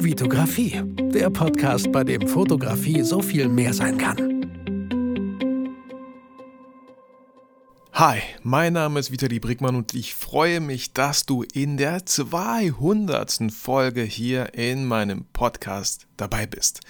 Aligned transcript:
Vitografie, 0.00 0.80
der 1.12 1.28
Podcast, 1.28 1.90
bei 1.90 2.04
dem 2.04 2.28
Fotografie 2.28 3.02
so 3.02 3.20
viel 3.20 3.48
mehr 3.48 3.74
sein 3.74 3.98
kann. 3.98 4.16
Hi, 7.92 8.20
mein 8.44 8.74
Name 8.74 9.00
ist 9.00 9.10
Vitali 9.10 9.40
Brickmann 9.40 9.74
und 9.74 9.94
ich 9.94 10.14
freue 10.14 10.60
mich, 10.60 10.92
dass 10.92 11.26
du 11.26 11.42
in 11.52 11.76
der 11.76 12.06
200. 12.06 13.50
Folge 13.52 14.02
hier 14.02 14.54
in 14.54 14.84
meinem 14.84 15.24
Podcast 15.32 16.06
dabei 16.16 16.46
bist. 16.46 16.80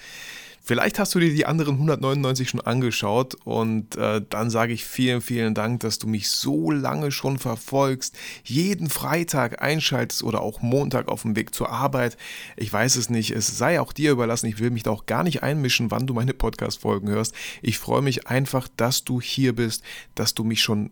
Vielleicht 0.69 0.99
hast 0.99 1.15
du 1.15 1.19
dir 1.19 1.33
die 1.33 1.47
anderen 1.47 1.77
199 1.77 2.47
schon 2.47 2.61
angeschaut 2.61 3.33
und 3.43 3.95
äh, 3.95 4.21
dann 4.29 4.51
sage 4.51 4.71
ich 4.71 4.85
vielen, 4.85 5.19
vielen 5.19 5.55
Dank, 5.55 5.79
dass 5.79 5.97
du 5.97 6.05
mich 6.05 6.29
so 6.29 6.69
lange 6.69 7.11
schon 7.11 7.39
verfolgst, 7.39 8.15
jeden 8.43 8.87
Freitag 8.87 9.63
einschaltest 9.63 10.21
oder 10.21 10.41
auch 10.41 10.61
Montag 10.61 11.07
auf 11.07 11.23
dem 11.23 11.35
Weg 11.35 11.55
zur 11.55 11.71
Arbeit. 11.71 12.17
Ich 12.55 12.71
weiß 12.71 12.97
es 12.97 13.09
nicht, 13.09 13.31
es 13.31 13.57
sei 13.57 13.81
auch 13.81 13.93
dir 13.93 14.11
überlassen. 14.11 14.45
Ich 14.45 14.59
will 14.59 14.69
mich 14.69 14.83
da 14.83 14.91
auch 14.91 15.07
gar 15.07 15.23
nicht 15.23 15.41
einmischen, 15.41 15.89
wann 15.89 16.05
du 16.05 16.13
meine 16.13 16.35
Podcast-Folgen 16.35 17.09
hörst. 17.09 17.33
Ich 17.63 17.79
freue 17.79 18.03
mich 18.03 18.27
einfach, 18.27 18.67
dass 18.77 19.03
du 19.03 19.19
hier 19.19 19.55
bist, 19.55 19.81
dass 20.13 20.35
du 20.35 20.43
mich 20.43 20.61
schon 20.61 20.91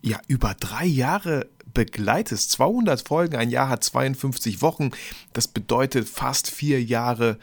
ja, 0.00 0.18
über 0.28 0.54
drei 0.58 0.86
Jahre 0.86 1.46
begleitest. 1.74 2.52
200 2.52 3.06
Folgen, 3.06 3.36
ein 3.36 3.50
Jahr 3.50 3.68
hat 3.68 3.84
52 3.84 4.62
Wochen. 4.62 4.92
Das 5.34 5.46
bedeutet 5.46 6.08
fast 6.08 6.50
vier 6.50 6.82
Jahre 6.82 7.38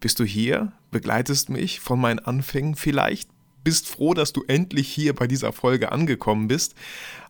bist 0.00 0.18
du 0.20 0.24
hier, 0.24 0.72
begleitest 0.96 1.50
mich 1.50 1.80
von 1.80 2.00
meinen 2.00 2.20
Anfängen 2.20 2.74
vielleicht, 2.74 3.28
bist 3.62 3.86
froh, 3.86 4.14
dass 4.14 4.32
du 4.32 4.44
endlich 4.48 4.88
hier 4.88 5.14
bei 5.14 5.26
dieser 5.26 5.52
Folge 5.52 5.92
angekommen 5.92 6.48
bist. 6.48 6.74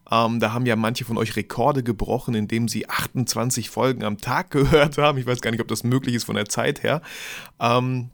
Ähm, 0.08 0.38
da 0.38 0.52
haben 0.52 0.66
ja 0.66 0.76
manche 0.76 1.04
von 1.04 1.18
euch 1.18 1.34
Rekorde 1.34 1.82
gebrochen, 1.82 2.36
indem 2.36 2.68
sie 2.68 2.88
28 2.88 3.68
Folgen 3.68 4.04
am 4.04 4.18
Tag 4.18 4.50
gehört 4.52 4.98
haben. 4.98 5.18
Ich 5.18 5.26
weiß 5.26 5.40
gar 5.40 5.50
nicht, 5.50 5.60
ob 5.60 5.66
das 5.66 5.82
möglich 5.82 6.14
ist 6.14 6.22
von 6.22 6.36
der 6.36 6.48
Zeit 6.48 6.84
her. 6.84 7.02
Ähm, 7.58 8.10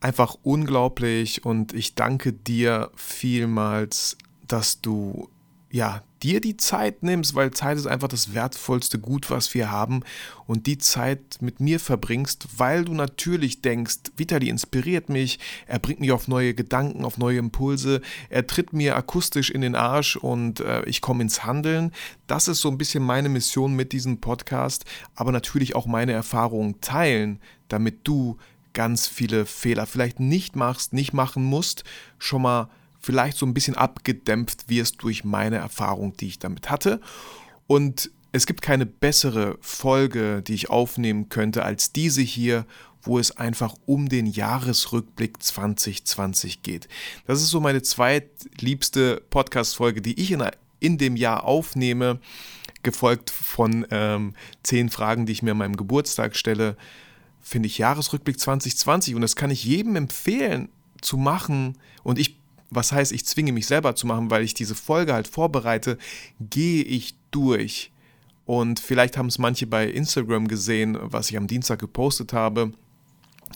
einfach 0.00 0.38
unglaublich 0.42 1.44
und 1.44 1.74
ich 1.74 1.94
danke 1.94 2.32
dir 2.32 2.90
vielmals, 2.96 4.16
dass 4.48 4.80
du 4.80 5.28
ja, 5.72 6.02
dir 6.22 6.42
die 6.42 6.58
Zeit 6.58 7.02
nimmst, 7.02 7.34
weil 7.34 7.50
Zeit 7.50 7.78
ist 7.78 7.86
einfach 7.86 8.06
das 8.06 8.34
wertvollste 8.34 8.98
Gut, 8.98 9.30
was 9.30 9.54
wir 9.54 9.70
haben 9.70 10.02
und 10.46 10.66
die 10.66 10.76
Zeit 10.76 11.38
mit 11.40 11.60
mir 11.60 11.80
verbringst, 11.80 12.46
weil 12.58 12.84
du 12.84 12.92
natürlich 12.92 13.62
denkst, 13.62 13.96
Vitali 14.16 14.50
inspiriert 14.50 15.08
mich, 15.08 15.38
er 15.66 15.78
bringt 15.78 16.00
mich 16.00 16.12
auf 16.12 16.28
neue 16.28 16.52
Gedanken, 16.52 17.06
auf 17.06 17.16
neue 17.16 17.38
Impulse, 17.38 18.02
er 18.28 18.46
tritt 18.46 18.74
mir 18.74 18.96
akustisch 18.96 19.50
in 19.50 19.62
den 19.62 19.74
Arsch 19.74 20.16
und 20.16 20.60
äh, 20.60 20.84
ich 20.84 21.00
komme 21.00 21.22
ins 21.22 21.44
Handeln. 21.44 21.90
Das 22.26 22.48
ist 22.48 22.60
so 22.60 22.68
ein 22.68 22.78
bisschen 22.78 23.02
meine 23.02 23.30
Mission 23.30 23.74
mit 23.74 23.92
diesem 23.92 24.20
Podcast, 24.20 24.84
aber 25.14 25.32
natürlich 25.32 25.74
auch 25.74 25.86
meine 25.86 26.12
Erfahrungen 26.12 26.82
teilen, 26.82 27.40
damit 27.68 28.06
du 28.06 28.36
ganz 28.74 29.06
viele 29.06 29.46
Fehler 29.46 29.86
vielleicht 29.86 30.20
nicht 30.20 30.54
machst, 30.54 30.92
nicht 30.92 31.14
machen 31.14 31.42
musst, 31.42 31.84
schon 32.18 32.42
mal 32.42 32.68
vielleicht 33.02 33.36
so 33.36 33.44
ein 33.44 33.52
bisschen 33.52 33.76
abgedämpft 33.76 34.68
wirst 34.68 35.02
durch 35.02 35.24
meine 35.24 35.56
Erfahrung, 35.56 36.16
die 36.16 36.28
ich 36.28 36.38
damit 36.38 36.70
hatte. 36.70 37.00
Und 37.66 38.10
es 38.30 38.46
gibt 38.46 38.62
keine 38.62 38.86
bessere 38.86 39.58
Folge, 39.60 40.42
die 40.42 40.54
ich 40.54 40.70
aufnehmen 40.70 41.28
könnte, 41.28 41.64
als 41.64 41.92
diese 41.92 42.22
hier, 42.22 42.64
wo 43.02 43.18
es 43.18 43.36
einfach 43.36 43.74
um 43.84 44.08
den 44.08 44.26
Jahresrückblick 44.26 45.42
2020 45.42 46.62
geht. 46.62 46.88
Das 47.26 47.42
ist 47.42 47.50
so 47.50 47.60
meine 47.60 47.82
zweitliebste 47.82 49.22
Podcast-Folge, 49.28 50.00
die 50.00 50.18
ich 50.20 50.30
in, 50.30 50.42
in 50.78 50.98
dem 50.98 51.16
Jahr 51.16 51.44
aufnehme, 51.44 52.20
gefolgt 52.84 53.30
von 53.30 53.86
ähm, 53.90 54.34
zehn 54.62 54.88
Fragen, 54.88 55.26
die 55.26 55.32
ich 55.32 55.42
mir 55.42 55.50
an 55.50 55.58
meinem 55.58 55.76
Geburtstag 55.76 56.36
stelle. 56.36 56.76
Finde 57.40 57.66
ich 57.66 57.78
Jahresrückblick 57.78 58.38
2020 58.38 59.16
und 59.16 59.22
das 59.22 59.34
kann 59.34 59.50
ich 59.50 59.64
jedem 59.64 59.96
empfehlen 59.96 60.68
zu 61.00 61.16
machen. 61.16 61.76
Und 62.04 62.18
ich 62.18 62.41
was 62.72 62.92
heißt, 62.92 63.12
ich 63.12 63.26
zwinge 63.26 63.52
mich 63.52 63.66
selber 63.66 63.94
zu 63.94 64.06
machen, 64.06 64.30
weil 64.30 64.42
ich 64.42 64.54
diese 64.54 64.74
Folge 64.74 65.12
halt 65.12 65.28
vorbereite, 65.28 65.98
gehe 66.40 66.82
ich 66.82 67.14
durch. 67.30 67.92
Und 68.44 68.80
vielleicht 68.80 69.16
haben 69.16 69.28
es 69.28 69.38
manche 69.38 69.66
bei 69.66 69.86
Instagram 69.86 70.48
gesehen, 70.48 70.98
was 71.00 71.30
ich 71.30 71.36
am 71.36 71.46
Dienstag 71.46 71.78
gepostet 71.78 72.32
habe, 72.32 72.72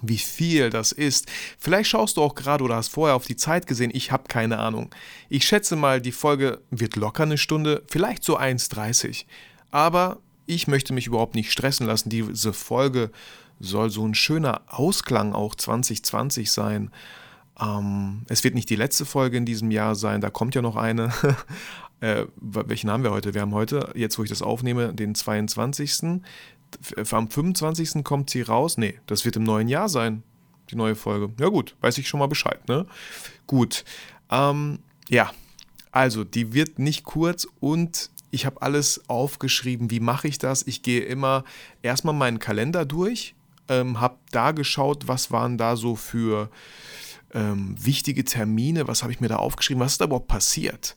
wie 0.03 0.19
viel 0.19 0.71
das 0.71 0.93
ist. 0.93 1.27
Vielleicht 1.59 1.91
schaust 1.91 2.19
du 2.19 2.23
auch 2.23 2.35
gerade 2.35 2.63
oder 2.63 2.77
hast 2.77 2.89
vorher 2.89 3.17
auf 3.17 3.27
die 3.27 3.37
Zeit 3.37 3.67
gesehen, 3.67 3.91
ich 3.95 4.13
habe 4.13 4.25
keine 4.29 4.59
Ahnung. 4.59 4.95
Ich 5.29 5.47
schätze 5.47 5.77
mal, 5.77 6.01
die 6.01 6.13
Folge 6.13 6.61
wird 6.71 6.97
locker 6.97 7.23
eine 7.23 7.39
Stunde, 7.39 7.83
vielleicht 7.89 8.23
so 8.23 8.39
1,30. 8.39 9.25
Aber 9.71 10.19
ich 10.47 10.69
möchte 10.69 10.93
mich 10.93 11.07
überhaupt 11.07 11.35
nicht 11.35 11.51
stressen 11.51 11.87
lassen. 11.87 12.11
Diese 12.11 12.53
Folge 12.53 13.11
soll 13.59 13.91
so 13.91 14.07
ein 14.07 14.15
schöner 14.15 14.63
Ausklang 14.67 15.33
auch 15.33 15.55
2020 15.55 16.51
sein. 16.51 16.91
Ähm, 17.61 18.23
es 18.29 18.45
wird 18.45 18.55
nicht 18.55 18.71
die 18.71 18.77
letzte 18.77 19.05
Folge 19.05 19.37
in 19.37 19.47
diesem 19.47 19.71
Jahr 19.71 19.95
sein, 19.95 20.21
da 20.21 20.31
kommt 20.31 20.55
ja 20.55 20.63
noch 20.63 20.77
eine. 20.77 21.13
äh, 22.01 22.27
welchen 22.37 22.91
haben 22.91 23.03
wir 23.03 23.11
heute? 23.11 23.35
Wir 23.35 23.41
haben 23.41 23.55
heute, 23.55 23.93
jetzt 23.95 24.19
wo 24.19 24.23
ich 24.23 24.31
das 24.31 24.43
aufnehme, 24.43 24.93
den 24.93 25.15
22. 25.15 26.21
Am 27.11 27.31
25. 27.31 28.05
kommt 28.05 28.31
sie 28.31 28.43
raus. 28.43 28.77
Nee, 28.77 28.99
das 29.07 29.25
wird 29.25 29.37
im 29.37 29.45
neuen 29.45 29.69
Jahr 29.69 29.89
sein, 29.89 30.23
die 30.71 30.77
neue 30.77 30.95
Folge. 30.97 31.33
Ja 31.41 31.49
gut, 31.49 31.77
weiß 31.81 31.97
ich 31.99 32.09
schon 32.09 32.21
mal 32.21 32.27
Bescheid, 32.27 32.69
ne? 32.69 32.87
Gut. 33.47 33.85
Ähm, 34.31 34.81
ja, 35.09 35.31
also 35.93 36.25
die 36.25 36.53
wird 36.53 36.79
nicht 36.79 37.05
kurz 37.05 37.47
und 37.61 38.11
ich 38.31 38.45
habe 38.45 38.61
alles 38.61 39.09
aufgeschrieben. 39.09 39.91
Wie 39.91 40.01
mache 40.01 40.29
ich 40.29 40.39
das? 40.39 40.67
Ich 40.67 40.83
gehe 40.83 41.01
immer 41.03 41.45
erstmal 41.81 42.15
meinen 42.15 42.39
Kalender 42.39 42.85
durch, 42.85 43.35
ähm, 43.69 44.01
habe 44.01 44.19
da 44.31 44.53
geschaut, 44.53 45.09
was 45.09 45.31
waren 45.31 45.57
da 45.57 45.77
so 45.77 45.97
für 45.97 46.51
ähm, 47.33 47.75
wichtige 47.79 48.25
Termine, 48.25 48.89
was 48.89 49.03
habe 49.03 49.13
ich 49.13 49.21
mir 49.21 49.29
da 49.29 49.37
aufgeschrieben, 49.37 49.81
was 49.81 49.93
ist 49.93 50.01
da 50.01 50.07
überhaupt 50.07 50.29
passiert? 50.29 50.97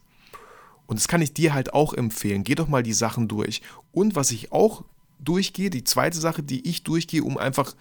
Und 0.87 0.99
das 0.99 1.07
kann 1.07 1.21
ich 1.21 1.33
dir 1.33 1.53
halt 1.53 1.73
auch 1.73 1.93
empfehlen. 1.93 2.43
Geh 2.43 2.55
doch 2.55 2.67
mal 2.67 2.81
die 2.81 2.93
Sachen 2.93 3.27
durch. 3.27 3.61
Und 3.91 4.15
was 4.15 4.31
ich 4.31 4.51
auch 4.51 4.83
durchgehe, 5.19 5.69
die 5.69 5.83
zweite 5.83 6.17
Sache, 6.17 6.41
die 6.41 6.67
ich 6.67 6.83
durchgehe, 6.83 7.23
um 7.23 7.37
einfach 7.37 7.75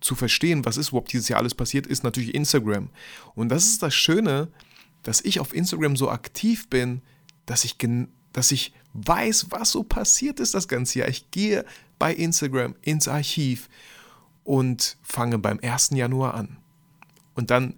zu 0.00 0.14
verstehen, 0.14 0.64
was 0.64 0.76
ist 0.76 0.88
überhaupt 0.88 1.12
dieses 1.12 1.28
Jahr 1.28 1.40
alles 1.40 1.54
passiert, 1.54 1.86
ist 1.86 2.04
natürlich 2.04 2.34
Instagram. 2.34 2.88
Und 3.34 3.50
das 3.50 3.66
ist 3.66 3.82
das 3.82 3.94
Schöne, 3.94 4.48
dass 5.02 5.20
ich 5.20 5.40
auf 5.40 5.54
Instagram 5.54 5.96
so 5.96 6.10
aktiv 6.10 6.68
bin, 6.68 7.02
dass 7.44 7.64
ich, 7.64 7.76
dass 8.32 8.50
ich 8.50 8.72
weiß, 8.94 9.48
was 9.50 9.72
so 9.72 9.82
passiert 9.82 10.40
ist 10.40 10.54
das 10.54 10.68
ganze 10.68 11.00
Jahr. 11.00 11.08
Ich 11.08 11.30
gehe 11.30 11.64
bei 11.98 12.14
Instagram 12.14 12.74
ins 12.82 13.08
Archiv 13.08 13.68
und 14.44 14.96
fange 15.02 15.38
beim 15.38 15.60
1. 15.60 15.90
Januar 15.90 16.34
an. 16.34 16.56
Und 17.34 17.50
dann 17.50 17.74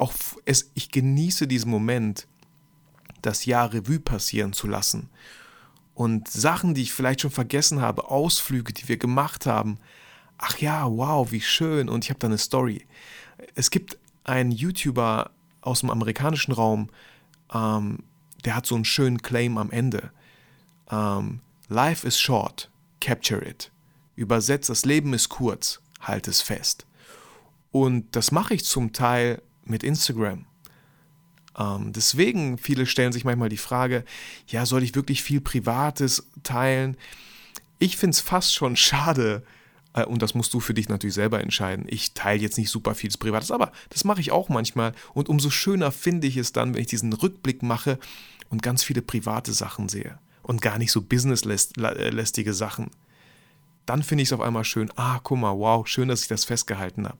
auch 0.00 0.14
es, 0.44 0.70
ich 0.74 0.90
genieße 0.90 1.46
diesen 1.46 1.70
Moment, 1.70 2.26
das 3.22 3.44
Jahr 3.44 3.72
Revue 3.72 4.00
passieren 4.00 4.52
zu 4.52 4.66
lassen. 4.66 5.10
Und 5.94 6.28
Sachen, 6.28 6.74
die 6.74 6.82
ich 6.82 6.92
vielleicht 6.92 7.20
schon 7.20 7.30
vergessen 7.30 7.82
habe, 7.82 8.10
Ausflüge, 8.10 8.72
die 8.72 8.88
wir 8.88 8.96
gemacht 8.96 9.44
haben. 9.44 9.78
Ach 10.38 10.56
ja, 10.58 10.90
wow, 10.90 11.30
wie 11.30 11.42
schön. 11.42 11.90
Und 11.90 12.04
ich 12.04 12.10
habe 12.10 12.18
da 12.18 12.28
eine 12.28 12.38
Story. 12.38 12.86
Es 13.54 13.70
gibt 13.70 13.98
einen 14.24 14.50
YouTuber 14.50 15.30
aus 15.60 15.80
dem 15.80 15.90
amerikanischen 15.90 16.52
Raum, 16.52 16.88
ähm, 17.52 17.98
der 18.44 18.56
hat 18.56 18.66
so 18.66 18.74
einen 18.74 18.86
schönen 18.86 19.20
Claim 19.20 19.58
am 19.58 19.70
Ende. 19.70 20.10
Ähm, 20.90 21.40
Life 21.68 22.06
is 22.06 22.18
short, 22.18 22.70
capture 23.00 23.46
it. 23.46 23.70
Übersetzt, 24.16 24.70
das 24.70 24.84
Leben 24.84 25.12
ist 25.12 25.28
kurz, 25.28 25.80
halt 26.00 26.28
es 26.28 26.40
fest. 26.40 26.86
Und 27.70 28.16
das 28.16 28.32
mache 28.32 28.54
ich 28.54 28.64
zum 28.64 28.92
Teil 28.92 29.42
mit 29.70 29.82
Instagram. 29.82 30.44
Ähm, 31.58 31.92
deswegen, 31.92 32.58
viele 32.58 32.86
stellen 32.86 33.12
sich 33.12 33.24
manchmal 33.24 33.48
die 33.48 33.56
Frage, 33.56 34.04
ja, 34.46 34.66
soll 34.66 34.82
ich 34.82 34.94
wirklich 34.94 35.22
viel 35.22 35.40
Privates 35.40 36.26
teilen? 36.42 36.96
Ich 37.78 37.96
finde 37.96 38.14
es 38.14 38.20
fast 38.20 38.54
schon 38.54 38.76
schade, 38.76 39.42
äh, 39.92 40.04
und 40.04 40.22
das 40.22 40.34
musst 40.34 40.54
du 40.54 40.60
für 40.60 40.74
dich 40.74 40.88
natürlich 40.88 41.14
selber 41.14 41.40
entscheiden. 41.40 41.86
Ich 41.88 42.12
teile 42.12 42.40
jetzt 42.40 42.58
nicht 42.58 42.70
super 42.70 42.94
vieles 42.94 43.18
Privates, 43.18 43.50
aber 43.50 43.72
das 43.88 44.04
mache 44.04 44.20
ich 44.20 44.32
auch 44.32 44.48
manchmal. 44.48 44.92
Und 45.14 45.28
umso 45.28 45.50
schöner 45.50 45.92
finde 45.92 46.26
ich 46.26 46.36
es 46.36 46.52
dann, 46.52 46.74
wenn 46.74 46.82
ich 46.82 46.88
diesen 46.88 47.12
Rückblick 47.12 47.62
mache 47.62 47.98
und 48.48 48.62
ganz 48.62 48.82
viele 48.82 49.02
private 49.02 49.52
Sachen 49.52 49.88
sehe 49.88 50.18
und 50.42 50.62
gar 50.62 50.78
nicht 50.78 50.92
so 50.92 51.02
businesslästige 51.02 52.54
Sachen. 52.54 52.90
Dann 53.86 54.02
finde 54.02 54.22
ich 54.22 54.28
es 54.28 54.32
auf 54.32 54.40
einmal 54.40 54.64
schön, 54.64 54.90
ah, 54.96 55.20
guck 55.22 55.38
mal, 55.38 55.58
wow, 55.58 55.86
schön, 55.86 56.08
dass 56.08 56.22
ich 56.22 56.28
das 56.28 56.44
festgehalten 56.44 57.06
habe. 57.06 57.18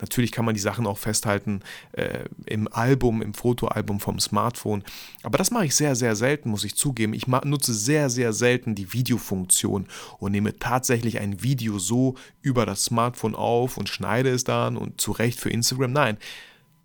Natürlich 0.00 0.32
kann 0.32 0.44
man 0.44 0.54
die 0.54 0.60
Sachen 0.60 0.86
auch 0.86 0.98
festhalten 0.98 1.60
äh, 1.92 2.24
im 2.46 2.68
Album, 2.72 3.22
im 3.22 3.34
Fotoalbum 3.34 4.00
vom 4.00 4.20
Smartphone. 4.20 4.84
Aber 5.22 5.38
das 5.38 5.50
mache 5.50 5.66
ich 5.66 5.74
sehr, 5.74 5.96
sehr 5.96 6.14
selten, 6.16 6.50
muss 6.50 6.64
ich 6.64 6.76
zugeben. 6.76 7.14
Ich 7.14 7.26
nutze 7.26 7.74
sehr, 7.74 8.10
sehr 8.10 8.32
selten 8.32 8.74
die 8.74 8.92
Videofunktion 8.92 9.86
und 10.18 10.32
nehme 10.32 10.58
tatsächlich 10.58 11.18
ein 11.18 11.42
Video 11.42 11.78
so 11.78 12.14
über 12.42 12.66
das 12.66 12.84
Smartphone 12.84 13.34
auf 13.34 13.76
und 13.76 13.88
schneide 13.88 14.30
es 14.30 14.44
dann 14.44 14.76
und 14.76 15.00
zurecht 15.00 15.40
für 15.40 15.50
Instagram. 15.50 15.92
Nein, 15.92 16.18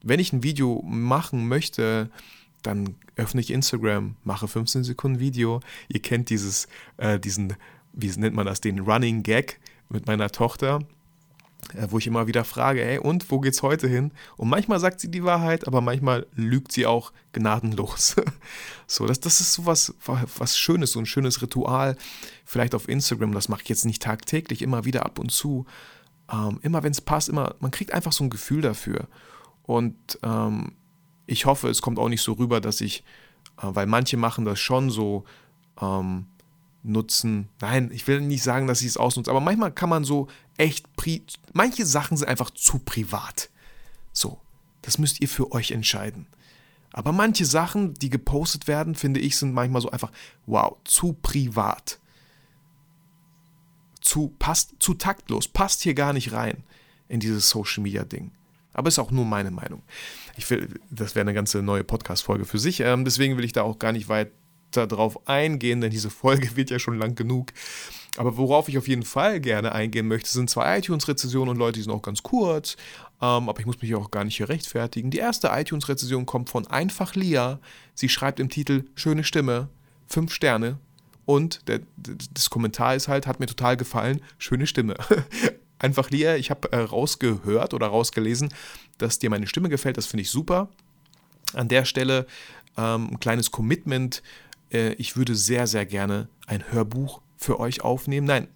wenn 0.03 0.19
ich 0.19 0.33
ein 0.33 0.43
Video 0.43 0.81
machen 0.85 1.47
möchte, 1.47 2.09
dann 2.61 2.95
öffne 3.15 3.41
ich 3.41 3.51
Instagram, 3.51 4.15
mache 4.23 4.47
15 4.47 4.83
Sekunden 4.83 5.19
Video. 5.19 5.59
Ihr 5.87 6.01
kennt 6.01 6.29
dieses, 6.29 6.67
äh, 6.97 7.19
diesen, 7.19 7.55
wie 7.93 8.07
nennt 8.17 8.35
man 8.35 8.45
das, 8.45 8.61
den 8.61 8.79
Running 8.79 9.23
Gag 9.23 9.59
mit 9.89 10.07
meiner 10.07 10.29
Tochter, 10.29 10.79
wo 11.89 11.97
ich 11.97 12.07
immer 12.07 12.27
wieder 12.27 12.43
frage, 12.43 12.83
ey, 12.83 12.97
und 12.97 13.29
wo 13.31 13.39
geht's 13.39 13.61
heute 13.61 13.87
hin? 13.87 14.11
Und 14.37 14.49
manchmal 14.49 14.79
sagt 14.79 14.99
sie 14.99 15.09
die 15.09 15.23
Wahrheit, 15.23 15.67
aber 15.67 15.81
manchmal 15.81 16.27
lügt 16.35 16.71
sie 16.71 16.85
auch 16.85 17.11
gnadenlos. 17.31 18.15
so, 18.87 19.05
das, 19.05 19.19
das 19.19 19.39
ist 19.39 19.53
so 19.53 19.65
was, 19.65 19.93
was 20.37 20.57
Schönes, 20.57 20.91
so 20.91 20.99
ein 20.99 21.05
schönes 21.05 21.41
Ritual. 21.41 21.97
Vielleicht 22.45 22.75
auf 22.75 22.87
Instagram, 22.87 23.33
das 23.33 23.49
mache 23.49 23.61
ich 23.63 23.69
jetzt 23.69 23.85
nicht 23.85 24.01
tagtäglich, 24.01 24.61
immer 24.61 24.85
wieder 24.85 25.05
ab 25.05 25.19
und 25.19 25.31
zu. 25.31 25.65
Ähm, 26.31 26.59
immer 26.61 26.83
wenn 26.83 26.91
es 26.91 27.01
passt, 27.01 27.29
immer, 27.29 27.55
man 27.59 27.71
kriegt 27.71 27.93
einfach 27.93 28.13
so 28.13 28.23
ein 28.23 28.29
Gefühl 28.29 28.61
dafür. 28.61 29.07
Und 29.63 29.95
ähm, 30.23 30.73
ich 31.25 31.45
hoffe, 31.45 31.69
es 31.69 31.81
kommt 31.81 31.99
auch 31.99 32.09
nicht 32.09 32.21
so 32.21 32.33
rüber, 32.33 32.61
dass 32.61 32.81
ich, 32.81 33.03
äh, 33.61 33.67
weil 33.67 33.87
manche 33.87 34.17
machen 34.17 34.45
das 34.45 34.59
schon 34.59 34.89
so, 34.89 35.23
ähm, 35.81 36.27
nutzen. 36.83 37.49
Nein, 37.61 37.89
ich 37.93 38.07
will 38.07 38.21
nicht 38.21 38.43
sagen, 38.43 38.67
dass 38.67 38.81
ich 38.81 38.87
es 38.87 38.97
ausnutze, 38.97 39.31
aber 39.31 39.39
manchmal 39.39 39.71
kann 39.71 39.89
man 39.89 40.03
so 40.03 40.27
echt, 40.57 40.85
manche 41.53 41.85
Sachen 41.85 42.17
sind 42.17 42.27
einfach 42.27 42.51
zu 42.51 42.79
privat. 42.79 43.49
So, 44.11 44.39
das 44.81 44.97
müsst 44.97 45.21
ihr 45.21 45.29
für 45.29 45.51
euch 45.51 45.71
entscheiden. 45.71 46.27
Aber 46.91 47.11
manche 47.11 47.45
Sachen, 47.45 47.95
die 47.95 48.09
gepostet 48.09 48.67
werden, 48.67 48.93
finde 48.93 49.19
ich, 49.19 49.37
sind 49.37 49.53
manchmal 49.53 49.81
so 49.81 49.89
einfach, 49.89 50.11
wow, 50.45 50.77
zu 50.83 51.13
privat. 51.13 51.99
Zu, 53.99 54.33
passt, 54.37 54.75
zu 54.79 54.93
taktlos, 54.93 55.47
passt 55.47 55.81
hier 55.81 55.95
gar 55.95 56.13
nicht 56.13 56.33
rein 56.33 56.63
in 57.07 57.19
dieses 57.19 57.49
Social 57.49 57.81
Media 57.81 58.03
Ding. 58.03 58.31
Aber 58.73 58.89
ist 58.89 58.99
auch 58.99 59.11
nur 59.11 59.25
meine 59.25 59.51
Meinung. 59.51 59.81
Ich 60.37 60.49
will, 60.49 60.79
das 60.89 61.15
wäre 61.15 61.21
eine 61.21 61.33
ganze 61.33 61.61
neue 61.61 61.83
Podcast-Folge 61.83 62.45
für 62.45 62.59
sich. 62.59 62.79
Ähm, 62.79 63.05
deswegen 63.05 63.37
will 63.37 63.45
ich 63.45 63.53
da 63.53 63.63
auch 63.63 63.79
gar 63.79 63.91
nicht 63.91 64.09
weit 64.09 64.31
darauf 64.71 65.27
eingehen, 65.27 65.81
denn 65.81 65.91
diese 65.91 66.09
Folge 66.09 66.49
wird 66.55 66.69
ja 66.69 66.79
schon 66.79 66.97
lang 66.97 67.15
genug. 67.15 67.53
Aber 68.17 68.37
worauf 68.37 68.69
ich 68.69 68.77
auf 68.77 68.87
jeden 68.87 69.03
Fall 69.03 69.39
gerne 69.39 69.71
eingehen 69.71 70.07
möchte, 70.07 70.29
sind 70.29 70.49
zwei 70.49 70.77
iTunes-Rezessionen 70.77 71.49
und 71.49 71.57
Leute, 71.57 71.79
die 71.79 71.83
sind 71.83 71.91
auch 71.91 72.01
ganz 72.01 72.21
kurz. 72.21 72.75
Ähm, 73.21 73.49
aber 73.49 73.59
ich 73.59 73.65
muss 73.65 73.81
mich 73.81 73.95
auch 73.95 74.11
gar 74.11 74.23
nicht 74.23 74.37
hier 74.37 74.49
rechtfertigen. 74.49 75.09
Die 75.09 75.17
erste 75.17 75.49
iTunes-Rezession 75.51 76.25
kommt 76.25 76.49
von 76.49 76.67
Einfach 76.67 77.15
Lia. 77.15 77.59
Sie 77.95 78.09
schreibt 78.09 78.39
im 78.39 78.49
Titel 78.49 78.85
Schöne 78.93 79.23
Stimme, 79.23 79.69
fünf 80.07 80.31
Sterne. 80.31 80.77
Und 81.25 81.67
der, 81.67 81.79
das 82.33 82.49
Kommentar 82.49 82.95
ist 82.95 83.07
halt, 83.07 83.25
hat 83.25 83.39
mir 83.39 83.47
total 83.47 83.77
gefallen, 83.77 84.21
schöne 84.37 84.67
Stimme. 84.67 84.95
Einfach 85.79 86.11
Lia, 86.11 86.35
ich 86.35 86.51
habe 86.51 86.71
äh, 86.71 86.77
rausgehört 86.77 87.73
oder 87.73 87.87
rausgelesen, 87.87 88.53
dass 88.99 89.19
dir 89.19 89.29
meine 89.29 89.47
Stimme 89.47 89.69
gefällt. 89.69 89.97
Das 89.97 90.05
finde 90.05 90.21
ich 90.21 90.29
super. 90.29 90.69
An 91.53 91.67
der 91.67 91.85
Stelle 91.85 92.27
ähm, 92.77 93.09
ein 93.11 93.19
kleines 93.19 93.51
Commitment 93.51 94.21
äh, 94.73 94.93
ich 94.93 95.15
würde 95.15 95.35
sehr, 95.35 95.67
sehr 95.67 95.85
gerne 95.85 96.27
ein 96.47 96.71
Hörbuch 96.71 97.21
für 97.43 97.59
euch 97.59 97.81
aufnehmen. 97.81 98.27
Nein, 98.27 98.47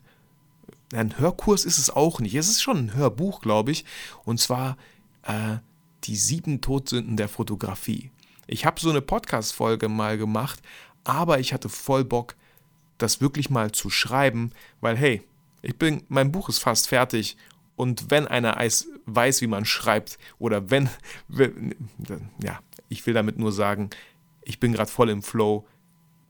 ein 0.94 1.20
Hörkurs 1.20 1.66
ist 1.66 1.78
es 1.78 1.90
auch 1.90 2.20
nicht. 2.20 2.36
Es 2.36 2.48
ist 2.48 2.62
schon 2.62 2.78
ein 2.78 2.94
Hörbuch, 2.96 3.42
glaube 3.42 3.72
ich. 3.72 3.86
Und 4.24 4.40
zwar 4.40 4.78
äh, 5.24 5.58
die 6.06 6.16
sieben 6.16 6.62
Todsünden 6.62 7.18
der 7.18 7.28
Fotografie. 7.28 8.12
Ich 8.48 8.66
habe 8.66 8.80
so 8.80 8.90
eine 8.90 9.02
Podcast-Folge 9.02 9.90
mal 9.90 10.18
gemacht, 10.18 10.62
aber 11.04 11.40
ich 11.40 11.54
hatte 11.54 11.70
voll 11.70 12.06
Bock, 12.06 12.36
das 12.98 13.22
wirklich 13.22 13.50
mal 13.50 13.72
zu 13.72 13.90
schreiben, 13.90 14.52
weil 14.80 14.96
hey, 14.96 15.22
ich 15.62 15.78
bin, 15.78 16.04
mein 16.08 16.32
Buch 16.32 16.50
ist 16.50 16.60
fast 16.60 16.88
fertig 16.88 17.36
und 17.76 18.10
wenn 18.10 18.28
einer 18.28 18.58
weiß, 19.06 19.42
wie 19.42 19.48
man 19.48 19.66
schreibt 19.66 20.18
oder 20.40 20.70
wenn, 20.70 20.90
wenn 21.28 21.76
ja, 22.42 22.60
ich 22.88 23.06
will 23.06 23.14
damit 23.14 23.38
nur 23.38 23.52
sagen, 23.52 23.90
ich 24.44 24.60
bin 24.60 24.72
gerade 24.72 24.90
voll 24.90 25.10
im 25.10 25.22
Flow, 25.22 25.68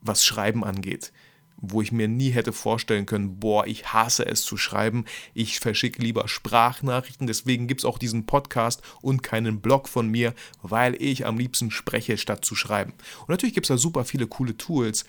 was 0.00 0.24
Schreiben 0.24 0.64
angeht, 0.64 1.12
wo 1.60 1.82
ich 1.82 1.90
mir 1.90 2.06
nie 2.06 2.30
hätte 2.30 2.52
vorstellen 2.52 3.04
können, 3.04 3.40
boah, 3.40 3.66
ich 3.66 3.92
hasse 3.92 4.24
es 4.24 4.42
zu 4.42 4.56
schreiben, 4.56 5.04
ich 5.34 5.58
verschicke 5.58 6.00
lieber 6.00 6.28
Sprachnachrichten, 6.28 7.26
deswegen 7.26 7.66
gibt 7.66 7.80
es 7.80 7.84
auch 7.84 7.98
diesen 7.98 8.26
Podcast 8.26 8.80
und 9.02 9.22
keinen 9.22 9.60
Blog 9.60 9.88
von 9.88 10.08
mir, 10.08 10.34
weil 10.62 11.00
ich 11.02 11.26
am 11.26 11.36
liebsten 11.36 11.70
spreche, 11.70 12.16
statt 12.16 12.44
zu 12.44 12.54
schreiben. 12.54 12.92
Und 13.20 13.30
natürlich 13.30 13.54
gibt 13.54 13.66
es 13.66 13.68
da 13.68 13.76
super 13.76 14.04
viele 14.04 14.28
coole 14.28 14.56
Tools, 14.56 15.04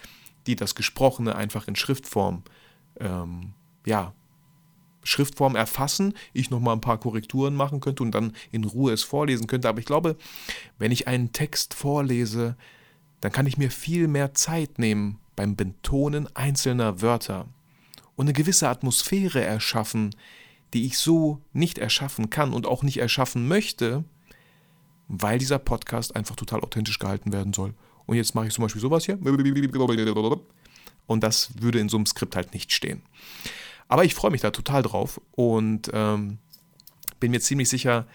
die 0.47 0.55
das 0.55 0.73
Gesprochene 0.73 1.35
einfach 1.35 1.67
in 1.67 1.75
Schriftform, 1.75 2.43
ähm, 2.99 3.53
ja, 3.85 4.13
Schriftform 5.03 5.55
erfassen, 5.55 6.13
ich 6.33 6.49
nochmal 6.49 6.75
ein 6.75 6.81
paar 6.81 6.99
Korrekturen 6.99 7.55
machen 7.55 7.79
könnte 7.79 8.03
und 8.03 8.11
dann 8.11 8.33
in 8.51 8.63
Ruhe 8.63 8.91
es 8.91 9.03
vorlesen 9.03 9.47
könnte. 9.47 9.69
Aber 9.69 9.79
ich 9.79 9.85
glaube, 9.85 10.17
wenn 10.77 10.91
ich 10.91 11.07
einen 11.07 11.31
Text 11.31 11.73
vorlese, 11.73 12.57
dann 13.21 13.31
kann 13.31 13.45
ich 13.45 13.57
mir 13.57 13.71
viel 13.71 14.07
mehr 14.07 14.33
Zeit 14.33 14.77
nehmen 14.77 15.19
beim 15.39 15.55
Betonen 15.55 16.27
einzelner 16.35 17.01
Wörter 17.01 17.47
und 18.17 18.25
eine 18.25 18.33
gewisse 18.33 18.67
Atmosphäre 18.67 19.41
erschaffen, 19.41 20.13
die 20.73 20.85
ich 20.85 20.97
so 20.97 21.39
nicht 21.53 21.77
erschaffen 21.77 22.29
kann 22.29 22.51
und 22.51 22.67
auch 22.67 22.83
nicht 22.83 22.97
erschaffen 22.97 23.47
möchte, 23.47 24.03
weil 25.07 25.39
dieser 25.39 25.57
Podcast 25.57 26.13
einfach 26.13 26.35
total 26.35 26.59
authentisch 26.59 26.99
gehalten 26.99 27.31
werden 27.31 27.53
soll. 27.53 27.73
Und 28.05 28.17
jetzt 28.17 28.35
mache 28.35 28.47
ich 28.47 28.53
zum 28.53 28.63
Beispiel 28.63 28.81
sowas 28.81 29.05
hier. 29.05 29.17
Und 31.07 31.23
das 31.23 31.51
würde 31.57 31.79
in 31.79 31.87
so 31.87 31.95
einem 31.95 32.05
Skript 32.05 32.35
halt 32.35 32.53
nicht 32.53 32.73
stehen. 32.73 33.01
Aber 33.87 34.03
ich 34.03 34.15
freue 34.15 34.31
mich 34.31 34.41
da 34.41 34.51
total 34.51 34.83
drauf 34.83 35.21
und 35.31 35.89
ähm, 35.93 36.39
bin 37.21 37.31
mir 37.31 37.39
ziemlich 37.39 37.69
sicher, 37.69 38.05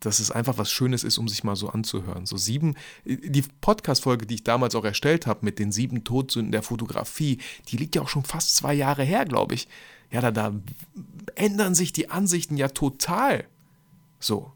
dass 0.00 0.18
es 0.18 0.30
einfach 0.30 0.58
was 0.58 0.70
Schönes 0.70 1.04
ist, 1.04 1.18
um 1.18 1.28
sich 1.28 1.44
mal 1.44 1.56
so 1.56 1.68
anzuhören. 1.68 2.26
So 2.26 2.36
sieben, 2.36 2.74
die 3.04 3.42
Podcast-Folge, 3.60 4.26
die 4.26 4.36
ich 4.36 4.44
damals 4.44 4.74
auch 4.74 4.84
erstellt 4.84 5.26
habe 5.26 5.40
mit 5.42 5.58
den 5.58 5.72
sieben 5.72 6.04
Todsünden 6.04 6.52
der 6.52 6.62
Fotografie, 6.62 7.38
die 7.68 7.76
liegt 7.76 7.94
ja 7.94 8.02
auch 8.02 8.08
schon 8.08 8.24
fast 8.24 8.56
zwei 8.56 8.74
Jahre 8.74 9.04
her, 9.04 9.24
glaube 9.24 9.54
ich. 9.54 9.68
Ja, 10.10 10.20
da, 10.20 10.30
da 10.30 10.52
ändern 11.34 11.74
sich 11.74 11.92
die 11.92 12.10
Ansichten 12.10 12.56
ja 12.56 12.68
total. 12.68 13.46
So. 14.20 14.52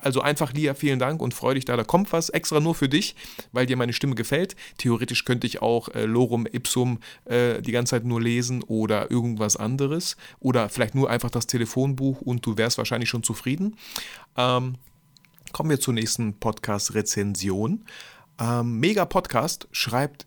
Also 0.00 0.20
einfach, 0.20 0.52
Lia, 0.52 0.74
vielen 0.74 0.98
Dank 0.98 1.20
und 1.20 1.34
freu 1.34 1.54
dich 1.54 1.64
da. 1.64 1.76
Da 1.76 1.84
kommt 1.84 2.12
was 2.12 2.28
extra 2.28 2.60
nur 2.60 2.74
für 2.74 2.88
dich, 2.88 3.16
weil 3.52 3.66
dir 3.66 3.76
meine 3.76 3.92
Stimme 3.92 4.14
gefällt. 4.14 4.54
Theoretisch 4.76 5.24
könnte 5.24 5.46
ich 5.46 5.60
auch 5.62 5.88
äh, 5.88 6.04
Lorum 6.04 6.46
Ipsum 6.46 7.00
äh, 7.24 7.60
die 7.60 7.72
ganze 7.72 7.90
Zeit 7.90 8.04
nur 8.04 8.20
lesen 8.20 8.62
oder 8.62 9.10
irgendwas 9.10 9.56
anderes. 9.56 10.16
Oder 10.38 10.68
vielleicht 10.68 10.94
nur 10.94 11.10
einfach 11.10 11.30
das 11.30 11.46
Telefonbuch 11.46 12.20
und 12.20 12.46
du 12.46 12.56
wärst 12.56 12.78
wahrscheinlich 12.78 13.08
schon 13.08 13.22
zufrieden. 13.22 13.76
Ähm, 14.36 14.76
kommen 15.52 15.70
wir 15.70 15.80
zur 15.80 15.94
nächsten 15.94 16.34
Podcast-Rezension. 16.34 17.84
Ähm, 18.40 18.78
Mega 18.78 19.04
Podcast 19.04 19.66
schreibt 19.72 20.26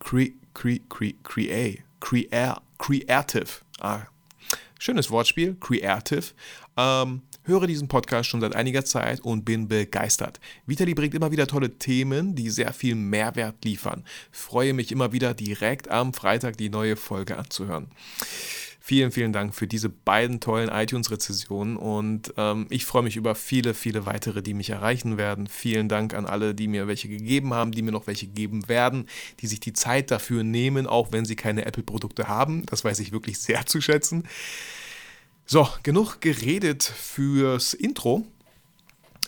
cre, 0.00 0.32
cre, 0.52 0.80
cre, 0.88 1.14
crea, 1.22 1.78
crea, 2.00 2.60
Creative. 2.78 3.46
Ah, 3.80 4.02
schönes 4.78 5.10
Wortspiel, 5.10 5.56
Creative. 5.60 6.24
Ähm, 6.76 7.22
höre 7.44 7.66
diesen 7.66 7.88
Podcast 7.88 8.28
schon 8.28 8.40
seit 8.40 8.54
einiger 8.54 8.84
Zeit 8.84 9.20
und 9.20 9.44
bin 9.44 9.68
begeistert. 9.68 10.40
Vitali 10.66 10.94
bringt 10.94 11.14
immer 11.14 11.30
wieder 11.30 11.46
tolle 11.46 11.78
Themen, 11.78 12.34
die 12.34 12.50
sehr 12.50 12.72
viel 12.72 12.94
Mehrwert 12.94 13.64
liefern. 13.64 14.04
Freue 14.30 14.74
mich 14.74 14.92
immer 14.92 15.12
wieder 15.12 15.34
direkt 15.34 15.88
am 15.88 16.12
Freitag 16.12 16.56
die 16.56 16.68
neue 16.68 16.96
Folge 16.96 17.38
anzuhören. 17.38 17.90
Vielen, 18.88 19.10
vielen 19.10 19.32
Dank 19.32 19.52
für 19.52 19.66
diese 19.66 19.88
beiden 19.88 20.38
tollen 20.38 20.68
iTunes-Rezessionen 20.68 21.76
und 21.76 22.32
ähm, 22.36 22.68
ich 22.70 22.86
freue 22.86 23.02
mich 23.02 23.16
über 23.16 23.34
viele, 23.34 23.74
viele 23.74 24.06
weitere, 24.06 24.44
die 24.44 24.54
mich 24.54 24.70
erreichen 24.70 25.16
werden. 25.18 25.48
Vielen 25.48 25.88
Dank 25.88 26.14
an 26.14 26.24
alle, 26.24 26.54
die 26.54 26.68
mir 26.68 26.86
welche 26.86 27.08
gegeben 27.08 27.52
haben, 27.52 27.72
die 27.72 27.82
mir 27.82 27.90
noch 27.90 28.06
welche 28.06 28.28
geben 28.28 28.68
werden, 28.68 29.08
die 29.40 29.48
sich 29.48 29.58
die 29.58 29.72
Zeit 29.72 30.12
dafür 30.12 30.44
nehmen, 30.44 30.86
auch 30.86 31.10
wenn 31.10 31.24
sie 31.24 31.34
keine 31.34 31.66
Apple-Produkte 31.66 32.28
haben. 32.28 32.64
Das 32.66 32.84
weiß 32.84 33.00
ich 33.00 33.10
wirklich 33.10 33.40
sehr 33.40 33.66
zu 33.66 33.80
schätzen. 33.80 34.22
So, 35.48 35.68
genug 35.84 36.20
geredet 36.20 36.82
fürs 36.82 37.72
Intro. 37.72 38.26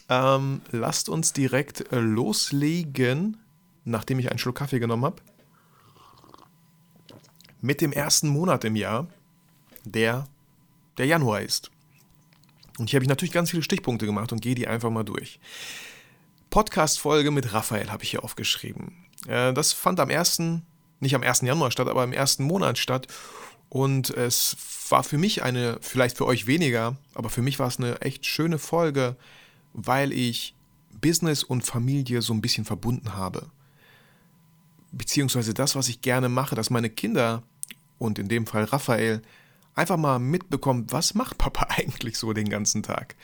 Ähm, 0.08 0.62
lasst 0.72 1.08
uns 1.08 1.32
direkt 1.32 1.92
äh, 1.92 2.00
loslegen, 2.00 3.36
nachdem 3.84 4.18
ich 4.18 4.28
einen 4.28 4.40
Schluck 4.40 4.56
Kaffee 4.56 4.80
genommen 4.80 5.04
habe. 5.04 5.22
Mit 7.60 7.80
dem 7.80 7.92
ersten 7.92 8.28
Monat 8.28 8.64
im 8.64 8.74
Jahr, 8.74 9.06
der 9.84 10.26
der 10.98 11.06
Januar 11.06 11.40
ist. 11.40 11.70
Und 12.78 12.90
hier 12.90 12.98
habe 12.98 13.04
ich 13.04 13.08
natürlich 13.08 13.32
ganz 13.32 13.50
viele 13.50 13.62
Stichpunkte 13.62 14.06
gemacht 14.06 14.32
und 14.32 14.42
gehe 14.42 14.54
die 14.56 14.66
einfach 14.66 14.90
mal 14.90 15.04
durch. 15.04 15.38
Podcast-Folge 16.50 17.30
mit 17.30 17.52
Raphael 17.52 17.90
habe 17.90 18.02
ich 18.02 18.10
hier 18.10 18.24
aufgeschrieben. 18.24 19.06
Äh, 19.28 19.52
das 19.52 19.72
fand 19.72 20.00
am 20.00 20.10
ersten, 20.10 20.66
nicht 20.98 21.14
am 21.14 21.22
1. 21.22 21.42
Januar 21.42 21.70
statt, 21.70 21.88
aber 21.88 22.02
im 22.02 22.12
ersten 22.12 22.42
Monat 22.42 22.78
statt. 22.78 23.06
Und 23.68 24.10
es 24.10 24.56
war 24.88 25.04
für 25.04 25.18
mich 25.18 25.42
eine, 25.42 25.78
vielleicht 25.80 26.16
für 26.16 26.26
euch 26.26 26.46
weniger, 26.46 26.96
aber 27.14 27.28
für 27.28 27.42
mich 27.42 27.58
war 27.58 27.68
es 27.68 27.78
eine 27.78 28.00
echt 28.00 28.24
schöne 28.24 28.58
Folge, 28.58 29.16
weil 29.72 30.12
ich 30.12 30.54
Business 31.00 31.42
und 31.42 31.62
Familie 31.62 32.22
so 32.22 32.32
ein 32.32 32.40
bisschen 32.40 32.64
verbunden 32.64 33.14
habe. 33.14 33.50
Beziehungsweise 34.90 35.52
das, 35.52 35.76
was 35.76 35.88
ich 35.88 36.00
gerne 36.00 36.28
mache, 36.28 36.54
dass 36.54 36.70
meine 36.70 36.88
Kinder 36.88 37.42
und 37.98 38.18
in 38.18 38.28
dem 38.28 38.46
Fall 38.46 38.64
Raphael 38.64 39.22
einfach 39.78 39.96
mal 39.96 40.18
mitbekommen, 40.18 40.86
was 40.88 41.14
macht 41.14 41.38
Papa 41.38 41.68
eigentlich 41.76 42.18
so 42.18 42.32
den 42.32 42.48
ganzen 42.48 42.82
Tag. 42.82 43.14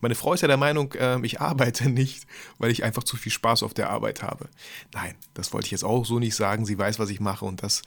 Meine 0.00 0.14
Frau 0.14 0.32
ist 0.32 0.42
ja 0.42 0.48
der 0.48 0.56
Meinung, 0.56 0.94
ähm, 0.98 1.24
ich 1.24 1.40
arbeite 1.40 1.90
nicht, 1.90 2.26
weil 2.58 2.70
ich 2.70 2.84
einfach 2.84 3.02
zu 3.02 3.16
viel 3.16 3.32
Spaß 3.32 3.62
auf 3.62 3.74
der 3.74 3.90
Arbeit 3.90 4.22
habe. 4.22 4.48
Nein, 4.94 5.14
das 5.34 5.52
wollte 5.52 5.66
ich 5.66 5.72
jetzt 5.72 5.84
auch 5.84 6.06
so 6.06 6.18
nicht 6.18 6.36
sagen. 6.36 6.64
Sie 6.64 6.78
weiß, 6.78 6.98
was 6.98 7.10
ich 7.10 7.20
mache 7.20 7.44
und 7.44 7.62
das, 7.62 7.82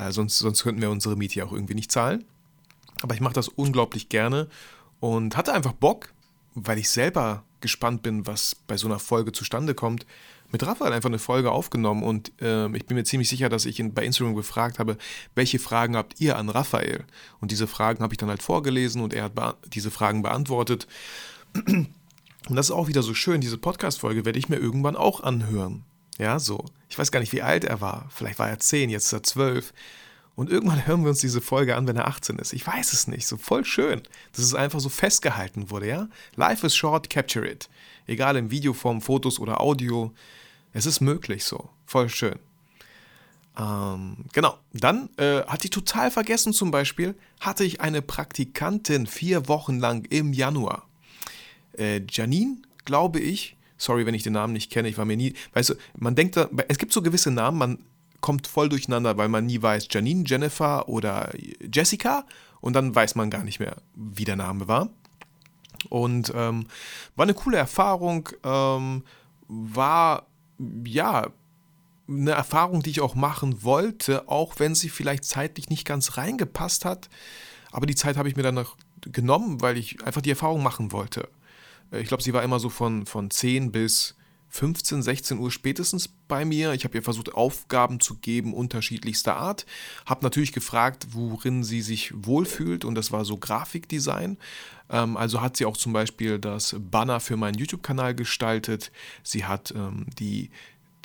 äh, 0.00 0.12
sonst, 0.12 0.38
sonst 0.38 0.62
könnten 0.62 0.80
wir 0.80 0.90
unsere 0.90 1.16
Miete 1.16 1.44
auch 1.44 1.52
irgendwie 1.52 1.74
nicht 1.74 1.92
zahlen. 1.92 2.24
Aber 3.02 3.14
ich 3.14 3.20
mache 3.20 3.34
das 3.34 3.48
unglaublich 3.48 4.08
gerne 4.08 4.48
und 5.00 5.36
hatte 5.36 5.52
einfach 5.52 5.72
Bock, 5.72 6.12
weil 6.54 6.78
ich 6.78 6.90
selber 6.90 7.44
gespannt 7.60 8.02
bin, 8.02 8.26
was 8.26 8.54
bei 8.54 8.76
so 8.76 8.86
einer 8.86 8.98
Folge 8.98 9.32
zustande 9.32 9.74
kommt, 9.74 10.06
mit 10.52 10.66
Raphael 10.66 10.92
einfach 10.92 11.08
eine 11.08 11.18
Folge 11.18 11.52
aufgenommen 11.52 12.02
und 12.02 12.32
äh, 12.42 12.66
ich 12.76 12.86
bin 12.86 12.96
mir 12.96 13.04
ziemlich 13.04 13.28
sicher, 13.28 13.48
dass 13.48 13.66
ich 13.66 13.78
ihn 13.78 13.94
bei 13.94 14.04
Instagram 14.04 14.34
gefragt 14.34 14.78
habe, 14.78 14.96
welche 15.34 15.58
Fragen 15.58 15.96
habt 15.96 16.20
ihr 16.20 16.36
an 16.36 16.48
Raphael? 16.48 17.04
Und 17.40 17.52
diese 17.52 17.66
Fragen 17.68 18.02
habe 18.02 18.14
ich 18.14 18.18
dann 18.18 18.30
halt 18.30 18.42
vorgelesen 18.42 19.00
und 19.00 19.14
er 19.14 19.24
hat 19.24 19.56
diese 19.72 19.90
Fragen 19.90 20.22
beantwortet. 20.22 20.88
Und 22.48 22.56
das 22.56 22.66
ist 22.66 22.72
auch 22.72 22.88
wieder 22.88 23.02
so 23.02 23.12
schön, 23.12 23.42
diese 23.42 23.58
Podcast-Folge 23.58 24.24
werde 24.24 24.38
ich 24.38 24.48
mir 24.48 24.56
irgendwann 24.56 24.96
auch 24.96 25.20
anhören. 25.20 25.84
Ja, 26.20 26.38
so. 26.38 26.66
Ich 26.90 26.98
weiß 26.98 27.12
gar 27.12 27.20
nicht, 27.20 27.32
wie 27.32 27.40
alt 27.40 27.64
er 27.64 27.80
war. 27.80 28.06
Vielleicht 28.10 28.38
war 28.38 28.50
er 28.50 28.58
10, 28.58 28.90
jetzt 28.90 29.06
ist 29.06 29.12
er 29.14 29.22
12. 29.22 29.72
Und 30.34 30.50
irgendwann 30.50 30.86
hören 30.86 31.02
wir 31.02 31.08
uns 31.08 31.20
diese 31.20 31.40
Folge 31.40 31.76
an, 31.76 31.88
wenn 31.88 31.96
er 31.96 32.08
18 32.08 32.38
ist. 32.38 32.52
Ich 32.52 32.66
weiß 32.66 32.92
es 32.92 33.06
nicht. 33.06 33.26
So 33.26 33.38
voll 33.38 33.64
schön, 33.64 34.02
dass 34.32 34.44
es 34.44 34.54
einfach 34.54 34.80
so 34.80 34.90
festgehalten 34.90 35.70
wurde, 35.70 35.88
ja? 35.88 36.08
Life 36.36 36.66
is 36.66 36.76
short, 36.76 37.08
capture 37.08 37.50
it. 37.50 37.70
Egal 38.06 38.36
in 38.36 38.50
Videoform, 38.50 39.00
Fotos 39.00 39.40
oder 39.40 39.62
Audio. 39.62 40.12
Es 40.74 40.84
ist 40.84 41.00
möglich 41.00 41.44
so. 41.44 41.70
Voll 41.86 42.10
schön. 42.10 42.38
Ähm, 43.58 44.26
genau. 44.34 44.58
Dann 44.74 45.08
äh, 45.16 45.42
hatte 45.44 45.64
ich 45.64 45.70
total 45.70 46.10
vergessen, 46.10 46.52
zum 46.52 46.70
Beispiel, 46.70 47.14
hatte 47.40 47.64
ich 47.64 47.80
eine 47.80 48.02
Praktikantin 48.02 49.06
vier 49.06 49.48
Wochen 49.48 49.78
lang 49.78 50.04
im 50.10 50.34
Januar. 50.34 50.86
Äh, 51.78 52.02
Janine, 52.10 52.58
glaube 52.84 53.20
ich. 53.20 53.56
Sorry, 53.80 54.04
wenn 54.04 54.14
ich 54.14 54.22
den 54.22 54.34
Namen 54.34 54.52
nicht 54.52 54.70
kenne. 54.70 54.88
Ich 54.88 54.98
war 54.98 55.06
mir 55.06 55.16
nie. 55.16 55.32
Weißt 55.54 55.70
du, 55.70 55.74
man 55.96 56.14
denkt 56.14 56.36
da, 56.36 56.50
es 56.68 56.76
gibt 56.76 56.92
so 56.92 57.00
gewisse 57.00 57.30
Namen, 57.30 57.56
man 57.56 57.78
kommt 58.20 58.46
voll 58.46 58.68
durcheinander, 58.68 59.16
weil 59.16 59.30
man 59.30 59.46
nie 59.46 59.62
weiß, 59.62 59.88
Janine, 59.90 60.24
Jennifer 60.26 60.86
oder 60.86 61.32
Jessica. 61.72 62.26
Und 62.60 62.74
dann 62.74 62.94
weiß 62.94 63.14
man 63.14 63.30
gar 63.30 63.42
nicht 63.42 63.58
mehr, 63.58 63.76
wie 63.94 64.26
der 64.26 64.36
Name 64.36 64.68
war. 64.68 64.90
Und 65.88 66.30
ähm, 66.36 66.66
war 67.16 67.22
eine 67.22 67.32
coole 67.32 67.56
Erfahrung. 67.56 68.28
Ähm, 68.44 69.02
war 69.48 70.26
ja, 70.84 71.28
eine 72.06 72.32
Erfahrung, 72.32 72.82
die 72.82 72.90
ich 72.90 73.00
auch 73.00 73.14
machen 73.14 73.62
wollte, 73.62 74.28
auch 74.28 74.58
wenn 74.58 74.74
sie 74.74 74.90
vielleicht 74.90 75.24
zeitlich 75.24 75.70
nicht 75.70 75.86
ganz 75.86 76.18
reingepasst 76.18 76.84
hat. 76.84 77.08
Aber 77.72 77.86
die 77.86 77.94
Zeit 77.94 78.18
habe 78.18 78.28
ich 78.28 78.36
mir 78.36 78.42
dann 78.42 78.56
noch 78.56 78.76
genommen, 79.00 79.62
weil 79.62 79.78
ich 79.78 80.04
einfach 80.04 80.20
die 80.20 80.30
Erfahrung 80.30 80.62
machen 80.62 80.92
wollte. 80.92 81.30
Ich 81.92 82.08
glaube, 82.08 82.22
sie 82.22 82.32
war 82.32 82.42
immer 82.42 82.60
so 82.60 82.68
von, 82.68 83.06
von 83.06 83.30
10 83.30 83.72
bis 83.72 84.14
15, 84.50 85.02
16 85.02 85.38
Uhr 85.38 85.50
spätestens 85.50 86.08
bei 86.08 86.44
mir. 86.44 86.72
Ich 86.72 86.84
habe 86.84 86.98
ihr 86.98 87.02
versucht, 87.02 87.34
Aufgaben 87.34 88.00
zu 88.00 88.16
geben, 88.16 88.52
unterschiedlichster 88.52 89.36
Art. 89.36 89.64
Habe 90.06 90.24
natürlich 90.24 90.52
gefragt, 90.52 91.08
worin 91.12 91.62
sie 91.62 91.82
sich 91.82 92.12
wohlfühlt 92.14 92.84
und 92.84 92.96
das 92.96 93.12
war 93.12 93.24
so 93.24 93.36
Grafikdesign. 93.36 94.38
Ähm, 94.90 95.16
also 95.16 95.40
hat 95.40 95.56
sie 95.56 95.66
auch 95.66 95.76
zum 95.76 95.92
Beispiel 95.92 96.38
das 96.38 96.74
Banner 96.78 97.20
für 97.20 97.36
meinen 97.36 97.58
YouTube-Kanal 97.58 98.14
gestaltet. 98.14 98.90
Sie 99.22 99.44
hat 99.44 99.72
ähm, 99.74 100.06
die 100.18 100.50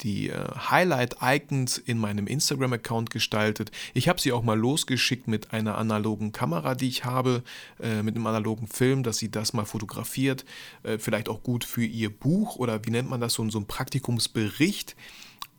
die 0.01 0.29
äh, 0.29 0.43
Highlight-Icons 0.69 1.77
in 1.77 1.97
meinem 1.97 2.27
Instagram-Account 2.27 3.09
gestaltet. 3.09 3.71
Ich 3.93 4.07
habe 4.09 4.19
sie 4.19 4.31
auch 4.31 4.43
mal 4.43 4.57
losgeschickt 4.57 5.27
mit 5.27 5.53
einer 5.53 5.77
analogen 5.77 6.31
Kamera, 6.31 6.75
die 6.75 6.87
ich 6.87 7.05
habe, 7.05 7.43
äh, 7.79 8.03
mit 8.03 8.15
einem 8.15 8.27
analogen 8.27 8.67
Film, 8.67 9.03
dass 9.03 9.17
sie 9.17 9.29
das 9.29 9.53
mal 9.53 9.65
fotografiert. 9.65 10.45
Äh, 10.83 10.97
vielleicht 10.97 11.29
auch 11.29 11.43
gut 11.43 11.63
für 11.63 11.85
ihr 11.85 12.09
Buch 12.09 12.57
oder 12.57 12.85
wie 12.85 12.91
nennt 12.91 13.09
man 13.09 13.21
das, 13.21 13.33
so, 13.33 13.49
so 13.49 13.59
ein 13.59 13.67
Praktikumsbericht 13.67 14.95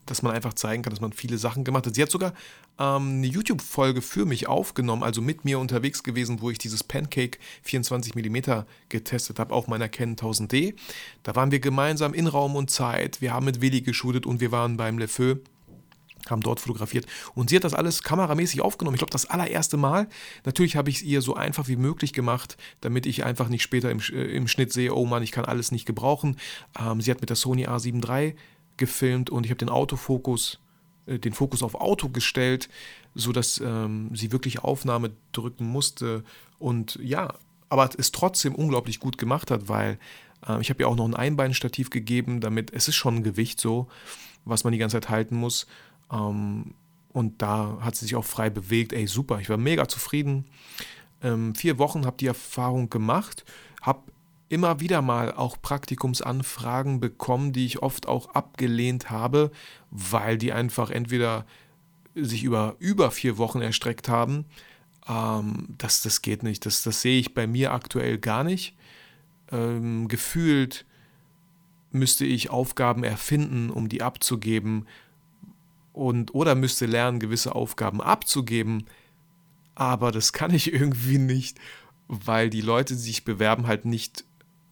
dass 0.07 0.23
man 0.23 0.33
einfach 0.33 0.55
zeigen 0.55 0.83
kann, 0.83 0.93
dass 0.93 1.01
man 1.01 1.13
viele 1.13 1.39
Sachen 1.39 1.65
gemacht 1.65 1.87
hat. 1.87 1.95
Sie 1.95 2.03
hat 2.03 2.11
sogar 2.11 2.33
ähm, 2.79 3.19
eine 3.19 3.27
YouTube-Folge 3.27 4.03
für 4.03 4.25
mich 4.25 4.47
aufgenommen, 4.47 5.03
also 5.03 5.21
mit 5.21 5.45
mir 5.45 5.59
unterwegs 5.59 6.03
gewesen, 6.03 6.41
wo 6.41 6.51
ich 6.51 6.59
dieses 6.59 6.83
Pancake 6.83 7.39
24 7.63 8.15
mm 8.15 8.63
getestet 8.89 9.39
habe 9.39 9.55
auf 9.55 9.69
meiner 9.69 9.89
Canon 9.89 10.17
1000D. 10.17 10.75
Da 11.23 11.35
waren 11.35 11.51
wir 11.51 11.61
gemeinsam 11.61 12.15
in 12.15 12.27
Raum 12.27 12.57
und 12.57 12.71
Zeit. 12.71 13.21
Wir 13.21 13.35
haben 13.35 13.47
mit 13.47 13.61
Willi 13.61 13.83
geshootet 13.83 14.27
und 14.27 14.41
wir 14.41 14.53
waren 14.53 14.77
beim 14.77 14.99
Le 14.99 15.09
Feu 15.09 15.37
haben 16.31 16.43
dort 16.43 16.61
fotografiert 16.61 17.07
und 17.35 17.51
sie 17.51 17.57
hat 17.57 17.65
das 17.65 17.75
alles 17.75 18.03
kameramäßig 18.03 18.61
aufgenommen. 18.61 18.95
Ich 18.95 19.01
glaube, 19.01 19.13
das 19.13 19.27
allererste 19.27 19.77
Mal. 19.77 20.09
Natürlich 20.45 20.77
habe 20.77 20.91
ich 20.91 20.97
es 20.97 21.03
ihr 21.03 21.23
so 21.23 21.35
einfach 21.35 21.69
wie 21.69 21.77
möglich 21.77 22.13
gemacht, 22.13 22.57
damit 22.81 23.07
ich 23.07 23.25
einfach 23.25 23.49
nicht 23.49 23.63
später 23.63 23.91
im, 23.91 24.01
äh, 24.01 24.25
im 24.37 24.49
Schnitt 24.49 24.73
sehe, 24.73 24.95
oh 24.95 25.07
Mann, 25.07 25.23
ich 25.23 25.33
kann 25.33 25.45
alles 25.45 25.73
nicht 25.73 25.87
gebrauchen. 25.87 26.37
Ähm, 26.79 27.01
sie 27.01 27.11
hat 27.11 27.21
mit 27.21 27.31
der 27.31 27.37
Sony 27.37 27.67
A7 27.67 28.07
III 28.07 28.35
gefilmt 28.77 29.31
und 29.31 29.45
ich 29.45 29.51
habe 29.51 29.59
den 29.59 29.69
Autofokus, 29.69 30.59
äh, 31.07 31.19
den 31.19 31.33
Fokus 31.33 31.63
auf 31.63 31.75
Auto 31.75 32.09
gestellt, 32.09 32.69
sodass 33.15 33.61
ähm, 33.65 34.11
sie 34.15 34.33
wirklich 34.33 34.61
Aufnahme 34.61 35.13
drücken 35.33 35.67
musste. 35.67 36.25
Und 36.59 36.99
ja, 37.03 37.35
aber 37.69 37.91
es 37.97 38.13
trotzdem 38.13 38.55
unglaublich 38.55 39.01
gut 39.01 39.19
gemacht 39.19 39.51
hat, 39.51 39.69
weil 39.69 39.99
äh, 40.47 40.61
ich 40.61 40.71
habe 40.71 40.83
ihr 40.83 40.89
auch 40.89 40.97
noch 40.97 41.07
ein 41.07 41.15
Einbeinstativ 41.15 41.91
gegeben, 41.91 42.41
damit 42.41 42.73
es 42.73 42.89
ist 42.89 42.97
schon 42.97 43.17
ein 43.17 43.23
Gewicht 43.23 43.61
so, 43.61 43.89
was 44.45 44.65
man 44.65 44.73
die 44.73 44.79
ganze 44.79 44.97
Zeit 44.97 45.09
halten 45.09 45.37
muss. 45.37 45.67
Ähm, 46.13 46.75
und 47.13 47.41
da 47.41 47.79
hat 47.81 47.97
sie 47.97 48.05
sich 48.05 48.15
auch 48.15 48.25
frei 48.25 48.51
bewegt. 48.51 48.93
Ey, 48.93 49.07
super, 49.07 49.41
ich 49.41 49.49
war 49.49 49.57
mega 49.57 49.89
zufrieden. 49.89 50.45
Ähm, 51.23 51.55
vier 51.55 51.79
Wochen 51.79 52.05
habe 52.05 52.19
die 52.19 52.27
Erfahrung 52.27 52.91
gemacht, 52.91 53.45
habe 53.81 54.03
immer 54.49 54.81
wieder 54.81 55.03
mal 55.03 55.33
auch 55.33 55.61
Praktikumsanfragen 55.61 57.01
bekommen, 57.01 57.53
die 57.53 57.67
ich 57.67 57.83
oft 57.83 58.07
auch 58.07 58.31
abgelehnt 58.31 59.11
habe, 59.11 59.51
weil 59.91 60.39
die 60.39 60.53
einfach 60.53 60.91
entweder 60.91 61.47
sich 62.15 62.45
über 62.45 62.77
über 62.79 63.11
vier 63.11 63.39
Wochen 63.39 63.61
erstreckt 63.61 64.09
haben. 64.09 64.47
Ähm, 65.09 65.75
das, 65.79 66.03
das 66.03 66.23
geht 66.23 66.43
nicht. 66.43 66.65
Das, 66.67 66.83
das 66.83 67.03
sehe 67.03 67.19
ich 67.19 67.35
bei 67.35 67.47
mir 67.47 67.73
aktuell 67.73 68.19
gar 68.19 68.45
nicht. 68.45 68.75
Ähm, 69.51 70.09
gefühlt 70.09 70.87
müsste 71.93 72.25
ich 72.25 72.51
Aufgaben 72.51 73.05
erfinden, 73.05 73.71
um 73.71 73.89
die 73.89 74.03
abzugeben. 74.03 74.87
Und, 75.93 76.35
oder 76.35 76.55
müsste 76.55 76.87
lernen, 76.87 77.21
gewisse 77.21 77.55
Aufgaben 77.55 78.01
abzugeben. 78.01 78.87
Aber 79.75 80.13
das 80.13 80.33
kann 80.33 80.55
ich 80.55 80.73
irgendwie 80.73 81.19
nicht, 81.19 81.59
weil 82.09 82.51
die 82.51 82.61
Leute, 82.61 82.95
die 82.95 83.01
sich 83.01 83.25
bewerben, 83.25 83.67
halt 83.67 83.85
nicht 83.85 84.25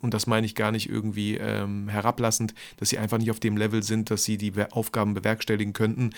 und 0.04 0.12
das 0.12 0.26
meine 0.26 0.44
ich 0.44 0.54
gar 0.54 0.70
nicht 0.70 0.88
irgendwie 0.90 1.38
ähm, 1.38 1.88
herablassend, 1.88 2.54
dass 2.76 2.90
sie 2.90 2.99
einfach 2.99 3.16
nicht 3.16 3.30
auf 3.30 3.40
dem 3.40 3.56
Level 3.56 3.82
sind, 3.82 4.11
dass 4.11 4.23
sie 4.23 4.37
die 4.37 4.52
Aufgaben 4.70 5.14
bewerkstelligen 5.14 5.73
könnten 5.73 6.11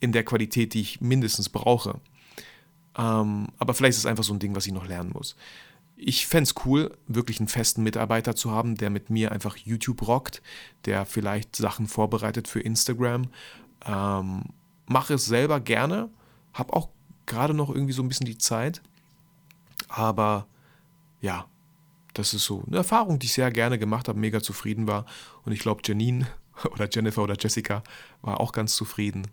in 0.00 0.10
der 0.10 0.24
Qualität, 0.24 0.74
die 0.74 0.80
ich 0.80 1.00
mindestens 1.00 1.48
brauche. 1.48 2.00
Ähm, 2.98 3.46
aber 3.58 3.74
vielleicht 3.74 3.92
ist 3.92 3.98
es 3.98 4.06
einfach 4.06 4.24
so 4.24 4.34
ein 4.34 4.40
Ding, 4.40 4.56
was 4.56 4.66
ich 4.66 4.72
noch 4.72 4.88
lernen 4.88 5.10
muss. 5.14 5.36
Ich 5.96 6.26
fände 6.26 6.50
es 6.50 6.66
cool, 6.66 6.98
wirklich 7.06 7.38
einen 7.38 7.46
festen 7.46 7.84
Mitarbeiter 7.84 8.34
zu 8.34 8.50
haben, 8.50 8.74
der 8.74 8.90
mit 8.90 9.08
mir 9.08 9.30
einfach 9.30 9.56
YouTube 9.56 10.04
rockt, 10.08 10.42
der 10.84 11.06
vielleicht 11.06 11.54
Sachen 11.54 11.86
vorbereitet 11.86 12.48
für 12.48 12.58
Instagram. 12.58 13.28
Ähm, 13.86 14.46
mache 14.86 15.14
es 15.14 15.26
selber 15.26 15.60
gerne, 15.60 16.10
habe 16.54 16.72
auch 16.72 16.88
gerade 17.26 17.54
noch 17.54 17.70
irgendwie 17.70 17.92
so 17.92 18.02
ein 18.02 18.08
bisschen 18.08 18.26
die 18.26 18.38
Zeit. 18.38 18.82
Aber 19.88 20.48
ja, 21.20 21.46
das 22.14 22.34
ist 22.34 22.44
so 22.44 22.64
eine 22.66 22.78
Erfahrung, 22.78 23.18
die 23.18 23.26
ich 23.26 23.32
sehr 23.32 23.50
gerne 23.50 23.78
gemacht 23.78 24.08
habe, 24.08 24.18
mega 24.18 24.42
zufrieden 24.42 24.86
war. 24.86 25.06
Und 25.44 25.52
ich 25.52 25.60
glaube, 25.60 25.82
Janine 25.84 26.26
oder 26.70 26.88
Jennifer 26.90 27.22
oder 27.22 27.36
Jessica 27.38 27.82
war 28.20 28.40
auch 28.40 28.52
ganz 28.52 28.76
zufrieden. 28.76 29.26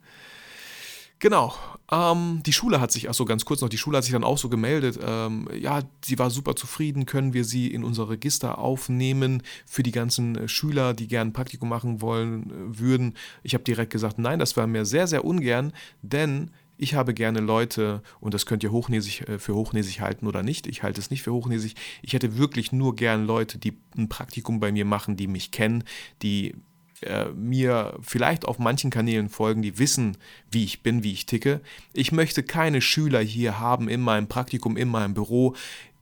Genau. 1.20 1.54
Ähm, 1.92 2.42
die 2.46 2.54
Schule 2.54 2.80
hat 2.80 2.94
sich, 2.94 3.10
achso, 3.10 3.26
ganz 3.26 3.44
kurz 3.44 3.60
noch, 3.60 3.68
die 3.68 3.78
Schule 3.78 3.98
hat 3.98 4.06
sich 4.06 4.14
dann 4.14 4.24
auch 4.24 4.38
so 4.38 4.48
gemeldet. 4.48 4.98
Ähm, 5.06 5.50
ja, 5.54 5.82
sie 6.04 6.18
war 6.18 6.30
super 6.30 6.56
zufrieden, 6.56 7.06
können 7.06 7.34
wir 7.34 7.44
sie 7.44 7.68
in 7.68 7.84
unser 7.84 8.10
Register 8.10 8.58
aufnehmen 8.58 9.44
für 9.66 9.84
die 9.84 9.92
ganzen 9.92 10.38
äh, 10.38 10.48
Schüler, 10.48 10.94
die 10.94 11.08
gerne 11.10 11.32
ein 11.32 11.34
Praktikum 11.34 11.68
machen 11.68 12.02
wollen 12.02 12.50
äh, 12.50 12.80
würden. 12.80 13.16
Ich 13.44 13.54
habe 13.54 13.66
direkt 13.66 13.92
gesagt, 13.92 14.18
nein, 14.18 14.40
das 14.40 14.56
war 14.56 14.66
mir 14.66 14.86
sehr, 14.86 15.08
sehr 15.08 15.26
ungern, 15.26 15.74
denn 16.02 16.52
ich 16.80 16.94
habe 16.94 17.14
gerne 17.14 17.42
Leute, 17.42 18.02
und 18.22 18.34
das 18.34 18.46
könnt 18.46 18.64
ihr 18.64 18.72
hochnäsig, 18.72 19.28
äh, 19.28 19.38
für 19.38 19.54
hochnäsig 19.54 20.02
halten 20.02 20.28
oder 20.28 20.44
nicht, 20.44 20.66
ich 20.66 20.82
halte 20.82 21.02
es 21.02 21.12
nicht 21.12 21.22
für 21.22 21.34
hochnäsig, 21.34 21.76
ich 22.02 22.14
hätte 22.14 22.38
wirklich 22.38 22.72
nur 22.72 22.96
gern 22.96 23.26
Leute, 23.26 23.58
die 23.58 23.78
ein 23.98 24.10
Praktikum 24.10 24.60
bei 24.60 24.72
mir 24.72 24.86
machen, 24.86 25.18
die 25.18 25.28
mich 25.28 25.52
kennen, 25.52 25.84
die 26.22 26.56
äh, 27.02 27.26
mir 27.30 27.98
vielleicht 28.02 28.46
auf 28.46 28.60
manchen 28.60 28.92
Kanälen 28.92 29.30
folgen, 29.30 29.62
die 29.62 29.78
wissen, 29.78 30.18
wie 30.50 30.64
ich 30.64 30.82
bin, 30.82 31.04
wie 31.04 31.12
ich 31.12 31.26
ticke. 31.26 31.62
Ich 31.94 32.12
möchte 32.12 32.44
keine 32.44 32.82
Schüler 32.82 33.20
hier 33.20 33.60
haben 33.60 33.90
in 33.90 34.02
meinem 34.02 34.28
Praktikum, 34.28 34.78
in 34.78 34.88
meinem 34.88 35.14
Büro, 35.14 35.56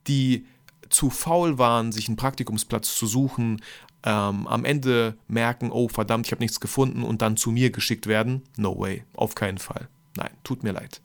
die 0.07 0.45
zu 0.89 1.09
faul 1.09 1.57
waren, 1.57 1.91
sich 1.91 2.07
einen 2.07 2.17
Praktikumsplatz 2.17 2.95
zu 2.95 3.07
suchen, 3.07 3.61
ähm, 4.03 4.47
am 4.47 4.63
Ende 4.63 5.17
merken, 5.27 5.71
oh 5.71 5.87
verdammt, 5.87 6.27
ich 6.27 6.31
habe 6.31 6.43
nichts 6.43 6.59
gefunden 6.59 7.01
und 7.01 7.23
dann 7.23 7.35
zu 7.35 7.51
mir 7.51 7.71
geschickt 7.71 8.05
werden. 8.05 8.43
No 8.57 8.77
way, 8.77 9.03
auf 9.13 9.33
keinen 9.33 9.57
Fall. 9.57 9.89
Nein, 10.17 10.31
tut 10.43 10.63
mir 10.63 10.71
leid. 10.71 11.01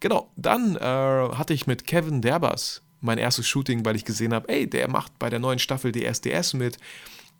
Genau, 0.00 0.30
dann 0.36 0.76
äh, 0.76 0.78
hatte 0.80 1.54
ich 1.54 1.66
mit 1.66 1.86
Kevin 1.86 2.20
Derbers 2.20 2.82
mein 3.00 3.18
erstes 3.18 3.48
Shooting, 3.48 3.84
weil 3.84 3.96
ich 3.96 4.04
gesehen 4.04 4.34
habe, 4.34 4.48
ey, 4.48 4.68
der 4.68 4.88
macht 4.88 5.18
bei 5.18 5.30
der 5.30 5.38
neuen 5.38 5.58
Staffel 5.58 5.92
DSDS 5.92 6.54
mit. 6.54 6.78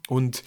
Und 0.07 0.43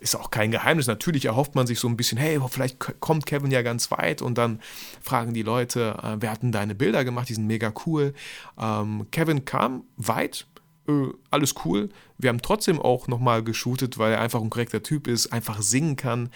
ist 0.00 0.16
auch 0.16 0.30
kein 0.30 0.50
Geheimnis. 0.50 0.86
Natürlich 0.86 1.26
erhofft 1.26 1.54
man 1.54 1.66
sich 1.66 1.78
so 1.78 1.88
ein 1.88 1.98
bisschen, 1.98 2.16
hey, 2.16 2.40
vielleicht 2.48 2.78
kommt 3.00 3.26
Kevin 3.26 3.50
ja 3.50 3.60
ganz 3.60 3.90
weit. 3.90 4.22
Und 4.22 4.38
dann 4.38 4.60
fragen 5.02 5.34
die 5.34 5.42
Leute, 5.42 5.98
äh, 6.02 6.16
wer 6.20 6.30
hat 6.30 6.42
denn 6.42 6.52
deine 6.52 6.74
Bilder 6.74 7.04
gemacht? 7.04 7.28
Die 7.28 7.34
sind 7.34 7.46
mega 7.46 7.72
cool. 7.84 8.14
Ähm, 8.58 9.06
Kevin 9.10 9.44
kam 9.44 9.84
weit, 9.96 10.46
äh, 10.88 11.08
alles 11.30 11.54
cool. 11.64 11.90
Wir 12.16 12.30
haben 12.30 12.40
trotzdem 12.40 12.80
auch 12.80 13.08
nochmal 13.08 13.42
geshootet, 13.42 13.98
weil 13.98 14.12
er 14.12 14.20
einfach 14.20 14.40
ein 14.40 14.50
korrekter 14.50 14.82
Typ 14.82 15.08
ist, 15.08 15.30
einfach 15.32 15.60
singen 15.60 15.96
kann. 15.96 16.30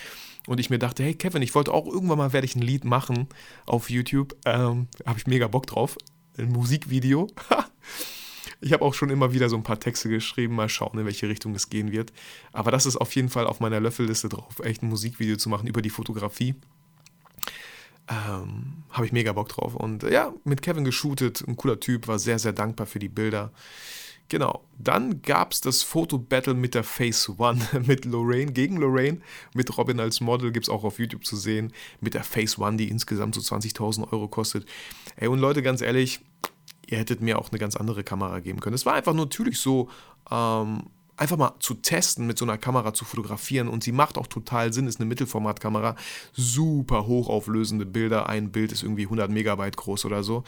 Und 0.47 0.59
ich 0.59 0.70
mir 0.70 0.78
dachte, 0.78 1.02
hey 1.02 1.14
Kevin, 1.14 1.42
ich 1.42 1.54
wollte 1.54 1.73
auch 1.73 1.87
irgendwann 1.87 2.18
mal, 2.18 2.32
werde 2.32 2.47
ich 2.47 2.56
ein 2.56 2.62
Lied 2.62 2.85
machen 2.85 3.28
auf 3.66 3.90
YouTube. 3.90 4.37
Ähm, 4.44 4.88
Habe 5.06 5.18
ich 5.18 5.26
mega 5.26 5.49
Bock 5.49 5.66
drauf. 5.66 5.97
Ein 6.38 6.50
Musikvideo. 6.50 7.28
Ich 8.62 8.75
habe 8.75 8.85
auch 8.85 8.92
schon 8.92 9.09
immer 9.09 9.32
wieder 9.32 9.49
so 9.49 9.56
ein 9.56 9.62
paar 9.62 9.80
Texte 9.80 10.11
geschrieben, 10.11 10.54
mal 10.54 10.68
schauen, 10.68 10.99
in 10.99 11.06
welche 11.06 11.28
Richtung 11.28 11.54
es 11.54 11.70
gehen 11.70 11.92
wird. 11.92 12.12
Aber 12.52 12.70
das 12.70 12.85
ist 12.85 12.97
auf 12.97 13.14
jeden 13.14 13.30
Fall 13.30 13.47
auf 13.47 13.61
meiner 13.61 13.80
Löffelliste 13.80 14.28
drauf, 14.28 14.61
echt 14.62 14.82
ein 14.82 14.88
Musikvideo 14.88 15.37
zu 15.37 15.49
machen 15.49 15.66
über 15.66 15.80
die 15.80 15.88
Fotografie. 15.88 16.54
Ähm, 18.09 18.82
habe 18.90 19.06
ich 19.06 19.12
mega 19.12 19.32
Bock 19.32 19.49
drauf. 19.49 19.75
Und 19.75 20.02
äh, 20.02 20.12
ja, 20.12 20.35
mit 20.44 20.61
Kevin 20.62 20.85
geshootet, 20.85 21.42
ein 21.47 21.56
cooler 21.56 21.80
Typ, 21.80 22.06
war 22.06 22.18
sehr, 22.18 22.38
sehr 22.38 22.52
dankbar 22.52 22.87
für 22.87 22.99
die 22.99 23.09
Bilder. 23.09 23.52
Genau. 24.30 24.64
Dann 24.78 25.22
gab 25.22 25.52
es 25.52 25.60
das 25.60 25.82
Foto-Battle 25.82 26.54
mit 26.54 26.75
der 26.75 26.84
Phase 26.84 27.34
One, 27.37 27.60
mit 27.87 28.04
Lorraine 28.04 28.52
gegen 28.52 28.76
Lorraine. 28.76 29.20
Mit 29.54 29.76
Robin 29.76 29.99
als 29.99 30.20
Model 30.20 30.52
gibt 30.52 30.66
es 30.66 30.70
auch 30.70 30.84
auf 30.84 30.99
YouTube 31.00 31.26
zu 31.26 31.37
sehen. 31.37 31.72
Mit 32.00 32.14
der 32.14 32.22
Phase 32.22 32.60
One, 32.60 32.76
die 32.76 32.88
insgesamt 32.88 33.34
so 33.34 33.40
20.000 33.40 34.10
Euro 34.12 34.28
kostet. 34.28 34.66
Ey, 35.16 35.26
und 35.26 35.40
Leute, 35.40 35.62
ganz 35.62 35.82
ehrlich, 35.82 36.20
ihr 36.87 36.99
hättet 36.99 37.20
mir 37.20 37.40
auch 37.40 37.50
eine 37.50 37.58
ganz 37.58 37.75
andere 37.75 38.04
Kamera 38.04 38.38
geben 38.38 38.60
können. 38.60 38.75
Es 38.75 38.87
war 38.87 38.94
einfach 38.94 39.14
natürlich 39.14 39.58
so, 39.58 39.88
ähm, 40.30 40.84
einfach 41.16 41.37
mal 41.37 41.56
zu 41.58 41.75
testen, 41.75 42.28
mit 42.28 42.38
so 42.38 42.44
einer 42.44 42.56
Kamera 42.56 42.94
zu 42.94 43.04
fotografieren. 43.04 43.66
Und 43.66 43.82
sie 43.82 43.92
macht 43.92 44.16
auch 44.16 44.28
total 44.28 44.72
Sinn, 44.72 44.87
ist 44.87 45.00
eine 45.00 45.08
Mittelformatkamera, 45.08 45.96
super 46.32 47.08
hochauflösende 47.08 47.84
Bilder. 47.84 48.28
Ein 48.28 48.52
Bild 48.52 48.70
ist 48.70 48.84
irgendwie 48.84 49.04
100 49.04 49.28
Megabyte 49.28 49.76
groß 49.76 50.04
oder 50.04 50.22
so. 50.22 50.44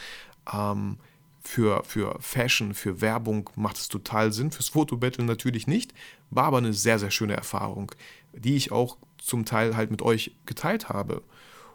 Ähm, 0.52 0.98
für, 1.42 1.82
für 1.84 2.16
Fashion, 2.20 2.74
für 2.74 3.00
Werbung 3.00 3.50
macht 3.56 3.76
es 3.76 3.88
total 3.88 4.32
Sinn. 4.32 4.50
Fürs 4.50 4.68
Fotobattle 4.68 5.24
natürlich 5.24 5.66
nicht. 5.66 5.92
War 6.30 6.44
aber 6.44 6.58
eine 6.58 6.72
sehr, 6.72 6.98
sehr 6.98 7.10
schöne 7.10 7.34
Erfahrung, 7.34 7.92
die 8.32 8.56
ich 8.56 8.72
auch 8.72 8.96
zum 9.18 9.44
Teil 9.44 9.76
halt 9.76 9.90
mit 9.90 10.02
euch 10.02 10.32
geteilt 10.46 10.88
habe. 10.88 11.22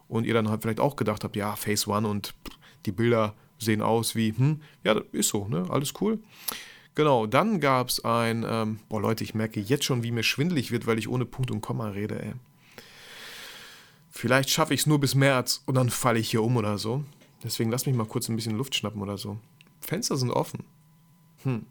Und 0.08 0.26
ihr 0.26 0.34
dann 0.34 0.50
halt 0.50 0.62
vielleicht 0.62 0.80
auch 0.80 0.96
gedacht 0.96 1.24
habt, 1.24 1.36
ja, 1.36 1.56
Phase 1.56 1.90
One 1.90 2.08
und 2.08 2.34
die 2.86 2.94
Bilder 2.94 3.36
sehen 3.60 3.82
aus 3.82 4.16
wie, 4.16 4.32
hm, 4.32 4.62
ja, 4.84 5.02
ist 5.12 5.30
so, 5.30 5.48
ne? 5.48 5.66
Alles 5.70 5.94
cool. 6.00 6.20
Genau, 6.96 7.28
dann 7.28 7.60
gab 7.60 7.90
es 7.90 8.04
ein, 8.06 8.46
ähm, 8.48 8.80
boah 8.90 9.02
Leute, 9.02 9.24
ich 9.24 9.36
merke 9.36 9.60
jetzt 9.60 9.84
schon, 9.84 10.04
wie 10.04 10.12
mir 10.12 10.24
schwindelig 10.24 10.72
wird, 10.72 10.88
weil 10.88 10.98
ich 10.98 11.10
ohne 11.10 11.26
Punkt 11.26 11.52
und 11.52 11.62
Komma 11.62 11.90
rede, 11.90 12.22
ey. 12.22 12.34
Vielleicht 14.10 14.50
schaffe 14.50 14.74
ich 14.74 14.80
es 14.80 14.86
nur 14.88 15.00
bis 15.00 15.14
März 15.14 15.62
und 15.66 15.76
dann 15.76 15.90
falle 15.90 16.18
ich 16.18 16.32
hier 16.32 16.42
um 16.42 16.58
oder 16.58 16.78
so. 16.78 17.04
Deswegen 17.44 17.70
lass 17.70 17.86
mich 17.86 17.96
mal 17.96 18.08
kurz 18.08 18.30
ein 18.30 18.36
bisschen 18.36 18.58
Luft 18.58 18.74
schnappen 18.74 19.02
oder 19.02 19.18
so. 19.18 19.38
Fenster 19.82 20.18
sind 20.18 20.32
offen. 20.32 20.64
Hm. 21.44 21.66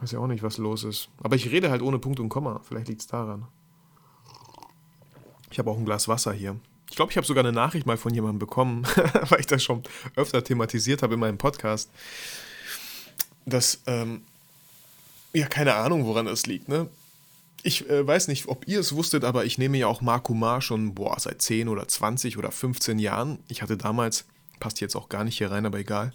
Weiß 0.00 0.12
ja 0.12 0.18
auch 0.18 0.26
nicht, 0.26 0.42
was 0.42 0.58
los 0.58 0.84
ist. 0.84 1.08
Aber 1.22 1.36
ich 1.36 1.50
rede 1.50 1.70
halt 1.70 1.82
ohne 1.82 1.98
Punkt 1.98 2.20
und 2.20 2.28
Komma. 2.28 2.60
Vielleicht 2.66 2.88
liegt 2.88 3.02
es 3.02 3.06
daran. 3.06 3.46
Ich 5.50 5.58
habe 5.58 5.70
auch 5.70 5.76
ein 5.76 5.84
Glas 5.84 6.08
Wasser 6.08 6.32
hier. 6.32 6.56
Ich 6.88 6.96
glaube, 6.96 7.10
ich 7.10 7.16
habe 7.16 7.26
sogar 7.26 7.44
eine 7.44 7.52
Nachricht 7.52 7.86
mal 7.86 7.96
von 7.96 8.14
jemandem 8.14 8.38
bekommen, 8.38 8.84
weil 9.28 9.40
ich 9.40 9.46
das 9.46 9.62
schon 9.62 9.82
öfter 10.16 10.42
thematisiert 10.42 11.02
habe 11.02 11.14
in 11.14 11.20
meinem 11.20 11.38
Podcast. 11.38 11.90
Dass, 13.46 13.80
ähm, 13.86 14.22
ja, 15.32 15.46
keine 15.46 15.74
Ahnung, 15.74 16.06
woran 16.06 16.26
das 16.26 16.46
liegt, 16.46 16.68
ne? 16.68 16.88
Ich 17.62 17.88
äh, 17.90 18.06
weiß 18.06 18.28
nicht, 18.28 18.48
ob 18.48 18.66
ihr 18.66 18.80
es 18.80 18.94
wusstet, 18.94 19.22
aber 19.22 19.44
ich 19.44 19.58
nehme 19.58 19.76
ja 19.76 19.86
auch 19.86 20.00
Marco 20.00 20.32
Mar 20.32 20.62
schon, 20.62 20.94
boah, 20.94 21.20
seit 21.20 21.42
10 21.42 21.68
oder 21.68 21.86
20 21.86 22.38
oder 22.38 22.50
15 22.50 22.98
Jahren. 22.98 23.38
Ich 23.48 23.60
hatte 23.60 23.76
damals, 23.76 24.24
passt 24.60 24.80
jetzt 24.80 24.96
auch 24.96 25.10
gar 25.10 25.24
nicht 25.24 25.36
hier 25.36 25.50
rein, 25.50 25.66
aber 25.66 25.78
egal, 25.78 26.14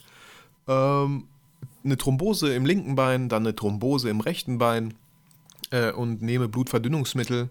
ähm, 0.68 1.28
eine 1.84 1.98
Thrombose 1.98 2.54
im 2.54 2.66
linken 2.66 2.96
Bein, 2.96 3.30
dann 3.30 3.44
eine 3.44 3.56
Thrombose 3.56 4.10
im 4.10 4.20
rechten 4.20 4.58
Bein 4.58 4.94
äh, 5.72 5.92
und 5.92 6.22
nehme 6.22 6.48
Blutverdünnungsmittel 6.48 7.50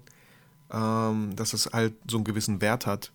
ähm, 0.73 1.37
dass 1.37 1.53
es 1.53 1.71
halt 1.73 1.95
so 2.09 2.17
einen 2.17 2.25
gewissen 2.25 2.61
Wert 2.61 2.87
hat. 2.87 3.13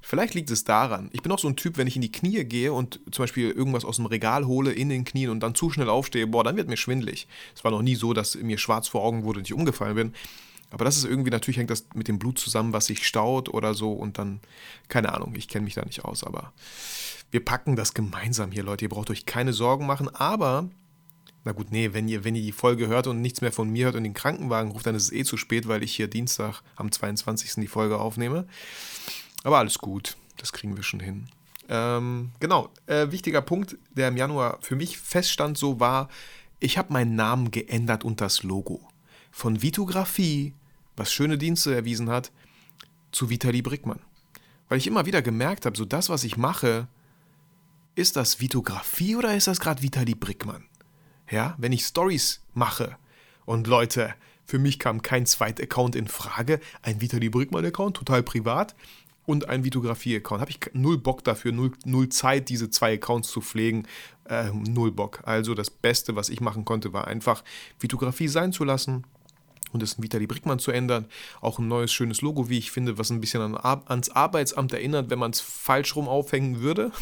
Vielleicht 0.00 0.34
liegt 0.34 0.50
es 0.50 0.64
daran. 0.64 1.08
Ich 1.12 1.22
bin 1.22 1.32
auch 1.32 1.38
so 1.38 1.48
ein 1.48 1.56
Typ, 1.56 1.78
wenn 1.78 1.86
ich 1.86 1.96
in 1.96 2.02
die 2.02 2.12
Knie 2.12 2.44
gehe 2.44 2.72
und 2.72 3.00
zum 3.10 3.22
Beispiel 3.22 3.50
irgendwas 3.50 3.84
aus 3.84 3.96
dem 3.96 4.06
Regal 4.06 4.46
hole 4.46 4.70
in 4.70 4.90
den 4.90 5.04
Knien 5.04 5.30
und 5.30 5.40
dann 5.40 5.54
zu 5.54 5.70
schnell 5.70 5.88
aufstehe, 5.88 6.26
boah, 6.26 6.44
dann 6.44 6.56
wird 6.56 6.68
mir 6.68 6.76
schwindlig. 6.76 7.26
Es 7.54 7.64
war 7.64 7.70
noch 7.70 7.80
nie 7.82 7.94
so, 7.94 8.12
dass 8.12 8.34
mir 8.34 8.58
schwarz 8.58 8.88
vor 8.88 9.02
Augen 9.02 9.24
wurde 9.24 9.38
und 9.38 9.46
ich 9.46 9.54
umgefallen 9.54 9.94
bin. 9.94 10.14
Aber 10.70 10.84
das 10.84 10.96
ist 10.96 11.04
irgendwie, 11.04 11.30
natürlich 11.30 11.56
hängt 11.56 11.70
das 11.70 11.86
mit 11.94 12.08
dem 12.08 12.18
Blut 12.18 12.38
zusammen, 12.38 12.72
was 12.72 12.86
sich 12.86 13.06
staut 13.06 13.48
oder 13.48 13.74
so 13.74 13.92
und 13.92 14.18
dann, 14.18 14.40
keine 14.88 15.14
Ahnung, 15.14 15.34
ich 15.36 15.48
kenne 15.48 15.64
mich 15.64 15.74
da 15.74 15.84
nicht 15.84 16.04
aus, 16.04 16.24
aber 16.24 16.52
wir 17.34 17.44
packen 17.44 17.74
das 17.74 17.94
gemeinsam 17.94 18.52
hier, 18.52 18.62
Leute. 18.62 18.84
Ihr 18.84 18.90
braucht 18.90 19.10
euch 19.10 19.26
keine 19.26 19.52
Sorgen 19.52 19.86
machen, 19.86 20.08
aber 20.14 20.70
na 21.42 21.50
gut, 21.50 21.72
nee, 21.72 21.92
wenn 21.92 22.06
ihr, 22.06 22.22
wenn 22.22 22.36
ihr 22.36 22.42
die 22.42 22.52
Folge 22.52 22.86
hört 22.86 23.08
und 23.08 23.20
nichts 23.20 23.40
mehr 23.40 23.50
von 23.50 23.68
mir 23.68 23.86
hört 23.86 23.96
und 23.96 24.04
den 24.04 24.14
Krankenwagen 24.14 24.70
ruft, 24.70 24.86
dann 24.86 24.94
ist 24.94 25.06
es 25.06 25.12
eh 25.12 25.24
zu 25.24 25.36
spät, 25.36 25.66
weil 25.66 25.82
ich 25.82 25.96
hier 25.96 26.06
Dienstag 26.06 26.62
am 26.76 26.92
22. 26.92 27.54
die 27.56 27.66
Folge 27.66 27.98
aufnehme. 27.98 28.46
Aber 29.42 29.58
alles 29.58 29.80
gut, 29.80 30.16
das 30.36 30.52
kriegen 30.52 30.76
wir 30.76 30.84
schon 30.84 31.00
hin. 31.00 31.26
Ähm, 31.68 32.30
genau, 32.38 32.68
äh, 32.86 33.10
wichtiger 33.10 33.42
Punkt, 33.42 33.78
der 33.90 34.06
im 34.06 34.16
Januar 34.16 34.58
für 34.60 34.76
mich 34.76 34.96
feststand, 34.96 35.58
so 35.58 35.80
war, 35.80 36.10
ich 36.60 36.78
habe 36.78 36.92
meinen 36.92 37.16
Namen 37.16 37.50
geändert 37.50 38.04
und 38.04 38.20
das 38.20 38.44
Logo. 38.44 38.80
Von 39.32 39.60
Vitografie, 39.60 40.54
was 40.94 41.12
schöne 41.12 41.36
Dienste 41.36 41.74
erwiesen 41.74 42.10
hat, 42.10 42.30
zu 43.10 43.28
Vitali 43.28 43.60
Brickmann. 43.60 43.98
Weil 44.68 44.78
ich 44.78 44.86
immer 44.86 45.04
wieder 45.04 45.20
gemerkt 45.20 45.66
habe, 45.66 45.76
so 45.76 45.84
das, 45.84 46.08
was 46.08 46.22
ich 46.22 46.36
mache, 46.36 46.86
ist 47.94 48.16
das 48.16 48.40
Vitografie 48.40 49.16
oder 49.16 49.34
ist 49.36 49.46
das 49.46 49.60
gerade 49.60 49.82
Vitali 49.82 50.14
Brickmann? 50.14 50.64
Ja, 51.30 51.54
wenn 51.58 51.72
ich 51.72 51.84
Stories 51.84 52.42
mache 52.52 52.96
und 53.44 53.66
Leute, 53.66 54.14
für 54.46 54.58
mich 54.58 54.78
kam 54.78 55.02
kein 55.02 55.26
Zweit-Account 55.26 55.96
in 55.96 56.08
Frage, 56.08 56.60
ein 56.82 57.00
Vitali 57.00 57.28
Brückmann-Account, 57.28 57.96
total 57.96 58.22
privat 58.22 58.74
und 59.26 59.48
ein 59.48 59.64
Vitografie-Account. 59.64 60.40
Habe 60.40 60.50
ich 60.50 60.60
null 60.74 60.98
Bock 60.98 61.24
dafür, 61.24 61.52
null, 61.52 61.72
null 61.84 62.10
Zeit, 62.10 62.48
diese 62.48 62.68
zwei 62.68 62.94
Accounts 62.94 63.30
zu 63.30 63.40
pflegen, 63.40 63.86
äh, 64.28 64.50
null 64.52 64.92
Bock. 64.92 65.22
Also 65.24 65.54
das 65.54 65.70
Beste, 65.70 66.14
was 66.14 66.28
ich 66.28 66.40
machen 66.40 66.64
konnte, 66.64 66.92
war 66.92 67.06
einfach 67.06 67.42
Vitografie 67.80 68.28
sein 68.28 68.52
zu 68.52 68.64
lassen 68.64 69.04
und 69.72 69.82
es 69.82 69.94
in 69.94 70.04
Vitali 70.04 70.26
Brickmann 70.26 70.58
zu 70.58 70.70
ändern. 70.70 71.06
Auch 71.40 71.58
ein 71.58 71.68
neues, 71.68 71.92
schönes 71.92 72.22
Logo, 72.22 72.48
wie 72.48 72.58
ich 72.58 72.70
finde, 72.70 72.96
was 72.96 73.10
ein 73.10 73.20
bisschen 73.20 73.40
an, 73.42 73.82
ans 73.86 74.08
Arbeitsamt 74.10 74.72
erinnert, 74.72 75.10
wenn 75.10 75.18
man 75.18 75.32
es 75.32 75.40
falsch 75.40 75.96
rum 75.96 76.08
aufhängen 76.08 76.60
würde. 76.60 76.92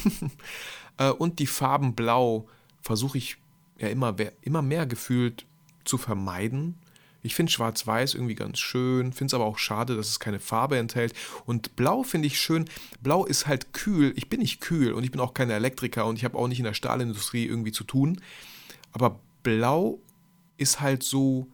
Äh, 1.02 1.10
und 1.10 1.38
die 1.38 1.46
Farben 1.46 1.94
Blau 1.94 2.48
versuche 2.80 3.18
ich 3.18 3.36
ja 3.78 3.88
immer, 3.88 4.14
immer 4.42 4.62
mehr 4.62 4.86
gefühlt 4.86 5.44
zu 5.84 5.98
vermeiden. 5.98 6.78
Ich 7.24 7.36
finde 7.36 7.52
Schwarz-Weiß 7.52 8.14
irgendwie 8.14 8.34
ganz 8.34 8.58
schön, 8.58 9.12
finde 9.12 9.30
es 9.30 9.34
aber 9.34 9.44
auch 9.44 9.58
schade, 9.58 9.96
dass 9.96 10.08
es 10.08 10.18
keine 10.18 10.40
Farbe 10.40 10.78
enthält. 10.78 11.14
Und 11.46 11.76
Blau 11.76 12.02
finde 12.02 12.26
ich 12.26 12.40
schön. 12.40 12.68
Blau 13.00 13.24
ist 13.24 13.46
halt 13.46 13.72
kühl. 13.72 14.12
Ich 14.16 14.28
bin 14.28 14.40
nicht 14.40 14.60
kühl 14.60 14.92
und 14.92 15.04
ich 15.04 15.12
bin 15.12 15.20
auch 15.20 15.32
kein 15.32 15.50
Elektriker 15.50 16.06
und 16.06 16.16
ich 16.16 16.24
habe 16.24 16.36
auch 16.36 16.48
nicht 16.48 16.58
in 16.58 16.64
der 16.64 16.74
Stahlindustrie 16.74 17.46
irgendwie 17.46 17.70
zu 17.70 17.84
tun. 17.84 18.20
Aber 18.92 19.20
Blau 19.44 20.00
ist 20.56 20.80
halt 20.80 21.04
so, 21.04 21.46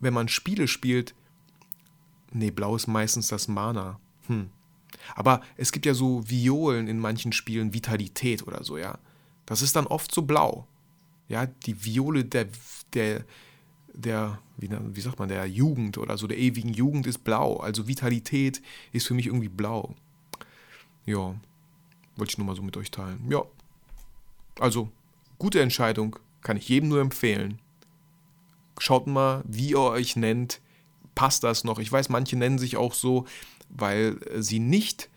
wenn 0.00 0.14
man 0.14 0.28
Spiele 0.28 0.66
spielt. 0.66 1.14
Nee, 2.32 2.50
Blau 2.50 2.74
ist 2.74 2.88
meistens 2.88 3.28
das 3.28 3.46
Mana. 3.46 4.00
Hm. 4.26 4.50
Aber 5.14 5.40
es 5.56 5.72
gibt 5.72 5.86
ja 5.86 5.94
so 5.94 6.28
Violen 6.28 6.88
in 6.88 6.98
manchen 6.98 7.32
Spielen, 7.32 7.72
Vitalität 7.72 8.46
oder 8.46 8.64
so, 8.64 8.78
ja. 8.78 8.98
Das 9.46 9.62
ist 9.62 9.76
dann 9.76 9.86
oft 9.86 10.12
so 10.12 10.22
blau 10.22 10.66
ja, 11.28 11.46
die 11.46 11.84
Viole 11.84 12.24
der, 12.24 12.48
der, 12.92 13.24
der 13.92 14.38
wie, 14.56 14.70
wie 14.70 15.00
sagt 15.00 15.18
man, 15.18 15.28
der 15.28 15.46
Jugend 15.46 15.98
oder 15.98 16.16
so, 16.16 16.26
der 16.26 16.38
ewigen 16.38 16.72
Jugend 16.72 17.06
ist 17.06 17.24
blau. 17.24 17.56
Also 17.56 17.88
Vitalität 17.88 18.62
ist 18.92 19.06
für 19.06 19.14
mich 19.14 19.26
irgendwie 19.26 19.48
blau. 19.48 19.94
Ja, 21.04 21.34
wollte 22.16 22.30
ich 22.30 22.38
nur 22.38 22.46
mal 22.46 22.56
so 22.56 22.62
mit 22.62 22.76
euch 22.76 22.90
teilen. 22.90 23.20
Ja, 23.30 23.42
also 24.58 24.90
gute 25.38 25.60
Entscheidung, 25.60 26.16
kann 26.40 26.56
ich 26.56 26.68
jedem 26.68 26.88
nur 26.88 27.00
empfehlen. 27.00 27.58
Schaut 28.78 29.06
mal, 29.06 29.42
wie 29.46 29.70
ihr 29.70 29.80
euch 29.80 30.16
nennt. 30.16 30.60
Passt 31.14 31.44
das 31.44 31.64
noch? 31.64 31.78
Ich 31.78 31.90
weiß, 31.90 32.08
manche 32.10 32.36
nennen 32.36 32.58
sich 32.58 32.76
auch 32.76 32.92
so, 32.92 33.26
weil 33.68 34.18
sie 34.38 34.58
nicht 34.58 35.08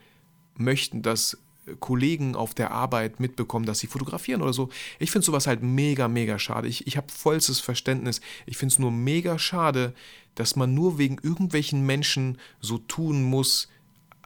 möchten, 0.57 1.01
dass 1.01 1.37
Kollegen 1.79 2.35
auf 2.35 2.53
der 2.53 2.71
Arbeit 2.71 3.19
mitbekommen, 3.19 3.65
dass 3.65 3.79
sie 3.79 3.87
fotografieren 3.87 4.41
oder 4.41 4.53
so. 4.53 4.69
Ich 4.97 5.11
finde 5.11 5.25
sowas 5.25 5.47
halt 5.47 5.61
mega, 5.61 6.07
mega 6.07 6.39
schade. 6.39 6.67
Ich, 6.67 6.87
ich 6.87 6.97
habe 6.97 7.11
vollstes 7.11 7.59
Verständnis. 7.59 8.21
Ich 8.45 8.57
finde 8.57 8.73
es 8.73 8.79
nur 8.79 8.91
mega 8.91 9.37
schade, 9.37 9.93
dass 10.35 10.55
man 10.55 10.73
nur 10.73 10.97
wegen 10.97 11.17
irgendwelchen 11.21 11.85
Menschen 11.85 12.37
so 12.59 12.77
tun 12.77 13.23
muss, 13.23 13.69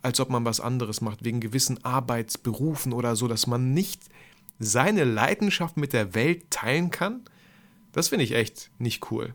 als 0.01 0.19
ob 0.19 0.29
man 0.29 0.45
was 0.45 0.59
anderes 0.59 1.01
macht, 1.01 1.23
wegen 1.23 1.39
gewissen 1.39 1.83
Arbeitsberufen 1.83 2.93
oder 2.93 3.15
so, 3.15 3.27
dass 3.27 3.47
man 3.47 3.73
nicht 3.73 4.01
seine 4.59 5.03
Leidenschaft 5.03 5.77
mit 5.77 5.93
der 5.93 6.13
Welt 6.13 6.51
teilen 6.51 6.91
kann. 6.91 7.21
Das 7.91 8.09
finde 8.09 8.25
ich 8.25 8.33
echt 8.33 8.69
nicht 8.79 9.11
cool. 9.11 9.33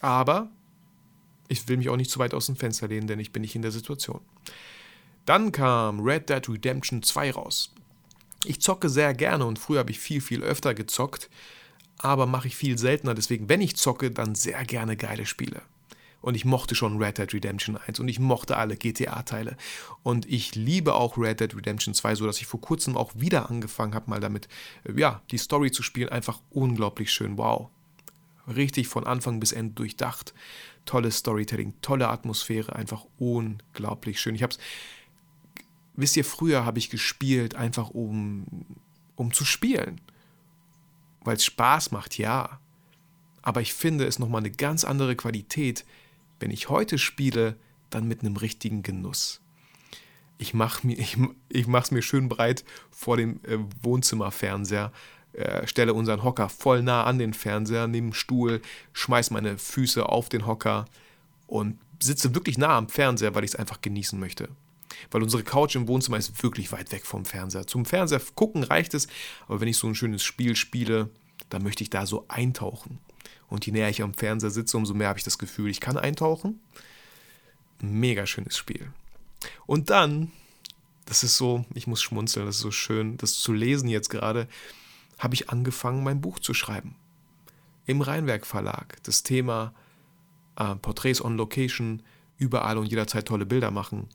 Aber 0.00 0.50
ich 1.52 1.68
will 1.68 1.76
mich 1.76 1.88
auch 1.88 1.96
nicht 1.96 2.10
zu 2.10 2.18
weit 2.18 2.34
aus 2.34 2.46
dem 2.46 2.56
Fenster 2.56 2.88
lehnen, 2.88 3.06
denn 3.06 3.20
ich 3.20 3.32
bin 3.32 3.42
nicht 3.42 3.54
in 3.54 3.62
der 3.62 3.70
Situation. 3.70 4.20
Dann 5.24 5.52
kam 5.52 6.00
Red 6.00 6.28
Dead 6.28 6.48
Redemption 6.48 7.02
2 7.02 7.32
raus. 7.32 7.72
Ich 8.44 8.60
zocke 8.60 8.88
sehr 8.88 9.14
gerne 9.14 9.46
und 9.46 9.58
früher 9.58 9.78
habe 9.78 9.92
ich 9.92 10.00
viel, 10.00 10.20
viel 10.20 10.42
öfter 10.42 10.74
gezockt, 10.74 11.30
aber 11.98 12.26
mache 12.26 12.48
ich 12.48 12.56
viel 12.56 12.76
seltener. 12.76 13.14
Deswegen, 13.14 13.48
wenn 13.48 13.60
ich 13.60 13.76
zocke, 13.76 14.10
dann 14.10 14.34
sehr 14.34 14.64
gerne 14.64 14.96
geile 14.96 15.26
Spiele. 15.26 15.62
Und 16.22 16.36
ich 16.36 16.44
mochte 16.44 16.74
schon 16.74 17.02
Red 17.02 17.18
Dead 17.18 17.34
Redemption 17.34 17.76
1 17.76 17.98
und 17.98 18.08
ich 18.08 18.20
mochte 18.20 18.56
alle 18.56 18.76
GTA-Teile. 18.76 19.56
Und 20.02 20.24
ich 20.26 20.54
liebe 20.54 20.94
auch 20.94 21.18
Red 21.18 21.40
Dead 21.40 21.54
Redemption 21.54 21.94
2, 21.94 22.14
so 22.14 22.26
dass 22.26 22.40
ich 22.40 22.46
vor 22.46 22.60
kurzem 22.60 22.96
auch 22.96 23.12
wieder 23.16 23.50
angefangen 23.50 23.94
habe, 23.94 24.08
mal 24.08 24.20
damit, 24.20 24.48
äh, 24.84 24.98
ja, 24.98 25.20
die 25.30 25.38
Story 25.38 25.72
zu 25.72 25.82
spielen. 25.82 26.08
Einfach 26.08 26.40
unglaublich 26.50 27.12
schön. 27.12 27.38
Wow. 27.38 27.70
Richtig 28.46 28.88
von 28.88 29.04
Anfang 29.04 29.40
bis 29.40 29.52
Ende 29.52 29.74
durchdacht. 29.74 30.32
Tolles 30.84 31.18
Storytelling, 31.18 31.74
tolle 31.80 32.08
Atmosphäre, 32.08 32.74
einfach 32.74 33.06
unglaublich 33.18 34.20
schön. 34.20 34.34
Ich 34.34 34.42
habe 34.42 34.52
es, 34.52 34.58
wisst 35.94 36.16
ihr, 36.16 36.24
früher 36.24 36.64
habe 36.64 36.78
ich 36.78 36.90
gespielt, 36.90 37.54
einfach 37.54 37.90
um, 37.90 38.46
um 39.16 39.32
zu 39.32 39.44
spielen. 39.44 40.00
Weil 41.20 41.36
es 41.36 41.44
Spaß 41.44 41.92
macht, 41.92 42.18
ja. 42.18 42.60
Aber 43.42 43.60
ich 43.60 43.74
finde 43.74 44.06
es 44.06 44.18
nochmal 44.18 44.40
eine 44.40 44.50
ganz 44.50 44.84
andere 44.84 45.16
Qualität, 45.16 45.84
wenn 46.40 46.50
ich 46.50 46.68
heute 46.68 46.98
spiele, 46.98 47.56
dann 47.90 48.08
mit 48.08 48.20
einem 48.20 48.36
richtigen 48.36 48.82
Genuss. 48.82 49.40
Ich 50.38 50.54
mache 50.54 50.88
ich, 50.88 51.16
ich 51.48 51.68
es 51.68 51.90
mir 51.92 52.02
schön 52.02 52.28
breit 52.28 52.64
vor 52.90 53.16
dem 53.16 53.40
äh, 53.44 53.58
Wohnzimmerfernseher, 53.82 54.92
äh, 55.32 55.66
stelle 55.66 55.94
unseren 55.94 56.22
Hocker 56.22 56.48
voll 56.48 56.82
nah 56.82 57.04
an 57.04 57.18
den 57.18 57.34
Fernseher, 57.34 57.86
nehme 57.86 58.06
einen 58.06 58.14
Stuhl, 58.14 58.60
schmeiß 58.92 59.30
meine 59.30 59.58
Füße 59.58 60.06
auf 60.06 60.28
den 60.28 60.46
Hocker 60.46 60.86
und 61.46 61.78
sitze 62.00 62.34
wirklich 62.34 62.58
nah 62.58 62.76
am 62.76 62.88
Fernseher, 62.88 63.34
weil 63.34 63.44
ich 63.44 63.52
es 63.52 63.56
einfach 63.56 63.80
genießen 63.80 64.18
möchte. 64.18 64.48
Weil 65.10 65.22
unsere 65.22 65.42
Couch 65.42 65.74
im 65.74 65.88
Wohnzimmer 65.88 66.18
ist 66.18 66.42
wirklich 66.42 66.72
weit 66.72 66.92
weg 66.92 67.06
vom 67.06 67.24
Fernseher. 67.24 67.66
Zum 67.66 67.84
Fernseher 67.84 68.20
gucken 68.34 68.62
reicht 68.62 68.94
es, 68.94 69.08
aber 69.48 69.60
wenn 69.60 69.68
ich 69.68 69.76
so 69.76 69.86
ein 69.86 69.94
schönes 69.94 70.22
Spiel 70.22 70.56
spiele, 70.56 71.10
dann 71.48 71.62
möchte 71.62 71.82
ich 71.82 71.90
da 71.90 72.06
so 72.06 72.26
eintauchen. 72.28 72.98
Und 73.48 73.66
je 73.66 73.72
näher 73.72 73.90
ich 73.90 74.02
am 74.02 74.14
Fernseher 74.14 74.50
sitze, 74.50 74.76
umso 74.76 74.94
mehr 74.94 75.08
habe 75.08 75.18
ich 75.18 75.24
das 75.24 75.38
Gefühl, 75.38 75.70
ich 75.70 75.80
kann 75.80 75.96
eintauchen. 75.96 76.60
Mega 77.80 78.26
schönes 78.26 78.56
Spiel. 78.56 78.92
Und 79.66 79.90
dann, 79.90 80.30
das 81.04 81.22
ist 81.22 81.36
so, 81.36 81.64
ich 81.74 81.86
muss 81.86 82.00
schmunzeln, 82.00 82.46
das 82.46 82.56
ist 82.56 82.62
so 82.62 82.70
schön, 82.70 83.16
das 83.18 83.34
zu 83.34 83.52
lesen 83.52 83.88
jetzt 83.88 84.08
gerade, 84.08 84.48
habe 85.22 85.34
ich 85.34 85.50
angefangen, 85.50 86.02
mein 86.02 86.20
Buch 86.20 86.40
zu 86.40 86.52
schreiben. 86.52 86.96
Im 87.86 88.00
Rheinwerk 88.00 88.44
Verlag. 88.44 89.00
Das 89.04 89.22
Thema 89.22 89.72
äh, 90.56 90.74
Porträts 90.74 91.24
on 91.24 91.36
Location, 91.36 92.02
überall 92.38 92.76
und 92.76 92.86
jederzeit 92.86 93.26
tolle 93.26 93.46
Bilder 93.46 93.70
machen. 93.70 94.08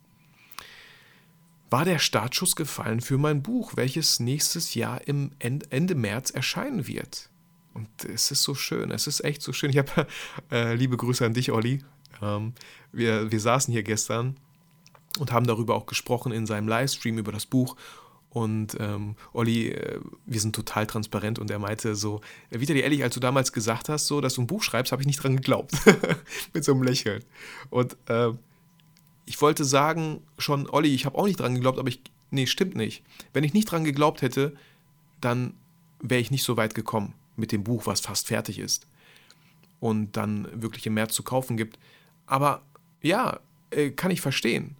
War 1.69 1.85
der 1.85 1.99
Startschuss 1.99 2.55
gefallen 2.55 3.01
für 3.01 3.17
mein 3.17 3.41
Buch, 3.41 3.73
welches 3.75 4.19
nächstes 4.19 4.73
Jahr 4.73 5.07
im 5.07 5.31
Ende 5.39 5.95
März 5.95 6.31
erscheinen 6.31 6.87
wird. 6.87 7.29
Und 7.73 7.87
es 8.05 8.31
ist 8.31 8.43
so 8.43 8.55
schön, 8.55 8.91
es 8.91 9.07
ist 9.07 9.23
echt 9.23 9.41
so 9.41 9.53
schön. 9.53 9.69
Ich 9.69 9.77
habe 9.77 10.07
äh, 10.51 10.75
liebe 10.75 10.97
Grüße 10.97 11.25
an 11.25 11.33
dich, 11.33 11.51
Olli. 11.51 11.83
Ähm, 12.21 12.53
wir, 12.91 13.31
wir 13.31 13.39
saßen 13.39 13.71
hier 13.71 13.83
gestern 13.83 14.35
und 15.19 15.31
haben 15.31 15.47
darüber 15.47 15.75
auch 15.75 15.85
gesprochen 15.85 16.31
in 16.31 16.45
seinem 16.45 16.67
Livestream 16.67 17.17
über 17.17 17.31
das 17.31 17.45
Buch. 17.45 17.77
Und 18.37 18.77
ähm, 18.79 19.15
Olli, 19.33 19.69
äh, 19.69 19.99
wir 20.27 20.39
sind 20.39 20.55
total 20.55 20.85
transparent 20.85 21.39
und 21.39 21.49
er 21.49 21.57
meinte 21.57 21.95
so, 21.95 22.21
äh, 22.51 22.59
Vitali, 22.59 22.81
ehrlich, 22.81 23.01
als 23.01 23.15
du 23.15 23.19
damals 23.19 23.51
gesagt 23.51 23.89
hast, 23.89 24.05
so, 24.05 24.21
dass 24.21 24.35
du 24.35 24.43
ein 24.43 24.47
Buch 24.47 24.61
schreibst, 24.61 24.91
habe 24.91 25.01
ich 25.01 25.07
nicht 25.07 25.23
dran 25.23 25.35
geglaubt. 25.35 25.71
Mit 26.53 26.63
so 26.63 26.73
einem 26.73 26.83
Lächeln. 26.83 27.23
Und 27.71 27.97
äh, 28.05 28.29
ich 29.25 29.41
wollte 29.41 29.65
sagen 29.65 30.21
schon, 30.37 30.69
Olli, 30.69 30.93
ich 30.93 31.07
habe 31.07 31.17
auch 31.17 31.25
nicht 31.25 31.39
dran 31.39 31.55
geglaubt, 31.55 31.79
aber 31.79 31.89
ich, 31.89 31.99
nee, 32.29 32.45
stimmt 32.45 32.75
nicht. 32.75 33.01
Wenn 33.33 33.43
ich 33.43 33.53
nicht 33.53 33.71
dran 33.71 33.83
geglaubt 33.83 34.21
hätte, 34.21 34.55
dann 35.19 35.55
wäre 35.99 36.21
ich 36.21 36.29
nicht 36.29 36.43
so 36.43 36.57
weit 36.57 36.75
gekommen 36.75 37.15
mit 37.37 37.51
dem 37.51 37.63
Buch, 37.63 37.87
was 37.87 38.01
fast 38.01 38.27
fertig 38.27 38.59
ist 38.59 38.85
und 39.79 40.15
dann 40.15 40.47
wirklich 40.61 40.85
im 40.85 40.93
März 40.93 41.15
zu 41.15 41.23
kaufen 41.23 41.57
gibt. 41.57 41.79
Aber 42.27 42.61
ja, 43.01 43.39
äh, 43.71 43.89
kann 43.89 44.11
ich 44.11 44.21
verstehen. 44.21 44.75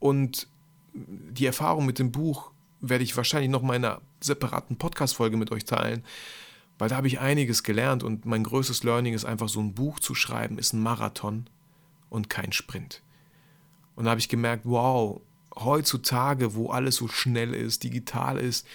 Und 0.00 0.48
die 0.92 1.46
Erfahrung 1.46 1.86
mit 1.86 2.00
dem 2.00 2.10
Buch 2.10 2.50
werde 2.80 3.04
ich 3.04 3.16
wahrscheinlich 3.16 3.50
noch 3.50 3.62
mal 3.62 3.76
in 3.76 3.84
einer 3.84 4.00
separaten 4.20 4.76
Podcast-Folge 4.76 5.36
mit 5.36 5.50
euch 5.52 5.64
teilen, 5.64 6.04
weil 6.78 6.88
da 6.88 6.96
habe 6.96 7.06
ich 7.06 7.20
einiges 7.20 7.62
gelernt 7.62 8.02
und 8.02 8.24
mein 8.24 8.44
größtes 8.44 8.84
Learning 8.84 9.14
ist 9.14 9.24
einfach 9.24 9.48
so 9.48 9.60
ein 9.60 9.74
Buch 9.74 10.00
zu 10.00 10.14
schreiben, 10.14 10.58
ist 10.58 10.72
ein 10.72 10.82
Marathon 10.82 11.46
und 12.08 12.30
kein 12.30 12.52
Sprint. 12.52 13.02
Und 13.96 14.04
da 14.04 14.10
habe 14.10 14.20
ich 14.20 14.28
gemerkt, 14.28 14.62
wow, 14.64 15.20
heutzutage, 15.54 16.54
wo 16.54 16.70
alles 16.70 16.96
so 16.96 17.08
schnell 17.08 17.54
ist, 17.54 17.84
digital 17.84 18.38
ist, 18.38 18.66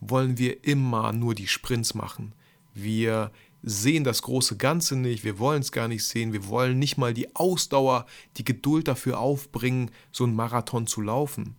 wollen 0.00 0.38
wir 0.38 0.64
immer 0.64 1.12
nur 1.12 1.34
die 1.34 1.48
Sprints 1.48 1.94
machen. 1.94 2.32
Wir 2.72 3.30
sehen 3.62 4.04
das 4.04 4.22
große 4.22 4.56
Ganze 4.56 4.96
nicht, 4.96 5.22
wir 5.24 5.38
wollen 5.38 5.60
es 5.60 5.72
gar 5.72 5.88
nicht 5.88 6.06
sehen, 6.06 6.32
wir 6.32 6.46
wollen 6.46 6.78
nicht 6.78 6.96
mal 6.96 7.12
die 7.12 7.34
Ausdauer, 7.36 8.06
die 8.38 8.44
Geduld 8.44 8.88
dafür 8.88 9.18
aufbringen, 9.18 9.90
so 10.12 10.24
einen 10.24 10.34
Marathon 10.34 10.86
zu 10.86 11.02
laufen. 11.02 11.56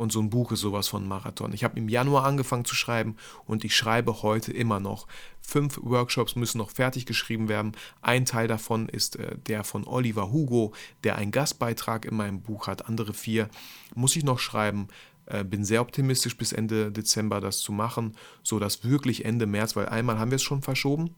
Und 0.00 0.12
so 0.12 0.20
ein 0.20 0.30
Buch 0.30 0.50
ist 0.50 0.60
sowas 0.60 0.88
von 0.88 1.06
Marathon. 1.06 1.52
Ich 1.52 1.62
habe 1.62 1.78
im 1.78 1.90
Januar 1.90 2.24
angefangen 2.24 2.64
zu 2.64 2.74
schreiben 2.74 3.16
und 3.44 3.66
ich 3.66 3.76
schreibe 3.76 4.22
heute 4.22 4.50
immer 4.50 4.80
noch. 4.80 5.06
Fünf 5.42 5.78
Workshops 5.82 6.36
müssen 6.36 6.56
noch 6.56 6.70
fertig 6.70 7.04
geschrieben 7.04 7.50
werden. 7.50 7.72
Ein 8.00 8.24
Teil 8.24 8.48
davon 8.48 8.88
ist 8.88 9.16
äh, 9.16 9.36
der 9.46 9.62
von 9.62 9.86
Oliver 9.86 10.32
Hugo, 10.32 10.72
der 11.04 11.16
einen 11.16 11.32
Gastbeitrag 11.32 12.06
in 12.06 12.16
meinem 12.16 12.40
Buch 12.40 12.66
hat. 12.66 12.88
Andere 12.88 13.12
vier 13.12 13.50
muss 13.94 14.16
ich 14.16 14.24
noch 14.24 14.38
schreiben. 14.38 14.88
Äh, 15.26 15.44
bin 15.44 15.66
sehr 15.66 15.82
optimistisch 15.82 16.34
bis 16.34 16.52
Ende 16.52 16.90
Dezember 16.90 17.42
das 17.42 17.58
zu 17.58 17.70
machen, 17.70 18.16
sodass 18.42 18.82
wirklich 18.84 19.26
Ende 19.26 19.44
März, 19.44 19.76
weil 19.76 19.90
einmal 19.90 20.18
haben 20.18 20.30
wir 20.30 20.36
es 20.36 20.42
schon 20.42 20.62
verschoben, 20.62 21.14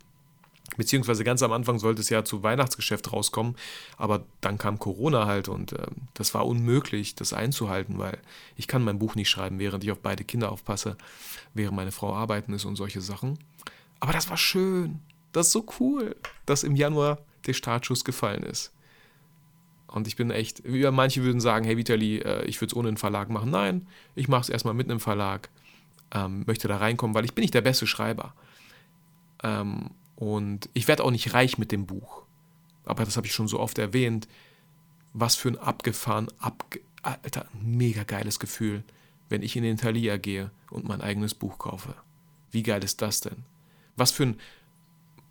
beziehungsweise 0.76 1.24
ganz 1.24 1.42
am 1.42 1.52
Anfang 1.52 1.78
sollte 1.78 2.00
es 2.00 2.08
ja 2.08 2.24
zu 2.24 2.42
Weihnachtsgeschäft 2.42 3.12
rauskommen, 3.12 3.56
aber 3.96 4.24
dann 4.40 4.58
kam 4.58 4.78
Corona 4.78 5.26
halt 5.26 5.48
und 5.48 5.72
äh, 5.72 5.86
das 6.14 6.34
war 6.34 6.46
unmöglich, 6.46 7.14
das 7.14 7.32
einzuhalten, 7.32 7.98
weil 7.98 8.18
ich 8.56 8.68
kann 8.68 8.82
mein 8.82 8.98
Buch 8.98 9.14
nicht 9.14 9.30
schreiben, 9.30 9.58
während 9.58 9.84
ich 9.84 9.90
auf 9.90 10.00
beide 10.00 10.24
Kinder 10.24 10.52
aufpasse, 10.52 10.96
während 11.54 11.76
meine 11.76 11.92
Frau 11.92 12.14
arbeiten 12.14 12.52
ist 12.52 12.64
und 12.64 12.76
solche 12.76 13.00
Sachen. 13.00 13.38
Aber 14.00 14.12
das 14.12 14.30
war 14.30 14.36
schön, 14.36 15.00
das 15.32 15.46
ist 15.46 15.52
so 15.52 15.66
cool, 15.80 16.16
dass 16.46 16.64
im 16.64 16.76
Januar 16.76 17.18
der 17.46 17.54
Startschuss 17.54 18.04
gefallen 18.04 18.42
ist. 18.42 18.72
Und 19.86 20.06
ich 20.06 20.16
bin 20.16 20.30
echt, 20.30 20.62
manche 20.64 21.22
würden 21.22 21.40
sagen, 21.40 21.66
hey 21.66 21.76
Vitali, 21.76 22.18
äh, 22.18 22.44
ich 22.46 22.60
würde 22.60 22.72
es 22.72 22.76
ohne 22.76 22.88
einen 22.88 22.96
Verlag 22.96 23.28
machen. 23.28 23.50
Nein, 23.50 23.86
ich 24.14 24.26
mache 24.26 24.42
es 24.42 24.48
erstmal 24.48 24.74
mit 24.74 24.90
einem 24.90 25.00
Verlag, 25.00 25.50
ähm, 26.14 26.44
möchte 26.46 26.66
da 26.66 26.78
reinkommen, 26.78 27.14
weil 27.14 27.26
ich 27.26 27.34
bin 27.34 27.42
nicht 27.42 27.54
der 27.54 27.60
beste 27.60 27.86
Schreiber. 27.86 28.34
Ähm, 29.42 29.90
und 30.22 30.68
ich 30.72 30.86
werde 30.86 31.02
auch 31.02 31.10
nicht 31.10 31.34
reich 31.34 31.58
mit 31.58 31.72
dem 31.72 31.84
Buch. 31.84 32.22
Aber 32.84 33.04
das 33.04 33.16
habe 33.16 33.26
ich 33.26 33.32
schon 33.32 33.48
so 33.48 33.58
oft 33.58 33.76
erwähnt. 33.78 34.28
Was 35.12 35.34
für 35.34 35.48
ein 35.48 35.58
abgefahren, 35.58 36.28
abge 36.38 36.80
Alter, 37.02 37.46
mega 37.60 38.04
geiles 38.04 38.38
Gefühl, 38.38 38.84
wenn 39.28 39.42
ich 39.42 39.56
in 39.56 39.64
den 39.64 39.78
Thalia 39.78 40.18
gehe 40.18 40.52
und 40.70 40.86
mein 40.86 41.00
eigenes 41.00 41.34
Buch 41.34 41.58
kaufe. 41.58 41.96
Wie 42.52 42.62
geil 42.62 42.84
ist 42.84 43.02
das 43.02 43.20
denn? 43.20 43.38
Was 43.96 44.12
für 44.12 44.22
ein, 44.22 44.40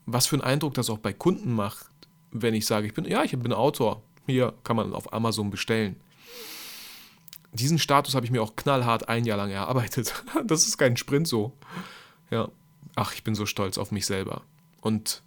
was 0.05 0.27
für 0.27 0.35
ein 0.35 0.41
Eindruck 0.41 0.73
das 0.73 0.89
auch 0.89 0.97
bei 0.97 1.13
Kunden 1.13 1.53
macht, 1.53 1.89
wenn 2.31 2.53
ich 2.53 2.65
sage, 2.65 2.87
ich 2.87 2.93
bin, 2.93 3.05
ja, 3.05 3.23
ich 3.23 3.31
bin 3.31 3.53
Autor, 3.53 4.03
hier 4.25 4.53
kann 4.65 4.75
man 4.75 4.93
auf 4.93 5.13
Amazon 5.13 5.51
bestellen. 5.51 5.95
Diesen 7.53 7.79
Status 7.79 8.13
habe 8.13 8.25
ich 8.25 8.31
mir 8.33 8.43
auch 8.43 8.57
knallhart 8.57 9.07
ein 9.07 9.23
Jahr 9.23 9.37
lang 9.37 9.51
erarbeitet. 9.51 10.21
Das 10.43 10.67
ist 10.67 10.77
kein 10.77 10.97
Sprint 10.97 11.29
so. 11.29 11.53
Ja. 12.29 12.49
Ach, 12.95 13.13
ich 13.13 13.23
bin 13.23 13.35
so 13.35 13.45
stolz 13.45 13.77
auf 13.77 13.93
mich 13.93 14.05
selber. 14.05 14.41
Und 14.81 15.23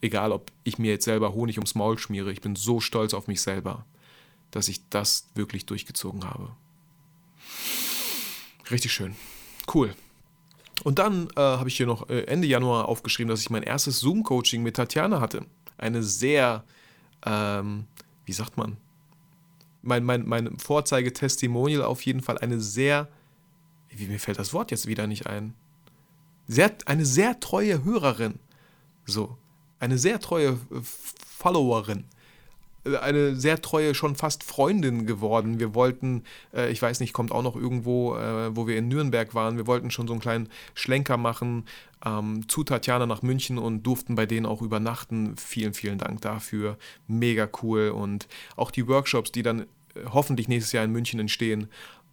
egal, 0.00 0.32
ob 0.32 0.52
ich 0.64 0.78
mir 0.78 0.92
jetzt 0.92 1.04
selber 1.04 1.32
Honig 1.32 1.56
ums 1.56 1.74
Maul 1.74 1.98
schmiere, 1.98 2.32
ich 2.32 2.40
bin 2.40 2.56
so 2.56 2.80
stolz 2.80 3.14
auf 3.14 3.26
mich 3.26 3.40
selber, 3.40 3.86
dass 4.50 4.68
ich 4.68 4.88
das 4.90 5.28
wirklich 5.34 5.66
durchgezogen 5.66 6.24
habe. 6.24 6.50
Richtig 8.70 8.92
schön. 8.92 9.16
Cool. 9.72 9.94
Und 10.84 10.98
dann 10.98 11.28
äh, 11.36 11.40
habe 11.40 11.68
ich 11.68 11.76
hier 11.76 11.86
noch 11.86 12.08
äh, 12.08 12.22
Ende 12.24 12.46
Januar 12.46 12.88
aufgeschrieben, 12.88 13.30
dass 13.30 13.40
ich 13.40 13.50
mein 13.50 13.62
erstes 13.62 14.00
Zoom-Coaching 14.00 14.62
mit 14.62 14.76
Tatjana 14.76 15.20
hatte. 15.20 15.46
Eine 15.76 16.02
sehr 16.02 16.64
ähm, 17.24 17.86
wie 18.24 18.32
sagt 18.32 18.56
man, 18.56 18.76
mein, 19.82 20.04
mein, 20.04 20.26
mein 20.26 20.58
Vorzeigetestimonial 20.58 21.82
auf 21.82 22.02
jeden 22.02 22.20
Fall 22.20 22.38
eine 22.38 22.60
sehr, 22.60 23.08
wie 23.88 24.06
mir 24.06 24.20
fällt 24.20 24.38
das 24.38 24.52
Wort 24.52 24.70
jetzt 24.70 24.86
wieder 24.86 25.06
nicht 25.06 25.26
ein, 25.26 25.54
sehr, 26.50 26.72
eine 26.86 27.04
sehr 27.04 27.38
treue 27.38 27.84
Hörerin, 27.84 28.40
so, 29.04 29.38
eine 29.78 29.98
sehr 29.98 30.18
treue 30.18 30.58
Followerin. 30.82 32.04
äh, 32.84 32.96
eine 32.96 33.36
sehr 33.36 33.62
treue, 33.62 33.94
schon 33.94 34.16
fast 34.16 34.42
Freundin 34.42 35.06
geworden. 35.06 35.60
Wir 35.60 35.74
wollten, 35.74 36.24
äh, 36.52 36.70
ich 36.72 36.82
weiß 36.82 37.00
nicht, 37.00 37.12
kommt 37.12 37.30
auch 37.30 37.42
noch 37.42 37.54
irgendwo, 37.54 38.16
äh, 38.16 38.54
wo 38.56 38.66
wir 38.66 38.76
in 38.76 38.88
Nürnberg 38.88 39.34
waren, 39.34 39.58
wir 39.58 39.66
wollten 39.66 39.90
schon 39.90 40.08
so 40.08 40.12
einen 40.12 40.20
kleinen 40.20 40.48
Schlenker 40.74 41.16
machen 41.16 41.66
ähm, 42.04 42.48
zu 42.48 42.64
Tatjana 42.64 43.06
nach 43.06 43.22
München 43.22 43.58
und 43.58 43.84
durften 43.84 44.16
bei 44.16 44.26
denen 44.26 44.46
auch 44.46 44.62
übernachten. 44.62 45.36
Vielen, 45.36 45.74
vielen 45.74 45.98
Dank 45.98 46.20
dafür. 46.22 46.78
Mega 47.06 47.48
cool. 47.62 47.90
Und 47.90 48.26
auch 48.56 48.70
die 48.70 48.88
Workshops, 48.88 49.30
die 49.30 49.42
dann 49.42 49.66
hoffentlich 50.12 50.48
nächstes 50.48 50.72
Jahr 50.72 50.84
in 50.84 50.92
München 50.92 51.20
entstehen, 51.20 51.68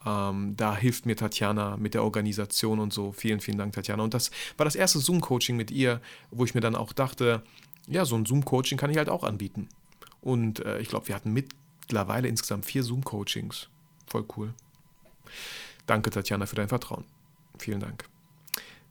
ähm, 0.05 0.55
da 0.55 0.75
hilft 0.75 1.05
mir 1.05 1.15
Tatjana 1.15 1.77
mit 1.77 1.93
der 1.93 2.03
Organisation 2.03 2.79
und 2.79 2.93
so. 2.93 3.11
Vielen, 3.11 3.39
vielen 3.39 3.57
Dank, 3.57 3.73
Tatjana. 3.73 4.03
Und 4.03 4.13
das 4.13 4.31
war 4.57 4.65
das 4.65 4.75
erste 4.75 4.99
Zoom-Coaching 4.99 5.57
mit 5.57 5.71
ihr, 5.71 6.01
wo 6.31 6.45
ich 6.45 6.53
mir 6.53 6.61
dann 6.61 6.75
auch 6.75 6.93
dachte, 6.93 7.43
ja, 7.87 8.05
so 8.05 8.15
ein 8.15 8.25
Zoom-Coaching 8.25 8.77
kann 8.77 8.89
ich 8.89 8.97
halt 8.97 9.09
auch 9.09 9.23
anbieten. 9.23 9.69
Und 10.21 10.59
äh, 10.65 10.79
ich 10.79 10.89
glaube, 10.89 11.07
wir 11.07 11.15
hatten 11.15 11.33
mittlerweile 11.33 12.27
insgesamt 12.27 12.65
vier 12.65 12.83
Zoom-Coachings. 12.83 13.69
Voll 14.07 14.25
cool. 14.37 14.53
Danke, 15.85 16.09
Tatjana, 16.09 16.45
für 16.45 16.55
dein 16.55 16.69
Vertrauen. 16.69 17.05
Vielen 17.57 17.79
Dank. 17.79 18.05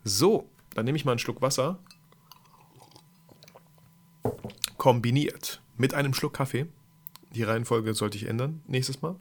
So, 0.04 0.48
dann 0.74 0.84
nehme 0.84 0.96
ich 0.96 1.04
mal 1.04 1.12
einen 1.12 1.18
Schluck 1.18 1.42
Wasser. 1.42 1.78
Kombiniert 4.76 5.62
mit 5.76 5.94
einem 5.94 6.14
Schluck 6.14 6.34
Kaffee. 6.34 6.66
Die 7.34 7.42
Reihenfolge 7.42 7.94
sollte 7.94 8.16
ich 8.16 8.26
ändern 8.26 8.62
nächstes 8.66 9.02
Mal 9.02 9.16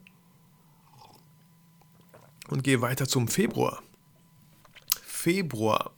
und 2.48 2.64
gehe 2.64 2.80
weiter 2.80 3.06
zum 3.06 3.28
Februar. 3.28 3.82
Februar. 5.02 5.92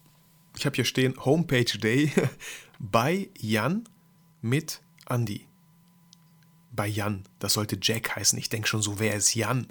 Ich 0.56 0.66
habe 0.66 0.76
hier 0.76 0.84
stehen 0.84 1.14
Homepage 1.24 1.78
Day 1.78 2.12
bei 2.78 3.28
Jan 3.38 3.84
mit 4.40 4.80
Andy. 5.08 5.46
Bei 6.72 6.86
Jan. 6.86 7.24
Das 7.38 7.54
sollte 7.54 7.78
Jack 7.80 8.16
heißen. 8.16 8.38
Ich 8.38 8.48
denke 8.48 8.68
schon 8.68 8.82
so, 8.82 8.98
wer 8.98 9.14
ist 9.14 9.34
Jan? 9.34 9.66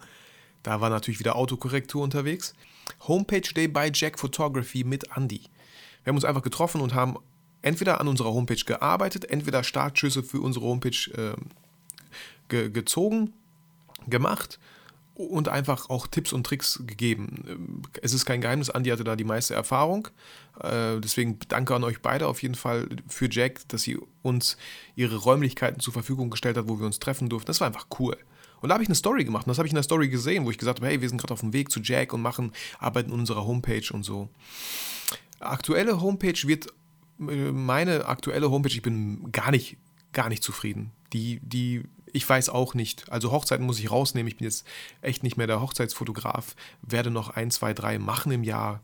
Da 0.63 0.81
war 0.81 0.89
natürlich 0.89 1.19
wieder 1.19 1.35
Autokorrektur 1.35 2.03
unterwegs. 2.03 2.53
Homepage 3.07 3.53
Day 3.53 3.67
bei 3.67 3.91
Jack 3.93 4.19
Photography 4.19 4.83
mit 4.83 5.15
Andy. 5.15 5.41
Wir 6.03 6.11
haben 6.11 6.17
uns 6.17 6.25
einfach 6.25 6.41
getroffen 6.41 6.81
und 6.81 6.93
haben 6.93 7.17
entweder 7.61 7.99
an 7.99 8.07
unserer 8.07 8.33
Homepage 8.33 8.63
gearbeitet, 8.65 9.25
entweder 9.25 9.63
Startschüsse 9.63 10.23
für 10.23 10.41
unsere 10.41 10.65
Homepage 10.65 11.11
äh, 11.13 11.35
ge 12.49 12.69
gezogen, 12.69 13.33
gemacht 14.07 14.59
und 15.17 15.49
einfach 15.49 15.89
auch 15.89 16.05
Tipps 16.05 16.31
und 16.31 16.45
Tricks 16.45 16.83
gegeben. 16.85 17.81
Es 18.01 18.13
ist 18.13 18.25
kein 18.25 18.39
Geheimnis, 18.39 18.69
Andi 18.69 18.91
hatte 18.91 19.03
da 19.03 19.15
die 19.15 19.23
meiste 19.23 19.55
Erfahrung. 19.55 20.09
Äh, 20.61 20.99
deswegen 20.99 21.39
danke 21.47 21.73
an 21.73 21.83
euch 21.83 22.01
beide 22.01 22.27
auf 22.27 22.43
jeden 22.43 22.55
Fall 22.55 22.87
für 23.07 23.27
Jack, 23.29 23.67
dass 23.69 23.81
sie 23.81 23.97
uns 24.21 24.57
ihre 24.95 25.17
Räumlichkeiten 25.17 25.79
zur 25.79 25.93
Verfügung 25.93 26.29
gestellt 26.29 26.55
hat, 26.55 26.69
wo 26.69 26.79
wir 26.79 26.85
uns 26.85 26.99
treffen 26.99 27.29
durften. 27.29 27.47
Das 27.47 27.59
war 27.61 27.67
einfach 27.67 27.87
cool. 27.99 28.15
Und 28.61 28.69
da 28.69 28.73
habe 28.73 28.83
ich 28.83 28.89
eine 28.89 28.95
Story 28.95 29.25
gemacht. 29.25 29.47
Und 29.47 29.49
das 29.49 29.57
habe 29.57 29.67
ich 29.67 29.71
in 29.71 29.75
der 29.75 29.83
Story 29.83 30.07
gesehen, 30.07 30.45
wo 30.45 30.51
ich 30.51 30.57
gesagt 30.57 30.79
habe, 30.79 30.87
hey, 30.87 31.01
wir 31.01 31.09
sind 31.09 31.19
gerade 31.19 31.33
auf 31.33 31.41
dem 31.41 31.53
Weg 31.53 31.71
zu 31.71 31.79
Jack 31.81 32.13
und 32.13 32.21
machen, 32.21 32.51
arbeiten 32.79 33.11
in 33.11 33.19
unserer 33.19 33.45
Homepage 33.45 33.87
und 33.91 34.03
so. 34.03 34.29
Aktuelle 35.39 35.99
Homepage 35.99 36.47
wird, 36.47 36.67
äh, 37.19 37.51
meine 37.51 38.05
aktuelle 38.05 38.51
Homepage, 38.51 38.73
ich 38.73 38.83
bin 38.83 39.31
gar 39.31 39.49
nicht, 39.49 39.77
gar 40.13 40.29
nicht 40.29 40.43
zufrieden. 40.43 40.91
Die, 41.13 41.39
die 41.41 41.83
ich 42.13 42.27
weiß 42.27 42.49
auch 42.49 42.73
nicht. 42.73 43.11
Also 43.11 43.31
Hochzeiten 43.31 43.65
muss 43.65 43.79
ich 43.79 43.91
rausnehmen. 43.91 44.27
Ich 44.27 44.37
bin 44.37 44.45
jetzt 44.45 44.65
echt 45.01 45.23
nicht 45.23 45.37
mehr 45.37 45.47
der 45.47 45.61
Hochzeitsfotograf. 45.61 46.55
Werde 46.81 47.11
noch 47.11 47.29
ein, 47.29 47.51
zwei, 47.51 47.73
drei 47.73 47.99
machen 47.99 48.31
im 48.31 48.43
Jahr. 48.43 48.81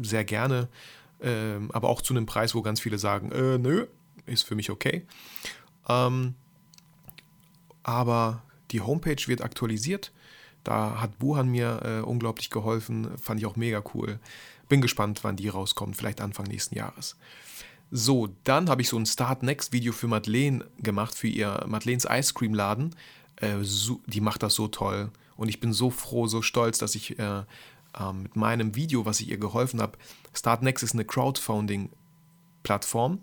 Sehr 0.00 0.24
gerne. 0.24 0.68
Ähm, 1.20 1.70
aber 1.72 1.88
auch 1.88 2.02
zu 2.02 2.12
einem 2.14 2.26
Preis, 2.26 2.54
wo 2.54 2.62
ganz 2.62 2.80
viele 2.80 2.98
sagen, 2.98 3.32
äh, 3.32 3.58
nö, 3.58 3.86
ist 4.26 4.42
für 4.42 4.54
mich 4.54 4.70
okay. 4.70 5.06
Ähm, 5.88 6.34
aber 7.82 8.42
die 8.70 8.80
Homepage 8.80 9.26
wird 9.26 9.42
aktualisiert. 9.42 10.12
Da 10.64 11.00
hat 11.00 11.18
Buhan 11.18 11.48
mir 11.48 11.80
äh, 11.84 12.00
unglaublich 12.00 12.50
geholfen. 12.50 13.16
Fand 13.18 13.40
ich 13.40 13.46
auch 13.46 13.56
mega 13.56 13.82
cool. 13.94 14.18
Bin 14.68 14.80
gespannt, 14.80 15.22
wann 15.22 15.36
die 15.36 15.48
rauskommt. 15.48 15.96
Vielleicht 15.96 16.20
Anfang 16.20 16.46
nächsten 16.46 16.74
Jahres. 16.74 17.16
So, 17.90 18.28
dann 18.44 18.68
habe 18.68 18.82
ich 18.82 18.88
so 18.88 18.98
ein 18.98 19.06
Start 19.06 19.42
Next 19.42 19.72
Video 19.72 19.92
für 19.92 20.08
Madeleine 20.08 20.64
gemacht, 20.78 21.14
für 21.14 21.28
ihr 21.28 21.64
Madeleines 21.68 22.06
Ice 22.10 22.34
Cream 22.34 22.52
Laden. 22.52 22.94
Äh, 23.36 23.62
so, 23.62 24.00
die 24.06 24.20
macht 24.20 24.42
das 24.42 24.54
so 24.54 24.68
toll. 24.68 25.10
Und 25.36 25.48
ich 25.48 25.60
bin 25.60 25.72
so 25.72 25.90
froh, 25.90 26.26
so 26.26 26.42
stolz, 26.42 26.78
dass 26.78 26.94
ich 26.94 27.18
äh, 27.18 27.42
äh, 27.98 28.12
mit 28.12 28.36
meinem 28.36 28.74
Video, 28.74 29.06
was 29.06 29.20
ich 29.20 29.30
ihr 29.30 29.38
geholfen 29.38 29.80
habe, 29.80 29.96
Start 30.34 30.62
Next 30.62 30.82
ist 30.82 30.94
eine 30.94 31.04
Crowdfunding-Plattform, 31.04 33.20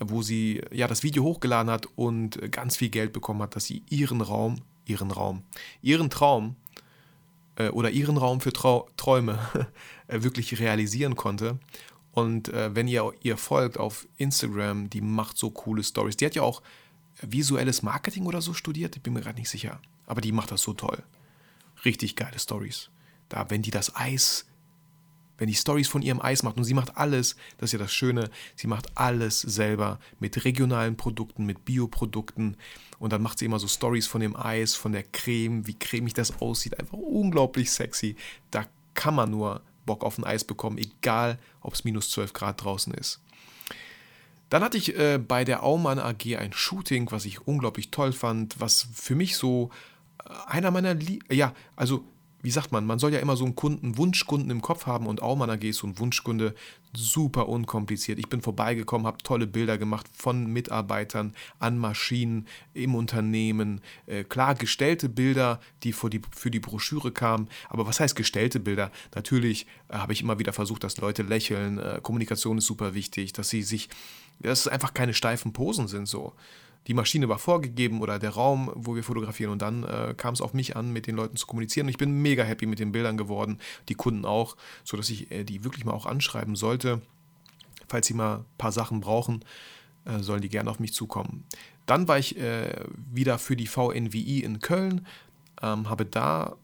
wo 0.00 0.22
sie 0.22 0.62
ja 0.72 0.88
das 0.88 1.02
Video 1.02 1.22
hochgeladen 1.22 1.70
hat 1.70 1.86
und 1.96 2.50
ganz 2.50 2.76
viel 2.76 2.88
Geld 2.88 3.12
bekommen 3.12 3.42
hat, 3.42 3.54
dass 3.56 3.64
sie 3.64 3.82
ihren 3.88 4.20
Raum, 4.20 4.60
ihren 4.86 5.10
Raum, 5.10 5.42
ihren 5.82 6.10
Traum 6.10 6.54
äh, 7.56 7.68
oder 7.68 7.90
ihren 7.90 8.16
Raum 8.16 8.40
für 8.40 8.52
Trau 8.52 8.88
Träume 8.96 9.38
wirklich 10.08 10.58
realisieren 10.58 11.16
konnte. 11.16 11.58
Und 12.14 12.48
äh, 12.48 12.74
wenn 12.74 12.86
ihr 12.86 13.12
ihr 13.22 13.36
folgt 13.36 13.78
auf 13.78 14.06
Instagram, 14.16 14.88
die 14.88 15.00
macht 15.00 15.36
so 15.36 15.50
coole 15.50 15.82
Stories. 15.82 16.16
Die 16.16 16.24
hat 16.24 16.36
ja 16.36 16.42
auch 16.42 16.62
visuelles 17.20 17.82
Marketing 17.82 18.26
oder 18.26 18.40
so 18.40 18.54
studiert, 18.54 18.96
ich 18.96 19.02
bin 19.02 19.12
mir 19.12 19.20
gerade 19.20 19.38
nicht 19.38 19.50
sicher. 19.50 19.80
Aber 20.06 20.20
die 20.20 20.32
macht 20.32 20.52
das 20.52 20.62
so 20.62 20.74
toll. 20.74 21.02
Richtig 21.84 22.14
geile 22.14 22.38
Stories. 22.38 22.90
Da, 23.28 23.50
wenn 23.50 23.62
die 23.62 23.72
das 23.72 23.96
Eis, 23.96 24.46
wenn 25.38 25.48
die 25.48 25.54
Stories 25.54 25.88
von 25.88 26.02
ihrem 26.02 26.22
Eis 26.22 26.44
macht 26.44 26.56
und 26.56 26.64
sie 26.64 26.74
macht 26.74 26.96
alles, 26.96 27.34
das 27.58 27.68
ist 27.68 27.72
ja 27.72 27.78
das 27.80 27.92
Schöne, 27.92 28.30
sie 28.54 28.68
macht 28.68 28.96
alles 28.96 29.40
selber 29.40 29.98
mit 30.20 30.44
regionalen 30.44 30.96
Produkten, 30.96 31.46
mit 31.46 31.64
Bioprodukten 31.64 32.56
und 33.00 33.12
dann 33.12 33.22
macht 33.22 33.40
sie 33.40 33.46
immer 33.46 33.58
so 33.58 33.66
Stories 33.66 34.06
von 34.06 34.20
dem 34.20 34.36
Eis, 34.36 34.76
von 34.76 34.92
der 34.92 35.02
Creme, 35.02 35.66
wie 35.66 35.74
cremig 35.74 36.14
das 36.14 36.40
aussieht, 36.40 36.78
einfach 36.78 36.98
unglaublich 36.98 37.72
sexy. 37.72 38.14
Da 38.52 38.66
kann 38.94 39.16
man 39.16 39.32
nur 39.32 39.62
Bock 39.86 40.04
auf 40.04 40.18
ein 40.18 40.24
Eis 40.24 40.44
bekommen, 40.44 40.78
egal 40.78 41.38
ob 41.60 41.74
es 41.74 41.84
minus 41.84 42.10
12 42.10 42.32
Grad 42.32 42.62
draußen 42.62 42.92
ist. 42.94 43.20
Dann 44.50 44.62
hatte 44.62 44.78
ich 44.78 44.96
äh, 44.96 45.18
bei 45.18 45.44
der 45.44 45.62
Aumann 45.62 45.98
AG 45.98 46.36
ein 46.36 46.52
Shooting, 46.52 47.10
was 47.10 47.24
ich 47.24 47.46
unglaublich 47.46 47.90
toll 47.90 48.12
fand, 48.12 48.60
was 48.60 48.86
für 48.92 49.14
mich 49.14 49.36
so 49.36 49.70
äh, 50.24 50.30
einer 50.46 50.70
meiner, 50.70 50.94
Lie 50.94 51.18
ja, 51.30 51.54
also 51.76 52.04
wie 52.42 52.50
sagt 52.50 52.72
man, 52.72 52.84
man 52.84 52.98
soll 52.98 53.12
ja 53.12 53.20
immer 53.20 53.36
so 53.36 53.44
einen 53.44 53.56
Kunden, 53.56 53.96
Wunschkunden 53.96 54.50
im 54.50 54.60
Kopf 54.60 54.86
haben 54.86 55.06
und 55.06 55.22
Aumann 55.22 55.48
AG 55.50 55.64
ist 55.64 55.78
so 55.78 55.86
ein 55.86 55.98
Wunschkunde, 55.98 56.54
super 56.96 57.48
unkompliziert. 57.48 58.18
Ich 58.18 58.28
bin 58.28 58.40
vorbeigekommen, 58.40 59.06
habe 59.06 59.18
tolle 59.18 59.46
Bilder 59.46 59.78
gemacht 59.78 60.06
von 60.12 60.46
Mitarbeitern 60.46 61.34
an 61.58 61.78
Maschinen 61.78 62.46
im 62.72 62.94
Unternehmen. 62.94 63.80
Äh, 64.06 64.24
klar, 64.24 64.54
gestellte 64.54 65.08
Bilder, 65.08 65.60
die 65.82 65.92
für 65.92 66.10
die, 66.10 66.22
für 66.34 66.50
die 66.50 66.60
Broschüre 66.60 67.12
kamen. 67.12 67.48
Aber 67.68 67.86
was 67.86 68.00
heißt 68.00 68.16
gestellte 68.16 68.60
Bilder? 68.60 68.90
Natürlich 69.14 69.66
äh, 69.88 69.94
habe 69.96 70.12
ich 70.12 70.22
immer 70.22 70.38
wieder 70.38 70.52
versucht, 70.52 70.84
dass 70.84 70.96
Leute 70.98 71.22
lächeln. 71.22 71.78
Äh, 71.78 72.00
Kommunikation 72.02 72.58
ist 72.58 72.66
super 72.66 72.94
wichtig, 72.94 73.32
dass 73.32 73.48
sie 73.48 73.62
sich, 73.62 73.88
dass 74.40 74.60
es 74.60 74.68
einfach 74.68 74.94
keine 74.94 75.14
steifen 75.14 75.52
Posen 75.52 75.88
sind 75.88 76.06
so 76.06 76.34
die 76.86 76.94
Maschine 76.94 77.28
war 77.28 77.38
vorgegeben 77.38 78.00
oder 78.00 78.18
der 78.18 78.30
Raum, 78.30 78.70
wo 78.74 78.94
wir 78.94 79.02
fotografieren 79.02 79.52
und 79.52 79.62
dann 79.62 79.84
äh, 79.84 80.14
kam 80.16 80.34
es 80.34 80.40
auf 80.40 80.52
mich 80.52 80.76
an, 80.76 80.92
mit 80.92 81.06
den 81.06 81.16
Leuten 81.16 81.36
zu 81.36 81.46
kommunizieren 81.46 81.86
und 81.86 81.90
ich 81.90 81.98
bin 81.98 82.22
mega 82.22 82.44
happy 82.44 82.66
mit 82.66 82.78
den 82.78 82.92
Bildern 82.92 83.16
geworden, 83.16 83.58
die 83.88 83.94
Kunden 83.94 84.24
auch, 84.24 84.56
sodass 84.84 85.10
ich 85.10 85.30
äh, 85.30 85.44
die 85.44 85.64
wirklich 85.64 85.84
mal 85.84 85.92
auch 85.92 86.06
anschreiben 86.06 86.56
sollte. 86.56 87.00
Falls 87.88 88.06
sie 88.06 88.14
mal 88.14 88.38
ein 88.38 88.44
paar 88.58 88.72
Sachen 88.72 89.00
brauchen, 89.00 89.44
äh, 90.04 90.18
sollen 90.18 90.42
die 90.42 90.48
gerne 90.48 90.70
auf 90.70 90.78
mich 90.78 90.92
zukommen. 90.92 91.44
Dann 91.86 92.08
war 92.08 92.18
ich 92.18 92.38
äh, 92.38 92.84
wieder 93.12 93.38
für 93.38 93.56
die 93.56 93.66
VNWI 93.66 94.40
in 94.40 94.60
Köln, 94.60 95.06
ähm, 95.62 95.88
habe 95.88 96.04
da 96.04 96.56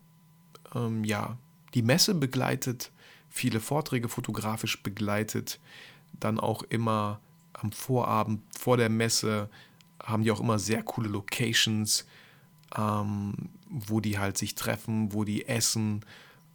ähm, 0.75 1.05
ja, 1.05 1.37
die 1.75 1.83
Messe 1.83 2.15
begleitet, 2.15 2.91
viele 3.29 3.61
Vorträge 3.61 4.09
fotografisch 4.09 4.83
begleitet, 4.83 5.61
dann 6.19 6.41
auch 6.41 6.63
immer 6.65 7.21
am 7.53 7.73
Vorabend 7.73 8.43
vor 8.59 8.77
der 8.77 8.89
Messe 8.89 9.49
haben 10.05 10.23
die 10.23 10.31
auch 10.31 10.41
immer 10.41 10.59
sehr 10.59 10.83
coole 10.83 11.09
Locations, 11.09 12.07
ähm, 12.77 13.35
wo 13.69 14.01
die 14.01 14.19
halt 14.19 14.39
sich 14.39 14.55
treffen, 14.55 15.13
wo 15.13 15.25
die 15.25 15.47
essen, 15.47 16.05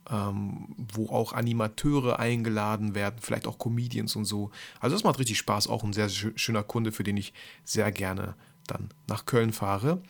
ähm, 0.10 0.68
wo 0.78 1.10
auch 1.10 1.34
Animateure 1.34 2.20
eingeladen 2.20 2.96
werden, 2.96 3.20
vielleicht 3.20 3.48
auch 3.48 3.58
Comedians 3.58 4.16
und 4.16 4.26
so. 4.26 4.52
Also 4.80 4.96
das 4.96 5.04
macht 5.04 5.20
richtig 5.20 5.38
Spaß, 5.38 5.68
auch 5.68 5.84
ein 5.84 5.94
sehr 5.94 6.10
schöner 6.10 6.64
Kunde, 6.64 6.92
für 6.92 7.04
den 7.04 7.18
ich 7.18 7.34
sehr 7.64 7.92
gerne 7.92 8.36
dann 8.68 8.90
nach 9.08 9.26
Köln 9.26 9.54
fahre. 9.54 10.02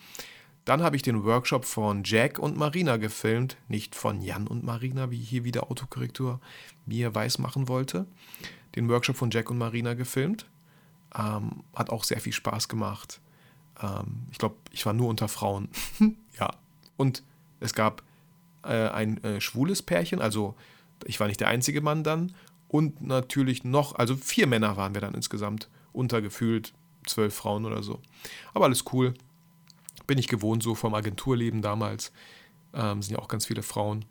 Dann 0.64 0.82
habe 0.82 0.96
ich 0.96 1.02
den 1.02 1.24
Workshop 1.24 1.64
von 1.64 2.02
Jack 2.04 2.40
und 2.40 2.56
Marina 2.56 2.96
gefilmt, 2.96 3.56
nicht 3.68 3.94
von 3.94 4.20
Jan 4.20 4.48
und 4.48 4.64
Marina, 4.64 5.12
wie 5.12 5.18
hier 5.18 5.44
wieder 5.44 5.70
Autokorrektur 5.70 6.40
mir 6.86 7.14
weiß 7.14 7.38
machen 7.38 7.68
wollte. 7.68 8.06
Den 8.74 8.88
Workshop 8.88 9.16
von 9.16 9.30
Jack 9.30 9.48
und 9.48 9.58
Marina 9.58 9.94
gefilmt. 9.94 10.46
Ähm, 11.16 11.62
hat 11.72 11.90
auch 11.90 12.02
sehr 12.02 12.20
viel 12.20 12.32
Spaß 12.32 12.66
gemacht. 12.68 13.20
Ähm, 13.80 14.26
ich 14.30 14.38
glaube, 14.38 14.56
ich 14.70 14.84
war 14.86 14.92
nur 14.92 15.08
unter 15.08 15.28
Frauen. 15.28 15.68
ja. 16.38 16.50
Und 16.96 17.22
es 17.60 17.74
gab 17.74 18.02
äh, 18.62 18.88
ein 18.88 19.22
äh, 19.24 19.40
schwules 19.40 19.82
Pärchen, 19.82 20.20
also 20.20 20.54
ich 21.04 21.20
war 21.20 21.26
nicht 21.26 21.40
der 21.40 21.48
einzige 21.48 21.80
Mann 21.80 22.04
dann. 22.04 22.34
Und 22.68 23.00
natürlich 23.00 23.64
noch, 23.64 23.94
also 23.94 24.16
vier 24.16 24.46
Männer 24.46 24.76
waren 24.76 24.94
wir 24.94 25.00
dann 25.00 25.14
insgesamt, 25.14 25.68
untergefühlt 25.92 26.72
zwölf 27.06 27.34
Frauen 27.34 27.64
oder 27.64 27.82
so. 27.82 28.00
Aber 28.54 28.64
alles 28.64 28.84
cool. 28.92 29.14
Bin 30.06 30.18
ich 30.18 30.28
gewohnt, 30.28 30.62
so 30.62 30.74
vom 30.74 30.94
Agenturleben 30.94 31.62
damals. 31.62 32.12
Ähm, 32.74 33.02
sind 33.02 33.14
ja 33.14 33.22
auch 33.22 33.28
ganz 33.28 33.46
viele 33.46 33.62
Frauen. 33.62 34.04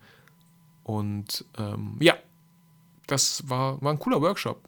Und 0.82 1.44
ähm, 1.58 1.96
ja, 2.00 2.16
das 3.06 3.48
war, 3.48 3.80
war 3.82 3.92
ein 3.92 3.98
cooler 3.98 4.20
Workshop. 4.20 4.62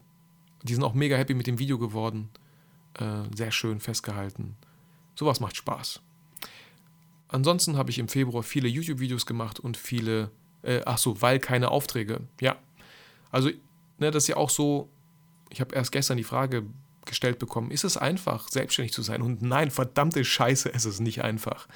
Die 0.62 0.74
sind 0.74 0.84
auch 0.84 0.94
mega 0.94 1.16
happy 1.16 1.34
mit 1.34 1.46
dem 1.46 1.58
Video 1.58 1.78
geworden. 1.78 2.28
Äh, 2.94 3.34
sehr 3.34 3.50
schön 3.50 3.80
festgehalten. 3.80 4.56
Sowas 5.18 5.40
macht 5.40 5.56
Spaß. 5.56 6.00
Ansonsten 7.26 7.76
habe 7.76 7.90
ich 7.90 7.98
im 7.98 8.06
Februar 8.06 8.44
viele 8.44 8.68
YouTube-Videos 8.68 9.26
gemacht 9.26 9.58
und 9.58 9.76
viele, 9.76 10.30
äh, 10.62 10.80
ach 10.86 10.98
so, 10.98 11.20
weil 11.20 11.40
keine 11.40 11.72
Aufträge. 11.72 12.20
Ja. 12.40 12.54
Also, 13.32 13.50
ne, 13.98 14.12
das 14.12 14.22
ist 14.22 14.28
ja 14.28 14.36
auch 14.36 14.48
so, 14.48 14.88
ich 15.50 15.60
habe 15.60 15.74
erst 15.74 15.90
gestern 15.90 16.18
die 16.18 16.24
Frage 16.24 16.66
gestellt 17.04 17.40
bekommen, 17.40 17.72
ist 17.72 17.82
es 17.82 17.96
einfach, 17.96 18.46
selbstständig 18.46 18.92
zu 18.92 19.02
sein? 19.02 19.20
Und 19.20 19.42
nein, 19.42 19.72
verdammte 19.72 20.24
Scheiße, 20.24 20.72
es 20.72 20.84
ist 20.84 21.00
nicht 21.00 21.24
einfach. 21.24 21.66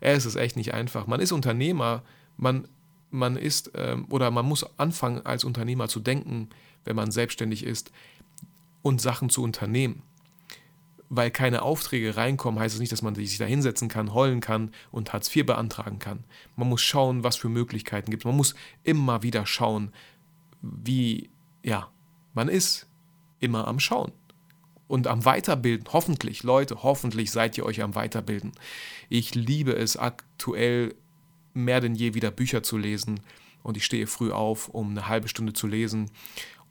Es 0.00 0.26
ist 0.26 0.34
echt 0.34 0.56
nicht 0.56 0.74
einfach. 0.74 1.06
Man 1.06 1.20
ist 1.20 1.30
Unternehmer, 1.30 2.02
man, 2.36 2.66
man 3.12 3.36
ist, 3.36 3.70
ähm, 3.76 4.06
oder 4.10 4.32
man 4.32 4.46
muss 4.46 4.66
anfangen, 4.80 5.24
als 5.24 5.44
Unternehmer 5.44 5.86
zu 5.86 6.00
denken, 6.00 6.50
wenn 6.84 6.96
man 6.96 7.12
selbstständig 7.12 7.62
ist 7.62 7.92
und 8.82 9.00
Sachen 9.00 9.30
zu 9.30 9.44
unternehmen 9.44 10.02
weil 11.10 11.32
keine 11.32 11.62
Aufträge 11.62 12.16
reinkommen, 12.16 12.60
heißt 12.60 12.72
es 12.72 12.76
das 12.76 12.80
nicht, 12.80 12.92
dass 12.92 13.02
man 13.02 13.16
sich 13.16 13.36
da 13.36 13.44
hinsetzen 13.44 13.88
kann, 13.88 14.14
heulen 14.14 14.40
kann 14.40 14.70
und 14.92 15.12
Hartz 15.12 15.34
IV 15.34 15.44
beantragen 15.44 15.98
kann. 15.98 16.24
Man 16.54 16.68
muss 16.68 16.82
schauen, 16.82 17.24
was 17.24 17.36
für 17.36 17.48
Möglichkeiten 17.48 18.12
gibt. 18.12 18.24
Man 18.24 18.36
muss 18.36 18.54
immer 18.84 19.24
wieder 19.24 19.44
schauen, 19.44 19.92
wie, 20.62 21.28
ja, 21.64 21.90
man 22.32 22.48
ist 22.48 22.86
immer 23.40 23.66
am 23.66 23.80
Schauen 23.80 24.12
und 24.86 25.08
am 25.08 25.24
Weiterbilden. 25.24 25.88
Hoffentlich, 25.92 26.44
Leute, 26.44 26.84
hoffentlich 26.84 27.32
seid 27.32 27.58
ihr 27.58 27.66
euch 27.66 27.82
am 27.82 27.96
Weiterbilden. 27.96 28.52
Ich 29.08 29.34
liebe 29.34 29.72
es 29.72 29.96
aktuell 29.96 30.94
mehr 31.54 31.80
denn 31.80 31.96
je 31.96 32.14
wieder 32.14 32.30
Bücher 32.30 32.62
zu 32.62 32.78
lesen 32.78 33.18
und 33.64 33.76
ich 33.76 33.84
stehe 33.84 34.06
früh 34.06 34.30
auf, 34.30 34.68
um 34.68 34.90
eine 34.90 35.08
halbe 35.08 35.26
Stunde 35.26 35.54
zu 35.54 35.66
lesen 35.66 36.08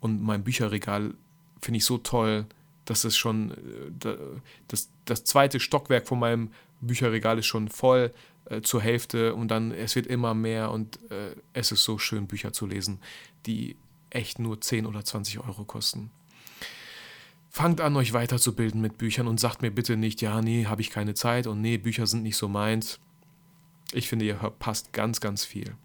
und 0.00 0.22
mein 0.22 0.44
Bücherregal 0.44 1.12
finde 1.60 1.76
ich 1.76 1.84
so 1.84 1.98
toll 1.98 2.46
das 2.90 3.04
ist 3.04 3.16
schon, 3.16 3.52
äh, 3.52 4.16
das, 4.66 4.90
das 5.04 5.22
zweite 5.22 5.60
Stockwerk 5.60 6.08
von 6.08 6.18
meinem 6.18 6.50
Bücherregal 6.80 7.38
ist 7.38 7.46
schon 7.46 7.68
voll 7.68 8.12
äh, 8.46 8.62
zur 8.62 8.82
Hälfte 8.82 9.36
und 9.36 9.46
dann, 9.48 9.70
es 9.70 9.94
wird 9.94 10.08
immer 10.08 10.34
mehr 10.34 10.72
und 10.72 10.98
äh, 11.08 11.36
es 11.52 11.70
ist 11.70 11.84
so 11.84 11.98
schön, 11.98 12.26
Bücher 12.26 12.52
zu 12.52 12.66
lesen, 12.66 12.98
die 13.46 13.76
echt 14.10 14.40
nur 14.40 14.60
10 14.60 14.86
oder 14.86 15.04
20 15.04 15.38
Euro 15.38 15.62
kosten. 15.62 16.10
Fangt 17.48 17.80
an, 17.80 17.94
euch 17.94 18.12
weiterzubilden 18.12 18.80
mit 18.80 18.98
Büchern 18.98 19.28
und 19.28 19.38
sagt 19.38 19.62
mir 19.62 19.70
bitte 19.70 19.96
nicht, 19.96 20.20
ja, 20.20 20.42
nee, 20.42 20.66
habe 20.66 20.80
ich 20.80 20.90
keine 20.90 21.14
Zeit 21.14 21.46
und 21.46 21.60
nee, 21.60 21.78
Bücher 21.78 22.08
sind 22.08 22.24
nicht 22.24 22.36
so 22.36 22.48
meins. 22.48 22.98
Ich 23.92 24.08
finde, 24.08 24.24
ihr 24.24 24.36
verpasst 24.36 24.92
ganz, 24.92 25.20
ganz 25.20 25.44
viel. 25.44 25.76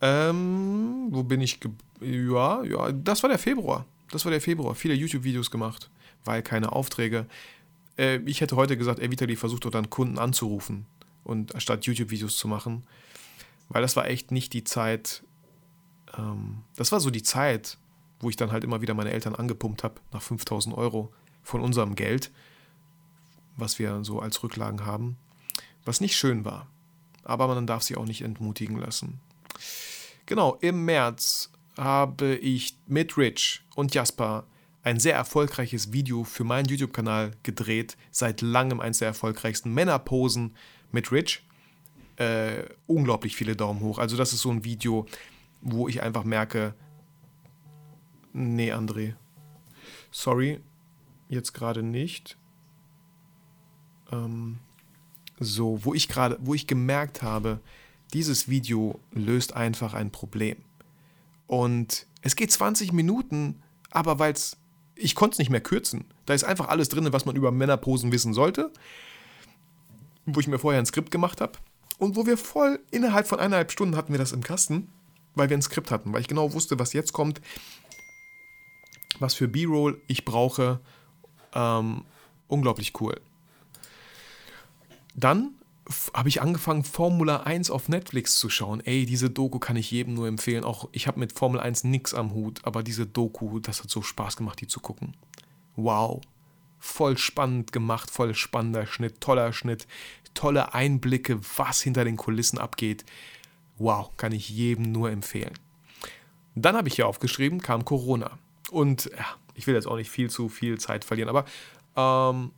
Ähm, 0.00 1.08
wo 1.10 1.22
bin 1.22 1.42
ich? 1.42 1.60
Ja, 2.00 2.64
ja, 2.64 2.92
das 2.92 3.22
war 3.22 3.28
der 3.28 3.38
Februar. 3.38 3.84
Das 4.10 4.24
war 4.24 4.30
der 4.30 4.40
Februar. 4.40 4.74
Viele 4.74 4.94
YouTube-Videos 4.94 5.50
gemacht, 5.50 5.90
weil 6.24 6.42
keine 6.42 6.72
Aufträge. 6.72 7.26
Äh, 7.98 8.18
ich 8.24 8.40
hätte 8.40 8.56
heute 8.56 8.76
gesagt, 8.76 9.00
ey 9.00 9.10
Vitali, 9.10 9.36
versucht 9.36 9.64
doch 9.64 9.70
dann 9.70 9.90
Kunden 9.90 10.18
anzurufen 10.18 10.86
und 11.24 11.52
statt 11.58 11.84
YouTube-Videos 11.86 12.36
zu 12.36 12.48
machen. 12.48 12.84
Weil 13.68 13.82
das 13.82 13.96
war 13.96 14.06
echt 14.06 14.30
nicht 14.30 14.52
die 14.52 14.64
Zeit. 14.64 15.22
Ähm, 16.16 16.62
das 16.76 16.90
war 16.92 17.00
so 17.00 17.10
die 17.10 17.22
Zeit, 17.22 17.76
wo 18.20 18.30
ich 18.30 18.36
dann 18.36 18.50
halt 18.50 18.64
immer 18.64 18.80
wieder 18.80 18.94
meine 18.94 19.12
Eltern 19.12 19.34
angepumpt 19.34 19.84
habe 19.84 20.00
nach 20.12 20.22
5000 20.22 20.76
Euro 20.76 21.12
von 21.42 21.60
unserem 21.60 21.94
Geld, 21.94 22.30
was 23.56 23.78
wir 23.78 24.04
so 24.04 24.20
als 24.20 24.42
Rücklagen 24.42 24.86
haben. 24.86 25.16
Was 25.84 26.00
nicht 26.00 26.16
schön 26.16 26.44
war. 26.44 26.66
Aber 27.24 27.46
man 27.48 27.66
darf 27.66 27.82
sich 27.82 27.96
auch 27.96 28.06
nicht 28.06 28.22
entmutigen 28.22 28.78
lassen. 28.78 29.20
Genau, 30.26 30.56
im 30.60 30.84
März 30.84 31.50
habe 31.78 32.34
ich 32.34 32.76
mit 32.86 33.16
Rich 33.16 33.62
und 33.76 33.94
Jasper 33.94 34.44
ein 34.82 34.98
sehr 34.98 35.14
erfolgreiches 35.14 35.92
Video 35.92 36.24
für 36.24 36.44
meinen 36.44 36.66
YouTube-Kanal 36.66 37.32
gedreht. 37.42 37.96
Seit 38.10 38.42
langem 38.42 38.80
eines 38.80 38.98
der 38.98 39.08
erfolgreichsten 39.08 39.72
Männerposen 39.72 40.54
mit 40.92 41.12
Rich. 41.12 41.44
Äh, 42.16 42.64
unglaublich 42.86 43.36
viele 43.36 43.54
Daumen 43.54 43.80
hoch. 43.80 43.98
Also 43.98 44.16
das 44.16 44.32
ist 44.32 44.40
so 44.40 44.50
ein 44.50 44.64
Video, 44.64 45.06
wo 45.60 45.88
ich 45.88 46.02
einfach 46.02 46.24
merke, 46.24 46.74
nee, 48.32 48.72
André, 48.72 49.14
sorry, 50.10 50.60
jetzt 51.28 51.52
gerade 51.52 51.82
nicht. 51.82 52.36
Ähm, 54.10 54.58
so, 55.38 55.84
wo 55.84 55.94
ich 55.94 56.08
gerade, 56.08 56.38
wo 56.40 56.54
ich 56.54 56.66
gemerkt 56.66 57.22
habe, 57.22 57.60
dieses 58.12 58.48
Video 58.48 58.98
löst 59.12 59.54
einfach 59.54 59.94
ein 59.94 60.10
Problem. 60.10 60.56
Und 61.48 62.06
es 62.22 62.36
geht 62.36 62.52
20 62.52 62.92
Minuten, 62.92 63.60
aber 63.90 64.20
weil 64.20 64.32
es, 64.32 64.56
ich 64.94 65.16
konnte 65.16 65.34
es 65.34 65.38
nicht 65.38 65.50
mehr 65.50 65.62
kürzen. 65.62 66.04
Da 66.26 66.34
ist 66.34 66.44
einfach 66.44 66.68
alles 66.68 66.88
drin, 66.88 67.12
was 67.12 67.24
man 67.24 67.34
über 67.34 67.50
Männerposen 67.50 68.12
wissen 68.12 68.34
sollte. 68.34 68.70
Wo 70.26 70.38
ich 70.38 70.46
mir 70.46 70.58
vorher 70.58 70.78
ein 70.78 70.86
Skript 70.86 71.10
gemacht 71.10 71.40
habe. 71.40 71.58
Und 71.98 72.14
wo 72.14 72.26
wir 72.26 72.36
voll 72.36 72.78
innerhalb 72.90 73.26
von 73.26 73.40
eineinhalb 73.40 73.72
Stunden 73.72 73.96
hatten 73.96 74.12
wir 74.12 74.18
das 74.18 74.32
im 74.32 74.42
Kasten, 74.42 74.88
weil 75.34 75.48
wir 75.48 75.56
ein 75.56 75.62
Skript 75.62 75.90
hatten, 75.90 76.12
weil 76.12 76.20
ich 76.20 76.28
genau 76.28 76.52
wusste, 76.52 76.78
was 76.78 76.92
jetzt 76.92 77.12
kommt, 77.12 77.40
was 79.18 79.34
für 79.34 79.48
B-Roll 79.48 80.00
ich 80.06 80.24
brauche. 80.24 80.80
Ähm, 81.54 82.04
unglaublich 82.46 82.92
cool. 83.00 83.20
Dann 85.16 85.54
habe 86.14 86.28
ich 86.28 86.42
angefangen, 86.42 86.84
Formula 86.84 87.38
1 87.40 87.70
auf 87.70 87.88
Netflix 87.88 88.38
zu 88.38 88.50
schauen. 88.50 88.80
Ey, 88.80 89.06
diese 89.06 89.30
Doku 89.30 89.58
kann 89.58 89.76
ich 89.76 89.90
jedem 89.90 90.14
nur 90.14 90.28
empfehlen. 90.28 90.64
Auch 90.64 90.88
ich 90.92 91.06
habe 91.06 91.18
mit 91.18 91.32
Formel 91.32 91.60
1 91.60 91.84
nichts 91.84 92.14
am 92.14 92.34
Hut, 92.34 92.60
aber 92.64 92.82
diese 92.82 93.06
Doku, 93.06 93.58
das 93.60 93.82
hat 93.82 93.90
so 93.90 94.02
Spaß 94.02 94.36
gemacht, 94.36 94.60
die 94.60 94.66
zu 94.66 94.80
gucken. 94.80 95.14
Wow. 95.76 96.20
Voll 96.78 97.16
spannend 97.18 97.72
gemacht, 97.72 98.10
voll 98.10 98.34
spannender 98.34 98.86
Schnitt, 98.86 99.20
toller 99.20 99.52
Schnitt, 99.52 99.86
tolle 100.34 100.74
Einblicke, 100.74 101.40
was 101.56 101.80
hinter 101.80 102.04
den 102.04 102.16
Kulissen 102.16 102.58
abgeht. 102.58 103.04
Wow, 103.78 104.10
kann 104.16 104.32
ich 104.32 104.48
jedem 104.48 104.92
nur 104.92 105.10
empfehlen. 105.10 105.54
Dann 106.54 106.76
habe 106.76 106.88
ich 106.88 106.94
hier 106.94 107.08
aufgeschrieben, 107.08 107.60
kam 107.60 107.84
Corona. 107.84 108.38
Und 108.70 109.06
ja, 109.16 109.26
ich 109.54 109.66
will 109.66 109.74
jetzt 109.74 109.86
auch 109.86 109.96
nicht 109.96 110.10
viel 110.10 110.30
zu 110.30 110.48
viel 110.48 110.78
Zeit 110.78 111.04
verlieren, 111.04 111.28
aber 111.28 111.44
ähm, 111.96 112.52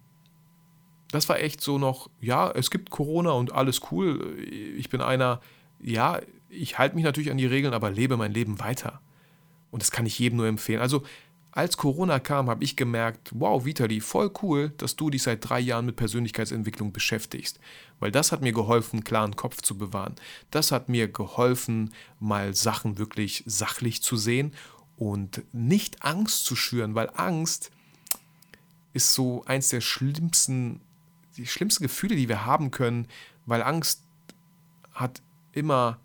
das 1.12 1.28
war 1.28 1.40
echt 1.40 1.60
so 1.60 1.78
noch, 1.78 2.08
ja, 2.20 2.50
es 2.50 2.70
gibt 2.70 2.90
Corona 2.90 3.32
und 3.32 3.52
alles 3.52 3.80
cool. 3.90 4.38
Ich 4.76 4.88
bin 4.90 5.00
einer, 5.00 5.40
ja, 5.82 6.20
ich 6.48 6.78
halte 6.78 6.94
mich 6.94 7.04
natürlich 7.04 7.30
an 7.30 7.38
die 7.38 7.46
Regeln, 7.46 7.74
aber 7.74 7.90
lebe 7.90 8.16
mein 8.16 8.32
Leben 8.32 8.60
weiter. 8.60 9.00
Und 9.70 9.82
das 9.82 9.90
kann 9.90 10.06
ich 10.06 10.18
jedem 10.18 10.38
nur 10.38 10.46
empfehlen. 10.46 10.80
Also, 10.80 11.02
als 11.52 11.76
Corona 11.76 12.20
kam, 12.20 12.48
habe 12.48 12.62
ich 12.62 12.76
gemerkt, 12.76 13.30
wow, 13.34 13.64
Vitali, 13.64 14.00
voll 14.00 14.30
cool, 14.40 14.72
dass 14.76 14.94
du 14.94 15.10
dich 15.10 15.24
seit 15.24 15.48
drei 15.48 15.58
Jahren 15.58 15.86
mit 15.86 15.96
Persönlichkeitsentwicklung 15.96 16.92
beschäftigst. 16.92 17.58
Weil 17.98 18.12
das 18.12 18.30
hat 18.30 18.40
mir 18.40 18.52
geholfen, 18.52 19.02
klaren 19.02 19.34
Kopf 19.34 19.60
zu 19.60 19.76
bewahren. 19.76 20.14
Das 20.52 20.70
hat 20.70 20.88
mir 20.88 21.08
geholfen, 21.08 21.92
mal 22.20 22.54
Sachen 22.54 22.98
wirklich 22.98 23.42
sachlich 23.46 24.00
zu 24.00 24.16
sehen 24.16 24.52
und 24.96 25.42
nicht 25.52 26.04
Angst 26.04 26.44
zu 26.44 26.54
schüren, 26.54 26.94
weil 26.94 27.10
Angst 27.16 27.72
ist 28.92 29.14
so 29.14 29.44
eins 29.44 29.70
der 29.70 29.80
schlimmsten 29.80 30.80
die 31.40 31.46
schlimmsten 31.46 31.82
Gefühle, 31.82 32.16
die 32.16 32.28
wir 32.28 32.44
haben 32.44 32.70
können, 32.70 33.06
weil 33.46 33.62
Angst 33.62 34.02
hat 34.92 35.22
immer, 35.52 35.98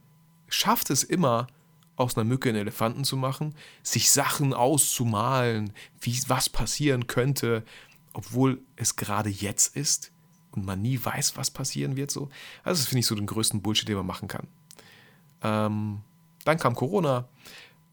schafft 0.48 0.90
es 0.90 1.04
immer, 1.04 1.48
aus 1.96 2.18
einer 2.18 2.26
Mücke 2.26 2.50
einen 2.50 2.58
Elefanten 2.58 3.04
zu 3.04 3.16
machen, 3.16 3.56
sich 3.84 4.12
Sachen 4.12 4.54
auszumalen, 4.54 5.72
wie 6.02 6.20
was 6.28 6.50
passieren 6.50 7.08
könnte, 7.08 7.64
obwohl 8.14 8.62
es 8.76 8.96
gerade 8.96 9.30
jetzt 9.30 9.76
ist 9.76 10.12
und 10.52 10.66
man 10.66 10.82
nie 10.82 11.00
weiß, 11.04 11.38
was 11.38 11.52
passieren 11.52 11.96
wird. 11.96 12.12
So. 12.12 12.30
Also 12.64 12.82
das 12.82 12.88
finde 12.88 13.00
ich 13.00 13.08
so 13.08 13.16
den 13.16 13.28
größten 13.28 13.62
Bullshit, 13.62 13.88
den 13.88 13.98
man 13.98 14.06
machen 14.06 14.28
kann. 14.28 14.48
Ähm, 15.42 16.02
dann 16.44 16.58
kam 16.58 16.76
Corona. 16.76 17.28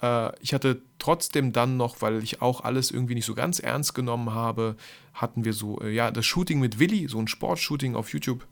Äh, 0.01 0.33
ich 0.41 0.55
hatte 0.55 0.83
trotzdem 0.99 1.53
dann 1.53 1.77
noch, 1.77 2.03
weil 2.03 2.23
ich 2.23 2.43
auch 2.43 2.63
alles 2.63 2.91
irgendwie 2.91 3.15
nicht 3.15 3.27
so 3.27 3.35
ganz 3.35 3.59
ernst 3.59 3.95
genommen 3.95 4.33
habe, 4.33 4.77
hatten 5.15 5.45
wir 5.45 5.53
so, 5.53 5.81
äh, 5.81 5.91
ja, 5.91 6.11
das 6.11 6.27
Shooting 6.27 6.61
mit 6.61 6.79
Willi, 6.79 7.09
so 7.09 7.19
ein 7.19 7.29
Sportshooting 7.29 7.95
auf 7.95 8.13
YouTube, 8.13 8.47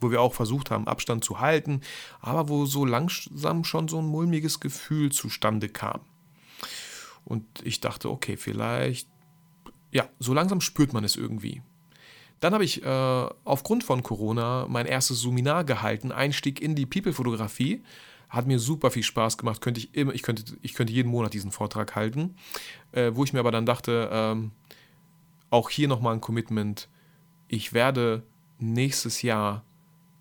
wo 0.00 0.10
wir 0.10 0.20
auch 0.20 0.34
versucht 0.34 0.70
haben, 0.70 0.86
Abstand 0.86 1.24
zu 1.24 1.40
halten, 1.40 1.80
aber 2.20 2.48
wo 2.48 2.66
so 2.66 2.84
langsam 2.84 3.64
schon 3.64 3.88
so 3.88 3.98
ein 3.98 4.06
mulmiges 4.06 4.60
Gefühl 4.60 5.12
zustande 5.12 5.68
kam. 5.68 6.00
Und 7.24 7.44
ich 7.64 7.80
dachte, 7.80 8.10
okay, 8.10 8.36
vielleicht, 8.36 9.08
ja, 9.90 10.08
so 10.18 10.32
langsam 10.32 10.60
spürt 10.60 10.92
man 10.92 11.04
es 11.04 11.16
irgendwie. 11.16 11.62
Dann 12.40 12.52
habe 12.52 12.64
ich 12.64 12.84
äh, 12.84 13.28
aufgrund 13.44 13.82
von 13.82 14.02
Corona 14.02 14.66
mein 14.68 14.86
erstes 14.86 15.22
Seminar 15.22 15.64
gehalten, 15.64 16.12
Einstieg 16.12 16.60
in 16.60 16.74
die 16.74 16.86
People-Fotografie. 16.86 17.82
Hat 18.28 18.46
mir 18.46 18.58
super 18.58 18.90
viel 18.90 19.02
Spaß 19.02 19.38
gemacht. 19.38 19.60
Könnte 19.60 19.80
ich, 19.80 19.94
immer, 19.94 20.14
ich, 20.14 20.22
könnte, 20.22 20.56
ich 20.60 20.74
könnte 20.74 20.92
jeden 20.92 21.10
Monat 21.10 21.32
diesen 21.32 21.50
Vortrag 21.50 21.94
halten. 21.94 22.36
Äh, 22.92 23.12
wo 23.14 23.24
ich 23.24 23.32
mir 23.32 23.40
aber 23.40 23.52
dann 23.52 23.64
dachte, 23.64 24.10
ähm, 24.12 24.50
auch 25.50 25.70
hier 25.70 25.88
nochmal 25.88 26.14
ein 26.14 26.20
Commitment. 26.20 26.88
Ich 27.48 27.72
werde 27.72 28.22
nächstes 28.58 29.22
Jahr 29.22 29.64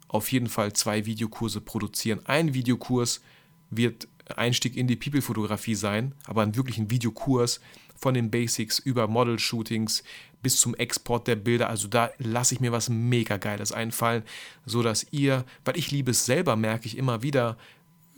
auf 0.07 0.31
jeden 0.31 0.47
Fall 0.47 0.73
zwei 0.73 1.05
Videokurse 1.05 1.61
produzieren. 1.61 2.21
Ein 2.25 2.53
Videokurs 2.53 3.21
wird 3.69 4.07
Einstieg 4.35 4.75
in 4.75 4.87
die 4.87 4.95
People-Fotografie 4.95 5.75
sein, 5.75 6.13
aber 6.25 6.41
ein 6.41 6.55
wirklichen 6.55 6.89
Videokurs 6.89 7.59
von 7.95 8.13
den 8.13 8.29
Basics 8.29 8.79
über 8.79 9.07
Model-Shootings 9.07 10.03
bis 10.41 10.59
zum 10.59 10.75
Export 10.75 11.27
der 11.27 11.35
Bilder. 11.35 11.69
Also 11.69 11.87
da 11.87 12.11
lasse 12.17 12.53
ich 12.53 12.61
mir 12.61 12.71
was 12.71 12.89
mega 12.89 13.37
Geiles 13.37 13.71
einfallen, 13.71 14.23
sodass 14.65 15.07
ihr, 15.11 15.45
weil 15.63 15.77
ich 15.77 15.91
liebe 15.91 16.11
es 16.11 16.25
selber, 16.25 16.55
merke 16.55 16.85
ich 16.85 16.97
immer 16.97 17.23
wieder, 17.23 17.57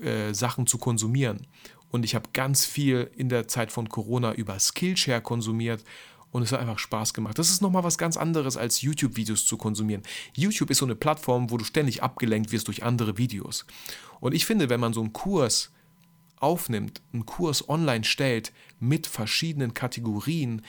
äh, 0.02 0.34
Sachen 0.34 0.68
zu 0.68 0.78
konsumieren. 0.78 1.48
Und 1.90 2.04
ich 2.04 2.16
habe 2.16 2.30
ganz 2.34 2.66
viel 2.66 3.10
in 3.16 3.30
der 3.30 3.48
Zeit 3.48 3.72
von 3.72 3.88
Corona 3.88 4.34
über 4.34 4.60
Skillshare 4.60 5.22
konsumiert 5.22 5.84
und 6.32 6.44
es 6.44 6.52
hat 6.52 6.60
einfach 6.60 6.80
Spaß 6.80 7.14
gemacht. 7.14 7.40
Das 7.40 7.50
ist 7.50 7.62
nochmal 7.62 7.84
was 7.84 7.98
ganz 7.98 8.18
anderes, 8.18 8.58
als 8.58 8.82
YouTube-Videos 8.82 9.46
zu 9.46 9.58
konsumieren. 9.58 10.04
YouTube 10.34 10.70
ist 10.70 10.80
so 10.80 10.86
eine 10.86 10.96
Plattform, 10.96 11.50
wo 11.50 11.58
du 11.58 11.64
ständig 11.64 12.04
abgelenkt 12.04 12.52
wirst 12.52 12.68
durch 12.68 12.84
andere 12.84 13.18
Videos. 13.18 13.66
Und 14.20 14.34
ich 14.34 14.46
finde, 14.46 14.70
wenn 14.70 14.80
man 14.80 14.94
so 14.94 15.02
einen 15.02 15.14
Kurs 15.14 15.72
aufnimmt, 16.40 17.02
einen 17.14 17.26
Kurs 17.26 17.68
online 17.68 18.04
stellt 18.04 18.52
mit 18.80 19.08
verschiedenen 19.08 19.74
Kategorien 19.74 20.62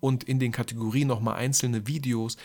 und 0.00 0.24
in 0.24 0.38
den 0.38 0.52
Kategorien 0.52 1.08
nochmal 1.08 1.36
einzelne 1.36 1.86
Videos, 1.86 2.36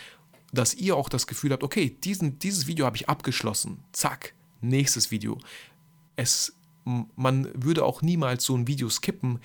dass 0.51 0.73
ihr 0.73 0.95
auch 0.95 1.09
das 1.09 1.27
Gefühl 1.27 1.51
habt, 1.51 1.63
okay, 1.63 1.97
diesen, 2.03 2.39
dieses 2.39 2.67
Video 2.67 2.85
habe 2.85 2.97
ich 2.97 3.09
abgeschlossen. 3.09 3.83
Zack, 3.91 4.33
nächstes 4.61 5.11
Video. 5.11 5.37
Es, 6.15 6.55
man 6.83 7.49
würde 7.53 7.83
auch 7.85 8.01
niemals 8.01 8.43
so 8.43 8.55
ein 8.55 8.67
Video 8.67 8.89
skippen, 8.89 9.39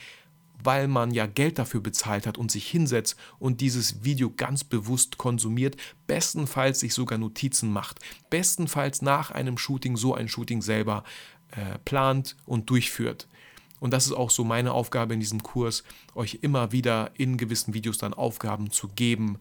weil 0.63 0.89
man 0.89 1.13
ja 1.13 1.27
Geld 1.27 1.59
dafür 1.59 1.81
bezahlt 1.81 2.27
hat 2.27 2.39
und 2.39 2.51
sich 2.51 2.67
hinsetzt 2.67 3.17
und 3.39 3.61
dieses 3.61 4.05
Video 4.05 4.31
ganz 4.31 4.65
bewusst 4.65 5.19
konsumiert, 5.19 5.77
bestenfalls 6.07 6.81
sich 6.81 6.95
sogar 6.95 7.19
Notizen 7.19 7.73
macht, 7.73 8.01
bestenfalls 8.31 9.03
nach 9.03 9.31
einem 9.31 9.59
Shooting 9.59 9.97
so 9.97 10.15
ein 10.15 10.29
Shooting 10.29 10.63
selber 10.63 11.05
äh, 11.53 11.79
plant 11.85 12.37
und 12.47 12.71
durchführt. 12.71 13.29
Und 13.81 13.93
das 13.93 14.07
ist 14.07 14.13
auch 14.13 14.31
so 14.31 14.45
meine 14.45 14.73
Aufgabe 14.73 15.15
in 15.15 15.21
diesem 15.21 15.43
Kurs, 15.43 15.83
euch 16.15 16.39
immer 16.43 16.71
wieder 16.71 17.11
in 17.15 17.39
gewissen 17.39 17.75
Videos 17.75 17.99
dann 17.99 18.15
Aufgaben 18.15 18.71
zu 18.71 18.89
geben. 18.89 19.39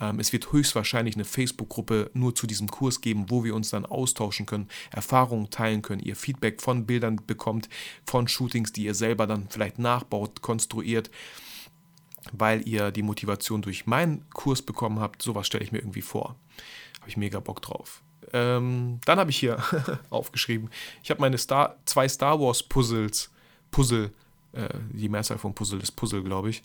Ähm, 0.00 0.18
es 0.18 0.32
wird 0.32 0.50
höchstwahrscheinlich 0.50 1.14
eine 1.14 1.26
Facebook-Gruppe 1.26 2.10
nur 2.14 2.34
zu 2.34 2.46
diesem 2.46 2.70
Kurs 2.70 3.02
geben, 3.02 3.26
wo 3.28 3.44
wir 3.44 3.54
uns 3.54 3.70
dann 3.70 3.84
austauschen 3.84 4.46
können, 4.46 4.68
Erfahrungen 4.90 5.50
teilen 5.50 5.82
können, 5.82 6.00
ihr 6.00 6.16
Feedback 6.16 6.62
von 6.62 6.86
Bildern 6.86 7.20
bekommt, 7.26 7.68
von 8.06 8.26
Shootings, 8.26 8.72
die 8.72 8.84
ihr 8.84 8.94
selber 8.94 9.26
dann 9.26 9.48
vielleicht 9.50 9.78
nachbaut, 9.78 10.40
konstruiert, 10.40 11.10
weil 12.32 12.66
ihr 12.66 12.90
die 12.92 13.02
Motivation 13.02 13.60
durch 13.60 13.86
meinen 13.86 14.28
Kurs 14.30 14.62
bekommen 14.62 15.00
habt. 15.00 15.22
Sowas 15.22 15.46
stelle 15.46 15.64
ich 15.64 15.72
mir 15.72 15.78
irgendwie 15.78 16.02
vor. 16.02 16.36
Habe 17.00 17.10
ich 17.10 17.18
mega 17.18 17.40
Bock 17.40 17.60
drauf. 17.60 18.02
Ähm, 18.32 19.00
dann 19.04 19.18
habe 19.18 19.30
ich 19.30 19.38
hier 19.38 19.62
aufgeschrieben, 20.10 20.70
ich 21.02 21.10
habe 21.10 21.20
meine 21.20 21.36
Star, 21.36 21.76
zwei 21.84 22.08
Star 22.08 22.40
Wars 22.40 22.62
Puzzles 22.62 23.30
Puzzle, 23.72 24.12
äh, 24.52 24.68
die 24.92 25.08
Mehrzahl 25.08 25.38
von 25.38 25.54
Puzzle 25.54 25.80
ist 25.80 25.92
Puzzle, 25.92 26.22
glaube 26.22 26.50
ich, 26.50 26.62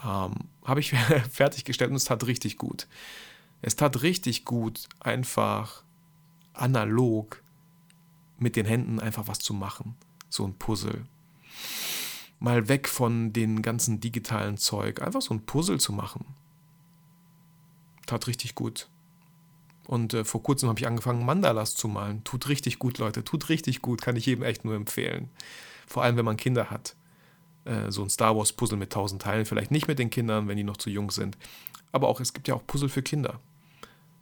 ähm, 0.00 0.34
habe 0.64 0.78
ich 0.78 0.92
fertiggestellt 1.32 1.90
und 1.90 1.96
es 1.96 2.04
tat 2.04 2.24
richtig 2.26 2.56
gut. 2.56 2.86
Es 3.60 3.74
tat 3.74 4.02
richtig 4.02 4.44
gut, 4.44 4.88
einfach 5.00 5.82
analog 6.52 7.42
mit 8.38 8.56
den 8.56 8.66
Händen 8.66 9.00
einfach 9.00 9.26
was 9.26 9.38
zu 9.38 9.54
machen. 9.54 9.96
So 10.28 10.44
ein 10.44 10.54
Puzzle. 10.54 11.04
Mal 12.38 12.68
weg 12.68 12.88
von 12.88 13.32
den 13.32 13.62
ganzen 13.62 14.00
digitalen 14.00 14.56
Zeug. 14.56 15.00
Einfach 15.00 15.22
so 15.22 15.32
ein 15.32 15.46
Puzzle 15.46 15.78
zu 15.78 15.92
machen. 15.92 16.24
Tat 18.06 18.26
richtig 18.26 18.54
gut. 18.54 18.88
Und 19.86 20.14
äh, 20.14 20.24
vor 20.24 20.42
kurzem 20.42 20.68
habe 20.68 20.80
ich 20.80 20.86
angefangen, 20.86 21.24
Mandalas 21.24 21.76
zu 21.76 21.86
malen. 21.86 22.24
Tut 22.24 22.48
richtig 22.48 22.78
gut, 22.78 22.98
Leute. 22.98 23.22
Tut 23.22 23.48
richtig 23.48 23.80
gut. 23.80 24.02
Kann 24.02 24.16
ich 24.16 24.26
jedem 24.26 24.42
echt 24.42 24.64
nur 24.64 24.74
empfehlen. 24.74 25.30
Vor 25.92 26.02
allem, 26.02 26.16
wenn 26.16 26.24
man 26.24 26.38
Kinder 26.38 26.70
hat. 26.70 26.96
Äh, 27.66 27.90
so 27.90 28.02
ein 28.02 28.08
Star 28.08 28.34
Wars 28.34 28.54
Puzzle 28.54 28.78
mit 28.78 28.90
tausend 28.90 29.20
Teilen, 29.20 29.44
vielleicht 29.44 29.70
nicht 29.70 29.88
mit 29.88 29.98
den 29.98 30.08
Kindern, 30.08 30.48
wenn 30.48 30.56
die 30.56 30.64
noch 30.64 30.78
zu 30.78 30.88
jung 30.88 31.10
sind. 31.10 31.36
Aber 31.92 32.08
auch, 32.08 32.18
es 32.18 32.32
gibt 32.32 32.48
ja 32.48 32.54
auch 32.54 32.66
Puzzle 32.66 32.88
für 32.88 33.02
Kinder. 33.02 33.40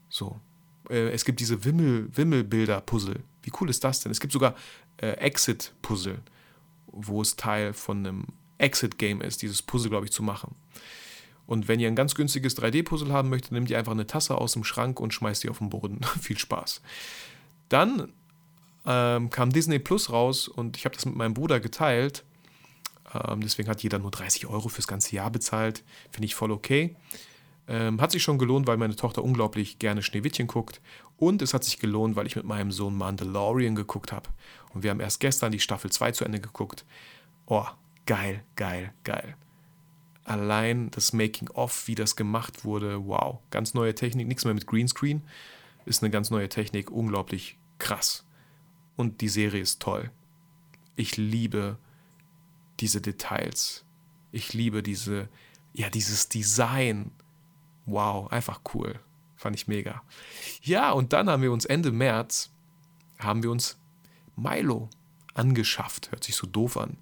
So. 0.08 0.40
Äh, 0.88 1.10
es 1.10 1.24
gibt 1.24 1.38
diese 1.38 1.64
Wimmel, 1.64 2.08
Wimmelbilder-Puzzle. 2.12 3.20
Wie 3.42 3.52
cool 3.60 3.70
ist 3.70 3.84
das 3.84 4.00
denn? 4.00 4.10
Es 4.10 4.18
gibt 4.18 4.32
sogar 4.32 4.56
äh, 4.96 5.12
Exit-Puzzle, 5.12 6.18
wo 6.88 7.22
es 7.22 7.36
Teil 7.36 7.72
von 7.72 7.98
einem 7.98 8.26
Exit-Game 8.58 9.20
ist, 9.20 9.42
dieses 9.42 9.62
Puzzle, 9.62 9.90
glaube 9.90 10.06
ich, 10.06 10.12
zu 10.12 10.24
machen. 10.24 10.56
Und 11.46 11.68
wenn 11.68 11.78
ihr 11.78 11.86
ein 11.86 11.94
ganz 11.94 12.16
günstiges 12.16 12.58
3D-Puzzle 12.58 13.12
haben 13.12 13.28
möchtet, 13.28 13.52
nehmt 13.52 13.70
ihr 13.70 13.78
einfach 13.78 13.92
eine 13.92 14.08
Tasse 14.08 14.36
aus 14.36 14.54
dem 14.54 14.64
Schrank 14.64 14.98
und 14.98 15.14
schmeißt 15.14 15.44
die 15.44 15.50
auf 15.50 15.58
den 15.58 15.70
Boden. 15.70 16.00
Viel 16.20 16.36
Spaß. 16.36 16.82
Dann 17.68 18.12
ähm, 18.86 19.30
kam 19.30 19.52
Disney 19.52 19.78
Plus 19.78 20.10
raus 20.10 20.48
und 20.48 20.76
ich 20.76 20.84
habe 20.84 20.94
das 20.94 21.06
mit 21.06 21.16
meinem 21.16 21.34
Bruder 21.34 21.60
geteilt. 21.60 22.24
Ähm, 23.12 23.40
deswegen 23.40 23.68
hat 23.68 23.82
jeder 23.82 23.98
nur 23.98 24.10
30 24.10 24.46
Euro 24.46 24.68
fürs 24.68 24.86
ganze 24.86 25.14
Jahr 25.14 25.30
bezahlt. 25.30 25.84
Finde 26.10 26.26
ich 26.26 26.34
voll 26.34 26.50
okay. 26.50 26.96
Ähm, 27.68 28.00
hat 28.00 28.12
sich 28.12 28.22
schon 28.22 28.38
gelohnt, 28.38 28.66
weil 28.66 28.78
meine 28.78 28.96
Tochter 28.96 29.22
unglaublich 29.22 29.78
gerne 29.78 30.02
Schneewittchen 30.02 30.46
guckt. 30.46 30.80
Und 31.16 31.42
es 31.42 31.52
hat 31.54 31.64
sich 31.64 31.78
gelohnt, 31.78 32.16
weil 32.16 32.26
ich 32.26 32.36
mit 32.36 32.44
meinem 32.44 32.72
Sohn 32.72 32.96
Mandalorian 32.96 33.74
geguckt 33.74 34.12
habe. 34.12 34.28
Und 34.72 34.82
wir 34.82 34.90
haben 34.90 35.00
erst 35.00 35.20
gestern 35.20 35.52
die 35.52 35.60
Staffel 35.60 35.90
2 35.90 36.12
zu 36.12 36.24
Ende 36.24 36.40
geguckt. 36.40 36.84
Oh, 37.46 37.66
geil, 38.06 38.42
geil, 38.56 38.92
geil. 39.04 39.36
Allein 40.24 40.90
das 40.92 41.12
Making-of, 41.12 41.86
wie 41.88 41.94
das 41.94 42.16
gemacht 42.16 42.64
wurde, 42.64 43.06
wow. 43.06 43.40
Ganz 43.50 43.74
neue 43.74 43.94
Technik, 43.94 44.28
nichts 44.28 44.44
mehr 44.44 44.54
mit 44.54 44.66
Greenscreen. 44.66 45.22
Ist 45.84 46.02
eine 46.02 46.10
ganz 46.10 46.30
neue 46.30 46.48
Technik, 46.48 46.90
unglaublich 46.90 47.58
krass 47.78 48.24
und 49.00 49.22
die 49.22 49.28
Serie 49.28 49.62
ist 49.62 49.80
toll. 49.80 50.10
Ich 50.94 51.16
liebe 51.16 51.78
diese 52.80 53.00
Details. 53.00 53.84
Ich 54.30 54.52
liebe 54.52 54.82
diese, 54.82 55.28
ja, 55.72 55.88
dieses 55.88 56.28
Design. 56.28 57.10
Wow, 57.86 58.30
einfach 58.30 58.60
cool. 58.74 59.00
Fand 59.36 59.56
ich 59.56 59.66
mega. 59.66 60.02
Ja, 60.62 60.92
und 60.92 61.14
dann 61.14 61.30
haben 61.30 61.42
wir 61.42 61.50
uns 61.50 61.64
Ende 61.64 61.90
März, 61.92 62.50
haben 63.18 63.42
wir 63.42 63.50
uns 63.50 63.78
Milo 64.36 64.90
angeschafft. 65.32 66.12
Hört 66.12 66.24
sich 66.24 66.36
so 66.36 66.46
doof 66.46 66.76
an. 66.76 66.98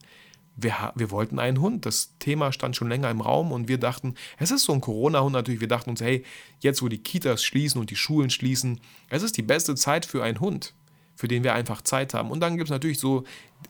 Wir, 0.54 0.92
wir 0.94 1.10
wollten 1.10 1.40
einen 1.40 1.60
Hund. 1.60 1.84
Das 1.84 2.14
Thema 2.20 2.52
stand 2.52 2.76
schon 2.76 2.88
länger 2.88 3.10
im 3.10 3.20
Raum 3.20 3.50
und 3.50 3.66
wir 3.66 3.78
dachten, 3.78 4.14
es 4.38 4.52
ist 4.52 4.64
so 4.64 4.72
ein 4.72 4.80
Corona-Hund 4.80 5.32
natürlich. 5.32 5.60
Wir 5.60 5.68
dachten 5.68 5.90
uns, 5.90 6.00
hey, 6.00 6.24
jetzt 6.60 6.80
wo 6.80 6.88
die 6.88 7.02
Kitas 7.02 7.42
schließen 7.42 7.80
und 7.80 7.90
die 7.90 7.96
Schulen 7.96 8.30
schließen, 8.30 8.80
es 9.08 9.22
ist 9.22 9.36
die 9.36 9.42
beste 9.42 9.74
Zeit 9.74 10.06
für 10.06 10.22
einen 10.22 10.38
Hund 10.40 10.74
für 11.18 11.26
den 11.26 11.42
wir 11.42 11.52
einfach 11.52 11.82
Zeit 11.82 12.14
haben. 12.14 12.30
Und 12.30 12.38
dann 12.38 12.56
gibt 12.56 12.68
es 12.68 12.70
natürlich 12.70 13.00
so, 13.00 13.24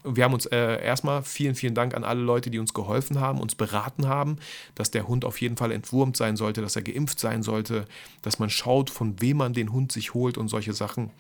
wir 0.05 0.22
haben 0.24 0.34
uns 0.34 0.44
äh, 0.44 0.84
erstmal 0.84 1.22
vielen, 1.22 1.55
vielen 1.55 1.74
Dank 1.74 1.94
an 1.94 2.05
alle 2.05 2.20
Leute, 2.20 2.51
die 2.51 2.59
uns 2.59 2.74
geholfen 2.74 3.20
haben, 3.20 3.40
uns 3.40 3.55
beraten 3.55 4.07
haben, 4.07 4.36
dass 4.74 4.90
der 4.90 5.09
Hund 5.09 5.24
auf 5.24 5.40
jeden 5.40 5.57
Fall 5.57 5.72
entwurmt 5.72 6.14
sein 6.18 6.36
sollte, 6.36 6.61
dass 6.61 6.76
er 6.76 6.82
geimpft 6.82 7.18
sein 7.18 7.42
sollte, 7.42 7.86
dass 8.20 8.38
man 8.38 8.51
schaut, 8.51 8.90
von 8.90 9.18
wem 9.22 9.38
man 9.38 9.55
den 9.55 9.72
Hund 9.72 9.92
sich 9.92 10.12
holt 10.12 10.36
und 10.36 10.49
solche 10.49 10.74
Sachen. 10.74 11.11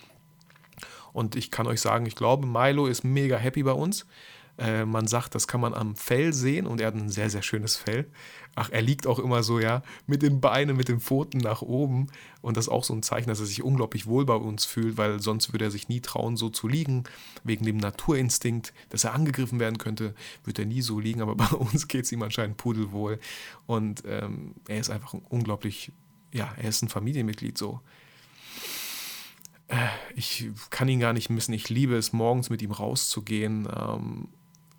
Und 1.14 1.34
ich 1.34 1.50
kann 1.50 1.66
euch 1.66 1.80
sagen, 1.80 2.04
ich 2.04 2.14
glaube, 2.14 2.46
Milo 2.46 2.88
ist 2.88 3.04
mega 3.04 3.38
happy 3.38 3.62
bei 3.62 3.72
uns. 3.72 4.04
Äh, 4.58 4.84
man 4.84 5.06
sagt, 5.06 5.34
das 5.36 5.46
kann 5.46 5.60
man 5.60 5.72
am 5.72 5.94
Fell 5.94 6.32
sehen 6.32 6.66
und 6.66 6.80
er 6.80 6.88
hat 6.88 6.94
ein 6.94 7.10
sehr, 7.10 7.30
sehr 7.30 7.42
schönes 7.42 7.76
Fell. 7.76 8.10
Ach, 8.56 8.70
er 8.70 8.82
liegt 8.82 9.06
auch 9.06 9.20
immer 9.20 9.44
so, 9.44 9.60
ja, 9.60 9.82
mit 10.06 10.22
den 10.22 10.40
Beinen, 10.40 10.76
mit 10.76 10.88
den 10.88 10.98
Pfoten 10.98 11.38
nach 11.38 11.62
oben. 11.62 12.08
Und 12.40 12.56
das 12.56 12.66
ist 12.66 12.72
auch 12.72 12.82
so 12.82 12.92
ein 12.92 13.04
Zeichen, 13.04 13.28
dass 13.28 13.38
er 13.38 13.46
sich 13.46 13.62
unglaublich 13.62 14.06
wohl 14.06 14.24
bei 14.24 14.34
uns 14.34 14.64
fühlt, 14.64 14.96
weil 14.96 15.20
sonst 15.20 15.52
würde 15.52 15.66
er 15.66 15.70
sich 15.70 15.88
nie 15.88 16.00
trauen, 16.00 16.36
so 16.36 16.48
zu 16.48 16.66
liegen. 16.66 17.04
Wegen 17.44 17.64
dem 17.64 17.76
Naturinstinkt, 17.76 18.74
dass 18.88 19.04
er 19.04 19.14
angegriffen 19.14 19.60
werden 19.60 19.78
könnte, 19.78 20.14
würde 20.42 20.62
er 20.62 20.66
nie 20.66 20.82
so 20.82 20.98
liegen. 20.98 21.22
Aber 21.22 21.34
bei 21.36 21.56
uns 21.56 21.86
geht 21.86 22.06
es 22.06 22.12
ihm 22.12 22.22
anscheinend 22.22 22.56
pudelwohl. 22.56 23.20
Und 23.66 24.02
ähm, 24.06 24.56
er 24.66 24.80
ist 24.80 24.90
einfach 24.90 25.14
unglaublich, 25.28 25.92
ja, 26.32 26.52
er 26.56 26.68
ist 26.68 26.82
ein 26.82 26.88
Familienmitglied 26.88 27.56
so 27.56 27.80
äh, 29.68 29.88
ich 30.14 30.50
kann 30.70 30.88
ihn 30.88 30.98
gar 30.98 31.12
nicht 31.12 31.28
missen. 31.28 31.52
Ich 31.52 31.68
liebe 31.68 31.94
es, 31.96 32.14
morgens 32.14 32.48
mit 32.48 32.62
ihm 32.62 32.72
rauszugehen. 32.72 33.68
Ähm, 33.70 34.28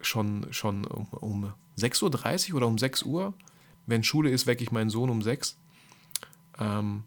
schon, 0.02 0.48
schon 0.52 0.86
um, 0.86 1.08
um 1.12 1.54
6.30 1.78 2.52
Uhr 2.52 2.58
oder 2.58 2.68
um 2.68 2.78
6 2.78 3.04
Uhr. 3.04 3.34
Wenn 3.86 4.04
Schule 4.04 4.30
ist, 4.30 4.48
wecke 4.48 4.64
ich 4.64 4.72
meinen 4.72 4.90
Sohn 4.90 5.10
um 5.10 5.22
6. 5.22 5.58
Ähm, 6.60 7.04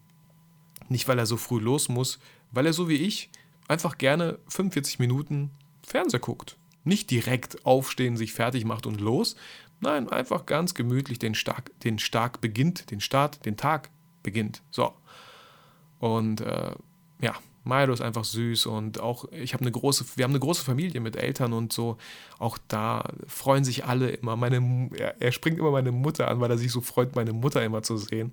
nicht, 0.88 1.08
weil 1.08 1.18
er 1.18 1.26
so 1.26 1.36
früh 1.36 1.60
los 1.60 1.88
muss, 1.88 2.18
weil 2.50 2.66
er 2.66 2.72
so 2.72 2.88
wie 2.88 2.96
ich 2.96 3.30
einfach 3.68 3.98
gerne 3.98 4.38
45 4.48 4.98
Minuten 4.98 5.50
Fernseher 5.86 6.20
guckt. 6.20 6.56
Nicht 6.84 7.10
direkt 7.10 7.64
aufstehen, 7.64 8.16
sich 8.16 8.32
fertig 8.32 8.64
macht 8.64 8.86
und 8.86 9.00
los. 9.00 9.36
Nein, 9.80 10.08
einfach 10.08 10.46
ganz 10.46 10.74
gemütlich 10.74 11.18
den 11.18 11.34
Stark, 11.34 11.78
den 11.80 11.98
Stark 11.98 12.40
beginnt, 12.40 12.90
den 12.90 13.00
Start, 13.00 13.44
den 13.46 13.56
Tag 13.56 13.90
beginnt. 14.22 14.62
So. 14.70 14.92
Und 15.98 16.40
äh, 16.40 16.74
ja, 17.20 17.34
Milo 17.64 17.92
ist 17.92 18.00
einfach 18.00 18.24
süß 18.24 18.66
und 18.66 19.00
auch 19.00 19.30
ich 19.30 19.54
habe 19.54 19.62
eine 19.62 19.70
große, 19.70 20.04
wir 20.16 20.24
haben 20.24 20.32
eine 20.32 20.40
große 20.40 20.64
Familie 20.64 21.00
mit 21.00 21.16
Eltern 21.16 21.52
und 21.52 21.72
so. 21.72 21.96
Auch 22.38 22.58
da 22.68 23.04
freuen 23.26 23.64
sich 23.64 23.84
alle 23.84 24.10
immer. 24.10 24.36
Meine, 24.36 24.90
er, 24.96 25.20
er 25.20 25.32
springt 25.32 25.58
immer 25.58 25.70
meine 25.70 25.92
Mutter 25.92 26.28
an, 26.28 26.40
weil 26.40 26.50
er 26.50 26.58
sich 26.58 26.72
so 26.72 26.80
freut, 26.80 27.14
meine 27.14 27.32
Mutter 27.32 27.62
immer 27.64 27.82
zu 27.82 27.96
sehen. 27.96 28.32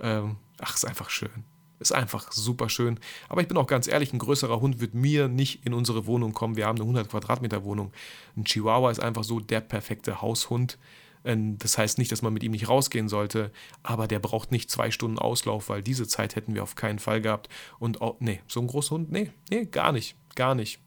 Ähm, 0.00 0.36
ach, 0.60 0.74
ist 0.74 0.84
einfach 0.84 1.10
schön. 1.10 1.44
Ist 1.80 1.92
einfach 1.92 2.30
super 2.30 2.68
schön. 2.68 3.00
Aber 3.28 3.40
ich 3.40 3.48
bin 3.48 3.56
auch 3.56 3.66
ganz 3.66 3.88
ehrlich, 3.88 4.12
ein 4.12 4.18
größerer 4.18 4.60
Hund 4.60 4.80
wird 4.80 4.94
mir 4.94 5.28
nicht 5.28 5.64
in 5.64 5.72
unsere 5.72 6.06
Wohnung 6.06 6.34
kommen. 6.34 6.56
Wir 6.56 6.66
haben 6.66 6.76
eine 6.76 6.84
100 6.84 7.08
Quadratmeter 7.08 7.64
Wohnung. 7.64 7.92
Ein 8.36 8.44
Chihuahua 8.44 8.90
ist 8.90 9.00
einfach 9.00 9.24
so 9.24 9.40
der 9.40 9.62
perfekte 9.62 10.20
Haushund. 10.20 10.78
Ähm, 11.24 11.58
das 11.58 11.78
heißt 11.78 11.98
nicht, 11.98 12.12
dass 12.12 12.22
man 12.22 12.32
mit 12.32 12.42
ihm 12.42 12.52
nicht 12.52 12.68
rausgehen 12.68 13.08
sollte, 13.08 13.50
aber 13.82 14.06
der 14.06 14.18
braucht 14.18 14.52
nicht 14.52 14.70
zwei 14.70 14.90
Stunden 14.90 15.18
Auslauf, 15.18 15.68
weil 15.68 15.82
diese 15.82 16.06
Zeit 16.06 16.36
hätten 16.36 16.54
wir 16.54 16.62
auf 16.62 16.74
keinen 16.74 16.98
Fall 16.98 17.20
gehabt. 17.20 17.48
Und 17.78 18.00
auch, 18.00 18.16
nee, 18.20 18.40
so 18.46 18.60
ein 18.60 18.66
großer 18.66 18.90
Hund, 18.96 19.10
nee, 19.12 19.30
nee, 19.50 19.64
gar 19.66 19.92
nicht, 19.92 20.16
gar 20.34 20.54
nicht. 20.54 20.80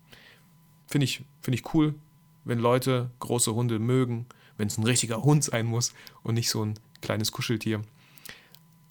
Finde 0.87 1.05
ich, 1.05 1.23
find 1.41 1.55
ich 1.55 1.73
cool, 1.73 1.95
wenn 2.43 2.59
Leute 2.59 3.11
große 3.19 3.53
Hunde 3.53 3.79
mögen, 3.79 4.25
wenn 4.57 4.67
es 4.67 4.77
ein 4.77 4.83
richtiger 4.83 5.23
Hund 5.23 5.43
sein 5.43 5.65
muss 5.65 5.93
und 6.23 6.35
nicht 6.35 6.49
so 6.49 6.63
ein 6.63 6.79
kleines 7.01 7.31
Kuscheltier. 7.31 7.81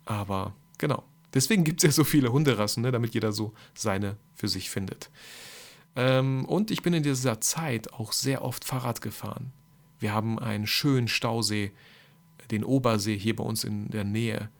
Aber 0.05 0.55
genau, 0.78 1.05
Deswegen 1.34 1.64
gibt 1.64 1.82
es 1.82 1.84
ja 1.84 1.93
so 1.93 2.05
viele 2.05 2.32
Hunderassen, 2.32 2.82
ne, 2.82 2.93
damit 2.93 3.14
jeder 3.14 3.32
so 3.32 3.53
seine 3.74 4.16
für 4.34 4.49
sich 4.49 4.70
findet. 4.70 5.11
Ähm, 5.97 6.45
und 6.45 6.70
ich 6.70 6.82
bin 6.82 6.95
in 6.95 7.03
dieser 7.03 7.40
Zeit 7.40 7.93
auch 7.93 8.12
sehr 8.12 8.43
oft 8.43 8.64
Fahrrad 8.64 9.01
gefahren. 9.01 9.53
Wir 10.03 10.12
haben 10.12 10.40
einen 10.40 10.66
schönen 10.66 11.07
Stausee, 11.07 11.70
den 12.50 12.64
Obersee 12.64 13.16
hier 13.16 13.36
bei 13.36 13.44
uns 13.44 13.62
in 13.62 13.88
der 13.88 14.03
Nähe. 14.03 14.50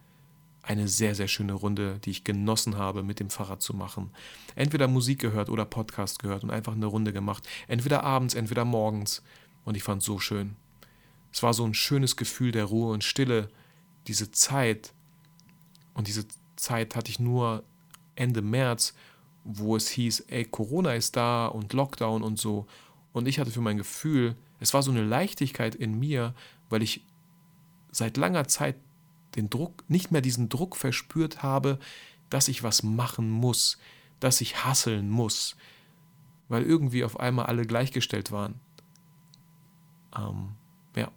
Eine 0.63 0.87
sehr, 0.87 1.17
sehr 1.17 1.27
schöne 1.27 1.53
Runde, 1.53 1.99
die 2.05 2.11
ich 2.11 2.23
genossen 2.23 2.79
habe, 2.79 3.03
mit 3.03 3.19
dem 3.19 3.29
Fahrrad 3.29 3.61
zu 3.61 3.75
machen. 3.75 4.11
Entweder 4.55 4.87
Musik 4.87 5.19
gehört 5.19 5.49
oder 5.51 5.65
Podcast 5.65 6.21
gehört 6.21 6.45
und 6.45 6.53
einfach 6.53 6.75
eine 6.75 6.87
Runde 6.87 7.13
gemacht. 7.13 7.49
Entweder 7.67 8.05
abends, 8.05 8.35
entweder 8.35 8.65
morgens. 8.65 9.21
Und 9.65 9.77
ich 9.77 9.83
fand 9.83 10.03
es 10.03 10.07
so 10.07 10.21
schön. 10.21 10.55
Es 11.33 11.43
war 11.43 11.55
so 11.55 11.65
ein 11.65 11.75
schönes 11.75 12.17
Gefühl 12.17 12.53
der 12.53 12.67
Ruhe 12.67 12.93
und 12.93 13.03
Stille, 13.03 13.49
diese 14.07 14.31
Zeit 14.31 14.93
und 15.95 16.07
diese 16.07 16.27
Zeit 16.55 16.95
hatte 16.95 17.11
ich 17.11 17.19
nur 17.19 17.65
Ende 18.15 18.43
März, 18.43 18.95
wo 19.43 19.75
es 19.75 19.89
hieß, 19.89 20.21
ey, 20.29 20.45
Corona 20.45 20.93
ist 20.95 21.17
da 21.17 21.47
und 21.47 21.73
Lockdown 21.73 22.23
und 22.23 22.39
so. 22.39 22.67
Und 23.13 23.27
ich 23.27 23.41
hatte 23.41 23.51
für 23.51 23.61
mein 23.61 23.77
Gefühl, 23.77 24.37
es 24.63 24.73
war 24.75 24.83
so 24.83 24.91
eine 24.91 25.03
Leichtigkeit 25.03 25.75
in 25.75 25.99
mir, 25.99 26.35
weil 26.71 26.83
ich 26.83 27.05
seit 27.91 28.17
langer 28.17 28.47
Zeit 28.47 28.77
den 29.35 29.51
Druck, 29.51 29.85
nicht 29.89 30.13
mehr 30.13 30.21
diesen 30.21 30.49
Druck 30.49 30.77
verspürt 30.77 31.43
habe, 31.43 31.79
dass 32.31 32.49
ich 32.49 32.63
was 32.63 32.83
machen 32.83 33.29
muss, 33.29 33.79
dass 34.21 34.41
ich 34.41 34.65
hasseln 34.65 35.11
muss, 35.11 35.57
weil 36.49 36.63
irgendwie 36.63 37.05
auf 37.05 37.19
einmal 37.19 37.47
alle 37.47 37.67
gleichgestellt 37.67 38.31
waren. 38.31 38.55
Ähm, 40.17 40.53
ja, 40.95 41.11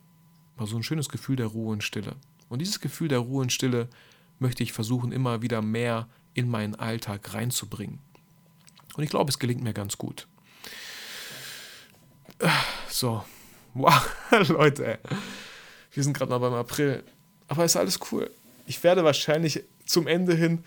war 0.58 0.68
so 0.68 0.76
ein 0.76 0.84
schönes 0.84 1.10
Gefühl 1.10 1.36
der 1.36 1.48
Ruhe 1.48 1.74
und 1.74 1.84
Stille. 1.84 2.16
Und 2.50 2.60
dieses 2.60 2.80
Gefühl 2.80 3.10
der 3.10 3.20
Ruhe 3.20 3.42
und 3.42 3.52
Stille 3.52 3.90
möchte 4.40 4.64
ich 4.64 4.74
versuchen, 4.74 5.12
immer 5.12 5.42
wieder 5.42 5.62
mehr 5.62 6.08
in 6.34 6.50
meinen 6.50 6.76
Alltag 6.76 7.34
reinzubringen. 7.34 8.00
Und 8.96 9.04
ich 9.04 9.10
glaube, 9.10 9.30
es 9.30 9.40
gelingt 9.40 9.62
mir 9.62 9.74
ganz 9.74 9.98
gut. 9.98 10.28
So, 12.90 13.24
wow, 13.76 14.10
Leute, 14.48 15.00
wir 15.92 16.04
sind 16.04 16.18
gerade 16.18 16.32
mal 16.32 16.40
beim 16.40 16.54
April. 16.54 17.04
Aber 17.48 17.64
ist 17.64 17.76
alles 17.76 18.00
cool. 18.12 18.32
Ich 18.66 18.84
werde 18.84 19.04
wahrscheinlich 19.04 19.64
zum 19.86 20.08
Ende 20.08 20.34
hin 20.34 20.64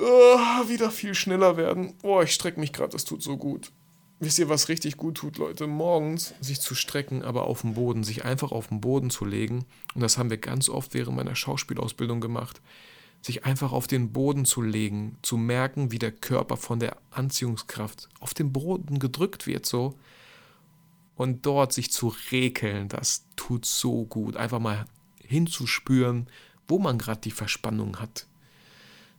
oh, 0.00 0.68
wieder 0.68 0.90
viel 0.90 1.14
schneller 1.14 1.56
werden. 1.56 1.94
Boah, 2.02 2.22
ich 2.22 2.32
strecke 2.32 2.60
mich 2.60 2.72
gerade, 2.72 2.92
das 2.92 3.04
tut 3.04 3.22
so 3.22 3.36
gut. 3.36 3.70
Wisst 4.18 4.38
ihr, 4.38 4.48
was 4.50 4.68
richtig 4.68 4.98
gut 4.98 5.16
tut, 5.16 5.38
Leute? 5.38 5.66
Morgens 5.66 6.34
sich 6.40 6.60
zu 6.60 6.74
strecken, 6.74 7.22
aber 7.22 7.44
auf 7.44 7.62
dem 7.62 7.74
Boden, 7.74 8.04
sich 8.04 8.24
einfach 8.24 8.52
auf 8.52 8.68
den 8.68 8.80
Boden 8.80 9.08
zu 9.08 9.24
legen. 9.24 9.64
Und 9.94 10.02
das 10.02 10.18
haben 10.18 10.28
wir 10.28 10.36
ganz 10.36 10.68
oft 10.68 10.92
während 10.92 11.16
meiner 11.16 11.34
Schauspielausbildung 11.34 12.20
gemacht. 12.20 12.60
Sich 13.22 13.44
einfach 13.44 13.72
auf 13.72 13.86
den 13.86 14.12
Boden 14.12 14.44
zu 14.44 14.60
legen, 14.60 15.18
zu 15.22 15.36
merken, 15.38 15.90
wie 15.90 15.98
der 15.98 16.12
Körper 16.12 16.58
von 16.58 16.80
der 16.80 16.96
Anziehungskraft 17.10 18.08
auf 18.18 18.34
den 18.34 18.52
Boden 18.52 18.98
gedrückt 18.98 19.46
wird, 19.46 19.64
so. 19.64 19.94
Und 21.20 21.44
dort 21.44 21.74
sich 21.74 21.92
zu 21.92 22.14
rekeln, 22.30 22.88
das 22.88 23.26
tut 23.36 23.66
so 23.66 24.06
gut. 24.06 24.38
Einfach 24.38 24.58
mal 24.58 24.86
hinzuspüren, 25.22 26.28
wo 26.66 26.78
man 26.78 26.96
gerade 26.96 27.20
die 27.20 27.30
Verspannung 27.30 27.98
hat. 27.98 28.26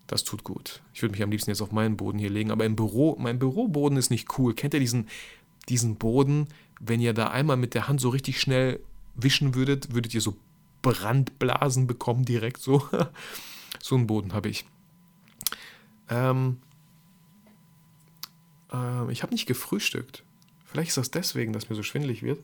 Das 0.08 0.24
tut 0.24 0.44
gut. 0.44 0.82
Ich 0.96 1.04
würde 1.04 1.12
mich 1.12 1.22
am 1.22 1.30
liebsten 1.30 1.52
jetzt 1.52 1.62
auf 1.62 1.72
meinen 1.72 1.98
Boden 1.98 2.18
hier 2.18 2.32
legen, 2.32 2.50
aber 2.50 2.66
im 2.66 2.76
Büro, 2.76 3.18
mein 3.20 3.38
Büroboden 3.38 4.00
ist 4.00 4.10
nicht 4.10 4.40
cool. 4.40 4.56
Kennt 4.56 4.74
ihr 4.74 4.80
diesen, 4.80 5.10
diesen 5.70 5.98
Boden, 5.98 6.48
wenn 6.80 7.02
ihr 7.02 7.14
da 7.14 7.28
einmal 7.28 7.56
mit 7.56 7.76
der 7.76 7.88
Hand 7.88 8.02
so 8.02 8.10
richtig 8.10 8.42
schnell 8.42 8.80
wischen 9.14 9.54
würdet, 9.54 9.94
würdet 9.94 10.16
ihr 10.16 10.22
so 10.22 10.36
Brandblasen 10.82 11.86
bekommen 11.86 12.26
direkt 12.26 12.64
so. 12.64 12.90
so 13.80 13.94
einen 13.94 14.08
Boden 14.08 14.34
habe 14.34 14.50
ich. 14.50 14.66
Ähm, 16.10 16.58
äh, 18.74 19.12
ich 19.12 19.22
habe 19.22 19.34
nicht 19.34 19.46
gefrühstückt. 19.46 20.24
Vielleicht 20.72 20.90
ist 20.90 20.98
das 20.98 21.12
deswegen, 21.12 21.52
dass 21.52 21.70
mir 21.70 21.76
so 21.76 21.84
schwindelig 21.84 22.24
wird. 22.24 22.42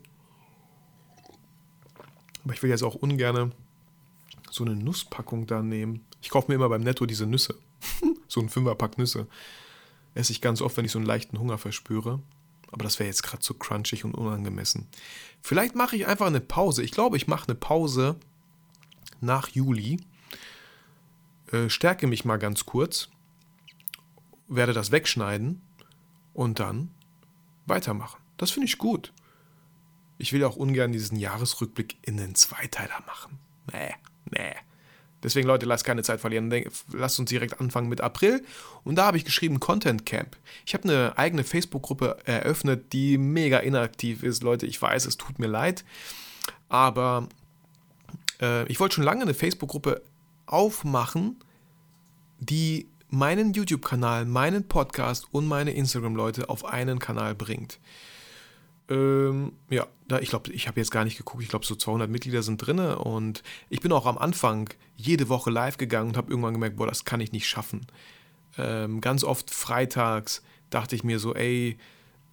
Aber 2.44 2.54
ich 2.54 2.62
will 2.62 2.70
jetzt 2.70 2.84
auch 2.84 2.96
ungern 2.96 3.54
so 4.50 4.66
eine 4.66 4.76
Nusspackung 4.76 5.48
da 5.48 5.62
nehmen. 5.62 6.06
Ich 6.22 6.30
kaufe 6.30 6.50
mir 6.52 6.56
immer 6.56 6.70
beim 6.70 6.82
Netto 6.82 7.06
diese 7.06 7.26
Nüsse. 7.26 7.58
so 8.28 8.42
ein 8.42 8.50
Fünferpack 8.50 8.98
Nüsse. 8.98 9.28
Esse 10.14 10.32
ich 10.32 10.42
ganz 10.42 10.62
oft, 10.62 10.76
wenn 10.78 10.86
ich 10.86 10.92
so 10.92 11.00
einen 11.00 11.06
leichten 11.06 11.40
Hunger 11.40 11.58
verspüre. 11.58 12.22
Aber 12.72 12.84
das 12.84 13.00
wäre 13.00 13.08
jetzt 13.08 13.24
gerade 13.24 13.40
zu 13.40 13.54
crunchig 13.54 14.04
und 14.04 14.14
unangemessen. 14.14 14.88
Vielleicht 15.42 15.76
mache 15.76 15.96
ich 15.96 16.08
einfach 16.08 16.28
eine 16.28 16.42
Pause. 16.42 16.84
Ich 16.84 16.92
glaube, 16.92 17.16
ich 17.16 17.28
mache 17.28 17.48
eine 17.48 17.56
Pause 17.56 18.18
nach 19.22 19.48
Juli. 19.50 20.02
Äh, 21.52 21.70
stärke 21.70 22.08
mich 22.08 22.26
mal 22.26 22.38
ganz 22.38 22.66
kurz. 22.66 23.10
Werde 24.50 24.74
das 24.74 24.92
wegschneiden. 24.92 25.62
Und 26.34 26.60
dann 26.60 26.92
weitermachen. 27.68 28.20
Das 28.38 28.52
finde 28.52 28.68
ich 28.68 28.78
gut. 28.78 29.14
Ich 30.18 30.34
will 30.34 30.44
auch 30.44 30.56
ungern 30.56 30.92
diesen 30.92 31.18
Jahresrückblick 31.18 31.98
in 32.02 32.18
den 32.18 32.36
Zweiteiler 32.36 33.02
machen. 33.06 33.40
Nee, 33.72 33.94
nee. 34.32 34.56
Deswegen, 35.24 35.48
Leute, 35.48 35.66
lasst 35.66 35.84
keine 35.84 36.04
Zeit 36.04 36.22
verlieren. 36.22 36.54
Lasst 36.94 37.20
uns 37.20 37.30
direkt 37.30 37.60
anfangen 37.60 37.90
mit 37.90 38.02
April. 38.02 38.44
Und 38.84 38.96
da 38.96 39.06
habe 39.06 39.18
ich 39.18 39.26
geschrieben 39.26 39.60
Content 39.60 40.06
Camp. 40.06 40.38
Ich 40.66 40.74
habe 40.74 40.84
eine 40.84 41.18
eigene 41.18 41.44
Facebook-Gruppe 41.44 42.18
eröffnet, 42.26 42.94
die 42.94 43.18
mega 43.18 43.58
inaktiv 43.60 44.24
ist. 44.24 44.44
Leute, 44.44 44.68
ich 44.68 44.82
weiß, 44.82 45.06
es 45.06 45.18
tut 45.18 45.40
mir 45.40 45.48
leid. 45.48 45.84
Aber 46.70 47.28
äh, 48.42 48.68
ich 48.68 48.80
wollte 48.80 48.96
schon 48.96 49.04
lange 49.04 49.24
eine 49.24 49.34
Facebook-Gruppe 49.34 50.04
aufmachen, 50.46 51.38
die 52.40 52.88
meinen 53.10 53.54
YouTube-Kanal, 53.54 54.26
meinen 54.26 54.68
Podcast 54.68 55.28
und 55.32 55.48
meine 55.48 55.72
Instagram-Leute 55.72 56.50
auf 56.50 56.66
einen 56.66 57.00
Kanal 57.00 57.36
bringt. 57.36 57.80
Ähm, 58.90 59.54
ja, 59.70 59.88
da, 60.08 60.20
ich 60.20 60.30
glaube, 60.30 60.52
ich 60.52 60.68
habe 60.68 60.80
jetzt 60.80 60.92
gar 60.92 61.04
nicht 61.04 61.18
geguckt. 61.18 61.44
Ich 61.44 61.50
glaube, 61.50 61.66
so 61.66 61.76
200 61.76 62.10
Mitglieder 62.10 62.44
sind 62.44 62.58
drin. 62.58 62.80
Und 62.80 63.44
ich 63.70 63.82
bin 63.82 63.92
auch 63.92 64.06
am 64.06 64.18
Anfang 64.18 64.70
jede 64.96 65.30
Woche 65.30 65.50
live 65.50 65.78
gegangen 65.78 66.10
und 66.10 66.18
habe 66.18 66.30
irgendwann 66.30 66.54
gemerkt, 66.54 66.78
boah, 66.78 66.88
das 66.88 67.06
kann 67.06 67.20
ich 67.20 67.32
nicht 67.32 67.48
schaffen. 67.48 67.86
Ähm, 68.58 69.02
ganz 69.02 69.24
oft 69.24 69.52
freitags 69.52 70.42
dachte 70.70 70.96
ich 70.96 71.04
mir 71.04 71.20
so, 71.20 71.36
ey, 71.36 71.78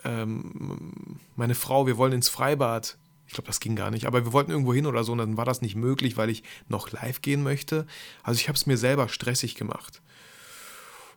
ähm, 0.05 1.19
meine 1.37 1.55
Frau, 1.55 1.87
wir 1.87 1.97
wollen 1.97 2.13
ins 2.13 2.29
Freibad. 2.29 2.99
Ich 3.27 3.35
glaube, 3.35 3.47
das 3.47 3.61
ging 3.61 3.75
gar 3.75 3.91
nicht. 3.91 4.07
Aber 4.07 4.25
wir 4.25 4.33
wollten 4.33 4.51
irgendwo 4.51 4.75
hin 4.75 4.87
oder 4.87 5.03
so 5.03 5.13
und 5.13 5.19
dann 5.19 5.37
war 5.37 5.45
das 5.45 5.63
nicht 5.63 5.77
möglich, 5.77 6.17
weil 6.17 6.31
ich 6.31 6.43
noch 6.69 6.91
live 6.93 7.21
gehen 7.21 7.43
möchte. 7.43 7.87
Also 8.23 8.39
ich 8.39 8.49
habe 8.49 8.57
es 8.57 8.67
mir 8.67 8.77
selber 8.77 9.09
stressig 9.09 9.55
gemacht. 9.55 10.03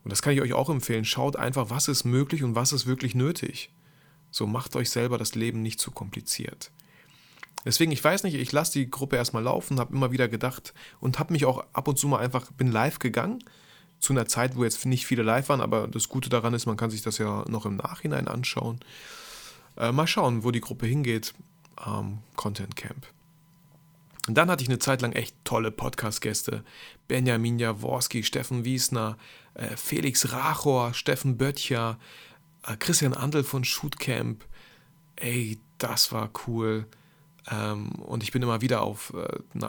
Und 0.08 0.12
das 0.12 0.22
kann 0.22 0.32
ich 0.32 0.40
euch 0.40 0.54
auch 0.54 0.70
empfehlen. 0.70 1.04
Schaut 1.04 1.36
einfach, 1.36 1.70
was 1.70 1.90
ist 1.90 2.06
möglich 2.06 2.42
und 2.42 2.56
was 2.56 2.72
ist 2.72 2.86
wirklich 2.86 3.14
nötig. 3.14 3.72
So 4.32 4.48
macht 4.48 4.78
euch 4.78 4.90
selber 4.90 5.18
das 5.18 5.36
Leben 5.36 5.62
nicht 5.62 5.82
zu 5.82 5.92
kompliziert. 5.92 6.72
Deswegen, 7.66 7.92
ich 7.92 8.02
weiß 8.02 8.24
nicht, 8.24 8.36
ich 8.36 8.54
lasse 8.54 8.72
die 8.72 8.90
Gruppe 8.90 9.18
erstmal 9.18 9.44
laufen, 9.44 9.82
habe 9.82 9.94
immer 9.94 10.14
wieder 10.14 10.30
gedacht 10.30 10.74
und 11.02 11.20
habe 11.20 11.34
mich 11.34 11.44
auch 11.44 11.66
ab 11.74 11.90
und 11.90 12.00
zu 12.00 12.08
mal 12.08 12.20
einfach, 12.20 12.50
bin 12.54 12.72
live 12.72 13.00
gegangen, 13.00 13.44
zu 14.00 14.14
einer 14.14 14.30
Zeit, 14.30 14.56
wo 14.56 14.64
jetzt 14.64 14.86
nicht 14.86 15.06
viele 15.06 15.24
live 15.24 15.50
waren, 15.50 15.60
aber 15.60 15.90
das 15.90 16.08
Gute 16.08 16.30
daran 16.30 16.54
ist, 16.54 16.68
man 16.68 16.78
kann 16.78 16.90
sich 16.90 17.02
das 17.02 17.18
ja 17.18 17.44
noch 17.50 17.66
im 17.66 17.76
Nachhinein 17.76 18.30
anschauen. 18.30 18.80
Äh, 19.76 19.92
mal 19.92 20.08
schauen, 20.08 20.46
wo 20.46 20.52
die 20.52 20.62
Gruppe 20.62 20.86
hingeht. 20.86 21.34
Ähm, 21.86 22.20
Content 22.38 22.78
Camp. 22.78 23.06
Und 24.28 24.36
dann 24.36 24.52
hatte 24.52 24.62
ich 24.62 24.70
eine 24.70 24.80
Zeit 24.80 25.02
lang 25.02 25.14
echt 25.14 25.36
tolle 25.46 25.72
Podcast-Gäste. 25.72 26.64
Benjamin 27.08 27.60
Jaworski, 27.60 28.24
Steffen 28.24 28.66
Wiesner, 28.66 29.18
Felix 29.76 30.32
Rachor, 30.32 30.94
Steffen 30.94 31.38
Böttcher, 31.38 31.98
äh, 32.68 32.76
Christian 32.78 33.14
Andel 33.14 33.44
von 33.44 33.64
Shootcamp. 33.64 34.46
Ey, 35.16 35.58
das 35.78 36.12
war 36.12 36.30
cool. 36.48 36.86
Ähm, 37.50 37.90
und 37.94 38.24
ich 38.24 38.32
bin 38.32 38.42
immer 38.42 38.62
wieder 38.62 38.82
auf, 38.82 39.14
äh, 39.14 39.66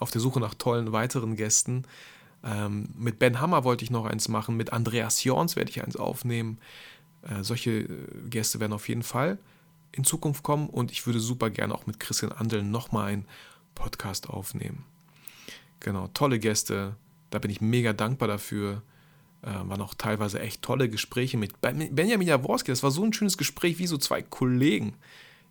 auf 0.00 0.10
der 0.10 0.20
Suche 0.20 0.40
nach 0.40 0.54
tollen 0.54 0.92
weiteren 0.92 1.36
Gästen. 1.36 1.84
Ähm, 2.44 2.88
mit 2.96 3.18
Ben 3.18 3.40
Hammer 3.40 3.64
wollte 3.64 3.84
ich 3.84 3.90
noch 3.90 4.04
eins 4.04 4.28
machen, 4.28 4.56
mit 4.56 4.72
Andreas 4.72 5.24
Jorns 5.24 5.56
werde 5.56 5.70
ich 5.70 5.82
eins 5.82 5.96
aufnehmen. 5.96 6.58
Äh, 7.22 7.42
solche 7.42 7.70
äh, 7.70 7.88
Gäste 8.28 8.60
werden 8.60 8.74
auf 8.74 8.88
jeden 8.88 9.02
Fall 9.02 9.38
in 9.92 10.04
Zukunft 10.04 10.42
kommen 10.42 10.68
und 10.68 10.92
ich 10.92 11.06
würde 11.06 11.20
super 11.20 11.50
gerne 11.50 11.74
auch 11.74 11.86
mit 11.86 12.00
Christian 12.00 12.32
Andel 12.32 12.62
nochmal 12.62 13.12
einen 13.12 13.26
Podcast 13.74 14.28
aufnehmen. 14.28 14.84
Genau, 15.80 16.08
tolle 16.08 16.38
Gäste, 16.38 16.96
da 17.30 17.38
bin 17.38 17.50
ich 17.50 17.60
mega 17.60 17.92
dankbar 17.92 18.28
dafür. 18.28 18.82
Äh, 19.44 19.68
waren 19.68 19.82
auch 19.82 19.92
teilweise 19.92 20.40
echt 20.40 20.62
tolle 20.62 20.88
Gespräche 20.88 21.36
mit 21.36 21.60
Benjamin 21.60 22.26
Jaworski. 22.26 22.70
Das 22.70 22.82
war 22.82 22.90
so 22.90 23.04
ein 23.04 23.12
schönes 23.12 23.36
Gespräch 23.36 23.78
wie 23.78 23.86
so 23.86 23.98
zwei 23.98 24.22
Kollegen. 24.22 24.94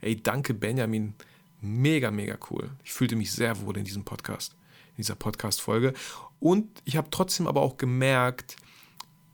Ey, 0.02 0.16
danke 0.16 0.56
Benjamin. 0.56 1.14
Mega, 1.62 2.10
mega 2.10 2.36
cool. 2.50 2.72
Ich 2.84 2.92
fühlte 2.92 3.16
mich 3.16 3.32
sehr 3.32 3.62
wohl 3.62 3.78
in 3.78 3.86
diesem 3.86 4.04
Podcast, 4.04 4.56
in 4.92 4.98
dieser 4.98 5.14
Podcast-Folge. 5.14 5.94
Und 6.40 6.68
ich 6.86 6.98
habe 6.98 7.10
trotzdem 7.12 7.46
aber 7.46 7.62
auch 7.62 7.78
gemerkt, 7.78 8.56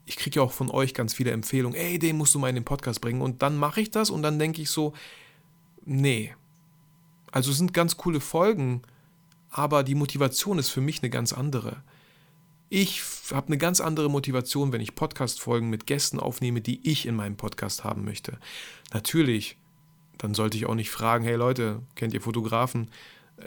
ich 0.06 0.18
kriege 0.18 0.42
ja 0.42 0.44
auch 0.44 0.52
von 0.52 0.70
euch 0.70 0.94
ganz 0.94 1.14
viele 1.14 1.32
Empfehlungen, 1.32 1.80
ey, 1.80 1.98
den 1.98 2.18
musst 2.18 2.36
du 2.36 2.40
mal 2.40 2.50
in 2.50 2.56
den 2.56 2.66
Podcast 2.66 3.00
bringen. 3.00 3.22
Und 3.22 3.42
dann 3.42 3.58
mache 3.58 3.80
ich 3.80 3.92
das 3.92 4.10
und 4.10 4.24
dann 4.24 4.40
denke 4.40 4.62
ich 4.62 4.70
so, 4.70 4.92
nee. 5.86 6.36
Also 7.32 7.52
es 7.52 7.58
sind 7.58 7.74
ganz 7.74 7.96
coole 7.96 8.20
Folgen, 8.20 8.82
aber 9.52 9.84
die 9.84 9.96
Motivation 9.96 10.60
ist 10.60 10.70
für 10.70 10.82
mich 10.82 11.02
eine 11.02 11.10
ganz 11.10 11.32
andere. 11.32 11.82
Ich 12.68 13.02
habe 13.32 13.48
eine 13.48 13.58
ganz 13.58 13.82
andere 13.82 14.10
Motivation, 14.10 14.72
wenn 14.72 14.82
ich 14.82 14.96
Podcast-Folgen 14.96 15.70
mit 15.70 15.86
Gästen 15.86 16.20
aufnehme, 16.20 16.62
die 16.62 16.88
ich 16.90 17.06
in 17.06 17.16
meinem 17.16 17.36
Podcast 17.36 17.84
haben 17.84 18.04
möchte. 18.04 18.40
Natürlich, 18.94 19.58
dann 20.18 20.34
sollte 20.34 20.58
ich 20.58 20.66
auch 20.66 20.76
nicht 20.76 20.90
fragen, 20.90 21.24
hey 21.24 21.36
Leute, 21.36 21.82
kennt 21.96 22.14
ihr 22.14 22.22
Fotografen? 22.22 22.90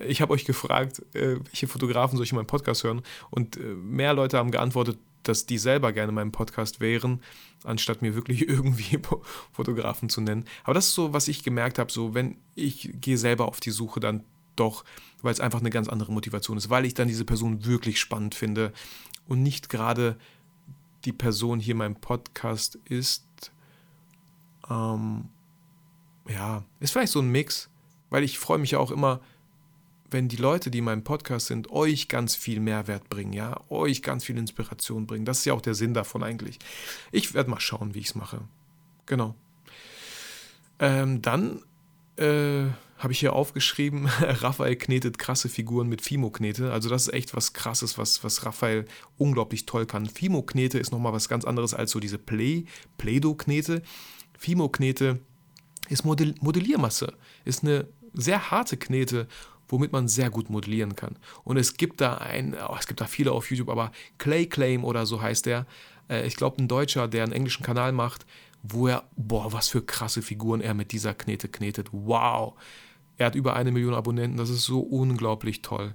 Ich 0.07 0.23
habe 0.23 0.33
euch 0.33 0.45
gefragt, 0.45 1.03
äh, 1.15 1.37
welche 1.45 1.69
Fotografen 1.69 2.17
soll 2.17 2.25
ich 2.25 2.33
in 2.33 2.37
meinem 2.37 2.47
Podcast 2.47 2.85
hören? 2.85 3.03
Und 3.31 3.57
äh, 3.57 3.61
mehr 3.61 4.15
Leute 4.15 4.39
haben 4.39 4.51
geantwortet, 4.51 4.99
dass 5.23 5.47
die 5.47 5.59
selber 5.59 5.93
gerne 5.93 6.09
in 6.09 6.15
meinem 6.15 6.33
Podcast 6.33 6.81
wären, 6.81 7.21
anstatt 7.65 8.03
mir 8.03 8.15
wirklich 8.15 8.49
irgendwie 8.49 8.99
Fotografen 9.53 10.09
zu 10.09 10.21
nennen. 10.21 10.45
Aber 10.65 10.75
das 10.75 10.89
ist 10.89 10.95
so, 10.95 11.13
was 11.13 11.29
ich 11.29 11.45
gemerkt 11.45 11.79
habe, 11.79 11.93
so 11.93 12.15
wenn 12.15 12.37
ich 12.55 12.91
gehe 13.01 13.19
selber 13.19 13.47
auf 13.49 13.61
die 13.61 13.71
Suche, 13.71 14.01
dann 14.01 14.25
doch, 14.57 14.85
weil 15.23 15.33
es 15.33 15.41
einfach 15.41 15.61
eine 15.61 15.71
ganz 15.71 15.89
andere 15.89 16.13
Motivation 16.13 16.59
ist, 16.59 16.69
weil 16.69 16.85
ich 16.85 16.95
dann 16.95 17.09
diese 17.09 17.25
Person 17.25 17.65
wirklich 17.65 17.99
spannend 17.99 18.35
finde 18.35 18.73
und 19.29 19.43
nicht 19.43 19.69
gerade 19.69 20.17
die 21.05 21.13
Person 21.13 21.61
hier 21.61 21.73
in 21.73 21.79
meinem 21.79 21.97
Podcast 21.97 22.79
ist. 22.85 23.53
Ähm, 24.71 25.29
ja, 26.29 26.63
ist 26.81 26.93
vielleicht 26.93 27.13
so 27.13 27.21
ein 27.21 27.31
Mix, 27.31 27.69
weil 28.11 28.23
ich 28.23 28.39
freue 28.39 28.59
mich 28.59 28.73
ja 28.73 28.79
auch 28.79 28.91
immer, 28.91 29.21
wenn 30.11 30.29
die 30.29 30.37
Leute, 30.37 30.71
die 30.71 30.79
in 30.79 30.85
meinem 30.85 31.05
Podcast 31.05 31.47
sind, 31.47 31.71
euch 31.71 32.09
ganz 32.09 32.37
viel 32.37 32.61
Mehrwert 32.61 33.09
bringen, 33.09 33.33
ja, 33.33 33.61
euch 33.71 34.03
ganz 34.03 34.25
viel 34.25 34.37
Inspiration 34.37 35.07
bringen. 35.07 35.25
Das 35.25 35.39
ist 35.39 35.47
ja 35.47 35.55
auch 35.55 35.63
der 35.63 35.75
Sinn 35.75 35.95
davon 35.95 36.23
eigentlich. 36.23 36.59
Ich 37.11 37.35
werde 37.35 37.51
mal 37.51 37.61
schauen, 37.61 37.95
wie 37.95 38.01
ich 38.01 38.09
es 38.09 38.15
mache. 38.15 38.43
Genau. 39.07 39.35
Ähm, 40.79 41.23
dann 41.23 41.63
äh, 42.17 42.67
habe 43.03 43.13
ich 43.13 43.21
hier 43.21 43.33
aufgeschrieben, 43.33 44.07
Raphael 44.21 44.77
knetet 44.77 45.19
krasse 45.19 45.49
Figuren 45.49 45.89
mit 45.89 46.03
Fimo-Knete. 46.03 46.73
Also 46.73 46.89
das 46.89 47.09
ist 47.09 47.15
echt 47.15 47.35
was 47.35 47.53
krasses, 47.53 47.99
was, 47.99 48.23
was 48.23 48.47
Raphael 48.47 48.85
unglaublich 49.19 49.67
toll 49.67 49.87
kann. 49.87 50.07
Fimo-Knete 50.07 50.79
ist 50.79 50.93
nochmal 50.93 51.13
was 51.13 51.29
ganz 51.29 51.45
anderes 51.45 51.75
als 51.75 51.91
so 51.91 52.01
diese 52.01 52.19
Play, 52.19 52.67
Play-Doh-Knete. 52.99 53.83
Fimo-Knete 54.39 55.19
ist 55.89 56.05
Modell 56.05 56.35
Modelliermasse, 56.41 57.13
ist 57.45 57.65
eine 57.65 57.89
sehr 58.15 58.51
harte 58.51 58.77
Knete, 58.77 59.27
womit 59.69 59.91
man 59.91 60.07
sehr 60.07 60.31
gut 60.31 60.49
modellieren 60.49 60.95
kann. 60.95 61.17
Und 61.45 61.57
es 61.57 61.77
gibt 61.77 62.01
da 62.01 62.19
ein, 62.19 62.55
oh, 62.55 62.77
es 62.79 62.87
gibt 62.87 63.01
da 63.01 63.07
viele 63.07 63.33
auf 63.33 63.51
YouTube, 63.51 63.69
aber 63.69 63.91
Clay 64.19 64.47
Claim 64.47 64.85
oder 64.85 65.07
so 65.07 65.21
heißt 65.21 65.47
der. 65.47 65.67
Äh, 66.09 66.27
ich 66.27 66.37
glaube, 66.37 66.63
ein 66.63 66.69
Deutscher, 66.69 67.09
der 67.09 67.25
einen 67.25 67.33
englischen 67.33 67.65
Kanal 67.65 67.93
macht, 67.93 68.27
wo 68.63 68.87
er, 68.87 69.05
boah, 69.17 69.53
was 69.53 69.69
für 69.69 69.83
krasse 69.83 70.23
Figuren 70.23 70.61
er 70.61 70.75
mit 70.75 70.93
dieser 70.93 71.15
Knete 71.15 71.49
knetet. 71.49 71.89
Wow. 71.91 72.55
Er 73.19 73.27
hat 73.27 73.35
über 73.35 73.55
eine 73.55 73.73
Million 73.73 73.95
Abonnenten, 73.95 74.39
das 74.39 74.51
ist 74.51 74.65
so 74.65 74.81
unglaublich 74.81 75.63
toll. 75.63 75.95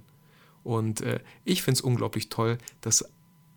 Und 0.64 1.00
äh, 1.00 1.20
ich 1.44 1.62
finde 1.62 1.78
es 1.78 1.80
unglaublich 1.80 2.28
toll, 2.28 2.58
dass 2.80 3.04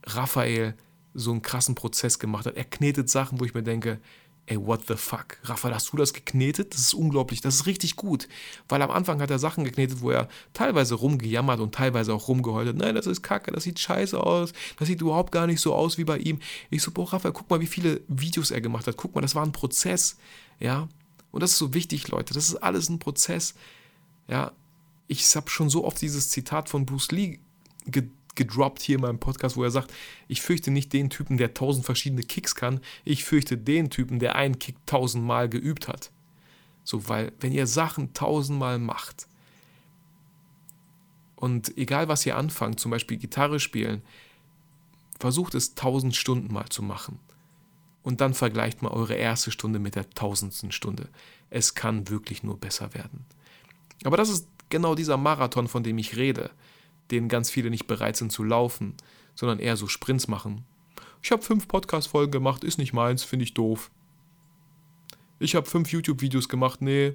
Raphael 0.04 0.76
so 1.14 1.32
einen 1.32 1.42
krassen 1.42 1.76
Prozess 1.76 2.20
gemacht 2.20 2.46
hat. 2.46 2.56
Er 2.56 2.64
knetet 2.64 3.10
Sachen, 3.10 3.40
wo 3.40 3.46
ich 3.46 3.54
mir 3.54 3.64
denke, 3.64 4.00
ey, 4.48 4.66
what 4.66 4.82
the 4.88 4.96
fuck? 4.96 5.38
Raphael, 5.44 5.74
hast 5.74 5.92
du 5.94 5.98
das 5.98 6.14
geknetet? 6.14 6.74
Das 6.74 6.82
ist 6.82 6.94
unglaublich, 6.94 7.42
das 7.42 7.56
ist 7.56 7.66
richtig 7.68 7.96
gut. 7.96 8.28
Weil 8.68 8.82
am 8.82 8.92
Anfang 8.92 9.22
hat 9.22 9.30
er 9.30 9.40
Sachen 9.40 9.64
geknetet, 9.64 10.02
wo 10.02 10.12
er 10.12 10.28
teilweise 10.54 10.96
rumgejammert 10.96 11.60
und 11.60 11.74
teilweise 11.76 12.14
auch 12.14 12.28
rumgeheult 12.28 12.68
hat. 12.68 12.76
Nein, 12.76 12.96
das 12.96 13.08
ist 13.08 13.22
kacke, 13.22 13.52
das 13.52 13.64
sieht 13.64 13.80
scheiße 13.80 14.22
aus, 14.22 14.54
das 14.78 14.88
sieht 14.88 15.02
überhaupt 15.02 15.32
gar 15.32 15.48
nicht 15.48 15.62
so 15.62 15.74
aus 15.74 15.98
wie 15.98 16.04
bei 16.04 16.18
ihm. 16.18 16.40
Ich 16.70 16.82
so, 16.82 16.92
boah, 16.92 17.14
Raphael, 17.14 17.34
guck 17.34 17.50
mal, 17.50 17.62
wie 17.62 17.68
viele 17.68 18.02
Videos 18.08 18.52
er 18.52 18.62
gemacht 18.62 18.88
hat. 18.88 18.98
Guck 18.98 19.16
mal, 19.16 19.22
das 19.22 19.36
war 19.36 19.46
ein 19.46 19.52
Prozess, 19.52 20.18
ja. 20.60 20.88
Und 21.32 21.42
das 21.42 21.52
ist 21.52 21.58
so 21.58 21.74
wichtig, 21.74 22.08
Leute. 22.10 22.34
Das 22.34 22.48
ist 22.50 22.56
alles 22.56 22.90
ein 22.90 23.00
Prozess, 23.00 23.56
ja. 24.28 24.52
Ich 25.08 25.36
habe 25.36 25.50
schon 25.50 25.70
so 25.70 25.84
oft 25.84 26.02
dieses 26.02 26.30
Zitat 26.30 26.70
von 26.70 26.86
Bruce 26.86 27.12
Lee 27.12 27.40
gedroppt 28.36 28.82
hier 28.82 28.96
in 28.96 29.02
meinem 29.02 29.20
Podcast, 29.20 29.58
wo 29.58 29.64
er 29.64 29.72
sagt, 29.72 29.92
ich 30.30 30.42
fürchte 30.42 30.72
nicht 30.72 30.94
den 30.94 31.10
Typen, 31.10 31.38
der 31.38 31.54
tausend 31.54 31.86
verschiedene 31.86 32.24
Kicks 32.24 32.56
kann, 32.56 32.80
ich 33.04 33.26
fürchte 33.26 33.58
den 33.58 33.90
Typen, 33.90 34.20
der 34.20 34.36
einen 34.36 34.60
Kick 34.60 34.78
tausendmal 34.86 35.50
geübt 35.50 35.90
hat. 35.90 36.12
So, 36.84 37.10
weil 37.10 37.34
wenn 37.40 37.52
ihr 37.52 37.68
Sachen 37.68 38.14
tausendmal 38.14 38.80
macht 38.80 39.28
und 41.36 41.78
egal 41.78 42.08
was 42.08 42.26
ihr 42.26 42.38
anfangt, 42.38 42.80
zum 42.80 42.92
Beispiel 42.92 43.18
Gitarre 43.18 43.60
spielen, 43.60 44.02
versucht 45.20 45.56
es 45.56 45.76
tausend 45.76 46.16
Stunden 46.16 46.54
mal 46.54 46.70
zu 46.70 46.82
machen. 46.82 47.20
Und 48.04 48.22
dann 48.22 48.34
vergleicht 48.34 48.82
mal 48.82 48.90
eure 48.90 49.14
erste 49.14 49.52
Stunde 49.52 49.80
mit 49.80 49.96
der 49.96 50.10
tausendsten 50.10 50.72
Stunde. 50.72 51.10
Es 51.50 51.76
kann 51.76 52.10
wirklich 52.10 52.42
nur 52.42 52.58
besser 52.58 52.94
werden. 52.94 53.26
Aber 54.04 54.18
das 54.18 54.30
ist 54.30 54.48
genau 54.70 54.96
dieser 54.96 55.18
Marathon, 55.18 55.68
von 55.68 55.84
dem 55.84 55.98
ich 55.98 56.18
rede 56.18 56.50
den 57.12 57.28
ganz 57.28 57.50
viele 57.50 57.70
nicht 57.70 57.88
bereit 57.88 58.16
sind 58.16 58.32
zu 58.32 58.44
laufen, 58.44 58.96
sondern 59.36 59.60
eher 59.60 59.78
so 59.78 59.88
Sprints 59.88 60.28
machen. 60.28 60.66
Ich 61.22 61.32
habe 61.32 61.44
fünf 61.44 61.68
Podcast-Folgen 61.68 62.32
gemacht, 62.32 62.64
ist 62.64 62.78
nicht 62.78 62.94
meins, 62.94 63.24
finde 63.24 63.44
ich 63.44 63.54
doof. 63.54 63.92
Ich 65.40 65.56
habe 65.56 65.70
fünf 65.70 65.92
YouTube-Videos 65.92 66.50
gemacht, 66.50 66.82
nee, 66.82 67.14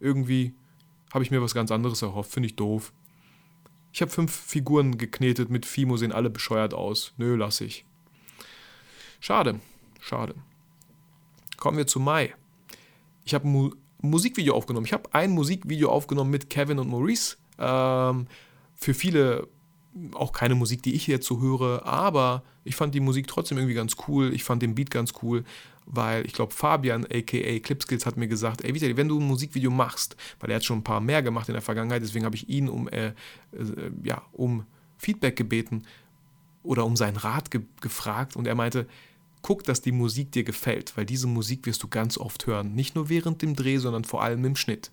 irgendwie 0.00 0.54
habe 1.12 1.24
ich 1.24 1.30
mir 1.30 1.42
was 1.42 1.54
ganz 1.54 1.70
anderes 1.70 2.02
erhofft, 2.02 2.32
finde 2.32 2.48
ich 2.48 2.56
doof. 2.56 2.92
Ich 3.92 4.02
habe 4.02 4.10
fünf 4.10 4.32
Figuren 4.34 4.98
geknetet 4.98 5.50
mit 5.50 5.66
Fimo, 5.66 5.96
sehen 5.96 6.12
alle 6.12 6.30
bescheuert 6.30 6.74
aus. 6.74 7.12
Nö, 7.16 7.36
lass 7.36 7.60
ich. 7.60 7.84
Schade, 9.20 9.60
schade. 10.04 10.34
Kommen 11.56 11.78
wir 11.78 11.86
zu 11.86 12.00
Mai. 12.00 12.34
Ich 13.24 13.34
habe 13.34 13.48
ein 13.48 13.52
Mu 13.52 13.70
Musikvideo 14.02 14.54
aufgenommen. 14.54 14.84
Ich 14.84 14.92
habe 14.92 15.08
ein 15.14 15.30
Musikvideo 15.30 15.88
aufgenommen 15.88 16.30
mit 16.30 16.50
Kevin 16.50 16.78
und 16.78 16.88
Maurice. 16.88 17.38
Ähm, 17.58 18.26
für 18.74 18.92
viele 18.92 19.48
auch 20.12 20.32
keine 20.32 20.54
Musik, 20.56 20.82
die 20.82 20.94
ich 20.94 21.06
jetzt 21.06 21.26
so 21.26 21.40
höre, 21.40 21.86
aber 21.86 22.42
ich 22.64 22.76
fand 22.76 22.94
die 22.94 23.00
Musik 23.00 23.28
trotzdem 23.28 23.58
irgendwie 23.58 23.74
ganz 23.74 23.96
cool. 24.08 24.34
Ich 24.34 24.44
fand 24.44 24.60
den 24.60 24.74
Beat 24.74 24.90
ganz 24.90 25.14
cool, 25.22 25.44
weil 25.86 26.26
ich 26.26 26.32
glaube, 26.32 26.52
Fabian, 26.52 27.04
aka 27.04 27.58
Clipskills, 27.60 28.04
hat 28.04 28.18
mir 28.18 28.28
gesagt: 28.28 28.62
Ey, 28.62 28.74
Vitali, 28.74 28.96
wenn 28.96 29.08
du 29.08 29.18
ein 29.18 29.26
Musikvideo 29.26 29.70
machst, 29.70 30.16
weil 30.40 30.50
er 30.50 30.56
hat 30.56 30.64
schon 30.64 30.78
ein 30.78 30.84
paar 30.84 31.00
mehr 31.00 31.22
gemacht 31.22 31.48
in 31.48 31.54
der 31.54 31.62
Vergangenheit, 31.62 32.02
deswegen 32.02 32.26
habe 32.26 32.36
ich 32.36 32.48
ihn 32.48 32.68
um, 32.68 32.88
äh, 32.88 33.06
äh, 33.06 33.14
ja, 34.02 34.22
um 34.32 34.66
Feedback 34.98 35.36
gebeten 35.36 35.84
oder 36.62 36.84
um 36.84 36.96
seinen 36.96 37.16
Rat 37.16 37.50
ge 37.50 37.62
gefragt 37.80 38.36
und 38.36 38.46
er 38.46 38.54
meinte: 38.54 38.86
Guck, 39.44 39.62
dass 39.62 39.82
die 39.82 39.92
Musik 39.92 40.32
dir 40.32 40.42
gefällt, 40.42 40.96
weil 40.96 41.04
diese 41.04 41.26
Musik 41.26 41.66
wirst 41.66 41.82
du 41.82 41.88
ganz 41.88 42.16
oft 42.16 42.46
hören. 42.46 42.74
Nicht 42.74 42.94
nur 42.94 43.10
während 43.10 43.42
dem 43.42 43.54
Dreh, 43.54 43.76
sondern 43.76 44.04
vor 44.04 44.22
allem 44.22 44.42
im 44.46 44.56
Schnitt. 44.56 44.90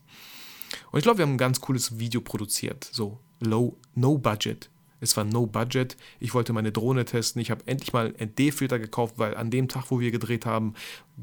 Und 0.91 0.99
ich 0.99 1.03
glaube, 1.03 1.19
wir 1.19 1.23
haben 1.23 1.35
ein 1.35 1.37
ganz 1.37 1.61
cooles 1.61 1.99
Video 1.99 2.19
produziert. 2.19 2.83
So, 2.91 3.17
low, 3.39 3.77
no 3.95 4.17
budget. 4.17 4.69
Es 4.99 5.15
war 5.15 5.23
no 5.23 5.45
budget. 5.45 5.95
Ich 6.19 6.33
wollte 6.33 6.51
meine 6.51 6.73
Drohne 6.73 7.05
testen. 7.05 7.41
Ich 7.41 7.49
habe 7.49 7.65
endlich 7.65 7.93
mal 7.93 8.13
einen 8.13 8.31
ND-Filter 8.31 8.77
gekauft, 8.77 9.13
weil 9.15 9.37
an 9.37 9.51
dem 9.51 9.69
Tag, 9.69 9.85
wo 9.87 10.01
wir 10.01 10.11
gedreht 10.11 10.45
haben, 10.45 10.73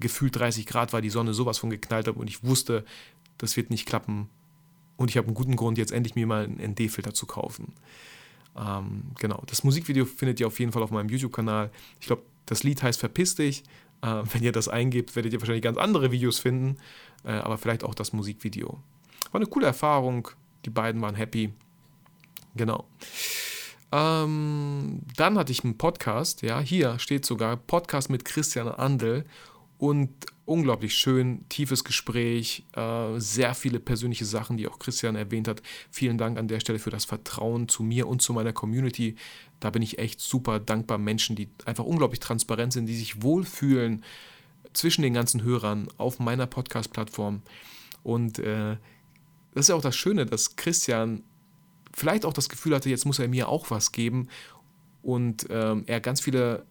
gefühlt 0.00 0.34
30 0.34 0.64
Grad 0.64 0.94
war, 0.94 1.02
die 1.02 1.10
Sonne 1.10 1.34
sowas 1.34 1.58
von 1.58 1.68
geknallt 1.68 2.08
hat 2.08 2.16
und 2.16 2.28
ich 2.28 2.44
wusste, 2.44 2.82
das 3.36 3.58
wird 3.58 3.68
nicht 3.68 3.84
klappen. 3.84 4.30
Und 4.96 5.10
ich 5.10 5.18
habe 5.18 5.26
einen 5.26 5.34
guten 5.34 5.56
Grund, 5.56 5.76
jetzt 5.76 5.92
endlich 5.92 6.14
mir 6.14 6.26
mal 6.26 6.44
einen 6.44 6.72
ND-Filter 6.72 7.12
zu 7.12 7.26
kaufen. 7.26 7.74
Ähm, 8.56 9.02
genau, 9.18 9.42
das 9.44 9.64
Musikvideo 9.64 10.06
findet 10.06 10.40
ihr 10.40 10.46
auf 10.46 10.58
jeden 10.58 10.72
Fall 10.72 10.82
auf 10.82 10.90
meinem 10.90 11.10
YouTube-Kanal. 11.10 11.70
Ich 12.00 12.06
glaube, 12.06 12.22
das 12.48 12.62
Lied 12.62 12.82
heißt 12.82 12.98
Verpiss 12.98 13.34
dich. 13.34 13.62
Äh, 14.02 14.22
wenn 14.32 14.42
ihr 14.42 14.52
das 14.52 14.68
eingebt, 14.68 15.16
werdet 15.16 15.32
ihr 15.32 15.40
wahrscheinlich 15.40 15.64
ganz 15.64 15.78
andere 15.78 16.10
Videos 16.12 16.38
finden, 16.38 16.76
äh, 17.24 17.32
aber 17.32 17.58
vielleicht 17.58 17.84
auch 17.84 17.94
das 17.94 18.12
Musikvideo. 18.12 18.78
War 19.30 19.40
eine 19.40 19.46
coole 19.46 19.66
Erfahrung. 19.66 20.28
Die 20.64 20.70
beiden 20.70 21.00
waren 21.02 21.14
happy. 21.14 21.52
Genau. 22.54 22.86
Ähm, 23.90 25.00
dann 25.16 25.38
hatte 25.38 25.52
ich 25.52 25.64
einen 25.64 25.78
Podcast, 25.78 26.42
ja, 26.42 26.60
hier 26.60 26.98
steht 26.98 27.24
sogar 27.24 27.56
Podcast 27.56 28.10
mit 28.10 28.24
Christian 28.24 28.68
Andel 28.68 29.24
und 29.78 30.10
unglaublich 30.48 30.94
schön, 30.94 31.44
tiefes 31.48 31.84
Gespräch, 31.84 32.64
äh, 32.74 33.18
sehr 33.18 33.54
viele 33.54 33.80
persönliche 33.80 34.24
Sachen, 34.24 34.56
die 34.56 34.66
auch 34.66 34.78
Christian 34.78 35.14
erwähnt 35.14 35.46
hat. 35.46 35.62
Vielen 35.90 36.18
Dank 36.18 36.38
an 36.38 36.48
der 36.48 36.60
Stelle 36.60 36.78
für 36.78 36.90
das 36.90 37.04
Vertrauen 37.04 37.68
zu 37.68 37.82
mir 37.82 38.08
und 38.08 38.22
zu 38.22 38.32
meiner 38.32 38.52
Community. 38.52 39.16
Da 39.60 39.70
bin 39.70 39.82
ich 39.82 39.98
echt 39.98 40.20
super 40.20 40.58
dankbar. 40.58 40.98
Menschen, 40.98 41.36
die 41.36 41.48
einfach 41.66 41.84
unglaublich 41.84 42.20
transparent 42.20 42.72
sind, 42.72 42.86
die 42.86 42.96
sich 42.96 43.22
wohlfühlen 43.22 44.04
zwischen 44.72 45.02
den 45.02 45.14
ganzen 45.14 45.42
Hörern 45.42 45.88
auf 45.98 46.18
meiner 46.18 46.46
Podcast-Plattform. 46.46 47.42
Und 48.02 48.38
äh, 48.38 48.76
das 49.54 49.64
ist 49.64 49.68
ja 49.68 49.74
auch 49.74 49.82
das 49.82 49.96
Schöne, 49.96 50.24
dass 50.24 50.56
Christian 50.56 51.22
vielleicht 51.92 52.24
auch 52.24 52.32
das 52.32 52.48
Gefühl 52.48 52.74
hatte, 52.74 52.90
jetzt 52.90 53.04
muss 53.04 53.18
er 53.18 53.28
mir 53.28 53.48
auch 53.48 53.70
was 53.70 53.92
geben 53.92 54.28
und 55.02 55.46
ähm, 55.50 55.84
er 55.86 56.00
ganz 56.00 56.20
viele 56.20 56.64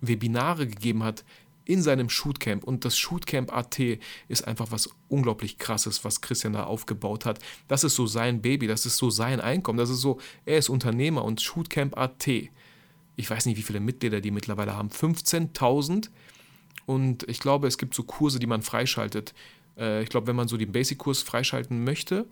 Webinare 0.00 0.66
gegeben 0.66 1.02
hat 1.02 1.24
in 1.68 1.82
seinem 1.82 2.08
Shootcamp. 2.08 2.64
Und 2.64 2.86
das 2.86 2.98
Shootcamp 2.98 3.52
AT 3.52 3.78
ist 4.26 4.48
einfach 4.48 4.72
was 4.72 4.88
unglaublich 5.08 5.58
krasses, 5.58 6.02
was 6.02 6.22
Christian 6.22 6.54
da 6.54 6.64
aufgebaut 6.64 7.26
hat. 7.26 7.40
Das 7.68 7.84
ist 7.84 7.94
so 7.94 8.06
sein 8.06 8.40
Baby, 8.40 8.66
das 8.66 8.86
ist 8.86 8.96
so 8.96 9.10
sein 9.10 9.40
Einkommen, 9.40 9.78
das 9.78 9.90
ist 9.90 10.00
so, 10.00 10.18
er 10.46 10.58
ist 10.58 10.70
Unternehmer 10.70 11.24
und 11.24 11.42
Shootcamp 11.42 11.96
AT. 11.96 12.26
Ich 13.16 13.30
weiß 13.30 13.44
nicht, 13.44 13.58
wie 13.58 13.62
viele 13.62 13.80
Mitglieder 13.80 14.22
die 14.22 14.30
mittlerweile 14.30 14.74
haben. 14.74 14.88
15.000. 14.88 16.08
Und 16.86 17.28
ich 17.28 17.38
glaube, 17.38 17.68
es 17.68 17.76
gibt 17.76 17.94
so 17.94 18.02
Kurse, 18.02 18.38
die 18.38 18.46
man 18.46 18.62
freischaltet. 18.62 19.34
Äh, 19.76 20.02
ich 20.02 20.08
glaube, 20.08 20.26
wenn 20.26 20.36
man 20.36 20.48
so 20.48 20.56
den 20.56 20.72
Basic-Kurs 20.72 21.20
freischalten 21.20 21.84
möchte, 21.84 22.26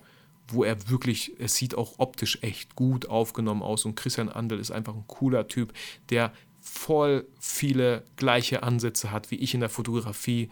wo 0.48 0.64
er 0.64 0.88
wirklich, 0.88 1.34
es 1.38 1.56
sieht 1.56 1.74
auch 1.74 1.98
optisch 1.98 2.38
echt 2.40 2.74
gut 2.74 3.06
aufgenommen 3.10 3.62
aus 3.62 3.84
und 3.84 3.96
Christian 3.96 4.30
Andel 4.30 4.60
ist 4.60 4.70
einfach 4.70 4.94
ein 4.94 5.04
cooler 5.06 5.46
Typ, 5.48 5.74
der 6.08 6.32
voll 6.76 7.26
viele 7.40 8.04
gleiche 8.16 8.62
Ansätze 8.62 9.10
hat 9.10 9.30
wie 9.30 9.36
ich 9.36 9.54
in 9.54 9.60
der 9.60 9.68
Fotografie. 9.68 10.48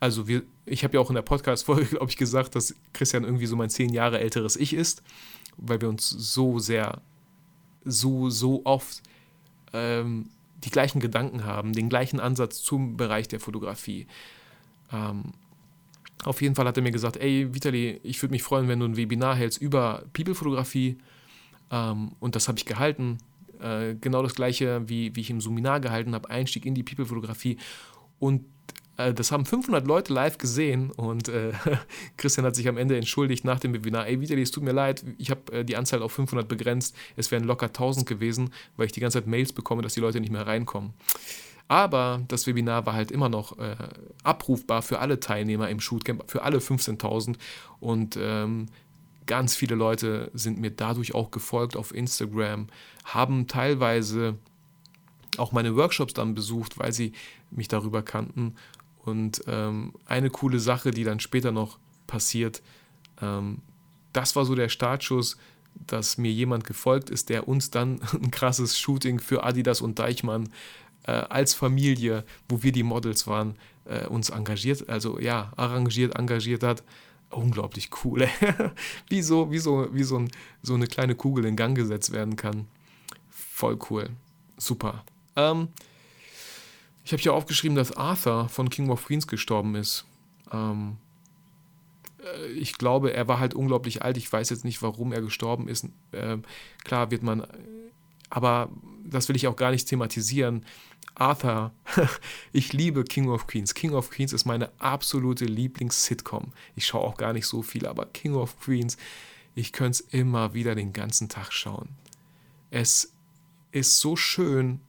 Also 0.00 0.28
wir, 0.28 0.42
ich 0.66 0.84
habe 0.84 0.94
ja 0.94 1.00
auch 1.00 1.08
in 1.08 1.14
der 1.14 1.22
Podcast-Folge, 1.22 1.86
glaube 1.96 2.10
ich, 2.10 2.16
gesagt, 2.16 2.54
dass 2.54 2.74
Christian 2.92 3.24
irgendwie 3.24 3.46
so 3.46 3.56
mein 3.56 3.70
zehn 3.70 3.92
Jahre 3.92 4.20
älteres 4.20 4.56
Ich 4.56 4.74
ist, 4.74 5.02
weil 5.56 5.80
wir 5.80 5.88
uns 5.88 6.08
so 6.08 6.58
sehr, 6.58 7.00
so, 7.84 8.30
so 8.30 8.62
oft 8.64 9.02
ähm, 9.72 10.30
die 10.58 10.70
gleichen 10.70 11.00
Gedanken 11.00 11.44
haben, 11.44 11.72
den 11.72 11.88
gleichen 11.88 12.20
Ansatz 12.20 12.62
zum 12.62 12.96
Bereich 12.96 13.28
der 13.28 13.40
Fotografie. 13.40 14.06
Ähm, 14.92 15.32
auf 16.24 16.40
jeden 16.40 16.54
Fall 16.54 16.66
hat 16.66 16.76
er 16.76 16.82
mir 16.82 16.92
gesagt, 16.92 17.16
ey 17.16 17.54
Vitali, 17.54 18.00
ich 18.02 18.22
würde 18.22 18.32
mich 18.32 18.42
freuen, 18.42 18.68
wenn 18.68 18.80
du 18.80 18.86
ein 18.86 18.96
Webinar 18.96 19.36
hältst 19.36 19.60
über 19.60 20.04
People-Fotografie. 20.12 20.98
Ähm, 21.70 22.12
und 22.20 22.36
das 22.36 22.48
habe 22.48 22.58
ich 22.58 22.64
gehalten. 22.64 23.18
Äh, 23.60 23.94
genau 24.00 24.22
das 24.22 24.34
gleiche, 24.34 24.88
wie, 24.88 25.14
wie 25.16 25.20
ich 25.20 25.30
im 25.30 25.40
Seminar 25.40 25.80
gehalten 25.80 26.14
habe, 26.14 26.30
Einstieg 26.30 26.66
in 26.66 26.74
die 26.74 26.82
People-Fotografie. 26.82 27.58
Und 28.18 28.44
äh, 28.96 29.12
das 29.12 29.32
haben 29.32 29.44
500 29.44 29.86
Leute 29.86 30.12
live 30.12 30.38
gesehen 30.38 30.90
und 30.90 31.28
äh, 31.28 31.52
Christian 32.16 32.46
hat 32.46 32.54
sich 32.54 32.68
am 32.68 32.76
Ende 32.76 32.96
entschuldigt 32.96 33.44
nach 33.44 33.58
dem 33.58 33.74
Webinar. 33.74 34.06
Ey, 34.06 34.20
Vitali, 34.20 34.42
es 34.42 34.50
tut 34.50 34.62
mir 34.62 34.72
leid, 34.72 35.04
ich 35.18 35.30
habe 35.30 35.52
äh, 35.52 35.64
die 35.64 35.76
Anzahl 35.76 36.02
auf 36.02 36.12
500 36.12 36.46
begrenzt. 36.48 36.96
Es 37.16 37.30
wären 37.30 37.44
locker 37.44 37.66
1000 37.66 38.06
gewesen, 38.06 38.50
weil 38.76 38.86
ich 38.86 38.92
die 38.92 39.00
ganze 39.00 39.18
Zeit 39.18 39.26
Mails 39.26 39.52
bekomme, 39.52 39.82
dass 39.82 39.94
die 39.94 40.00
Leute 40.00 40.20
nicht 40.20 40.32
mehr 40.32 40.46
reinkommen. 40.46 40.92
Aber 41.66 42.22
das 42.28 42.46
Webinar 42.46 42.84
war 42.84 42.92
halt 42.92 43.10
immer 43.10 43.30
noch 43.30 43.58
äh, 43.58 43.74
abrufbar 44.22 44.82
für 44.82 44.98
alle 44.98 45.18
Teilnehmer 45.18 45.70
im 45.70 45.80
Shootcamp, 45.80 46.30
für 46.30 46.42
alle 46.42 46.58
15.000. 46.58 47.36
Und 47.80 48.18
ähm, 48.20 48.66
ganz 49.26 49.56
viele 49.56 49.74
Leute 49.74 50.30
sind 50.34 50.58
mir 50.58 50.70
dadurch 50.70 51.14
auch 51.14 51.30
gefolgt 51.30 51.76
auf 51.76 51.94
Instagram, 51.94 52.66
haben 53.04 53.46
teilweise 53.46 54.36
auch 55.36 55.52
meine 55.52 55.76
Workshops 55.76 56.14
dann 56.14 56.34
besucht, 56.34 56.78
weil 56.78 56.92
sie 56.92 57.12
mich 57.50 57.68
darüber 57.68 58.02
kannten. 58.02 58.54
Und 58.98 59.42
ähm, 59.46 59.92
eine 60.06 60.30
coole 60.30 60.60
Sache, 60.60 60.90
die 60.90 61.04
dann 61.04 61.20
später 61.20 61.52
noch 61.52 61.78
passiert, 62.06 62.62
ähm, 63.20 63.58
das 64.12 64.36
war 64.36 64.44
so 64.44 64.54
der 64.54 64.68
Startschuss, 64.68 65.36
dass 65.86 66.18
mir 66.18 66.30
jemand 66.30 66.64
gefolgt 66.64 67.10
ist, 67.10 67.28
der 67.28 67.48
uns 67.48 67.70
dann 67.70 68.00
ein 68.12 68.30
krasses 68.30 68.78
Shooting 68.78 69.18
für 69.18 69.44
Adidas 69.44 69.80
und 69.80 69.98
Deichmann 69.98 70.50
äh, 71.04 71.12
als 71.12 71.54
Familie, 71.54 72.24
wo 72.48 72.62
wir 72.62 72.72
die 72.72 72.82
Models 72.82 73.26
waren, 73.26 73.56
äh, 73.84 74.06
uns 74.06 74.30
engagiert, 74.30 74.88
also 74.88 75.18
ja, 75.18 75.52
arrangiert, 75.56 76.16
engagiert 76.16 76.62
hat. 76.62 76.82
Unglaublich 77.34 77.90
cool, 78.04 78.28
wie 79.08 79.22
so, 79.22 79.50
wie 79.50 79.58
so, 79.58 79.88
wie 79.92 80.04
so, 80.04 80.18
ein, 80.18 80.30
so 80.62 80.74
eine 80.74 80.86
kleine 80.86 81.14
Kugel 81.14 81.44
in 81.46 81.56
Gang 81.56 81.76
gesetzt 81.76 82.12
werden 82.12 82.36
kann. 82.36 82.68
Voll 83.28 83.78
cool. 83.90 84.10
Super. 84.56 85.04
Ähm, 85.34 85.68
ich 87.04 87.12
habe 87.12 87.22
hier 87.22 87.34
aufgeschrieben, 87.34 87.76
dass 87.76 87.92
Arthur 87.92 88.48
von 88.48 88.70
King 88.70 88.88
of 88.90 89.06
Queens 89.06 89.26
gestorben 89.26 89.74
ist. 89.74 90.04
Ähm, 90.52 90.96
äh, 92.22 92.46
ich 92.52 92.78
glaube, 92.78 93.12
er 93.12 93.28
war 93.28 93.40
halt 93.40 93.54
unglaublich 93.54 94.02
alt. 94.02 94.16
Ich 94.16 94.32
weiß 94.32 94.50
jetzt 94.50 94.64
nicht, 94.64 94.82
warum 94.82 95.12
er 95.12 95.20
gestorben 95.20 95.68
ist. 95.68 95.88
Ähm, 96.12 96.42
klar 96.84 97.10
wird 97.10 97.22
man, 97.22 97.46
aber 98.30 98.70
das 99.04 99.28
will 99.28 99.36
ich 99.36 99.46
auch 99.46 99.56
gar 99.56 99.70
nicht 99.70 99.88
thematisieren. 99.88 100.64
Arthur, 101.14 101.72
ich 102.52 102.72
liebe 102.72 103.04
King 103.04 103.28
of 103.28 103.46
Queens. 103.46 103.74
King 103.74 103.92
of 103.92 104.10
Queens 104.10 104.32
ist 104.32 104.44
meine 104.44 104.70
absolute 104.80 105.44
Lieblings-Sitcom. 105.44 106.52
Ich 106.74 106.86
schaue 106.86 107.02
auch 107.02 107.16
gar 107.16 107.32
nicht 107.32 107.46
so 107.46 107.62
viel, 107.62 107.86
aber 107.86 108.06
King 108.06 108.34
of 108.34 108.58
Queens, 108.60 108.96
ich 109.54 109.72
könnte 109.72 109.90
es 109.90 110.00
immer 110.00 110.54
wieder 110.54 110.74
den 110.74 110.92
ganzen 110.92 111.28
Tag 111.28 111.52
schauen. 111.52 111.90
Es 112.70 113.12
ist 113.70 113.98
so 113.98 114.16
schön, 114.16 114.80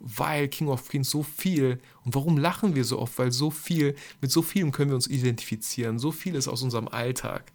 weil 0.00 0.48
King 0.48 0.68
of 0.68 0.88
Queens 0.88 1.10
so 1.10 1.22
viel 1.22 1.80
und 2.04 2.14
warum 2.14 2.38
lachen 2.38 2.74
wir 2.74 2.84
so 2.84 2.98
oft? 2.98 3.18
Weil 3.18 3.32
so 3.32 3.50
viel, 3.50 3.96
mit 4.20 4.30
so 4.30 4.42
vielem 4.42 4.72
können 4.72 4.90
wir 4.90 4.96
uns 4.96 5.06
identifizieren. 5.06 5.98
So 5.98 6.12
viel 6.12 6.34
ist 6.34 6.48
aus 6.48 6.62
unserem 6.62 6.88
Alltag. 6.88 7.52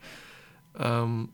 Ähm, 0.78 1.30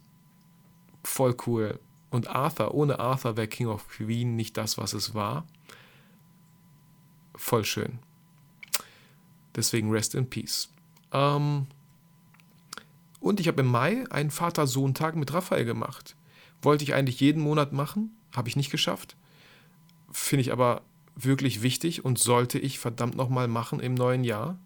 voll 1.04 1.36
cool. 1.48 1.80
Und 2.10 2.28
Arthur, 2.28 2.74
ohne 2.74 3.00
Arthur 3.00 3.38
wäre 3.38 3.48
King 3.48 3.68
of 3.68 3.88
Queen 3.88 4.36
nicht 4.36 4.58
das, 4.58 4.78
was 4.78 4.94
es 4.94 5.14
war. 5.14 5.46
Voll 7.40 7.64
schön. 7.64 8.00
Deswegen 9.56 9.90
Rest 9.90 10.14
in 10.14 10.30
Peace. 10.30 10.70
Ähm, 11.14 11.68
und 13.22 13.40
ich 13.40 13.48
habe 13.48 13.62
im 13.62 13.68
Mai 13.68 14.04
einen 14.10 14.30
Vater-Sohn-Tag 14.30 15.16
mit 15.16 15.34
Raphael 15.34 15.64
gemacht. 15.64 16.18
Wollte 16.62 16.84
ich 16.84 16.94
eigentlich 16.94 17.22
jeden 17.22 17.42
Monat 17.42 17.72
machen, 17.72 18.12
habe 18.36 18.50
ich 18.50 18.58
nicht 18.58 18.72
geschafft. 18.72 19.16
Finde 20.12 20.42
ich 20.42 20.52
aber 20.52 20.82
wirklich 21.16 21.62
wichtig 21.62 22.04
und 22.04 22.20
sollte 22.20 22.60
ich 22.60 22.78
verdammt 22.78 23.16
nochmal 23.16 23.48
machen 23.48 23.80
im 23.80 23.94
neuen 23.94 24.26
Jahr 24.26 24.60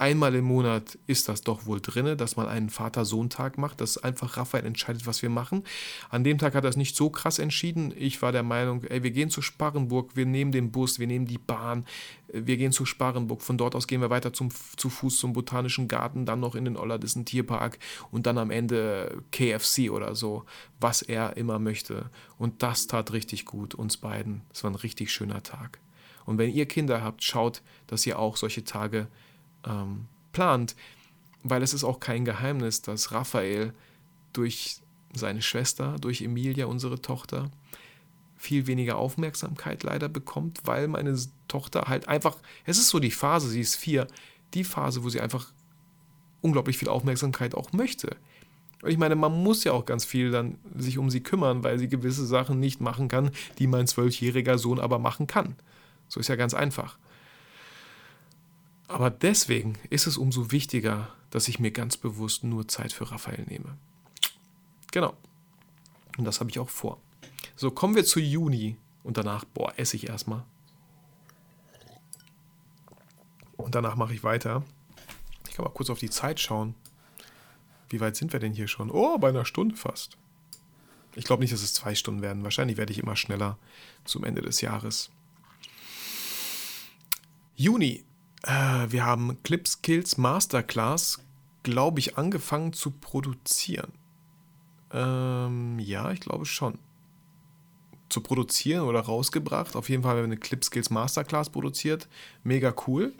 einmal 0.00 0.34
im 0.34 0.46
Monat 0.46 0.98
ist 1.06 1.28
das 1.28 1.42
doch 1.42 1.66
wohl 1.66 1.80
drin, 1.80 2.16
dass 2.16 2.36
man 2.36 2.48
einen 2.48 2.70
Vater-Sohn-Tag 2.70 3.58
macht, 3.58 3.80
dass 3.80 3.98
einfach 3.98 4.36
Raphael 4.36 4.64
entscheidet, 4.64 5.06
was 5.06 5.22
wir 5.22 5.28
machen. 5.28 5.64
An 6.08 6.24
dem 6.24 6.38
Tag 6.38 6.54
hat 6.54 6.64
er 6.64 6.70
es 6.70 6.76
nicht 6.76 6.96
so 6.96 7.10
krass 7.10 7.38
entschieden. 7.38 7.92
Ich 7.96 8.22
war 8.22 8.32
der 8.32 8.42
Meinung, 8.42 8.82
ey, 8.84 9.02
wir 9.02 9.10
gehen 9.10 9.30
zu 9.30 9.42
Sparrenburg, 9.42 10.16
wir 10.16 10.26
nehmen 10.26 10.52
den 10.52 10.72
Bus, 10.72 10.98
wir 10.98 11.06
nehmen 11.06 11.26
die 11.26 11.38
Bahn, 11.38 11.84
wir 12.32 12.56
gehen 12.56 12.72
zu 12.72 12.86
Sparrenburg. 12.86 13.42
Von 13.42 13.58
dort 13.58 13.74
aus 13.74 13.86
gehen 13.86 14.00
wir 14.00 14.10
weiter 14.10 14.32
zum, 14.32 14.48
zu 14.76 14.88
Fuß 14.88 15.18
zum 15.18 15.34
Botanischen 15.34 15.86
Garten, 15.86 16.24
dann 16.24 16.40
noch 16.40 16.54
in 16.54 16.64
den 16.64 16.76
Ollerdissen 16.76 17.24
Tierpark 17.24 17.78
und 18.10 18.26
dann 18.26 18.38
am 18.38 18.50
Ende 18.50 19.22
KFC 19.32 19.90
oder 19.90 20.14
so, 20.14 20.44
was 20.80 21.02
er 21.02 21.36
immer 21.36 21.58
möchte. 21.58 22.10
Und 22.38 22.62
das 22.62 22.86
tat 22.86 23.12
richtig 23.12 23.44
gut, 23.44 23.74
uns 23.74 23.98
beiden. 23.98 24.42
Es 24.52 24.64
war 24.64 24.70
ein 24.70 24.76
richtig 24.76 25.12
schöner 25.12 25.42
Tag. 25.42 25.78
Und 26.24 26.38
wenn 26.38 26.50
ihr 26.50 26.66
Kinder 26.66 27.02
habt, 27.02 27.22
schaut, 27.22 27.62
dass 27.86 28.06
ihr 28.06 28.18
auch 28.18 28.36
solche 28.36 28.64
Tage 28.64 29.08
ähm, 29.66 30.06
plant, 30.32 30.76
weil 31.42 31.62
es 31.62 31.74
ist 31.74 31.84
auch 31.84 32.00
kein 32.00 32.24
Geheimnis, 32.24 32.82
dass 32.82 33.12
Raphael 33.12 33.72
durch 34.32 34.80
seine 35.12 35.42
Schwester, 35.42 35.96
durch 36.00 36.22
Emilia, 36.22 36.66
unsere 36.66 37.00
Tochter, 37.00 37.50
viel 38.36 38.66
weniger 38.66 38.96
Aufmerksamkeit 38.96 39.82
leider 39.82 40.08
bekommt, 40.08 40.60
weil 40.64 40.88
meine 40.88 41.14
Tochter 41.46 41.82
halt 41.88 42.08
einfach, 42.08 42.36
es 42.64 42.78
ist 42.78 42.88
so 42.88 42.98
die 42.98 43.10
Phase, 43.10 43.48
sie 43.48 43.60
ist 43.60 43.76
vier, 43.76 44.06
die 44.54 44.64
Phase, 44.64 45.04
wo 45.04 45.10
sie 45.10 45.20
einfach 45.20 45.52
unglaublich 46.40 46.78
viel 46.78 46.88
Aufmerksamkeit 46.88 47.54
auch 47.54 47.72
möchte. 47.72 48.16
Und 48.82 48.90
ich 48.90 48.96
meine, 48.96 49.14
man 49.14 49.42
muss 49.42 49.64
ja 49.64 49.72
auch 49.72 49.84
ganz 49.84 50.06
viel 50.06 50.30
dann 50.30 50.56
sich 50.74 50.96
um 50.96 51.10
sie 51.10 51.20
kümmern, 51.20 51.62
weil 51.64 51.78
sie 51.78 51.88
gewisse 51.88 52.24
Sachen 52.24 52.60
nicht 52.60 52.80
machen 52.80 53.08
kann, 53.08 53.30
die 53.58 53.66
mein 53.66 53.86
zwölfjähriger 53.86 54.56
Sohn 54.56 54.80
aber 54.80 54.98
machen 54.98 55.26
kann. 55.26 55.56
So 56.08 56.18
ist 56.18 56.28
ja 56.28 56.36
ganz 56.36 56.54
einfach. 56.54 56.98
Aber 58.90 59.08
deswegen 59.08 59.78
ist 59.88 60.08
es 60.08 60.18
umso 60.18 60.50
wichtiger, 60.50 61.14
dass 61.30 61.46
ich 61.46 61.60
mir 61.60 61.70
ganz 61.70 61.96
bewusst 61.96 62.42
nur 62.42 62.66
Zeit 62.66 62.92
für 62.92 63.08
Raphael 63.08 63.44
nehme. 63.44 63.78
Genau. 64.90 65.14
Und 66.18 66.24
das 66.24 66.40
habe 66.40 66.50
ich 66.50 66.58
auch 66.58 66.68
vor. 66.68 67.00
So, 67.54 67.70
kommen 67.70 67.94
wir 67.94 68.04
zu 68.04 68.18
Juni 68.18 68.76
und 69.04 69.16
danach, 69.16 69.44
boah, 69.44 69.72
esse 69.76 69.94
ich 69.94 70.08
erstmal. 70.08 70.42
Und 73.56 73.76
danach 73.76 73.94
mache 73.94 74.12
ich 74.12 74.24
weiter. 74.24 74.64
Ich 75.48 75.54
kann 75.54 75.64
mal 75.64 75.70
kurz 75.70 75.88
auf 75.88 76.00
die 76.00 76.10
Zeit 76.10 76.40
schauen. 76.40 76.74
Wie 77.90 78.00
weit 78.00 78.16
sind 78.16 78.32
wir 78.32 78.40
denn 78.40 78.54
hier 78.54 78.66
schon? 78.66 78.90
Oh, 78.90 79.18
bei 79.18 79.28
einer 79.28 79.44
Stunde 79.44 79.76
fast. 79.76 80.18
Ich 81.14 81.24
glaube 81.24 81.44
nicht, 81.44 81.52
dass 81.52 81.62
es 81.62 81.74
zwei 81.74 81.94
Stunden 81.94 82.22
werden. 82.22 82.42
Wahrscheinlich 82.42 82.76
werde 82.76 82.92
ich 82.92 82.98
immer 82.98 83.14
schneller 83.14 83.56
zum 84.04 84.24
Ende 84.24 84.42
des 84.42 84.60
Jahres. 84.60 85.10
Juni 87.54 88.04
äh, 88.42 88.86
wir 88.90 89.04
haben 89.04 89.42
Clip 89.42 89.66
Skills 89.66 90.16
Masterclass, 90.16 91.20
glaube 91.62 92.00
ich, 92.00 92.16
angefangen 92.16 92.72
zu 92.72 92.90
produzieren. 92.90 93.92
Ähm, 94.92 95.78
ja, 95.78 96.10
ich 96.10 96.20
glaube 96.20 96.46
schon. 96.46 96.78
Zu 98.08 98.22
produzieren 98.22 98.82
oder 98.82 99.00
rausgebracht. 99.00 99.76
Auf 99.76 99.88
jeden 99.88 100.02
Fall 100.02 100.12
haben 100.12 100.18
wir 100.18 100.24
eine 100.24 100.36
Clip 100.36 100.64
Skills 100.64 100.90
Masterclass 100.90 101.50
produziert. 101.50 102.08
Mega 102.42 102.74
cool. 102.86 103.12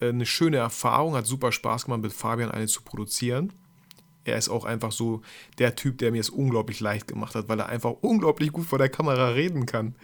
Äh, 0.00 0.08
eine 0.08 0.26
schöne 0.26 0.56
Erfahrung, 0.56 1.14
hat 1.14 1.26
super 1.26 1.52
Spaß 1.52 1.84
gemacht, 1.84 2.02
mit 2.02 2.12
Fabian 2.12 2.50
eine 2.50 2.66
zu 2.66 2.82
produzieren. 2.82 3.52
er 4.24 4.38
ist 4.38 4.48
auch 4.48 4.64
einfach 4.64 4.90
so 4.92 5.20
der 5.58 5.76
Typ, 5.76 5.98
der 5.98 6.10
mir 6.10 6.20
es 6.20 6.30
unglaublich 6.30 6.80
leicht 6.80 7.06
gemacht 7.06 7.34
hat, 7.34 7.48
weil 7.48 7.60
er 7.60 7.68
einfach 7.68 7.92
unglaublich 8.00 8.52
gut 8.52 8.66
vor 8.66 8.78
der 8.78 8.88
Kamera 8.88 9.28
reden 9.28 9.66
kann. 9.66 9.94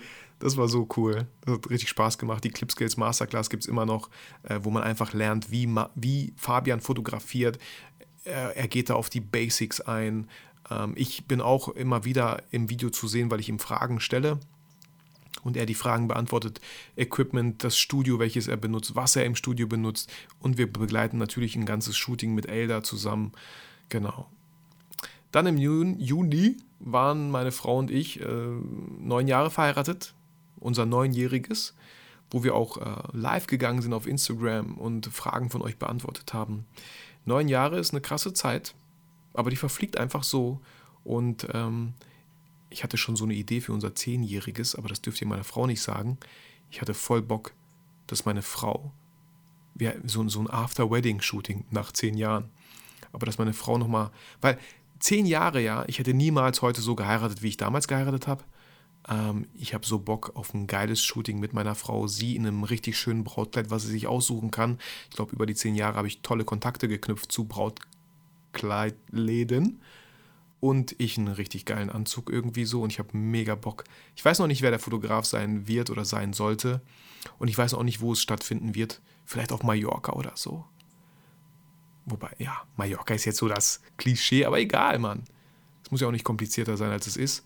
Das 0.40 0.56
war 0.56 0.68
so 0.68 0.88
cool. 0.96 1.26
Das 1.42 1.54
hat 1.54 1.70
richtig 1.70 1.90
Spaß 1.90 2.18
gemacht. 2.18 2.42
Die 2.42 2.50
Clip 2.50 2.70
Skills 2.70 2.96
Masterclass 2.96 3.50
gibt 3.50 3.62
es 3.62 3.68
immer 3.68 3.86
noch, 3.86 4.10
äh, 4.42 4.58
wo 4.62 4.70
man 4.70 4.82
einfach 4.82 5.12
lernt, 5.12 5.50
wie, 5.50 5.68
wie 5.94 6.32
Fabian 6.36 6.80
fotografiert. 6.80 7.58
Er, 8.24 8.56
er, 8.56 8.66
geht 8.66 8.90
da 8.90 8.94
auf 8.94 9.10
die 9.10 9.20
Basics 9.20 9.80
ein. 9.80 10.28
Ähm, 10.70 10.94
ich 10.96 11.26
bin 11.26 11.40
auch 11.40 11.68
immer 11.68 12.04
wieder 12.04 12.42
im 12.50 12.68
Video 12.70 12.90
zu 12.90 13.06
sehen, 13.06 13.30
weil 13.30 13.40
ich 13.40 13.48
ihm 13.48 13.58
Fragen 13.58 14.00
stelle 14.00 14.40
und 15.42 15.56
er 15.56 15.66
die 15.66 15.74
Fragen 15.74 16.08
beantwortet, 16.08 16.60
Equipment, 16.96 17.62
das 17.64 17.78
Studio, 17.78 18.18
welches 18.18 18.48
er 18.48 18.56
benutzt, 18.56 18.94
was 18.94 19.16
er 19.16 19.24
im 19.24 19.34
Studio 19.34 19.66
benutzt 19.66 20.12
und 20.38 20.58
wir 20.58 20.70
begleiten 20.70 21.18
natürlich 21.18 21.56
ein 21.56 21.66
ganzes 21.66 21.96
Shooting 21.96 22.34
mit 22.34 22.46
Elda 22.46 22.82
zusammen. 22.82 23.32
Genau. 23.88 24.28
Dann 25.32 25.46
im 25.46 25.58
Juni 25.58 26.56
waren 26.80 27.30
meine 27.30 27.52
Frau 27.52 27.78
und 27.78 27.90
ich 27.90 28.20
äh, 28.20 28.26
neun 28.98 29.28
Jahre 29.28 29.50
verheiratet, 29.50 30.14
unser 30.60 30.86
neunjähriges, 30.86 31.74
wo 32.30 32.44
wir 32.44 32.54
auch 32.54 32.76
äh, 32.76 33.16
live 33.16 33.46
gegangen 33.46 33.82
sind 33.82 33.92
auf 33.92 34.06
Instagram 34.06 34.78
und 34.78 35.06
Fragen 35.06 35.50
von 35.50 35.62
euch 35.62 35.78
beantwortet 35.78 36.32
haben. 36.32 36.66
Neun 37.24 37.48
Jahre 37.48 37.78
ist 37.78 37.92
eine 37.92 38.00
krasse 38.00 38.32
Zeit, 38.32 38.74
aber 39.34 39.50
die 39.50 39.56
verfliegt 39.56 39.98
einfach 39.98 40.22
so 40.22 40.60
und 41.04 41.48
ähm, 41.52 41.94
ich 42.70 42.84
hatte 42.84 42.96
schon 42.96 43.16
so 43.16 43.24
eine 43.24 43.34
Idee 43.34 43.60
für 43.60 43.72
unser 43.72 43.94
Zehnjähriges, 43.94 44.76
aber 44.76 44.88
das 44.88 45.02
dürft 45.02 45.20
ihr 45.20 45.26
meiner 45.26 45.44
Frau 45.44 45.66
nicht 45.66 45.82
sagen. 45.82 46.18
Ich 46.70 46.80
hatte 46.80 46.94
voll 46.94 47.20
Bock, 47.20 47.52
dass 48.06 48.24
meine 48.24 48.42
Frau, 48.42 48.92
wir, 49.74 50.00
so, 50.04 50.26
so 50.28 50.40
ein 50.40 50.48
After-Wedding-Shooting 50.48 51.64
nach 51.70 51.92
zehn 51.92 52.16
Jahren, 52.16 52.50
aber 53.12 53.26
dass 53.26 53.38
meine 53.38 53.52
Frau 53.52 53.76
nochmal, 53.76 54.10
weil 54.40 54.58
zehn 55.00 55.26
Jahre 55.26 55.60
ja, 55.60 55.84
ich 55.88 55.98
hätte 55.98 56.14
niemals 56.14 56.62
heute 56.62 56.80
so 56.80 56.94
geheiratet, 56.94 57.42
wie 57.42 57.48
ich 57.48 57.56
damals 57.56 57.88
geheiratet 57.88 58.28
habe. 58.28 58.44
Ähm, 59.08 59.46
ich 59.54 59.74
habe 59.74 59.86
so 59.86 59.98
Bock 59.98 60.32
auf 60.34 60.54
ein 60.54 60.66
geiles 60.66 61.02
Shooting 61.02 61.40
mit 61.40 61.52
meiner 61.52 61.74
Frau, 61.74 62.06
sie 62.06 62.36
in 62.36 62.46
einem 62.46 62.64
richtig 62.64 62.98
schönen 62.98 63.24
Brautkleid, 63.24 63.70
was 63.70 63.82
sie 63.82 63.90
sich 63.90 64.06
aussuchen 64.06 64.50
kann. 64.50 64.78
Ich 65.10 65.16
glaube, 65.16 65.34
über 65.34 65.46
die 65.46 65.54
zehn 65.54 65.74
Jahre 65.74 65.96
habe 65.96 66.08
ich 66.08 66.22
tolle 66.22 66.44
Kontakte 66.44 66.88
geknüpft 66.88 67.32
zu 67.32 67.44
Brautkleidläden 67.44 69.80
und 70.60 70.94
ich 70.98 71.18
einen 71.18 71.28
richtig 71.28 71.64
geilen 71.64 71.90
Anzug 71.90 72.30
irgendwie 72.30 72.66
so 72.66 72.82
und 72.82 72.92
ich 72.92 72.98
habe 72.98 73.16
mega 73.16 73.54
Bock. 73.54 73.84
Ich 74.14 74.24
weiß 74.24 74.38
noch 74.38 74.46
nicht, 74.46 74.62
wer 74.62 74.70
der 74.70 74.78
Fotograf 74.78 75.24
sein 75.24 75.66
wird 75.66 75.90
oder 75.90 76.04
sein 76.04 76.32
sollte 76.32 76.80
und 77.38 77.48
ich 77.48 77.56
weiß 77.56 77.74
auch 77.74 77.82
nicht, 77.82 78.00
wo 78.00 78.12
es 78.12 78.22
stattfinden 78.22 78.74
wird. 78.74 79.00
Vielleicht 79.24 79.52
auf 79.52 79.62
Mallorca 79.62 80.12
oder 80.12 80.32
so. 80.34 80.64
Wobei, 82.04 82.30
ja, 82.38 82.62
Mallorca 82.76 83.14
ist 83.14 83.24
jetzt 83.24 83.38
so 83.38 83.48
das 83.48 83.80
Klischee, 83.96 84.44
aber 84.44 84.58
egal, 84.58 84.98
Mann. 84.98 85.24
Es 85.84 85.90
muss 85.90 86.00
ja 86.00 86.08
auch 86.08 86.12
nicht 86.12 86.24
komplizierter 86.24 86.76
sein, 86.76 86.90
als 86.90 87.06
es 87.06 87.16
ist. 87.16 87.44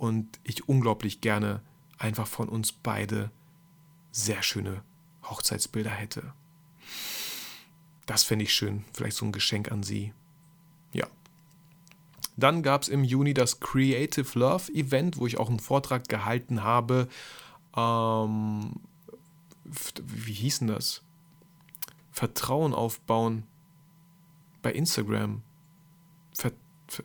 Und 0.00 0.40
ich 0.44 0.66
unglaublich 0.66 1.20
gerne 1.20 1.60
einfach 1.98 2.26
von 2.26 2.48
uns 2.48 2.72
beide 2.72 3.30
sehr 4.10 4.42
schöne 4.42 4.82
Hochzeitsbilder 5.24 5.90
hätte. 5.90 6.32
Das 8.06 8.22
fände 8.22 8.46
ich 8.46 8.54
schön. 8.54 8.86
Vielleicht 8.94 9.18
so 9.18 9.26
ein 9.26 9.32
Geschenk 9.32 9.70
an 9.70 9.82
sie. 9.82 10.14
Ja. 10.94 11.06
Dann 12.38 12.62
gab 12.62 12.80
es 12.80 12.88
im 12.88 13.04
Juni 13.04 13.34
das 13.34 13.60
Creative 13.60 14.38
Love 14.38 14.72
Event, 14.72 15.18
wo 15.18 15.26
ich 15.26 15.36
auch 15.36 15.50
einen 15.50 15.60
Vortrag 15.60 16.08
gehalten 16.08 16.62
habe. 16.62 17.06
Ähm, 17.76 18.80
wie 20.02 20.32
hieß 20.32 20.60
denn 20.60 20.68
das? 20.68 21.02
Vertrauen 22.10 22.72
aufbauen 22.72 23.42
bei 24.62 24.72
Instagram. 24.72 25.42
Ver 26.32 26.52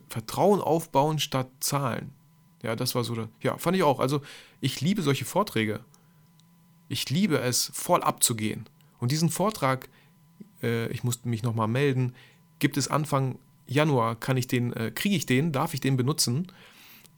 Vertrauen 0.08 0.62
aufbauen 0.62 1.18
statt 1.18 1.50
Zahlen. 1.60 2.15
Ja, 2.62 2.76
das 2.76 2.94
war 2.94 3.04
so, 3.04 3.28
ja, 3.42 3.58
fand 3.58 3.76
ich 3.76 3.82
auch. 3.82 4.00
Also, 4.00 4.22
ich 4.60 4.80
liebe 4.80 5.02
solche 5.02 5.24
Vorträge. 5.24 5.80
Ich 6.88 7.10
liebe 7.10 7.38
es, 7.38 7.70
voll 7.74 8.02
abzugehen. 8.02 8.68
Und 8.98 9.12
diesen 9.12 9.30
Vortrag, 9.30 9.88
äh, 10.62 10.88
ich 10.88 11.04
musste 11.04 11.28
mich 11.28 11.42
nochmal 11.42 11.68
melden, 11.68 12.14
gibt 12.58 12.76
es 12.76 12.88
Anfang 12.88 13.38
Januar, 13.66 14.16
kann 14.16 14.36
ich 14.36 14.46
den, 14.46 14.72
äh, 14.72 14.90
kriege 14.94 15.16
ich 15.16 15.26
den, 15.26 15.52
darf 15.52 15.74
ich 15.74 15.80
den 15.80 15.96
benutzen 15.96 16.46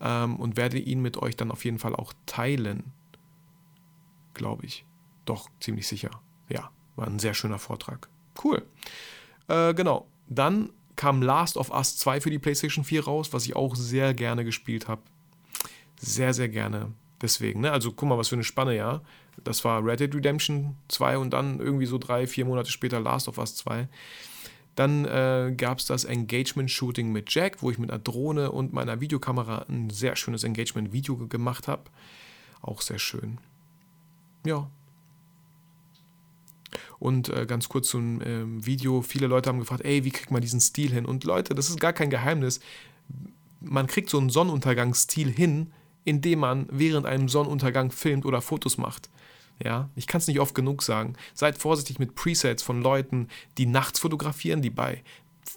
ähm, 0.00 0.36
und 0.36 0.56
werde 0.56 0.78
ihn 0.78 1.00
mit 1.00 1.16
euch 1.18 1.36
dann 1.36 1.50
auf 1.50 1.64
jeden 1.64 1.78
Fall 1.78 1.94
auch 1.94 2.12
teilen. 2.26 2.92
Glaube 4.34 4.66
ich. 4.66 4.84
Doch, 5.24 5.48
ziemlich 5.60 5.86
sicher. 5.86 6.10
Ja, 6.48 6.70
war 6.96 7.06
ein 7.06 7.18
sehr 7.18 7.34
schöner 7.34 7.58
Vortrag. 7.58 8.08
Cool. 8.42 8.66
Äh, 9.48 9.74
genau. 9.74 10.06
Dann 10.28 10.70
kam 10.96 11.22
Last 11.22 11.56
of 11.56 11.70
Us 11.70 11.96
2 11.98 12.20
für 12.20 12.30
die 12.30 12.38
PlayStation 12.38 12.84
4 12.84 13.04
raus, 13.04 13.32
was 13.32 13.44
ich 13.44 13.54
auch 13.54 13.76
sehr 13.76 14.14
gerne 14.14 14.44
gespielt 14.44 14.88
habe. 14.88 15.02
Sehr, 16.00 16.34
sehr 16.34 16.48
gerne. 16.48 16.92
Deswegen, 17.20 17.60
ne? 17.60 17.72
Also 17.72 17.92
guck 17.92 18.08
mal, 18.08 18.18
was 18.18 18.28
für 18.28 18.36
eine 18.36 18.44
Spanne, 18.44 18.76
ja. 18.76 19.02
Das 19.42 19.64
war 19.64 19.84
Red 19.84 20.00
Dead 20.00 20.14
Redemption 20.14 20.76
2 20.88 21.18
und 21.18 21.30
dann 21.30 21.60
irgendwie 21.60 21.86
so 21.86 21.98
drei, 21.98 22.26
vier 22.26 22.44
Monate 22.44 22.70
später 22.70 23.00
Last 23.00 23.28
of 23.28 23.38
Us 23.38 23.56
2. 23.56 23.88
Dann 24.74 25.04
äh, 25.04 25.54
gab 25.56 25.78
es 25.78 25.86
das 25.86 26.04
Engagement-Shooting 26.04 27.10
mit 27.10 27.34
Jack, 27.34 27.62
wo 27.62 27.70
ich 27.70 27.78
mit 27.78 27.90
einer 27.90 27.98
Drohne 27.98 28.52
und 28.52 28.72
meiner 28.72 29.00
Videokamera 29.00 29.66
ein 29.68 29.90
sehr 29.90 30.14
schönes 30.14 30.44
Engagement-Video 30.44 31.16
gemacht 31.26 31.66
habe. 31.66 31.84
Auch 32.62 32.80
sehr 32.80 33.00
schön. 33.00 33.38
Ja, 34.46 34.70
und 36.98 37.28
äh, 37.28 37.46
ganz 37.46 37.68
kurz 37.68 37.88
zum 37.88 38.20
äh, 38.20 38.44
Video, 38.66 39.02
viele 39.02 39.26
Leute 39.26 39.48
haben 39.48 39.60
gefragt, 39.60 39.84
ey, 39.84 40.04
wie 40.04 40.10
kriegt 40.10 40.30
man 40.30 40.42
diesen 40.42 40.60
Stil 40.60 40.90
hin? 40.90 41.06
Und 41.06 41.24
Leute, 41.24 41.54
das 41.54 41.70
ist 41.70 41.80
gar 41.80 41.92
kein 41.92 42.10
Geheimnis. 42.10 42.60
Man 43.60 43.86
kriegt 43.86 44.10
so 44.10 44.18
einen 44.18 44.30
Sonnenuntergangsstil 44.30 45.30
hin, 45.30 45.72
indem 46.08 46.38
man 46.38 46.66
während 46.70 47.04
einem 47.04 47.28
Sonnenuntergang 47.28 47.90
filmt 47.90 48.24
oder 48.24 48.40
Fotos 48.40 48.78
macht. 48.78 49.10
Ja, 49.62 49.90
ich 49.94 50.06
kann 50.06 50.20
es 50.20 50.26
nicht 50.26 50.40
oft 50.40 50.54
genug 50.54 50.82
sagen. 50.82 51.16
Seid 51.34 51.58
vorsichtig 51.58 51.98
mit 51.98 52.14
Presets 52.14 52.62
von 52.62 52.80
Leuten, 52.80 53.28
die 53.58 53.66
nachts 53.66 53.98
fotografieren, 53.98 54.62
die 54.62 54.70
bei 54.70 55.02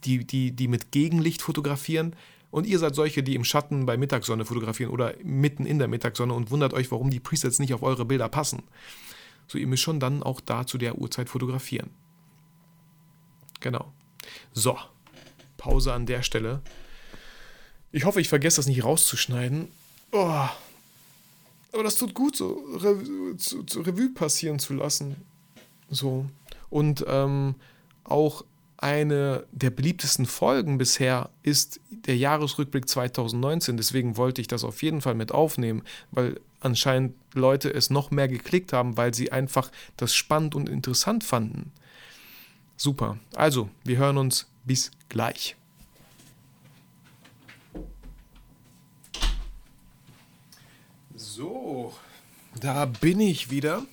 die, 0.04 0.26
die, 0.26 0.52
die 0.52 0.68
mit 0.68 0.92
Gegenlicht 0.92 1.42
fotografieren. 1.42 2.16
Und 2.50 2.68
ihr 2.68 2.80
seid 2.80 2.96
solche, 2.96 3.24
die 3.24 3.36
im 3.36 3.46
Schatten 3.46 3.86
bei 3.86 3.96
Mittagssonne 3.96 4.44
fotografieren 4.44 4.92
oder 4.92 5.14
mitten 5.24 5.66
in 5.66 5.80
der 5.80 5.88
Mittagssonne 5.88 6.34
und 6.34 6.52
wundert 6.52 6.74
euch, 6.74 6.92
warum 6.92 7.10
die 7.10 7.22
Presets 7.22 7.60
nicht 7.60 7.74
auf 7.74 7.82
eure 7.82 8.04
Bilder 8.04 8.28
passen. 8.28 8.64
So, 9.48 9.58
ihr 9.58 9.68
müsst 9.68 9.84
schon 9.84 10.02
dann 10.02 10.22
auch 10.22 10.42
da 10.42 10.68
zu 10.68 10.78
der 10.78 10.98
Uhrzeit 10.98 11.30
fotografieren. 11.30 11.92
Genau. 13.62 13.94
So, 14.52 14.78
Pause 15.56 15.94
an 15.94 16.06
der 16.06 16.24
Stelle. 16.24 16.62
Ich 17.94 18.04
hoffe, 18.04 18.20
ich 18.20 18.28
vergesse 18.28 18.58
das 18.58 18.68
nicht 18.68 18.84
rauszuschneiden. 18.84 19.70
Oh. 20.12 20.48
Aber 21.74 21.84
das 21.84 21.96
tut 21.96 22.14
gut, 22.14 22.36
so 22.36 22.64
Re 22.76 23.38
zu, 23.38 23.64
zu 23.64 23.82
Revue 23.82 24.10
passieren 24.10 24.60
zu 24.60 24.74
lassen. 24.74 25.16
So. 25.90 26.26
Und 26.70 27.06
ähm, 27.08 27.56
auch 28.04 28.44
eine 28.78 29.46
der 29.52 29.70
beliebtesten 29.70 30.26
Folgen 30.26 30.78
bisher 30.78 31.30
ist 31.44 31.80
der 31.90 32.18
Jahresrückblick 32.18 32.90
2019. 32.90 33.78
Deswegen 33.78 34.18
wollte 34.18 34.42
ich 34.42 34.48
das 34.48 34.64
auf 34.64 34.82
jeden 34.82 35.02
Fall 35.02 35.16
mit 35.16 35.32
aufnehmen, 35.32 35.84
weil 36.12 36.40
anscheinend 36.60 37.14
Leute 37.34 37.72
es 37.74 37.90
noch 37.90 38.12
mehr 38.12 38.28
geklickt 38.28 38.74
haben, 38.74 38.98
weil 38.98 39.14
sie 39.14 39.32
einfach 39.32 39.72
das 39.98 40.16
spannend 40.16 40.56
und 40.56 40.68
interessant 40.68 41.24
fanden. 41.24 41.72
Super. 42.76 43.20
Also, 43.36 43.70
wir 43.84 43.98
hören 43.98 44.18
uns 44.18 44.48
bis 44.66 44.92
gleich. 45.10 45.56
So, 51.34 51.94
da 52.60 52.84
bin 52.84 53.22
ich 53.22 53.50
wieder. 53.50 53.86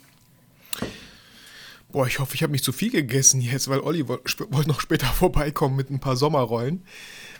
Boah, 1.92 2.04
ich 2.04 2.18
hoffe, 2.18 2.34
ich 2.34 2.42
habe 2.42 2.50
nicht 2.50 2.64
zu 2.64 2.72
viel 2.72 2.90
gegessen 2.90 3.40
jetzt, 3.40 3.68
weil 3.68 3.78
Olli 3.78 4.08
wollte 4.08 4.68
noch 4.68 4.80
später 4.80 5.06
vorbeikommen 5.14 5.76
mit 5.76 5.88
ein 5.88 6.00
paar 6.00 6.16
Sommerrollen. 6.16 6.82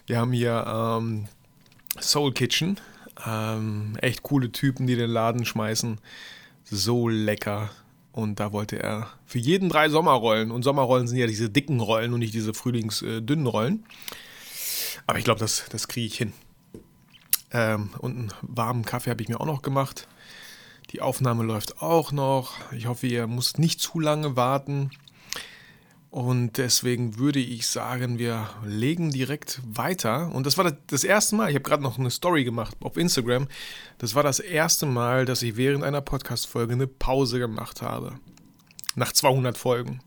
Wir 0.07 0.19
haben 0.19 0.31
hier 0.31 0.65
ähm, 0.69 1.27
Soul 2.01 2.33
Kitchen. 2.33 2.79
Ähm, 3.27 3.99
echt 4.01 4.23
coole 4.23 4.53
Typen, 4.53 4.87
die 4.87 4.95
den 4.95 5.11
Laden 5.11 5.45
schmeißen. 5.45 5.99
So 6.63 7.09
lecker. 7.09 7.71
Und 8.13 8.39
da 8.39 8.53
wollte 8.53 8.81
er 8.81 9.11
für 9.27 9.41
jeden 9.41 9.69
drei 9.69 9.89
Sommerrollen. 9.89 10.53
Und 10.53 10.63
Sommerrollen 10.63 11.09
sind 11.09 11.19
ja 11.19 11.27
diese 11.27 11.51
dicken 11.51 11.81
Rollen 11.81 12.13
und 12.13 12.21
nicht 12.21 12.35
diese 12.35 12.55
frühlingsdünnen 12.55 13.49
Rollen. 13.49 13.85
Aber 15.09 15.19
ich 15.19 15.25
glaube, 15.25 15.41
das, 15.41 15.65
das 15.71 15.89
kriege 15.89 16.07
ich 16.07 16.17
hin. 16.17 16.33
Ähm, 17.53 17.91
und 17.99 18.17
einen 18.17 18.33
warmen 18.43 18.85
Kaffee 18.85 19.11
habe 19.11 19.23
ich 19.23 19.29
mir 19.29 19.41
auch 19.41 19.47
noch 19.47 19.63
gemacht. 19.63 20.07
Die 20.91 21.01
Aufnahme 21.03 21.45
läuft 21.45 21.83
auch 21.83 22.13
noch. 22.13 22.55
Ich 22.73 22.87
hoffe, 22.87 23.07
ihr 23.07 23.27
müsst 23.27 23.59
nicht 23.59 23.81
zu 23.81 24.01
lange 24.01 24.37
warten. 24.37 24.91
Und 26.11 26.57
deswegen 26.57 27.19
würde 27.19 27.39
ich 27.39 27.67
sagen, 27.67 28.19
wir 28.19 28.49
legen 28.65 29.11
direkt 29.11 29.61
weiter. 29.67 30.33
Und 30.33 30.47
das 30.47 30.57
war 30.57 30.73
das 30.87 31.05
erste 31.05 31.37
Mal, 31.37 31.51
ich 31.51 31.55
habe 31.55 31.65
gerade 31.65 31.83
noch 31.83 31.99
eine 31.99 32.11
Story 32.11 32.45
gemacht 32.45 32.77
auf 32.81 32.97
Instagram. 32.97 33.47
Das 33.99 34.15
war 34.15 34.23
das 34.23 34.41
erste 34.41 34.87
Mal, 34.87 35.27
dass 35.27 35.43
ich 35.43 35.57
während 35.57 35.85
einer 35.85 36.01
Podcast-Folge 36.01 36.73
eine 36.73 36.87
Pause 36.87 37.39
gemacht 37.39 37.83
habe. 37.83 38.19
Nach 38.95 39.13
200 39.13 39.59
Folgen. 39.59 40.01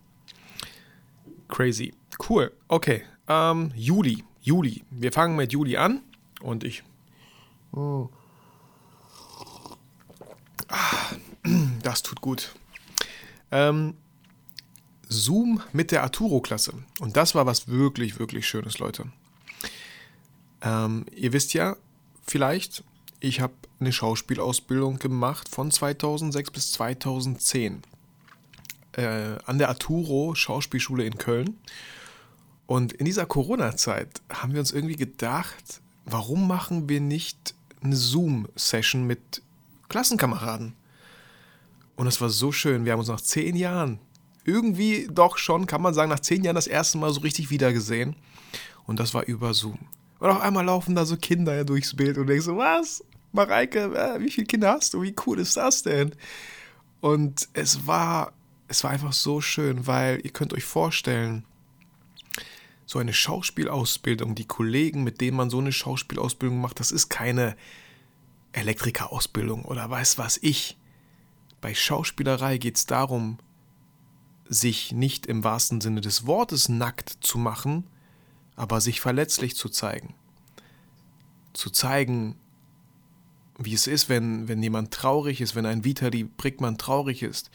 Crazy. 1.47 1.93
Cool. 2.27 2.51
Okay. 2.67 3.03
Ähm, 3.27 3.71
Juli. 3.75 4.23
Juli. 4.41 4.83
Wir 4.89 5.11
fangen 5.11 5.35
mit 5.35 5.53
Juli 5.53 5.77
an 5.77 6.01
und 6.41 6.63
ich. 6.63 6.83
Ah, 10.67 11.15
das 11.83 12.03
tut 12.03 12.21
gut. 12.21 12.53
Ähm, 13.51 13.95
Zoom 15.07 15.61
mit 15.73 15.91
der 15.91 16.03
Arturo-Klasse. 16.03 16.73
Und 16.99 17.17
das 17.17 17.35
war 17.35 17.45
was 17.45 17.67
wirklich, 17.67 18.19
wirklich 18.19 18.47
Schönes, 18.47 18.79
Leute. 18.79 19.11
Ähm, 20.61 21.05
ihr 21.13 21.33
wisst 21.33 21.53
ja 21.53 21.75
vielleicht, 22.25 22.83
ich 23.19 23.41
habe 23.41 23.53
eine 23.79 23.91
Schauspielausbildung 23.91 24.99
gemacht 24.99 25.49
von 25.49 25.69
2006 25.71 26.51
bis 26.51 26.71
2010 26.73 27.81
äh, 28.93 29.37
an 29.45 29.57
der 29.57 29.69
Arturo 29.69 30.35
Schauspielschule 30.35 31.05
in 31.05 31.17
Köln. 31.17 31.57
Und 32.67 32.93
in 32.93 33.05
dieser 33.05 33.25
Corona-Zeit 33.25 34.21
haben 34.31 34.53
wir 34.53 34.61
uns 34.61 34.71
irgendwie 34.71 34.95
gedacht, 34.95 35.81
warum 36.05 36.47
machen 36.47 36.87
wir 36.87 37.01
nicht 37.01 37.53
eine 37.83 37.95
Zoom-Session 37.95 39.05
mit 39.05 39.41
Klassenkameraden? 39.89 40.73
Und 41.95 42.07
es 42.07 42.21
war 42.21 42.29
so 42.29 42.51
schön. 42.51 42.85
Wir 42.85 42.93
haben 42.93 42.99
uns 42.99 43.09
nach 43.09 43.21
zehn 43.21 43.55
Jahren, 43.55 43.99
irgendwie 44.43 45.07
doch 45.11 45.37
schon, 45.37 45.65
kann 45.65 45.81
man 45.81 45.93
sagen, 45.93 46.09
nach 46.09 46.19
zehn 46.19 46.43
Jahren 46.43 46.55
das 46.55 46.67
erste 46.67 46.97
Mal 46.97 47.13
so 47.13 47.21
richtig 47.21 47.49
wiedergesehen. 47.49 48.15
Und 48.85 48.99
das 48.99 49.13
war 49.13 49.23
über 49.25 49.53
Zoom. 49.53 49.77
Und 50.19 50.29
auf 50.29 50.41
einmal 50.41 50.65
laufen 50.65 50.95
da 50.95 51.05
so 51.05 51.17
Kinder 51.17 51.63
durchs 51.63 51.95
Bild 51.95 52.17
und 52.17 52.27
denkst 52.27 52.45
so, 52.45 52.57
was? 52.57 53.03
Mareike, 53.31 53.93
äh, 53.95 54.19
wie 54.19 54.29
viele 54.29 54.47
Kinder 54.47 54.71
hast 54.71 54.93
du? 54.93 55.01
Wie 55.01 55.15
cool 55.25 55.39
ist 55.39 55.57
das 55.57 55.83
denn? 55.83 56.13
Und 56.99 57.47
es 57.53 57.87
war, 57.87 58.33
es 58.67 58.83
war 58.83 58.91
einfach 58.91 59.13
so 59.13 59.41
schön, 59.41 59.87
weil 59.87 60.19
ihr 60.23 60.31
könnt 60.31 60.53
euch 60.53 60.63
vorstellen, 60.63 61.43
so 62.91 62.99
eine 62.99 63.13
Schauspielausbildung, 63.13 64.35
die 64.35 64.43
Kollegen, 64.43 65.05
mit 65.05 65.21
denen 65.21 65.37
man 65.37 65.49
so 65.49 65.59
eine 65.59 65.71
Schauspielausbildung 65.71 66.59
macht, 66.59 66.81
das 66.81 66.91
ist 66.91 67.07
keine 67.07 67.55
Elektrikerausbildung 68.51 69.63
oder 69.63 69.89
weiß 69.89 70.17
was 70.17 70.37
ich. 70.41 70.77
Bei 71.61 71.73
Schauspielerei 71.73 72.57
geht 72.57 72.75
es 72.75 72.87
darum, 72.87 73.37
sich 74.49 74.91
nicht 74.91 75.25
im 75.25 75.41
wahrsten 75.45 75.79
Sinne 75.79 76.01
des 76.01 76.25
Wortes 76.25 76.67
nackt 76.67 77.15
zu 77.21 77.37
machen, 77.37 77.87
aber 78.57 78.81
sich 78.81 78.99
verletzlich 78.99 79.55
zu 79.55 79.69
zeigen. 79.69 80.13
Zu 81.53 81.69
zeigen, 81.69 82.35
wie 83.57 83.73
es 83.73 83.87
ist, 83.87 84.09
wenn, 84.09 84.49
wenn 84.49 84.61
jemand 84.61 84.91
traurig 84.91 85.39
ist, 85.39 85.55
wenn 85.55 85.65
ein 85.65 85.85
Vitali 85.85 86.25
Brickmann 86.25 86.77
traurig 86.77 87.23
ist. 87.23 87.51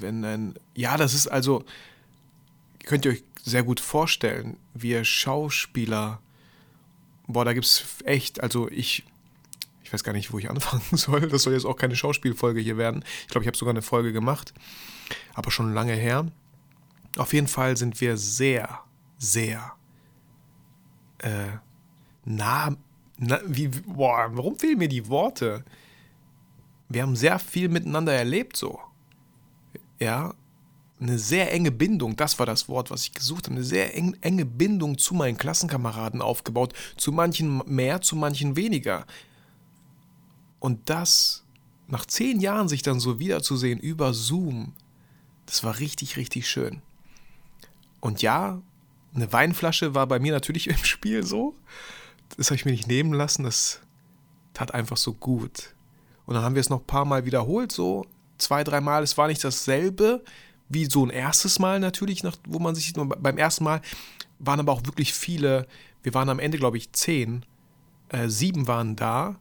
Wenn 0.00 0.24
ein. 0.24 0.54
Ja, 0.74 0.96
das 0.96 1.14
ist 1.14 1.28
also. 1.28 1.64
Könnt 2.84 3.04
ihr 3.04 3.12
euch 3.12 3.22
sehr 3.48 3.62
gut 3.62 3.80
vorstellen. 3.80 4.56
Wir 4.74 5.04
Schauspieler. 5.04 6.20
Boah, 7.26 7.44
da 7.44 7.52
gibt 7.52 7.66
es 7.66 7.84
echt. 8.04 8.42
Also 8.42 8.68
ich 8.70 9.04
ich 9.88 9.92
weiß 9.94 10.04
gar 10.04 10.12
nicht, 10.12 10.32
wo 10.32 10.38
ich 10.38 10.50
anfangen 10.50 10.82
soll. 10.92 11.28
Das 11.28 11.42
soll 11.42 11.54
jetzt 11.54 11.64
auch 11.64 11.76
keine 11.76 11.96
Schauspielfolge 11.96 12.60
hier 12.60 12.76
werden. 12.76 13.04
Ich 13.22 13.28
glaube, 13.28 13.44
ich 13.44 13.48
habe 13.48 13.56
sogar 13.56 13.72
eine 13.72 13.82
Folge 13.82 14.12
gemacht, 14.12 14.52
aber 15.34 15.50
schon 15.50 15.72
lange 15.72 15.94
her. 15.94 16.26
Auf 17.16 17.32
jeden 17.32 17.48
Fall 17.48 17.76
sind 17.76 18.00
wir 18.00 18.18
sehr, 18.18 18.80
sehr 19.16 19.72
äh, 21.18 21.56
nah, 22.24 22.76
na, 23.16 23.40
wie, 23.46 23.68
boah, 23.68 24.28
warum 24.32 24.58
fehlen 24.58 24.78
mir 24.78 24.88
die 24.88 25.08
Worte? 25.08 25.64
Wir 26.88 27.02
haben 27.02 27.16
sehr 27.16 27.38
viel 27.38 27.68
miteinander 27.68 28.12
erlebt, 28.12 28.56
so. 28.56 28.78
Ja, 29.98 30.34
eine 31.00 31.18
sehr 31.18 31.52
enge 31.52 31.70
Bindung, 31.70 32.16
das 32.16 32.38
war 32.38 32.46
das 32.46 32.68
Wort, 32.68 32.90
was 32.90 33.02
ich 33.04 33.12
gesucht 33.12 33.46
habe, 33.46 33.56
eine 33.56 33.64
sehr 33.64 33.96
eng, 33.96 34.16
enge 34.20 34.44
Bindung 34.44 34.98
zu 34.98 35.14
meinen 35.14 35.38
Klassenkameraden 35.38 36.20
aufgebaut, 36.20 36.72
zu 36.96 37.12
manchen 37.12 37.62
mehr, 37.66 38.00
zu 38.00 38.16
manchen 38.16 38.56
weniger. 38.56 39.06
Und 40.58 40.90
das 40.90 41.44
nach 41.86 42.04
zehn 42.04 42.40
Jahren 42.40 42.68
sich 42.68 42.82
dann 42.82 43.00
so 43.00 43.18
wiederzusehen 43.18 43.78
über 43.78 44.12
Zoom, 44.12 44.74
das 45.46 45.64
war 45.64 45.78
richtig, 45.78 46.16
richtig 46.16 46.48
schön. 46.48 46.82
Und 48.00 48.22
ja, 48.22 48.60
eine 49.14 49.32
Weinflasche 49.32 49.94
war 49.94 50.06
bei 50.06 50.18
mir 50.18 50.32
natürlich 50.32 50.66
im 50.68 50.84
Spiel 50.84 51.24
so. 51.24 51.54
Das 52.36 52.48
habe 52.48 52.56
ich 52.56 52.64
mir 52.64 52.72
nicht 52.72 52.86
nehmen 52.86 53.12
lassen. 53.12 53.44
Das 53.44 53.80
tat 54.52 54.74
einfach 54.74 54.96
so 54.96 55.14
gut. 55.14 55.74
Und 56.26 56.34
dann 56.34 56.44
haben 56.44 56.54
wir 56.54 56.60
es 56.60 56.68
noch 56.68 56.80
ein 56.80 56.86
paar 56.86 57.06
Mal 57.06 57.24
wiederholt, 57.24 57.72
so 57.72 58.04
zwei, 58.36 58.64
drei 58.64 58.80
Mal. 58.80 59.02
Es 59.02 59.16
war 59.16 59.28
nicht 59.28 59.42
dasselbe 59.42 60.22
wie 60.68 60.86
so 60.86 61.04
ein 61.04 61.10
erstes 61.10 61.58
Mal 61.58 61.80
natürlich, 61.80 62.22
wo 62.46 62.58
man 62.58 62.74
sich 62.74 62.92
beim 62.94 63.38
ersten 63.38 63.64
Mal 63.64 63.80
waren 64.38 64.60
aber 64.60 64.72
auch 64.72 64.84
wirklich 64.84 65.14
viele. 65.14 65.66
Wir 66.02 66.14
waren 66.14 66.28
am 66.28 66.38
Ende, 66.38 66.58
glaube 66.58 66.76
ich, 66.76 66.92
zehn. 66.92 67.44
Äh, 68.10 68.28
sieben 68.28 68.66
waren 68.66 68.94
da 68.94 69.36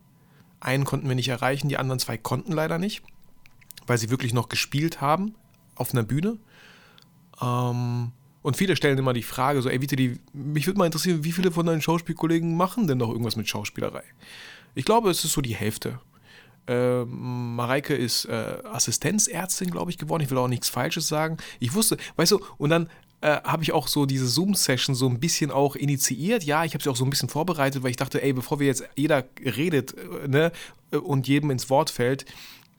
einen 0.60 0.86
konnten 0.86 1.08
wir 1.08 1.16
nicht 1.16 1.30
erreichen, 1.30 1.70
die 1.70 1.78
anderen 1.78 2.00
zwei 2.00 2.18
konnten 2.18 2.52
leider 2.52 2.78
nicht, 2.78 3.04
weil 3.86 3.98
sie 3.98 4.10
wirklich 4.10 4.34
noch 4.34 4.50
gespielt 4.50 5.02
haben 5.02 5.36
auf 5.76 5.94
einer 5.94 6.04
Bühne. 6.04 6.38
Ähm, 7.42 8.12
und 8.42 8.58
viele 8.58 8.76
stellen 8.76 8.98
immer 8.98 9.14
die 9.14 9.24
Frage, 9.24 9.62
so, 9.62 9.70
ey, 9.70 9.82
Vitali, 9.82 10.20
mich 10.34 10.68
würde 10.68 10.80
mal 10.80 10.86
interessieren, 10.86 11.24
wie 11.24 11.32
viele 11.32 11.52
von 11.52 11.66
deinen 11.66 11.82
Schauspielkollegen 11.82 12.56
machen 12.56 12.88
denn 12.88 12.98
noch 12.98 13.10
irgendwas 13.10 13.36
mit 13.36 13.48
Schauspielerei? 13.48 14.04
Ich 14.74 14.86
glaube, 14.86 15.10
es 15.10 15.24
ist 15.24 15.34
so 15.34 15.42
die 15.42 15.56
Hälfte. 15.56 16.00
Äh, 16.68 17.06
Mareike 17.06 17.96
ist 17.96 18.26
äh, 18.26 18.58
Assistenzärztin, 18.72 19.72
glaube 19.72 19.92
ich, 19.92 19.98
geworden. 19.98 20.24
Ich 20.24 20.30
will 20.30 20.38
auch 20.38 20.48
nichts 20.48 20.70
Falsches 20.70 21.08
sagen. 21.08 21.38
Ich 21.60 21.74
wusste, 21.74 21.98
weißt 22.16 22.34
du, 22.34 22.42
und 22.58 22.70
dann 22.70 22.90
äh, 23.22 23.42
habe 23.44 23.64
ich 23.64 23.72
auch 23.72 23.88
so 23.88 24.06
diese 24.06 24.28
Zoom-Session 24.28 24.96
so 24.96 25.08
ein 25.08 25.20
bisschen 25.20 25.50
auch 25.50 25.76
initiiert. 25.76 26.44
Ja, 26.44 26.64
ich 26.66 26.74
habe 26.74 26.84
sie 26.84 26.90
auch 26.90 26.96
so 26.96 27.06
ein 27.06 27.10
bisschen 27.10 27.30
vorbereitet, 27.30 27.84
weil 27.84 27.90
ich 27.90 27.98
dachte, 27.98 28.22
ey, 28.22 28.34
bevor 28.34 28.60
wir 28.60 28.68
jetzt 28.68 28.84
jeder 28.96 29.24
redet 29.44 29.96
äh, 29.98 30.28
ne, 30.28 30.52
äh, 30.92 30.98
und 30.98 31.28
jedem 31.28 31.50
ins 31.50 31.70
Wort 31.70 31.90
fällt, 31.90 32.26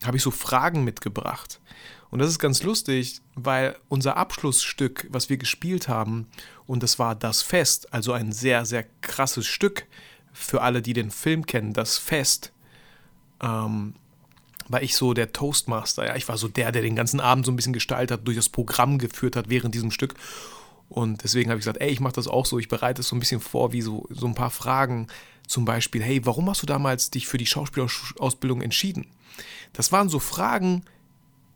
habe 0.04 0.16
ich 0.16 0.22
so 0.22 0.30
Fragen 0.30 0.84
mitgebracht. 0.84 1.60
Und 2.10 2.20
das 2.20 2.30
ist 2.30 2.38
ganz 2.38 2.62
lustig, 2.62 3.20
weil 3.34 3.76
unser 3.88 4.16
Abschlussstück, 4.16 5.06
was 5.10 5.28
wir 5.28 5.36
gespielt 5.36 5.88
haben, 5.88 6.26
und 6.66 6.82
das 6.82 6.98
war 6.98 7.14
Das 7.14 7.42
Fest, 7.42 7.92
also 7.92 8.12
ein 8.12 8.32
sehr, 8.32 8.64
sehr 8.64 8.84
krasses 9.00 9.46
Stück 9.46 9.86
für 10.32 10.62
alle, 10.62 10.82
die 10.82 10.92
den 10.92 11.10
Film 11.10 11.46
kennen, 11.46 11.72
Das 11.72 11.98
Fest, 11.98 12.52
ähm, 13.42 13.94
war 14.68 14.82
ich 14.82 14.94
so 14.96 15.14
der 15.14 15.32
Toastmaster. 15.32 16.06
Ja, 16.06 16.16
ich 16.16 16.28
war 16.28 16.36
so 16.36 16.48
der, 16.48 16.72
der 16.72 16.82
den 16.82 16.96
ganzen 16.96 17.20
Abend 17.20 17.46
so 17.46 17.52
ein 17.52 17.56
bisschen 17.56 17.72
gestaltet 17.72 18.18
hat, 18.18 18.26
durch 18.26 18.36
das 18.36 18.48
Programm 18.48 18.98
geführt 18.98 19.36
hat 19.36 19.48
während 19.48 19.74
diesem 19.74 19.90
Stück. 19.90 20.14
Und 20.88 21.22
deswegen 21.24 21.50
habe 21.50 21.58
ich 21.58 21.64
gesagt, 21.64 21.80
ey, 21.80 21.90
ich 21.90 22.00
mache 22.00 22.14
das 22.14 22.28
auch 22.28 22.46
so. 22.46 22.58
Ich 22.58 22.68
bereite 22.68 23.00
es 23.00 23.08
so 23.08 23.16
ein 23.16 23.20
bisschen 23.20 23.40
vor, 23.40 23.72
wie 23.72 23.82
so, 23.82 24.06
so 24.10 24.26
ein 24.26 24.34
paar 24.34 24.50
Fragen. 24.50 25.06
Zum 25.46 25.64
Beispiel, 25.64 26.02
hey, 26.02 26.24
warum 26.24 26.48
hast 26.48 26.62
du 26.62 26.66
damals 26.66 27.10
dich 27.10 27.26
für 27.26 27.38
die 27.38 27.46
Schauspielausbildung 27.46 28.62
entschieden? 28.62 29.06
Das 29.72 29.92
waren 29.92 30.08
so 30.08 30.18
Fragen, 30.18 30.84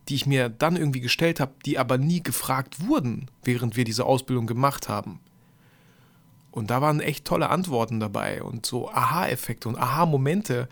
die 0.08 0.14
ich 0.14 0.26
mir 0.26 0.48
dann 0.48 0.76
irgendwie 0.76 1.00
gestellt 1.00 1.40
habe, 1.40 1.52
die 1.64 1.78
aber 1.78 1.98
nie 1.98 2.22
gefragt 2.22 2.86
wurden, 2.86 3.30
während 3.44 3.76
wir 3.76 3.84
diese 3.84 4.04
Ausbildung 4.04 4.46
gemacht 4.46 4.88
haben. 4.88 5.20
Und 6.50 6.70
da 6.70 6.82
waren 6.82 7.00
echt 7.00 7.24
tolle 7.24 7.48
Antworten 7.48 8.00
dabei 8.00 8.42
und 8.42 8.66
so 8.66 8.90
Aha-Effekte 8.90 9.68
und 9.68 9.76
Aha-Momente, 9.76 10.62
und 10.62 10.68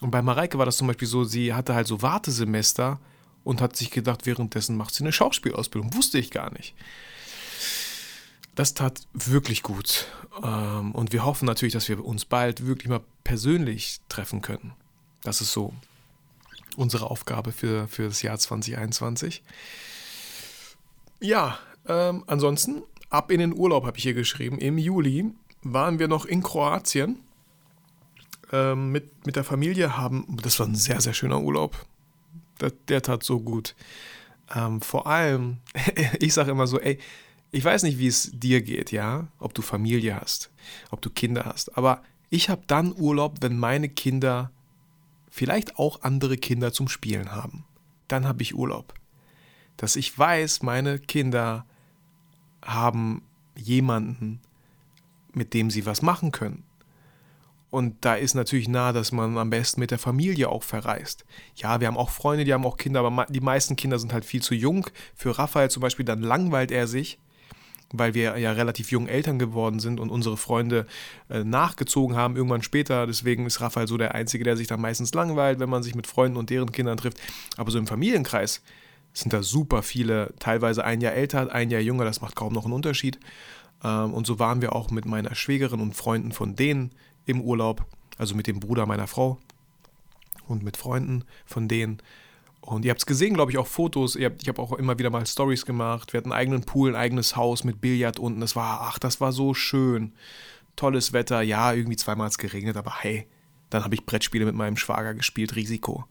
bei 0.00 0.22
Mareike 0.22 0.58
war 0.58 0.66
das 0.66 0.76
zum 0.76 0.86
Beispiel 0.86 1.08
so, 1.08 1.24
sie 1.24 1.54
hatte 1.54 1.74
halt 1.74 1.86
so 1.86 2.02
Wartesemester 2.02 3.00
und 3.44 3.60
hat 3.60 3.76
sich 3.76 3.90
gedacht, 3.90 4.26
währenddessen 4.26 4.76
macht 4.76 4.94
sie 4.94 5.04
eine 5.04 5.12
Schauspielausbildung. 5.12 5.94
Wusste 5.94 6.18
ich 6.18 6.30
gar 6.30 6.52
nicht. 6.52 6.74
Das 8.54 8.74
tat 8.74 9.06
wirklich 9.12 9.62
gut. 9.62 10.06
Ähm, 10.42 10.92
und 10.92 11.12
wir 11.12 11.24
hoffen 11.24 11.46
natürlich, 11.46 11.72
dass 11.72 11.88
wir 11.88 12.04
uns 12.04 12.24
bald 12.24 12.66
wirklich 12.66 12.88
mal 12.88 13.02
persönlich 13.24 14.00
treffen 14.08 14.42
können. 14.42 14.72
Das 15.22 15.40
ist 15.40 15.52
so 15.52 15.74
unsere 16.76 17.10
Aufgabe 17.10 17.52
für, 17.52 17.88
für 17.88 18.08
das 18.08 18.22
Jahr 18.22 18.38
2021. 18.38 19.42
Ja, 21.20 21.58
ähm, 21.86 22.24
ansonsten, 22.26 22.82
ab 23.10 23.30
in 23.30 23.40
den 23.40 23.54
Urlaub 23.54 23.84
habe 23.86 23.96
ich 23.96 24.02
hier 24.02 24.14
geschrieben. 24.14 24.58
Im 24.58 24.76
Juli 24.78 25.30
waren 25.62 25.98
wir 25.98 26.08
noch 26.08 26.26
in 26.26 26.42
Kroatien 26.42 27.20
ähm, 28.52 28.92
mit, 28.92 29.26
mit 29.26 29.36
der 29.36 29.44
Familie 29.44 29.96
haben, 29.96 30.36
das 30.42 30.58
war 30.58 30.66
ein 30.66 30.74
sehr, 30.74 31.00
sehr 31.00 31.14
schöner 31.14 31.40
Urlaub. 31.40 31.86
Der, 32.60 32.72
der 32.88 33.02
tat 33.02 33.22
so 33.22 33.40
gut. 33.40 33.74
Ähm, 34.54 34.80
vor 34.80 35.06
allem, 35.06 35.58
ich 36.20 36.34
sage 36.34 36.50
immer 36.50 36.66
so, 36.66 36.80
ey, 36.80 36.98
ich 37.50 37.64
weiß 37.64 37.84
nicht, 37.84 37.98
wie 37.98 38.06
es 38.06 38.30
dir 38.32 38.62
geht, 38.62 38.92
ja, 38.92 39.28
ob 39.38 39.54
du 39.54 39.62
Familie 39.62 40.20
hast, 40.20 40.50
ob 40.90 41.00
du 41.00 41.10
Kinder 41.10 41.44
hast, 41.44 41.76
aber 41.76 42.02
ich 42.28 42.50
habe 42.50 42.62
dann 42.66 42.92
Urlaub, 42.94 43.36
wenn 43.40 43.58
meine 43.58 43.88
Kinder 43.88 44.50
vielleicht 45.30 45.78
auch 45.78 46.02
andere 46.02 46.36
Kinder 46.36 46.72
zum 46.72 46.88
Spielen 46.88 47.32
haben. 47.32 47.64
Dann 48.08 48.26
habe 48.26 48.42
ich 48.42 48.54
Urlaub. 48.54 48.94
Dass 49.76 49.96
ich 49.96 50.16
weiß, 50.18 50.62
meine 50.62 50.98
Kinder 50.98 51.66
haben 52.64 53.22
jemanden, 53.54 54.40
mit 55.32 55.54
dem 55.54 55.70
sie 55.70 55.86
was 55.86 56.02
machen 56.02 56.32
können. 56.32 56.64
Und 57.76 58.06
da 58.06 58.14
ist 58.14 58.32
natürlich 58.32 58.68
nah, 58.68 58.94
dass 58.94 59.12
man 59.12 59.36
am 59.36 59.50
besten 59.50 59.80
mit 59.80 59.90
der 59.90 59.98
Familie 59.98 60.48
auch 60.48 60.62
verreist. 60.62 61.26
Ja, 61.56 61.78
wir 61.78 61.88
haben 61.88 61.98
auch 61.98 62.08
Freunde, 62.08 62.46
die 62.46 62.54
haben 62.54 62.64
auch 62.64 62.78
Kinder, 62.78 63.04
aber 63.04 63.26
die 63.28 63.42
meisten 63.42 63.76
Kinder 63.76 63.98
sind 63.98 64.14
halt 64.14 64.24
viel 64.24 64.40
zu 64.40 64.54
jung. 64.54 64.86
Für 65.14 65.38
Raphael 65.38 65.68
zum 65.70 65.82
Beispiel, 65.82 66.06
dann 66.06 66.22
langweilt 66.22 66.70
er 66.70 66.86
sich. 66.86 67.18
weil 67.92 68.14
wir 68.14 68.38
ja 68.38 68.52
relativ 68.52 68.90
jung 68.90 69.08
Eltern 69.08 69.38
geworden 69.38 69.78
sind 69.78 70.00
und 70.00 70.08
unsere 70.10 70.38
Freunde 70.38 70.86
äh, 71.28 71.44
nachgezogen 71.44 72.16
haben, 72.16 72.34
irgendwann 72.34 72.62
später. 72.62 73.06
Deswegen 73.06 73.44
ist 73.44 73.60
Raphael 73.60 73.86
so 73.86 73.98
der 73.98 74.14
Einzige, 74.14 74.42
der 74.42 74.56
sich 74.56 74.68
da 74.68 74.78
meistens 74.78 75.12
langweilt, 75.12 75.60
wenn 75.60 75.68
man 75.68 75.82
sich 75.82 75.94
mit 75.94 76.06
Freunden 76.06 76.38
und 76.38 76.48
deren 76.48 76.72
Kindern 76.72 76.96
trifft. 76.96 77.20
Aber 77.58 77.70
so 77.70 77.78
im 77.78 77.86
Familienkreis 77.86 78.62
sind 79.12 79.34
da 79.34 79.42
super 79.42 79.82
viele, 79.82 80.32
teilweise 80.38 80.82
ein 80.82 81.02
Jahr 81.02 81.12
älter, 81.12 81.52
ein 81.52 81.70
Jahr 81.70 81.82
jünger, 81.82 82.06
das 82.06 82.22
macht 82.22 82.36
kaum 82.36 82.54
noch 82.54 82.64
einen 82.64 82.74
Unterschied. 82.74 83.20
Ähm, 83.84 84.14
und 84.14 84.26
so 84.26 84.38
waren 84.38 84.62
wir 84.62 84.74
auch 84.74 84.90
mit 84.90 85.04
meiner 85.04 85.34
Schwägerin 85.34 85.80
und 85.80 85.94
Freunden 85.94 86.32
von 86.32 86.56
denen 86.56 86.90
im 87.26 87.40
Urlaub, 87.40 87.84
also 88.16 88.34
mit 88.34 88.46
dem 88.46 88.60
Bruder 88.60 88.86
meiner 88.86 89.06
Frau 89.06 89.38
und 90.48 90.62
mit 90.62 90.76
Freunden 90.76 91.24
von 91.44 91.68
denen. 91.68 91.98
Und 92.60 92.84
ihr 92.84 92.90
habt 92.90 93.00
es 93.00 93.06
gesehen, 93.06 93.34
glaube 93.34 93.52
ich, 93.52 93.58
auch 93.58 93.66
Fotos. 93.66 94.16
Ich 94.16 94.24
habe 94.24 94.60
auch 94.60 94.72
immer 94.72 94.98
wieder 94.98 95.10
mal 95.10 95.24
Stories 95.24 95.66
gemacht. 95.66 96.12
Wir 96.12 96.18
hatten 96.18 96.32
einen 96.32 96.40
eigenen 96.40 96.62
Pool, 96.62 96.90
ein 96.90 96.96
eigenes 96.96 97.36
Haus 97.36 97.62
mit 97.62 97.80
Billard 97.80 98.18
unten. 98.18 98.40
Das 98.40 98.56
war, 98.56 98.80
ach, 98.82 98.98
das 98.98 99.20
war 99.20 99.32
so 99.32 99.54
schön. 99.54 100.12
Tolles 100.74 101.12
Wetter. 101.12 101.42
Ja, 101.42 101.72
irgendwie 101.72 101.96
zweimal 101.96 102.26
hat 102.26 102.32
es 102.32 102.38
geregnet, 102.38 102.76
aber 102.76 102.92
hey, 102.98 103.26
dann 103.70 103.84
habe 103.84 103.94
ich 103.94 104.04
Brettspiele 104.04 104.44
mit 104.44 104.54
meinem 104.54 104.76
Schwager 104.76 105.14
gespielt, 105.14 105.54
Risiko. 105.54 106.06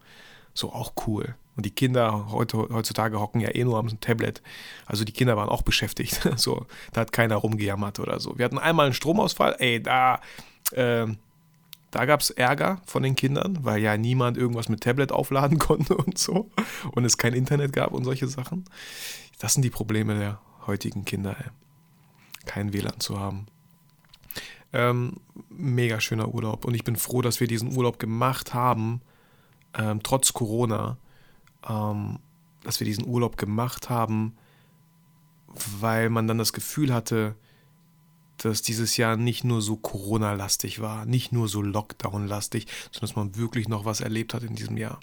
So 0.54 0.72
auch 0.72 0.94
cool. 1.08 1.36
Und 1.58 1.66
die 1.66 1.72
Kinder 1.72 2.32
heute, 2.32 2.58
heutzutage 2.58 3.20
hocken 3.20 3.42
ja 3.42 3.54
eh 3.54 3.64
nur 3.64 3.78
am 3.78 4.00
Tablet. 4.00 4.42
Also 4.86 5.04
die 5.04 5.14
Kinder 5.14 5.36
waren 5.38 5.50
auch 5.50 5.62
beschäftigt. 5.62 6.22
So, 6.38 6.66
da 6.94 7.02
hat 7.02 7.12
keiner 7.12 7.36
rumgejammert 7.36 8.00
oder 8.00 8.20
so. 8.20 8.38
Wir 8.38 8.46
hatten 8.46 8.60
einmal 8.60 8.86
einen 8.86 8.94
Stromausfall. 8.94 9.56
Ey, 9.60 9.82
da, 9.82 10.20
äh, 10.72 11.08
da 11.92 12.06
gab 12.06 12.20
es 12.20 12.30
Ärger 12.30 12.82
von 12.86 13.04
den 13.04 13.16
Kindern, 13.16 13.60
weil 13.62 13.82
ja 13.82 13.96
niemand 13.98 14.38
irgendwas 14.38 14.70
mit 14.70 14.82
Tablet 14.82 15.12
aufladen 15.12 15.60
konnte 15.60 15.96
und 15.96 16.18
so. 16.18 16.50
Und 16.92 17.06
es 17.06 17.18
kein 17.18 17.34
Internet 17.34 17.74
gab 17.74 17.92
und 17.92 18.04
solche 18.04 18.28
Sachen. 18.28 18.66
Das 19.40 19.54
sind 19.54 19.64
die 19.64 19.70
Probleme 19.70 20.18
der 20.18 20.40
heutigen 20.68 21.06
Kinder, 21.06 21.36
ey. 21.38 21.52
kein 22.46 22.74
WLAN 22.74 23.00
zu 23.00 23.20
haben. 23.20 23.46
Ähm, 24.74 25.14
mega 25.50 26.02
schöner 26.02 26.34
Urlaub. 26.34 26.66
Und 26.66 26.74
ich 26.74 26.84
bin 26.84 26.96
froh, 26.96 27.22
dass 27.22 27.40
wir 27.40 27.48
diesen 27.48 27.76
Urlaub 27.76 28.00
gemacht 28.00 28.54
haben, 28.54 29.02
ähm, 29.78 30.02
trotz 30.04 30.34
Corona 30.34 30.98
ähm, 31.68 32.20
dass 32.64 32.80
wir 32.80 32.86
diesen 32.86 33.06
Urlaub 33.06 33.38
gemacht 33.38 33.90
haben, 33.90 34.36
weil 35.80 36.10
man 36.10 36.28
dann 36.28 36.38
das 36.38 36.54
Gefühl 36.54 36.94
hatte, 36.94 37.36
dass 38.38 38.62
dieses 38.62 38.98
Jahr 38.98 39.18
nicht 39.18 39.44
nur 39.44 39.62
so 39.62 39.76
Corona-lastig 39.76 40.82
war, 40.82 41.06
nicht 41.06 41.32
nur 41.32 41.48
so 41.48 41.62
Lockdown-lastig, 41.62 42.68
sondern 42.92 43.02
dass 43.02 43.16
man 43.16 43.36
wirklich 43.38 43.68
noch 43.68 43.86
was 43.86 44.02
erlebt 44.02 44.34
hat 44.34 44.44
in 44.44 44.56
diesem 44.56 44.78
Jahr. 44.78 45.00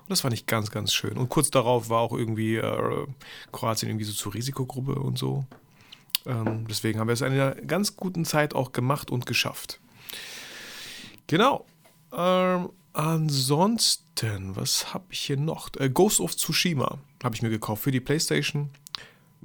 Und 0.00 0.10
das 0.10 0.20
fand 0.20 0.34
ich 0.34 0.46
ganz, 0.46 0.70
ganz 0.70 0.92
schön. 0.92 1.16
Und 1.16 1.28
kurz 1.28 1.50
darauf 1.50 1.88
war 1.88 2.00
auch 2.00 2.12
irgendwie 2.12 2.56
äh, 2.56 3.06
Kroatien 3.52 3.90
irgendwie 3.90 4.06
so 4.06 4.12
zur 4.12 4.34
Risikogruppe 4.34 4.94
und 4.94 5.18
so. 5.18 5.44
Ähm, 6.26 6.66
deswegen 6.68 6.98
haben 6.98 7.08
wir 7.08 7.14
es 7.14 7.20
in 7.20 7.32
einer 7.32 7.54
ganz 7.54 7.96
guten 7.96 8.24
Zeit 8.24 8.54
auch 8.54 8.72
gemacht 8.72 9.10
und 9.10 9.26
geschafft. 9.26 9.80
Genau. 11.26 11.66
Ähm, 12.12 12.70
Ansonsten, 12.94 14.54
was 14.54 14.94
habe 14.94 15.06
ich 15.10 15.18
hier 15.18 15.36
noch? 15.36 15.68
Äh, 15.78 15.90
Ghost 15.90 16.20
of 16.20 16.36
Tsushima 16.36 16.98
habe 17.24 17.34
ich 17.34 17.42
mir 17.42 17.50
gekauft 17.50 17.82
für 17.82 17.90
die 17.90 18.00
PlayStation. 18.00 18.70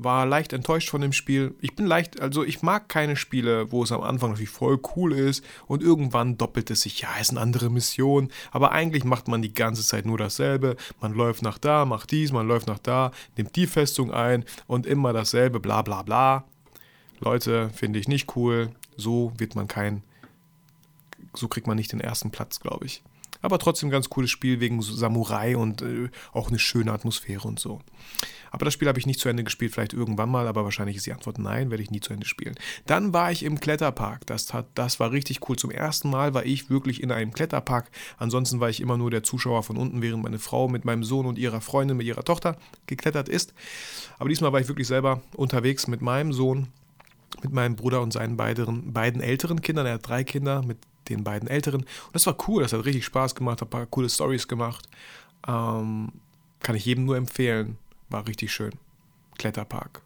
War 0.01 0.25
leicht 0.25 0.53
enttäuscht 0.53 0.89
von 0.89 1.01
dem 1.01 1.11
Spiel. 1.11 1.53
Ich 1.59 1.75
bin 1.75 1.85
leicht, 1.85 2.21
also 2.21 2.45
ich 2.45 2.61
mag 2.61 2.87
keine 2.87 3.17
Spiele, 3.17 3.69
wo 3.69 3.83
es 3.83 3.91
am 3.91 4.01
Anfang 4.01 4.29
natürlich 4.29 4.49
voll 4.49 4.79
cool 4.95 5.11
ist 5.11 5.43
und 5.67 5.83
irgendwann 5.83 6.37
doppelt 6.37 6.71
es 6.71 6.81
sich. 6.81 7.01
Ja, 7.01 7.09
ist 7.19 7.31
eine 7.31 7.41
andere 7.41 7.69
Mission, 7.69 8.31
aber 8.51 8.71
eigentlich 8.71 9.03
macht 9.03 9.27
man 9.27 9.41
die 9.41 9.53
ganze 9.53 9.85
Zeit 9.85 10.05
nur 10.05 10.17
dasselbe. 10.17 10.77
Man 11.01 11.13
läuft 11.13 11.41
nach 11.41 11.57
da, 11.57 11.83
macht 11.83 12.11
dies, 12.11 12.31
man 12.31 12.47
läuft 12.47 12.67
nach 12.67 12.79
da, 12.79 13.11
nimmt 13.35 13.57
die 13.57 13.67
Festung 13.67 14.13
ein 14.13 14.45
und 14.67 14.85
immer 14.85 15.11
dasselbe, 15.11 15.59
bla 15.59 15.81
bla 15.81 16.01
bla. 16.01 16.45
Leute, 17.19 17.69
finde 17.71 17.99
ich 17.99 18.07
nicht 18.07 18.37
cool. 18.37 18.71
So 18.95 19.33
wird 19.37 19.55
man 19.55 19.67
kein, 19.67 20.01
so 21.33 21.49
kriegt 21.49 21.67
man 21.67 21.75
nicht 21.75 21.91
den 21.91 21.99
ersten 21.99 22.31
Platz, 22.31 22.61
glaube 22.61 22.85
ich. 22.85 23.03
Aber 23.41 23.59
trotzdem 23.59 23.89
ganz 23.89 24.09
cooles 24.09 24.29
Spiel 24.29 24.59
wegen 24.59 24.81
Samurai 24.81 25.55
und 25.55 25.81
äh, 25.81 26.09
auch 26.33 26.49
eine 26.49 26.59
schöne 26.59 26.91
Atmosphäre 26.91 27.47
und 27.47 27.59
so. 27.59 27.79
Aber 28.51 28.65
das 28.65 28.73
Spiel 28.73 28.87
habe 28.87 28.99
ich 28.99 29.05
nicht 29.05 29.19
zu 29.19 29.29
Ende 29.29 29.43
gespielt, 29.43 29.73
vielleicht 29.73 29.93
irgendwann 29.93 30.29
mal, 30.29 30.47
aber 30.47 30.63
wahrscheinlich 30.63 30.97
ist 30.97 31.05
die 31.05 31.13
Antwort 31.13 31.37
nein, 31.37 31.69
werde 31.69 31.83
ich 31.83 31.91
nie 31.91 31.99
zu 31.99 32.13
Ende 32.13 32.25
spielen. 32.25 32.55
Dann 32.85 33.13
war 33.13 33.31
ich 33.31 33.43
im 33.43 33.59
Kletterpark. 33.59 34.25
Das, 34.25 34.53
hat, 34.53 34.67
das 34.75 34.99
war 34.99 35.11
richtig 35.11 35.47
cool. 35.47 35.55
Zum 35.55 35.71
ersten 35.71 36.09
Mal 36.09 36.33
war 36.33 36.45
ich 36.45 36.69
wirklich 36.69 37.03
in 37.03 37.11
einem 37.11 37.31
Kletterpark. 37.31 37.91
Ansonsten 38.17 38.59
war 38.59 38.69
ich 38.69 38.81
immer 38.81 38.97
nur 38.97 39.11
der 39.11 39.23
Zuschauer 39.23 39.63
von 39.63 39.77
unten, 39.77 40.01
während 40.01 40.23
meine 40.23 40.39
Frau 40.39 40.67
mit 40.67 40.85
meinem 40.85 41.03
Sohn 41.03 41.25
und 41.25 41.37
ihrer 41.37 41.61
Freundin, 41.61 41.97
mit 41.97 42.07
ihrer 42.07 42.23
Tochter 42.23 42.57
geklettert 42.87 43.29
ist. 43.29 43.53
Aber 44.17 44.29
diesmal 44.29 44.51
war 44.51 44.59
ich 44.59 44.67
wirklich 44.67 44.87
selber 44.87 45.21
unterwegs 45.35 45.87
mit 45.87 46.01
meinem 46.01 46.33
Sohn 46.33 46.67
mit 47.43 47.53
meinem 47.53 47.75
Bruder 47.75 48.01
und 48.01 48.11
seinen 48.11 48.37
beiden, 48.37 48.91
beiden 48.91 49.21
älteren 49.21 49.61
Kindern. 49.61 49.85
Er 49.85 49.93
hat 49.93 50.07
drei 50.07 50.23
Kinder 50.23 50.61
mit 50.63 50.77
den 51.09 51.23
beiden 51.23 51.47
Älteren. 51.49 51.81
Und 51.81 52.13
das 52.13 52.25
war 52.25 52.37
cool, 52.47 52.63
das 52.63 52.73
hat 52.73 52.85
richtig 52.85 53.05
Spaß 53.05 53.35
gemacht, 53.35 53.61
hat 53.61 53.67
ein 53.67 53.71
paar 53.71 53.85
coole 53.85 54.09
Stories 54.09 54.47
gemacht. 54.47 54.87
Ähm, 55.47 56.11
kann 56.61 56.75
ich 56.75 56.85
jedem 56.85 57.05
nur 57.05 57.17
empfehlen. 57.17 57.77
War 58.09 58.27
richtig 58.27 58.51
schön. 58.51 58.71
Kletterpark. 59.37 60.01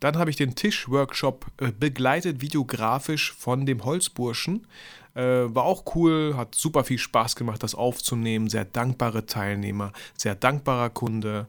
Dann 0.00 0.18
habe 0.18 0.30
ich 0.30 0.36
den 0.36 0.54
Tischworkshop 0.54 1.46
äh, 1.58 1.72
begleitet, 1.72 2.40
videografisch 2.40 3.32
von 3.32 3.66
dem 3.66 3.84
Holzburschen. 3.84 4.66
Äh, 5.14 5.54
war 5.54 5.64
auch 5.64 5.94
cool, 5.94 6.34
hat 6.36 6.54
super 6.54 6.84
viel 6.84 6.98
Spaß 6.98 7.36
gemacht, 7.36 7.62
das 7.62 7.74
aufzunehmen. 7.74 8.48
Sehr 8.48 8.66
dankbare 8.66 9.26
Teilnehmer, 9.26 9.92
sehr 10.16 10.34
dankbarer 10.34 10.90
Kunde. 10.90 11.46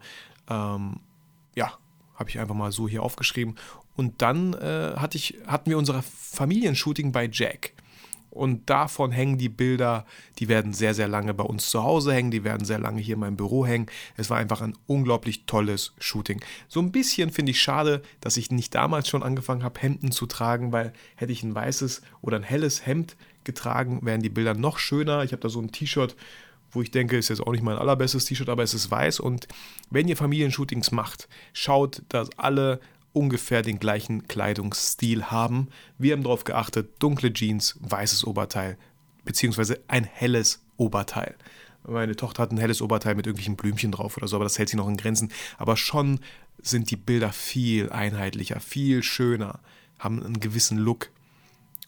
Ähm, 0.49 1.01
ja, 1.55 1.73
habe 2.15 2.29
ich 2.29 2.39
einfach 2.39 2.55
mal 2.55 2.71
so 2.71 2.87
hier 2.87 3.03
aufgeschrieben. 3.03 3.55
Und 3.95 4.21
dann 4.21 4.53
äh, 4.53 4.93
hatte 4.95 5.17
ich, 5.17 5.37
hatten 5.47 5.69
wir 5.69 5.77
unser 5.77 6.01
Familienshooting 6.01 7.11
bei 7.11 7.29
Jack. 7.31 7.73
Und 8.37 8.69
davon 8.69 9.11
hängen 9.11 9.37
die 9.37 9.49
Bilder, 9.49 10.05
die 10.39 10.47
werden 10.47 10.73
sehr, 10.73 10.93
sehr 10.93 11.07
lange 11.07 11.33
bei 11.33 11.43
uns 11.43 11.69
zu 11.69 11.83
Hause 11.83 12.13
hängen, 12.13 12.31
die 12.31 12.43
werden 12.43 12.65
sehr 12.65 12.79
lange 12.79 13.01
hier 13.01 13.15
in 13.15 13.19
meinem 13.19 13.37
Büro 13.37 13.65
hängen. 13.65 13.87
Es 14.15 14.29
war 14.29 14.37
einfach 14.37 14.61
ein 14.61 14.77
unglaublich 14.85 15.45
tolles 15.45 15.93
Shooting. 15.99 16.41
So 16.67 16.79
ein 16.79 16.91
bisschen 16.91 17.31
finde 17.31 17.51
ich 17.51 17.61
schade, 17.61 18.01
dass 18.21 18.37
ich 18.37 18.51
nicht 18.51 18.73
damals 18.75 19.09
schon 19.09 19.23
angefangen 19.23 19.63
habe, 19.63 19.79
Hemden 19.79 20.11
zu 20.11 20.25
tragen, 20.25 20.71
weil 20.71 20.93
hätte 21.15 21.31
ich 21.31 21.43
ein 21.43 21.55
weißes 21.55 22.01
oder 22.21 22.37
ein 22.37 22.43
helles 22.43 22.85
Hemd 22.85 23.17
getragen, 23.43 23.99
wären 24.03 24.21
die 24.21 24.29
Bilder 24.29 24.53
noch 24.53 24.77
schöner. 24.77 25.23
Ich 25.23 25.31
habe 25.31 25.41
da 25.41 25.49
so 25.49 25.59
ein 25.59 25.71
T-Shirt, 25.71 26.15
wo 26.71 26.81
ich 26.81 26.91
denke, 26.91 27.17
ist 27.17 27.29
jetzt 27.29 27.41
auch 27.41 27.51
nicht 27.51 27.63
mein 27.63 27.77
allerbestes 27.77 28.25
T-Shirt, 28.25 28.49
aber 28.49 28.63
es 28.63 28.73
ist 28.73 28.91
weiß. 28.91 29.19
Und 29.19 29.47
wenn 29.89 30.07
ihr 30.07 30.17
Familienshootings 30.17 30.91
macht, 30.91 31.27
schaut, 31.53 32.03
dass 32.09 32.29
alle 32.37 32.79
ungefähr 33.17 33.63
den 33.63 33.79
gleichen 33.79 34.27
Kleidungsstil 34.27 35.25
haben. 35.25 35.69
Wir 35.97 36.13
haben 36.13 36.23
darauf 36.23 36.43
geachtet, 36.43 36.91
dunkle 36.99 37.33
Jeans, 37.33 37.75
weißes 37.79 38.25
Oberteil, 38.25 38.77
beziehungsweise 39.25 39.79
ein 39.87 40.03
helles 40.03 40.61
Oberteil. 40.77 41.35
Meine 41.87 42.15
Tochter 42.15 42.43
hat 42.43 42.51
ein 42.51 42.57
helles 42.57 42.81
Oberteil 42.81 43.15
mit 43.15 43.25
irgendwelchen 43.25 43.55
Blümchen 43.55 43.91
drauf 43.91 44.17
oder 44.17 44.27
so, 44.27 44.35
aber 44.35 44.45
das 44.45 44.59
hält 44.59 44.69
sich 44.69 44.77
noch 44.77 44.87
in 44.87 44.97
Grenzen. 44.97 45.31
Aber 45.57 45.77
schon 45.77 46.19
sind 46.61 46.91
die 46.91 46.95
Bilder 46.95 47.31
viel 47.31 47.89
einheitlicher, 47.89 48.59
viel 48.59 49.03
schöner, 49.03 49.59
haben 49.97 50.23
einen 50.23 50.39
gewissen 50.39 50.77
Look 50.77 51.09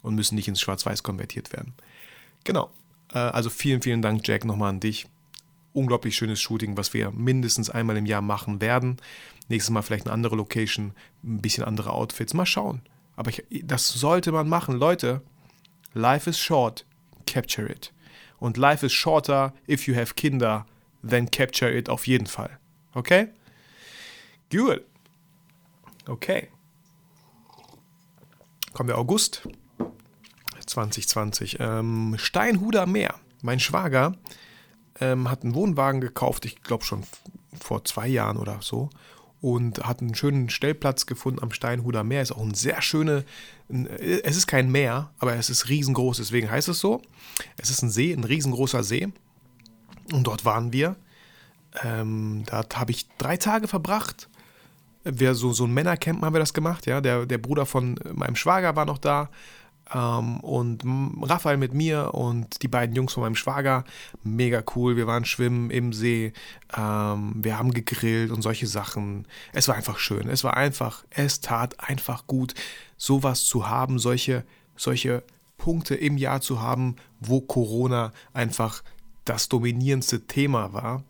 und 0.02 0.16
müssen 0.16 0.36
nicht 0.36 0.48
ins 0.48 0.62
Schwarz-Weiß 0.62 1.04
konvertiert 1.04 1.54
werden. 1.54 1.74
Genau. 2.44 2.72
Äh, 3.14 3.20
also 3.20 3.50
vielen, 3.50 3.82
vielen 3.82 4.02
Dank, 4.02 4.28
Jack, 4.28 4.46
nochmal 4.46 4.70
an 4.70 4.80
dich. 4.80 5.08
Unglaublich 5.80 6.18
schönes 6.18 6.42
Shooting, 6.42 6.76
was 6.76 6.94
wir 6.94 7.10
mindestens 7.12 7.70
einmal 7.70 7.96
im 7.96 8.06
Jahr 8.06 8.22
machen 8.22 8.60
werden. 8.60 8.98
Nächstes 9.48 9.72
Mal 9.72 9.82
vielleicht 9.82 10.08
eine 10.08 10.14
andere 10.14 10.36
Location, 10.36 10.92
ein 11.24 11.40
bisschen 11.40 11.64
andere 11.64 11.94
Outfits. 11.94 12.34
Mal 12.34 12.46
schauen. 12.46 12.82
Aber 13.16 13.30
ich, 13.30 13.46
das 13.64 13.88
sollte 13.88 14.34
man 14.34 14.50
machen. 14.50 14.76
Leute, 14.76 15.22
life 15.94 16.30
is 16.30 16.38
short, 16.38 16.86
capture 17.26 17.72
it. 17.72 17.94
Und 18.40 18.58
life 18.58 18.86
is 18.86 18.92
shorter 18.92 19.54
if 19.70 19.88
you 19.88 19.96
have 19.96 20.16
Kinder, 20.16 20.66
then 21.02 21.32
capture 21.32 21.72
it 21.72 21.88
auf 21.88 22.08
jeden 22.08 22.28
Fall. 22.28 22.60
Okay? 22.94 23.30
Gut. 24.52 24.82
Okay. 26.10 26.50
Kommen 28.74 28.90
wir 28.90 28.98
August 28.98 29.48
2020. 30.66 31.56
Ähm, 31.62 32.16
Steinhuder 32.18 32.86
Meer. 32.86 33.16
Mein 33.42 33.62
Schwager 33.62 34.18
ähm, 35.02 35.30
hat 35.30 35.44
einen 35.44 35.56
Wohnwagen 35.56 36.02
gekauft, 36.02 36.46
ich 36.46 36.62
glaube 36.62 36.84
schon 36.84 37.04
vor 37.60 37.84
zwei 37.86 38.08
Jahren 38.08 38.38
oder 38.38 38.60
so 38.62 38.90
und 39.42 39.86
hat 39.86 40.02
einen 40.02 40.16
schönen 40.16 40.50
Stellplatz 40.50 41.06
gefunden 41.06 41.42
am 41.42 41.52
Steinhuder 41.52 42.04
Meer. 42.04 42.22
Ist 42.22 42.32
auch 42.32 42.42
ein 42.42 42.54
sehr 42.54 42.82
schöne, 42.82 43.24
es 43.70 44.36
ist 44.36 44.48
kein 44.48 44.72
Meer, 44.72 45.12
aber 45.20 45.36
es 45.36 45.50
ist 45.50 45.70
riesengroß, 45.70 46.18
deswegen 46.18 46.52
heißt 46.52 46.68
es 46.68 46.80
so. 46.80 47.02
Es 47.58 47.70
ist 47.70 47.82
ein 47.82 47.90
See, 47.90 48.14
ein 48.14 48.24
riesengroßer 48.24 48.84
See. 48.84 49.08
Und 50.12 50.28
dort 50.28 50.44
waren 50.44 50.74
wir. 50.74 50.96
Ähm, 51.84 52.44
da 52.48 52.66
habe 52.76 52.92
ich 52.92 53.08
drei 53.18 53.38
Tage 53.38 53.68
verbracht. 53.68 54.28
Wir, 55.04 55.36
so, 55.36 55.54
so 55.54 55.66
ein 55.66 55.74
Männercamp 55.74 56.22
haben 56.22 56.36
wir 56.36 56.40
das 56.40 56.54
gemacht, 56.54 56.86
ja. 56.86 57.00
Der, 57.00 57.26
der 57.26 57.38
Bruder 57.38 57.66
von 57.66 57.98
meinem 58.14 58.36
Schwager 58.36 58.76
war 58.76 58.86
noch 58.86 58.98
da. 58.98 59.30
Ähm, 59.94 60.40
und 60.42 60.84
Raphael 61.22 61.58
mit 61.58 61.74
mir 61.74 62.14
und 62.14 62.62
die 62.62 62.68
beiden 62.68 62.96
Jungs 62.96 63.14
von 63.14 63.24
meinem 63.24 63.36
Schwager. 63.36 63.84
Mega 64.24 64.64
cool. 64.76 64.96
Wir 64.96 65.08
waren 65.08 65.26
schwimmen 65.26 65.70
im 65.72 65.94
See. 65.94 66.34
Ähm, 66.76 67.34
wir 67.36 67.58
haben 67.58 67.74
gegrillt 67.74 68.32
und 68.32 68.42
solche 68.42 68.68
Sachen. 68.68 69.28
Es 69.54 69.68
war 69.68 69.76
einfach 69.76 70.00
schön. 70.00 70.30
Es 70.30 70.44
war 70.44 70.56
einfach, 70.56 71.04
es 71.10 71.42
tat 71.42 71.80
einfach 71.80 72.28
gut, 72.28 72.54
sowas 72.98 73.46
zu 73.46 73.68
haben, 73.70 74.00
solche, 74.00 74.44
solche 74.76 75.24
Punkte 75.58 75.96
im 75.96 76.18
Jahr 76.18 76.42
zu 76.42 76.62
haben, 76.62 76.96
wo 77.20 77.42
Corona 77.42 78.12
einfach 78.34 78.84
das 79.26 79.50
dominierendste 79.50 80.26
Thema 80.26 80.74
war. 80.74 81.04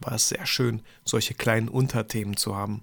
War 0.00 0.14
es 0.14 0.28
sehr 0.28 0.46
schön, 0.46 0.82
solche 1.04 1.34
kleinen 1.34 1.68
Unterthemen 1.68 2.36
zu 2.36 2.54
haben. 2.56 2.82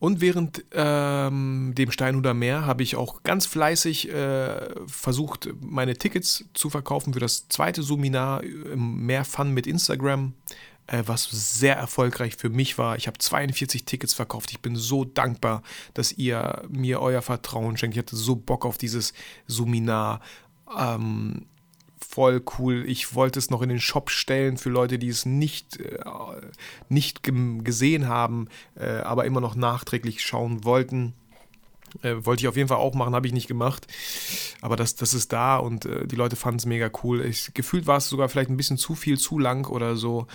Und 0.00 0.20
während 0.20 0.64
ähm, 0.72 1.72
dem 1.76 1.90
Steinhuder 1.90 2.32
Meer 2.32 2.66
habe 2.66 2.84
ich 2.84 2.94
auch 2.94 3.24
ganz 3.24 3.46
fleißig 3.46 4.10
äh, 4.10 4.68
versucht, 4.86 5.48
meine 5.60 5.96
Tickets 5.96 6.44
zu 6.54 6.70
verkaufen 6.70 7.14
für 7.14 7.20
das 7.20 7.48
zweite 7.48 7.82
Seminar 7.82 8.42
Mehr 8.76 9.24
Fun 9.24 9.52
mit 9.52 9.66
Instagram, 9.66 10.34
äh, 10.86 11.02
was 11.06 11.24
sehr 11.24 11.76
erfolgreich 11.76 12.36
für 12.36 12.48
mich 12.48 12.78
war. 12.78 12.96
Ich 12.96 13.08
habe 13.08 13.18
42 13.18 13.84
Tickets 13.86 14.14
verkauft. 14.14 14.52
Ich 14.52 14.60
bin 14.60 14.76
so 14.76 15.04
dankbar, 15.04 15.62
dass 15.94 16.12
ihr 16.12 16.62
mir 16.68 17.00
euer 17.00 17.22
Vertrauen 17.22 17.76
schenkt. 17.76 17.96
Ich 17.96 18.02
hatte 18.02 18.16
so 18.16 18.36
Bock 18.36 18.64
auf 18.64 18.78
dieses 18.78 19.12
Seminar. 19.48 20.20
Ähm, 20.78 21.46
voll 22.18 22.42
cool. 22.58 22.84
Ich 22.88 23.14
wollte 23.14 23.38
es 23.38 23.48
noch 23.48 23.62
in 23.62 23.68
den 23.68 23.78
Shop 23.78 24.10
stellen 24.10 24.56
für 24.56 24.70
Leute, 24.70 24.98
die 24.98 25.06
es 25.06 25.24
nicht, 25.24 25.78
äh, 25.78 26.00
nicht 26.88 27.22
gesehen 27.22 28.08
haben, 28.08 28.48
äh, 28.74 29.02
aber 29.02 29.24
immer 29.24 29.40
noch 29.40 29.54
nachträglich 29.54 30.20
schauen 30.20 30.64
wollten. 30.64 31.14
Äh, 32.02 32.16
wollte 32.26 32.42
ich 32.42 32.48
auf 32.48 32.56
jeden 32.56 32.68
Fall 32.68 32.78
auch 32.78 32.94
machen, 32.94 33.14
habe 33.14 33.28
ich 33.28 33.32
nicht 33.32 33.46
gemacht. 33.46 33.86
Aber 34.60 34.74
das, 34.74 34.96
das 34.96 35.14
ist 35.14 35.32
da 35.32 35.58
und 35.58 35.84
äh, 35.84 36.08
die 36.08 36.16
Leute 36.16 36.34
fanden 36.34 36.58
es 36.58 36.66
mega 36.66 36.90
cool. 37.04 37.24
Ich, 37.24 37.54
gefühlt 37.54 37.86
war 37.86 37.98
es 37.98 38.08
sogar 38.08 38.28
vielleicht 38.28 38.50
ein 38.50 38.56
bisschen 38.56 38.78
zu 38.78 38.96
viel, 38.96 39.16
zu 39.16 39.38
lang 39.38 39.68
oder 39.68 39.94
so. 39.94 40.26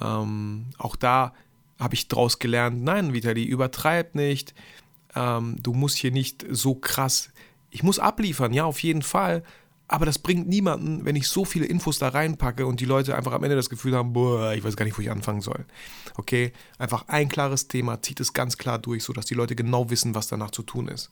Ähm, 0.00 0.66
auch 0.78 0.94
da 0.94 1.34
habe 1.80 1.94
ich 1.94 2.06
draus 2.06 2.38
gelernt, 2.38 2.80
nein, 2.84 3.12
Vitali, 3.12 3.42
übertreib 3.42 4.14
nicht. 4.14 4.54
Ähm, 5.16 5.56
du 5.60 5.72
musst 5.72 5.96
hier 5.96 6.12
nicht 6.12 6.46
so 6.48 6.76
krass. 6.76 7.32
Ich 7.70 7.82
muss 7.82 7.98
abliefern, 7.98 8.52
ja, 8.52 8.66
auf 8.66 8.84
jeden 8.84 9.02
Fall. 9.02 9.42
Aber 9.86 10.06
das 10.06 10.18
bringt 10.18 10.48
niemanden, 10.48 11.04
wenn 11.04 11.14
ich 11.14 11.28
so 11.28 11.44
viele 11.44 11.66
Infos 11.66 11.98
da 11.98 12.08
reinpacke 12.08 12.66
und 12.66 12.80
die 12.80 12.86
Leute 12.86 13.16
einfach 13.16 13.32
am 13.32 13.44
Ende 13.44 13.56
das 13.56 13.68
Gefühl 13.68 13.94
haben, 13.94 14.14
boah, 14.14 14.54
ich 14.54 14.64
weiß 14.64 14.76
gar 14.76 14.84
nicht, 14.86 14.96
wo 14.96 15.02
ich 15.02 15.10
anfangen 15.10 15.42
soll. 15.42 15.66
Okay, 16.16 16.52
einfach 16.78 17.08
ein 17.08 17.28
klares 17.28 17.68
Thema, 17.68 18.00
zieht 18.00 18.20
es 18.20 18.32
ganz 18.32 18.56
klar 18.56 18.78
durch, 18.78 19.04
sodass 19.04 19.26
die 19.26 19.34
Leute 19.34 19.54
genau 19.54 19.90
wissen, 19.90 20.14
was 20.14 20.26
danach 20.26 20.52
zu 20.52 20.62
tun 20.62 20.88
ist. 20.88 21.10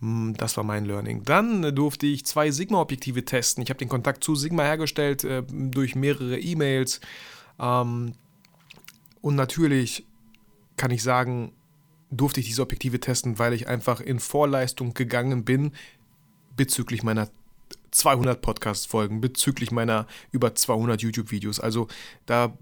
Hm, 0.00 0.34
das 0.36 0.56
war 0.56 0.64
mein 0.64 0.84
Learning. 0.84 1.22
Dann 1.24 1.74
durfte 1.74 2.06
ich 2.06 2.26
zwei 2.26 2.50
Sigma-Objektive 2.50 3.24
testen. 3.24 3.62
Ich 3.62 3.70
habe 3.70 3.78
den 3.78 3.88
Kontakt 3.88 4.24
zu 4.24 4.34
Sigma 4.34 4.64
hergestellt 4.64 5.22
äh, 5.24 5.44
durch 5.48 5.94
mehrere 5.94 6.40
E-Mails. 6.40 7.00
Ähm, 7.60 8.14
und 9.20 9.36
natürlich 9.36 10.06
kann 10.76 10.90
ich 10.90 11.02
sagen, 11.02 11.52
durfte 12.10 12.40
ich 12.40 12.46
diese 12.46 12.62
Objektive 12.62 12.98
testen, 12.98 13.38
weil 13.38 13.52
ich 13.52 13.68
einfach 13.68 14.00
in 14.00 14.18
Vorleistung 14.18 14.94
gegangen 14.94 15.44
bin 15.44 15.72
bezüglich 16.56 17.02
meiner 17.02 17.28
200 17.90 18.40
Podcast-Folgen 18.40 19.20
bezüglich 19.20 19.70
meiner 19.70 20.06
über 20.30 20.54
200 20.54 21.02
YouTube-Videos. 21.02 21.60
Also 21.60 21.88
da, 22.26 22.56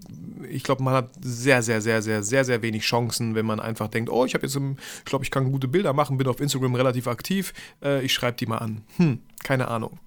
ich 0.48 0.62
glaube, 0.62 0.82
man 0.82 0.94
hat 0.94 1.10
sehr, 1.20 1.62
sehr, 1.62 1.80
sehr, 1.80 2.02
sehr, 2.02 2.22
sehr, 2.22 2.44
sehr 2.44 2.62
wenig 2.62 2.82
Chancen, 2.82 3.34
wenn 3.34 3.46
man 3.46 3.60
einfach 3.60 3.88
denkt, 3.88 4.10
oh, 4.10 4.24
ich 4.24 4.34
habe 4.34 4.46
jetzt, 4.46 4.56
im, 4.56 4.76
ich 4.98 5.04
glaube, 5.04 5.24
ich 5.24 5.30
kann 5.30 5.50
gute 5.50 5.68
Bilder 5.68 5.92
machen, 5.92 6.18
bin 6.18 6.28
auf 6.28 6.40
Instagram 6.40 6.74
relativ 6.74 7.06
aktiv, 7.06 7.52
äh, 7.82 8.02
ich 8.04 8.12
schreibe 8.12 8.36
die 8.36 8.46
mal 8.46 8.58
an. 8.58 8.82
Hm, 8.96 9.20
keine 9.42 9.68
Ahnung. 9.68 9.98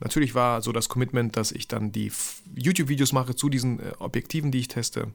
Natürlich 0.00 0.34
war 0.34 0.60
so 0.60 0.72
das 0.72 0.88
Commitment, 0.88 1.36
dass 1.36 1.52
ich 1.52 1.68
dann 1.68 1.92
die 1.92 2.12
YouTube-Videos 2.54 3.12
mache 3.12 3.34
zu 3.34 3.48
diesen 3.48 3.80
äh, 3.80 3.92
Objektiven, 3.98 4.50
die 4.50 4.58
ich 4.58 4.68
teste. 4.68 5.08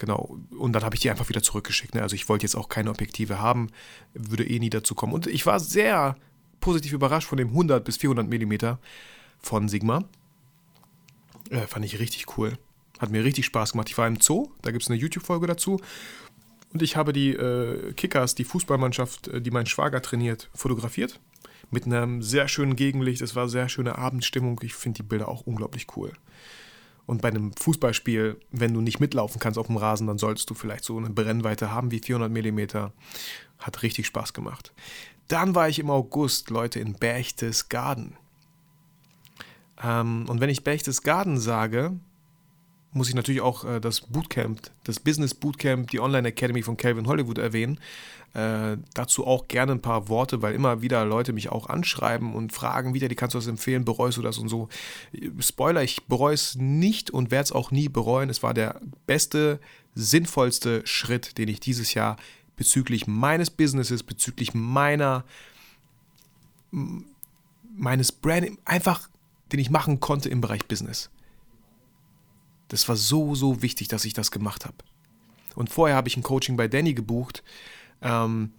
Genau, 0.00 0.38
und 0.56 0.72
dann 0.72 0.82
habe 0.82 0.94
ich 0.94 1.02
die 1.02 1.10
einfach 1.10 1.28
wieder 1.28 1.42
zurückgeschickt. 1.42 1.94
Ne? 1.94 2.00
Also 2.00 2.14
ich 2.14 2.26
wollte 2.30 2.46
jetzt 2.46 2.54
auch 2.54 2.70
keine 2.70 2.88
Objektive 2.88 3.38
haben, 3.38 3.68
würde 4.14 4.48
eh 4.48 4.58
nie 4.58 4.70
dazu 4.70 4.94
kommen. 4.94 5.12
Und 5.12 5.26
ich 5.26 5.44
war 5.44 5.60
sehr 5.60 6.16
positiv 6.60 6.92
überrascht 6.92 7.28
von 7.28 7.38
dem 7.38 7.48
100 7.48 7.84
bis 7.84 7.96
400 7.96 8.28
mm 8.28 8.76
von 9.38 9.68
Sigma. 9.68 10.04
Äh, 11.50 11.66
fand 11.66 11.84
ich 11.84 11.98
richtig 11.98 12.38
cool. 12.38 12.58
Hat 12.98 13.10
mir 13.10 13.24
richtig 13.24 13.46
Spaß 13.46 13.72
gemacht. 13.72 13.88
Ich 13.88 13.98
war 13.98 14.06
im 14.06 14.20
Zoo, 14.20 14.50
da 14.62 14.70
gibt 14.70 14.82
es 14.82 14.90
eine 14.90 14.98
YouTube-Folge 14.98 15.46
dazu. 15.46 15.80
Und 16.72 16.82
ich 16.82 16.96
habe 16.96 17.12
die 17.12 17.30
äh, 17.30 17.92
Kickers, 17.94 18.34
die 18.34 18.44
Fußballmannschaft, 18.44 19.28
äh, 19.28 19.40
die 19.40 19.50
mein 19.50 19.66
Schwager 19.66 20.02
trainiert, 20.02 20.50
fotografiert. 20.54 21.18
Mit 21.70 21.86
einem 21.86 22.22
sehr 22.22 22.48
schönen 22.48 22.76
Gegenlicht. 22.76 23.22
Es 23.22 23.34
war 23.34 23.48
sehr 23.48 23.68
schöne 23.68 23.98
Abendstimmung. 23.98 24.60
Ich 24.62 24.74
finde 24.74 24.98
die 24.98 25.08
Bilder 25.08 25.28
auch 25.28 25.46
unglaublich 25.46 25.86
cool. 25.96 26.12
Und 27.06 27.22
bei 27.22 27.28
einem 27.28 27.52
Fußballspiel, 27.54 28.38
wenn 28.52 28.72
du 28.72 28.80
nicht 28.80 29.00
mitlaufen 29.00 29.40
kannst 29.40 29.58
auf 29.58 29.66
dem 29.66 29.76
Rasen, 29.76 30.06
dann 30.06 30.18
solltest 30.18 30.48
du 30.48 30.54
vielleicht 30.54 30.84
so 30.84 30.96
eine 30.96 31.10
Brennweite 31.10 31.72
haben 31.72 31.90
wie 31.90 31.98
400 31.98 32.30
mm. 32.30 32.90
Hat 33.58 33.82
richtig 33.82 34.06
Spaß 34.06 34.32
gemacht. 34.32 34.72
Dann 35.30 35.54
war 35.54 35.68
ich 35.68 35.78
im 35.78 35.90
August, 35.90 36.50
Leute, 36.50 36.80
in 36.80 36.94
Berchtesgaden. 36.94 38.16
Ähm, 39.80 40.26
und 40.28 40.40
wenn 40.40 40.50
ich 40.50 40.64
Berchtesgaden 40.64 41.38
sage, 41.38 41.92
muss 42.92 43.08
ich 43.08 43.14
natürlich 43.14 43.40
auch 43.40 43.64
äh, 43.64 43.80
das 43.80 44.00
Bootcamp, 44.00 44.72
das 44.82 44.98
Business 44.98 45.34
Bootcamp, 45.34 45.88
die 45.90 46.00
Online 46.00 46.26
Academy 46.26 46.62
von 46.62 46.76
Calvin 46.76 47.06
Hollywood 47.06 47.38
erwähnen. 47.38 47.78
Äh, 48.34 48.78
dazu 48.94 49.24
auch 49.24 49.46
gerne 49.46 49.70
ein 49.70 49.82
paar 49.82 50.08
Worte, 50.08 50.42
weil 50.42 50.52
immer 50.52 50.82
wieder 50.82 51.04
Leute 51.04 51.32
mich 51.32 51.48
auch 51.48 51.68
anschreiben 51.68 52.34
und 52.34 52.52
fragen, 52.52 52.92
wieder, 52.92 53.06
die 53.06 53.14
kannst 53.14 53.34
du 53.34 53.38
das 53.38 53.46
empfehlen, 53.46 53.84
bereust 53.84 54.18
du 54.18 54.22
das 54.22 54.36
und 54.36 54.48
so. 54.48 54.68
Spoiler, 55.38 55.84
ich 55.84 56.06
bereue 56.06 56.34
es 56.34 56.56
nicht 56.56 57.12
und 57.12 57.30
werde 57.30 57.44
es 57.44 57.52
auch 57.52 57.70
nie 57.70 57.88
bereuen. 57.88 58.30
Es 58.30 58.42
war 58.42 58.52
der 58.52 58.80
beste, 59.06 59.60
sinnvollste 59.94 60.84
Schritt, 60.84 61.38
den 61.38 61.46
ich 61.46 61.60
dieses 61.60 61.94
Jahr 61.94 62.16
bezüglich 62.60 63.06
meines 63.06 63.48
Businesses, 63.48 64.02
bezüglich 64.02 64.52
meiner, 64.52 65.24
meines 67.74 68.12
Brand, 68.12 68.50
einfach, 68.66 69.08
den 69.50 69.60
ich 69.60 69.70
machen 69.70 69.98
konnte 69.98 70.28
im 70.28 70.42
Bereich 70.42 70.66
Business. 70.66 71.08
Das 72.68 72.86
war 72.86 72.96
so, 72.96 73.34
so 73.34 73.62
wichtig, 73.62 73.88
dass 73.88 74.04
ich 74.04 74.12
das 74.12 74.30
gemacht 74.30 74.66
habe. 74.66 74.76
Und 75.54 75.70
vorher 75.70 75.96
habe 75.96 76.08
ich 76.08 76.18
ein 76.18 76.22
Coaching 76.22 76.58
bei 76.58 76.68
Danny 76.68 76.92
gebucht. 76.92 77.42
Ähm, 78.02 78.52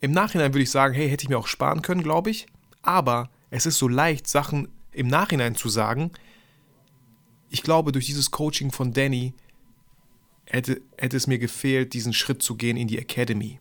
Im 0.00 0.12
Nachhinein 0.12 0.54
würde 0.54 0.62
ich 0.62 0.70
sagen, 0.70 0.94
hey, 0.94 1.10
hätte 1.10 1.24
ich 1.24 1.28
mir 1.28 1.36
auch 1.36 1.46
sparen 1.46 1.82
können, 1.82 2.02
glaube 2.02 2.30
ich. 2.30 2.46
Aber 2.80 3.28
es 3.50 3.66
ist 3.66 3.76
so 3.76 3.86
leicht, 3.86 4.28
Sachen 4.28 4.68
im 4.92 5.08
Nachhinein 5.08 5.56
zu 5.56 5.68
sagen. 5.68 6.10
Ich 7.50 7.62
glaube, 7.62 7.92
durch 7.92 8.06
dieses 8.06 8.30
Coaching 8.30 8.72
von 8.72 8.94
Danny 8.94 9.34
hätte, 10.46 10.80
hätte 10.96 11.16
es 11.16 11.26
mir 11.26 11.38
gefehlt, 11.38 11.92
diesen 11.94 12.12
Schritt 12.12 12.42
zu 12.42 12.56
gehen 12.56 12.76
in 12.76 12.88
die 12.88 12.98
Academy. 12.98 13.58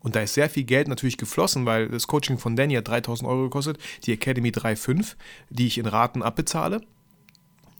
Und 0.00 0.16
da 0.16 0.20
ist 0.20 0.34
sehr 0.34 0.50
viel 0.50 0.64
Geld 0.64 0.88
natürlich 0.88 1.16
geflossen, 1.16 1.64
weil 1.64 1.88
das 1.88 2.08
Coaching 2.08 2.38
von 2.38 2.56
Danny 2.56 2.74
hat 2.74 2.88
3000 2.88 3.28
Euro 3.28 3.44
gekostet, 3.44 3.78
die 4.04 4.12
Academy 4.12 4.50
3,5, 4.50 5.14
die 5.50 5.66
ich 5.66 5.78
in 5.78 5.86
Raten 5.86 6.22
abbezahle. 6.22 6.80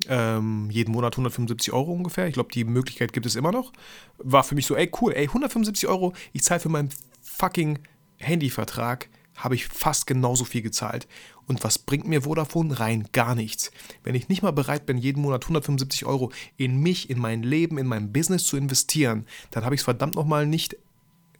Ähm, 0.08 0.68
jeden 0.70 0.92
Monat 0.92 1.14
175 1.14 1.72
Euro 1.72 1.92
ungefähr. 1.92 2.26
Ich 2.26 2.34
glaube, 2.34 2.52
die 2.52 2.64
Möglichkeit 2.64 3.12
gibt 3.12 3.26
es 3.26 3.36
immer 3.36 3.52
noch. 3.52 3.72
War 4.18 4.44
für 4.44 4.54
mich 4.54 4.66
so, 4.66 4.76
ey, 4.76 4.90
cool, 5.00 5.12
ey, 5.12 5.26
175 5.26 5.88
Euro, 5.88 6.12
ich 6.32 6.42
zahle 6.42 6.60
für 6.60 6.68
meinen 6.68 6.90
fucking 7.20 7.80
Handyvertrag, 8.18 9.08
habe 9.36 9.54
ich 9.54 9.66
fast 9.66 10.06
genauso 10.06 10.44
viel 10.44 10.62
gezahlt. 10.62 11.08
Und 11.46 11.64
was 11.64 11.78
bringt 11.78 12.06
mir 12.06 12.22
Vodafone? 12.22 12.78
Rein 12.78 13.08
gar 13.12 13.34
nichts. 13.34 13.70
Wenn 14.04 14.14
ich 14.14 14.28
nicht 14.28 14.42
mal 14.42 14.52
bereit 14.52 14.86
bin, 14.86 14.98
jeden 14.98 15.22
Monat 15.22 15.44
175 15.44 16.06
Euro 16.06 16.32
in 16.56 16.80
mich, 16.80 17.10
in 17.10 17.18
mein 17.18 17.42
Leben, 17.42 17.78
in 17.78 17.86
mein 17.86 18.12
Business 18.12 18.44
zu 18.44 18.56
investieren, 18.56 19.26
dann 19.50 19.64
habe 19.64 19.74
ich 19.74 19.80
es 19.80 19.84
verdammt 19.84 20.14
nochmal 20.14 20.46
nicht, 20.46 20.76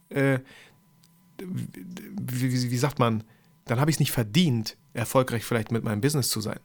äh, 0.09 0.39
wie, 1.39 2.71
wie, 2.71 2.77
sagt 2.77 2.99
man, 2.99 3.23
dann 3.65 3.79
habe 3.79 3.89
ich 3.89 3.95
es 3.95 3.99
nicht 3.99 4.11
verdient, 4.11 4.77
erfolgreich 4.93 5.43
vielleicht 5.45 5.71
mit 5.71 5.83
meinem 5.83 6.01
Business 6.01 6.29
zu 6.29 6.41
sein. 6.41 6.59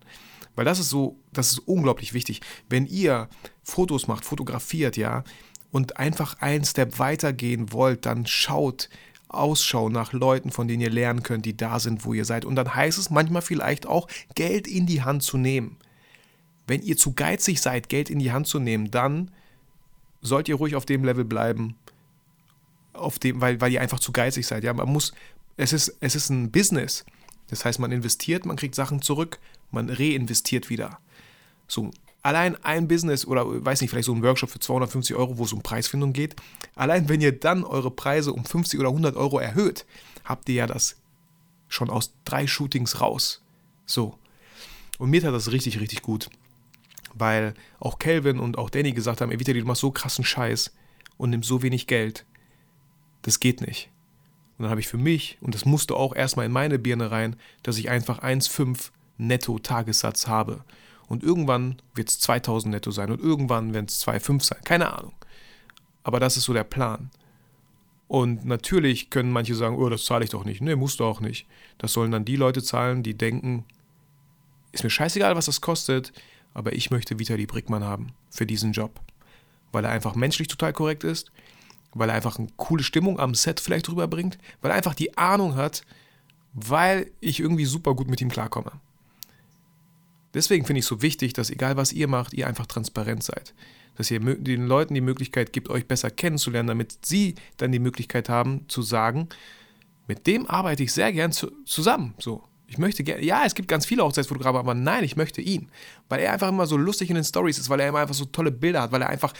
Weil 0.54 0.64
das 0.64 0.80
ist 0.80 0.90
so, 0.90 1.16
das 1.32 1.52
ist 1.52 1.60
unglaublich 1.60 2.14
wichtig. 2.14 2.40
Wenn 2.68 2.86
ihr 2.86 3.28
Fotos 3.62 4.08
macht, 4.08 4.24
fotografiert, 4.24 4.96
ja, 4.96 5.22
und 5.70 5.98
einfach 5.98 6.40
einen 6.40 6.64
Step 6.64 6.98
weitergehen 6.98 7.72
wollt, 7.72 8.06
dann 8.06 8.26
schaut, 8.26 8.88
Ausschau 9.28 9.88
nach 9.88 10.12
Leuten, 10.12 10.50
von 10.50 10.68
denen 10.68 10.82
ihr 10.82 10.90
lernen 10.90 11.22
könnt, 11.22 11.44
die 11.44 11.56
da 11.56 11.78
sind, 11.78 12.04
wo 12.04 12.14
ihr 12.14 12.24
seid. 12.24 12.44
Und 12.44 12.56
dann 12.56 12.74
heißt 12.74 12.98
es 12.98 13.10
manchmal 13.10 13.42
vielleicht 13.42 13.86
auch, 13.86 14.08
Geld 14.34 14.66
in 14.66 14.86
die 14.86 15.02
Hand 15.02 15.22
zu 15.22 15.36
nehmen. 15.36 15.76
Wenn 16.66 16.82
ihr 16.82 16.96
zu 16.96 17.12
geizig 17.12 17.60
seid, 17.60 17.88
Geld 17.88 18.10
in 18.10 18.18
die 18.18 18.32
Hand 18.32 18.46
zu 18.46 18.58
nehmen, 18.58 18.90
dann 18.90 19.30
sollt 20.20 20.48
ihr 20.48 20.56
ruhig 20.56 20.76
auf 20.76 20.86
dem 20.86 21.04
Level 21.04 21.24
bleiben, 21.24 21.76
auf 22.92 23.18
dem, 23.18 23.40
weil, 23.40 23.60
weil 23.60 23.72
ihr 23.72 23.80
einfach 23.80 24.00
zu 24.00 24.12
geizig 24.12 24.46
seid. 24.46 24.64
Ja, 24.64 24.72
man 24.72 24.88
muss, 24.88 25.12
es 25.56 25.72
ist, 25.72 25.96
es 26.00 26.14
ist 26.14 26.30
ein 26.30 26.50
Business. 26.50 27.04
Das 27.48 27.64
heißt, 27.64 27.78
man 27.78 27.92
investiert, 27.92 28.44
man 28.44 28.56
kriegt 28.56 28.74
Sachen 28.74 29.02
zurück, 29.02 29.38
man 29.70 29.88
reinvestiert 29.88 30.68
wieder. 30.68 30.98
So, 31.66 31.90
Allein 32.22 32.56
ein 32.64 32.88
Business 32.88 33.26
oder 33.26 33.44
weiß 33.64 33.80
nicht, 33.80 33.90
vielleicht 33.90 34.06
so 34.06 34.14
ein 34.14 34.22
Workshop 34.22 34.50
für 34.50 34.58
250 34.58 35.14
Euro, 35.16 35.38
wo 35.38 35.44
es 35.44 35.52
um 35.52 35.62
Preisfindung 35.62 36.12
geht. 36.12 36.36
Allein 36.74 37.08
wenn 37.08 37.20
ihr 37.20 37.38
dann 37.38 37.64
eure 37.64 37.90
Preise 37.90 38.32
um 38.32 38.44
50 38.44 38.80
oder 38.80 38.88
100 38.88 39.16
Euro 39.16 39.38
erhöht, 39.38 39.86
habt 40.24 40.48
ihr 40.48 40.56
ja 40.56 40.66
das 40.66 40.96
schon 41.68 41.90
aus 41.90 42.12
drei 42.24 42.46
Shootings 42.46 43.00
raus. 43.00 43.42
So. 43.86 44.18
Und 44.98 45.10
mir 45.10 45.22
tat 45.22 45.32
das 45.32 45.52
richtig, 45.52 45.80
richtig 45.80 46.02
gut. 46.02 46.28
Weil 47.14 47.54
auch 47.78 47.98
Calvin 47.98 48.38
und 48.38 48.58
auch 48.58 48.70
Danny 48.70 48.92
gesagt 48.92 49.20
haben, 49.20 49.30
ey 49.30 49.38
Vitali, 49.38 49.60
du 49.60 49.66
machst 49.66 49.80
so 49.80 49.90
krassen 49.90 50.24
Scheiß 50.24 50.72
und 51.16 51.30
nimmst 51.30 51.48
so 51.48 51.62
wenig 51.62 51.86
Geld. 51.86 52.24
Das 53.22 53.40
geht 53.40 53.60
nicht. 53.60 53.90
Und 54.56 54.64
dann 54.64 54.70
habe 54.70 54.80
ich 54.80 54.88
für 54.88 54.98
mich, 54.98 55.38
und 55.40 55.54
das 55.54 55.64
musste 55.64 55.94
auch 55.94 56.14
erstmal 56.14 56.46
in 56.46 56.52
meine 56.52 56.78
Birne 56.78 57.10
rein, 57.10 57.36
dass 57.62 57.78
ich 57.78 57.90
einfach 57.90 58.22
1,5 58.22 58.90
netto 59.16 59.58
Tagessatz 59.58 60.26
habe. 60.26 60.64
Und 61.08 61.22
irgendwann 61.22 61.80
wird 61.94 62.10
es 62.10 62.20
2000 62.20 62.74
netto 62.74 62.90
sein 62.90 63.10
und 63.10 63.20
irgendwann 63.20 63.72
werden 63.72 63.86
es 63.88 64.06
2,5 64.06 64.42
sein. 64.42 64.58
Keine 64.64 64.92
Ahnung. 64.96 65.12
Aber 66.02 66.20
das 66.20 66.36
ist 66.36 66.44
so 66.44 66.52
der 66.52 66.64
Plan. 66.64 67.10
Und 68.08 68.46
natürlich 68.46 69.10
können 69.10 69.30
manche 69.30 69.54
sagen, 69.54 69.76
oh, 69.76 69.88
das 69.88 70.04
zahle 70.04 70.24
ich 70.24 70.30
doch 70.30 70.44
nicht. 70.44 70.62
Nee, 70.62 70.76
musst 70.76 71.00
du 71.00 71.04
auch 71.04 71.20
nicht. 71.20 71.46
Das 71.76 71.92
sollen 71.92 72.10
dann 72.10 72.24
die 72.24 72.36
Leute 72.36 72.62
zahlen, 72.62 73.02
die 73.02 73.14
denken, 73.14 73.64
ist 74.72 74.84
mir 74.84 74.90
scheißegal, 74.90 75.36
was 75.36 75.46
das 75.46 75.60
kostet, 75.60 76.12
aber 76.54 76.72
ich 76.72 76.90
möchte 76.90 77.18
Vitali 77.18 77.46
Brickmann 77.46 77.84
haben 77.84 78.12
für 78.30 78.46
diesen 78.46 78.72
Job. 78.72 79.00
Weil 79.72 79.84
er 79.84 79.90
einfach 79.90 80.14
menschlich 80.14 80.48
total 80.48 80.72
korrekt 80.72 81.04
ist, 81.04 81.30
weil 81.92 82.08
er 82.08 82.14
einfach 82.14 82.38
eine 82.38 82.48
coole 82.56 82.82
Stimmung 82.82 83.20
am 83.20 83.34
Set 83.34 83.60
vielleicht 83.60 83.88
rüberbringt, 83.88 84.38
weil 84.62 84.70
er 84.70 84.76
einfach 84.76 84.94
die 84.94 85.16
Ahnung 85.18 85.56
hat, 85.56 85.82
weil 86.54 87.10
ich 87.20 87.40
irgendwie 87.40 87.66
super 87.66 87.94
gut 87.94 88.08
mit 88.08 88.20
ihm 88.20 88.30
klarkomme. 88.30 88.72
Deswegen 90.38 90.64
finde 90.64 90.78
ich 90.78 90.84
es 90.84 90.88
so 90.88 91.02
wichtig, 91.02 91.32
dass 91.32 91.50
egal 91.50 91.76
was 91.76 91.92
ihr 91.92 92.06
macht, 92.06 92.32
ihr 92.32 92.46
einfach 92.46 92.66
transparent 92.66 93.24
seid. 93.24 93.54
Dass 93.96 94.08
ihr 94.08 94.20
den 94.20 94.68
Leuten 94.68 94.94
die 94.94 95.00
Möglichkeit 95.00 95.52
gibt, 95.52 95.68
euch 95.68 95.88
besser 95.88 96.12
kennenzulernen, 96.12 96.68
damit 96.68 97.04
sie 97.04 97.34
dann 97.56 97.72
die 97.72 97.80
Möglichkeit 97.80 98.28
haben 98.28 98.64
zu 98.68 98.82
sagen, 98.82 99.30
mit 100.06 100.28
dem 100.28 100.46
arbeite 100.46 100.84
ich 100.84 100.92
sehr 100.92 101.12
gern 101.12 101.32
zu, 101.32 101.50
zusammen. 101.64 102.14
So. 102.20 102.44
Ich 102.68 102.78
möchte 102.78 103.02
gerne, 103.02 103.24
ja, 103.24 103.42
es 103.46 103.56
gibt 103.56 103.66
ganz 103.66 103.84
viele 103.84 104.04
Hochzeitsfotografen, 104.04 104.60
aber 104.60 104.74
nein, 104.74 105.02
ich 105.02 105.16
möchte 105.16 105.40
ihn. 105.40 105.70
Weil 106.08 106.20
er 106.20 106.34
einfach 106.34 106.50
immer 106.50 106.68
so 106.68 106.76
lustig 106.76 107.10
in 107.10 107.16
den 107.16 107.24
Stories 107.24 107.58
ist, 107.58 107.68
weil 107.68 107.80
er 107.80 107.88
immer 107.88 107.98
einfach 107.98 108.14
so 108.14 108.26
tolle 108.26 108.52
Bilder 108.52 108.82
hat, 108.82 108.92
weil 108.92 109.02
er 109.02 109.08
einfach 109.08 109.34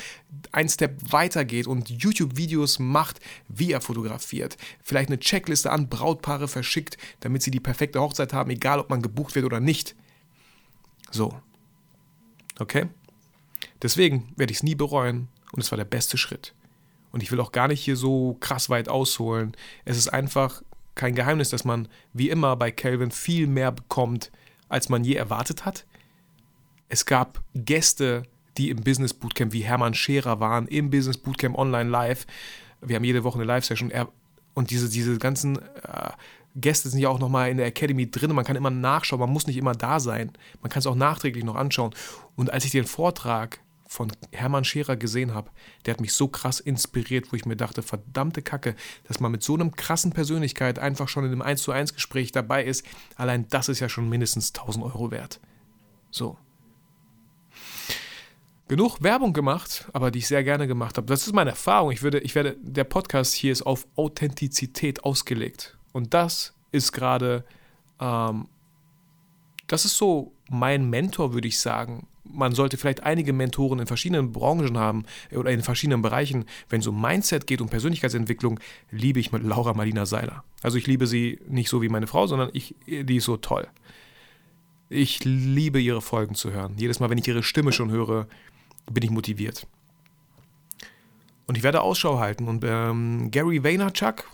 einen 0.51 0.69
Step 0.69 1.13
weiter 1.13 1.45
geht 1.45 1.69
und 1.69 1.91
YouTube-Videos 1.91 2.81
macht, 2.81 3.21
wie 3.47 3.71
er 3.71 3.81
fotografiert. 3.81 4.57
Vielleicht 4.83 5.11
eine 5.11 5.21
Checkliste 5.21 5.71
an 5.71 5.89
Brautpaare 5.89 6.49
verschickt, 6.49 6.99
damit 7.21 7.45
sie 7.45 7.53
die 7.53 7.61
perfekte 7.61 8.01
Hochzeit 8.01 8.33
haben, 8.33 8.51
egal 8.51 8.81
ob 8.81 8.91
man 8.91 9.01
gebucht 9.01 9.37
wird 9.37 9.45
oder 9.45 9.61
nicht. 9.61 9.95
So. 11.11 11.33
Okay? 12.59 12.89
Deswegen 13.83 14.33
werde 14.37 14.53
ich 14.53 14.59
es 14.59 14.63
nie 14.63 14.75
bereuen 14.75 15.29
und 15.53 15.63
es 15.63 15.71
war 15.71 15.77
der 15.77 15.85
beste 15.85 16.19
Schritt. 16.19 16.55
Und 17.11 17.23
ich 17.23 17.33
will 17.33 17.41
auch 17.41 17.53
gar 17.53 17.69
nicht 17.69 17.81
hier 17.81 17.97
so 17.97 18.37
krass 18.41 18.69
weit 18.69 18.89
ausholen. 18.89 19.57
Es 19.85 19.97
ist 19.97 20.09
einfach 20.09 20.63
kein 20.95 21.15
Geheimnis, 21.15 21.51
dass 21.51 21.65
man 21.65 21.89
wie 22.13 22.29
immer 22.29 22.57
bei 22.57 22.71
Calvin 22.71 23.11
viel 23.11 23.47
mehr 23.47 23.73
bekommt, 23.73 24.31
als 24.69 24.89
man 24.89 25.05
je 25.05 25.15
erwartet 25.15 25.65
hat. 25.65 25.87
Es 26.89 27.07
gab 27.07 27.43
Gäste, 27.55 28.25
die 28.57 28.71
im 28.71 28.83
Business 28.83 29.15
Bootcamp 29.15 29.53
wie 29.53 29.63
Hermann 29.63 29.95
Scherer 29.95 30.41
waren, 30.41 30.67
im 30.67 30.91
Business 30.91 31.17
Bootcamp 31.17 31.57
online 31.57 31.89
live. 31.89 32.27
Wir 32.81 32.97
haben 32.97 33.05
jede 33.05 33.25
Woche 33.25 33.37
eine 33.37 33.45
Live-Session. 33.45 33.93
Und 34.55 34.71
diese, 34.71 34.89
diese 34.89 35.17
ganzen 35.19 35.57
äh, 35.57 36.11
Gäste 36.61 36.89
sind 36.89 37.01
ja 37.01 37.09
auch 37.09 37.19
nochmal 37.19 37.51
in 37.51 37.57
der 37.57 37.67
Academy 37.67 38.11
drin. 38.11 38.35
Man 38.35 38.45
kann 38.45 38.57
immer 38.57 38.71
nachschauen, 38.71 39.21
man 39.21 39.31
muss 39.31 39.47
nicht 39.47 39.57
immer 39.57 39.75
da 39.75 40.01
sein. 40.01 40.33
Man 40.61 40.71
kann 40.71 40.81
es 40.81 40.87
auch 40.87 40.95
nachträglich 40.95 41.45
noch 41.45 41.57
anschauen. 41.57 41.95
Und 42.37 42.53
als 42.53 42.65
ich 42.65 42.71
den 42.71 42.87
Vortrag 42.87 43.61
von 43.89 44.13
Hermann 44.33 44.65
Scherer 44.65 44.97
gesehen 44.97 45.35
habe, 45.35 45.51
der 45.85 45.95
hat 45.95 46.01
mich 46.01 46.13
so 46.13 46.29
krass 46.29 46.61
inspiriert, 46.61 47.33
wo 47.33 47.37
ich 47.37 47.47
mir 47.47 47.57
dachte, 47.57 47.83
verdammte 47.83 48.43
Kacke, 48.43 48.77
dass 49.05 49.19
man 49.19 49.33
mit 49.33 49.43
so 49.43 49.55
einem 49.55 49.75
krassen 49.75 50.13
Persönlichkeit 50.13 50.79
einfach 50.79 51.09
schon 51.09 51.25
in 51.25 51.33
einem 51.33 51.43
1 51.43 51.63
zu 51.63 51.73
1 51.73 51.95
Gespräch 51.95 52.31
dabei 52.31 52.65
ist, 52.65 52.85
allein 53.17 53.49
das 53.49 53.69
ist 53.69 53.81
ja 53.81 53.89
schon 53.89 54.09
mindestens 54.09 54.53
1000 54.55 54.85
Euro 54.85 55.11
wert. 55.11 55.41
So. 56.11 56.37
Genug 58.69 59.03
Werbung 59.03 59.33
gemacht, 59.33 59.89
aber 59.95 60.11
die 60.11 60.19
ich 60.19 60.29
sehr 60.29 60.45
gerne 60.45 60.67
gemacht 60.67 60.99
habe. 60.99 61.07
Das 61.07 61.27
ist 61.27 61.33
meine 61.33 61.51
Erfahrung. 61.51 61.91
Ich, 61.91 62.03
würde, 62.03 62.19
ich 62.19 62.35
werde, 62.35 62.57
der 62.61 62.85
Podcast 62.85 63.33
hier 63.33 63.53
ist 63.53 63.63
auf 63.63 63.87
Authentizität 63.97 65.05
ausgelegt. 65.05 65.78
Und 65.93 66.15
das 66.15 66.55
ist 66.73 66.93
gerade, 66.93 67.45
ähm, 68.01 68.47
das 69.67 69.85
ist 69.85 69.97
so 69.97 70.33
mein 70.51 70.89
Mentor, 70.89 71.35
würde 71.35 71.49
ich 71.49 71.59
sagen 71.59 72.07
man 72.33 72.53
sollte 72.53 72.77
vielleicht 72.77 73.03
einige 73.03 73.33
Mentoren 73.33 73.79
in 73.79 73.87
verschiedenen 73.87 74.33
Branchen 74.33 74.79
haben 74.79 75.05
oder 75.33 75.51
in 75.51 75.63
verschiedenen 75.63 76.03
Bereichen. 76.03 76.45
Wenn 76.69 76.81
es 76.81 76.87
um 76.87 77.01
Mindset 77.01 77.47
geht, 77.47 77.61
um 77.61 77.69
Persönlichkeitsentwicklung, 77.69 78.61
liebe 78.91 79.21
ich 79.21 79.33
mit 79.33 79.43
Laura 79.43 79.75
Marlina 79.75 80.07
Seiler. 80.07 80.45
Also 80.63 80.79
ich 80.79 80.87
liebe 80.87 81.07
sie 81.07 81.39
nicht 81.49 81.69
so 81.69 81.83
wie 81.83 81.89
meine 81.89 82.07
Frau, 82.07 82.27
sondern 82.27 82.51
ich, 82.53 82.75
die 82.87 83.17
ist 83.17 83.25
so 83.25 83.37
toll. 83.37 83.67
Ich 84.91 85.25
liebe 85.25 85.81
ihre 85.81 86.01
Folgen 86.01 86.35
zu 86.35 86.51
hören. 86.51 86.75
Jedes 86.79 87.01
Mal, 87.01 87.11
wenn 87.11 87.19
ich 87.19 87.29
ihre 87.29 87.43
Stimme 87.43 87.73
schon 87.73 87.91
höre, 87.91 88.27
bin 88.91 89.05
ich 89.05 89.11
motiviert. 89.11 89.67
Und 91.47 91.57
ich 91.57 91.63
werde 91.63 91.83
Ausschau 91.83 92.19
halten. 92.19 92.49
Und 92.49 92.65
ähm, 92.67 93.31
Gary 93.31 93.63
Vaynerchuk 93.63 94.25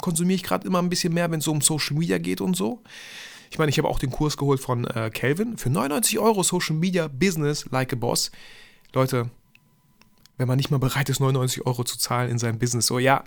konsumiere 0.00 0.36
ich 0.36 0.42
gerade 0.42 0.66
immer 0.66 0.80
ein 0.80 0.88
bisschen 0.88 1.14
mehr, 1.14 1.30
wenn 1.30 1.38
es 1.40 1.44
so 1.44 1.52
um 1.52 1.60
Social 1.60 1.96
Media 1.96 2.18
geht 2.18 2.40
und 2.40 2.56
so. 2.56 2.82
Ich 3.50 3.58
meine, 3.58 3.70
ich 3.70 3.78
habe 3.78 3.88
auch 3.88 3.98
den 3.98 4.10
Kurs 4.10 4.36
geholt 4.36 4.60
von 4.60 4.84
äh, 4.86 5.10
Calvin 5.12 5.56
für 5.56 5.70
99 5.70 6.18
Euro 6.18 6.42
Social 6.42 6.76
Media 6.76 7.08
Business 7.08 7.66
Like 7.70 7.92
a 7.92 7.96
Boss. 7.96 8.30
Leute, 8.92 9.30
wenn 10.36 10.48
man 10.48 10.56
nicht 10.56 10.70
mal 10.70 10.78
bereit 10.78 11.08
ist, 11.08 11.20
99 11.20 11.66
Euro 11.66 11.84
zu 11.84 11.98
zahlen 11.98 12.30
in 12.30 12.38
seinem 12.38 12.58
Business, 12.58 12.86
so 12.86 12.98
ja, 12.98 13.24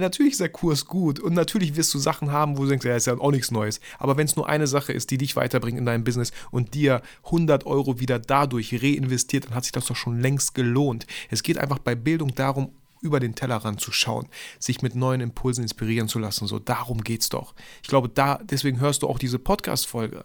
natürlich 0.00 0.32
ist 0.32 0.40
der 0.40 0.48
Kurs 0.48 0.86
gut 0.86 1.20
und 1.20 1.34
natürlich 1.34 1.76
wirst 1.76 1.92
du 1.92 1.98
Sachen 1.98 2.30
haben, 2.30 2.56
wo 2.56 2.62
du 2.62 2.70
denkst, 2.70 2.86
ja, 2.86 2.96
ist 2.96 3.06
ja 3.06 3.18
auch 3.18 3.30
nichts 3.30 3.50
Neues. 3.50 3.80
Aber 3.98 4.16
wenn 4.16 4.26
es 4.26 4.36
nur 4.36 4.48
eine 4.48 4.66
Sache 4.66 4.92
ist, 4.92 5.10
die 5.10 5.18
dich 5.18 5.36
weiterbringt 5.36 5.78
in 5.78 5.86
deinem 5.86 6.04
Business 6.04 6.32
und 6.50 6.74
dir 6.74 7.02
100 7.24 7.66
Euro 7.66 8.00
wieder 8.00 8.18
dadurch 8.18 8.82
reinvestiert, 8.82 9.46
dann 9.46 9.54
hat 9.54 9.64
sich 9.64 9.72
das 9.72 9.86
doch 9.86 9.96
schon 9.96 10.20
längst 10.20 10.54
gelohnt. 10.54 11.06
Es 11.30 11.42
geht 11.42 11.58
einfach 11.58 11.78
bei 11.78 11.94
Bildung 11.94 12.34
darum, 12.34 12.72
über 13.02 13.20
den 13.20 13.34
Tellerrand 13.34 13.80
zu 13.80 13.92
schauen, 13.92 14.28
sich 14.58 14.80
mit 14.80 14.94
neuen 14.94 15.20
Impulsen 15.20 15.62
inspirieren 15.62 16.08
zu 16.08 16.18
lassen. 16.18 16.46
So, 16.46 16.58
darum 16.58 17.02
geht's 17.02 17.28
doch. 17.28 17.54
Ich 17.82 17.88
glaube, 17.88 18.08
da, 18.08 18.38
deswegen 18.42 18.80
hörst 18.80 19.02
du 19.02 19.08
auch 19.08 19.18
diese 19.18 19.38
Podcast-Folge. 19.38 20.24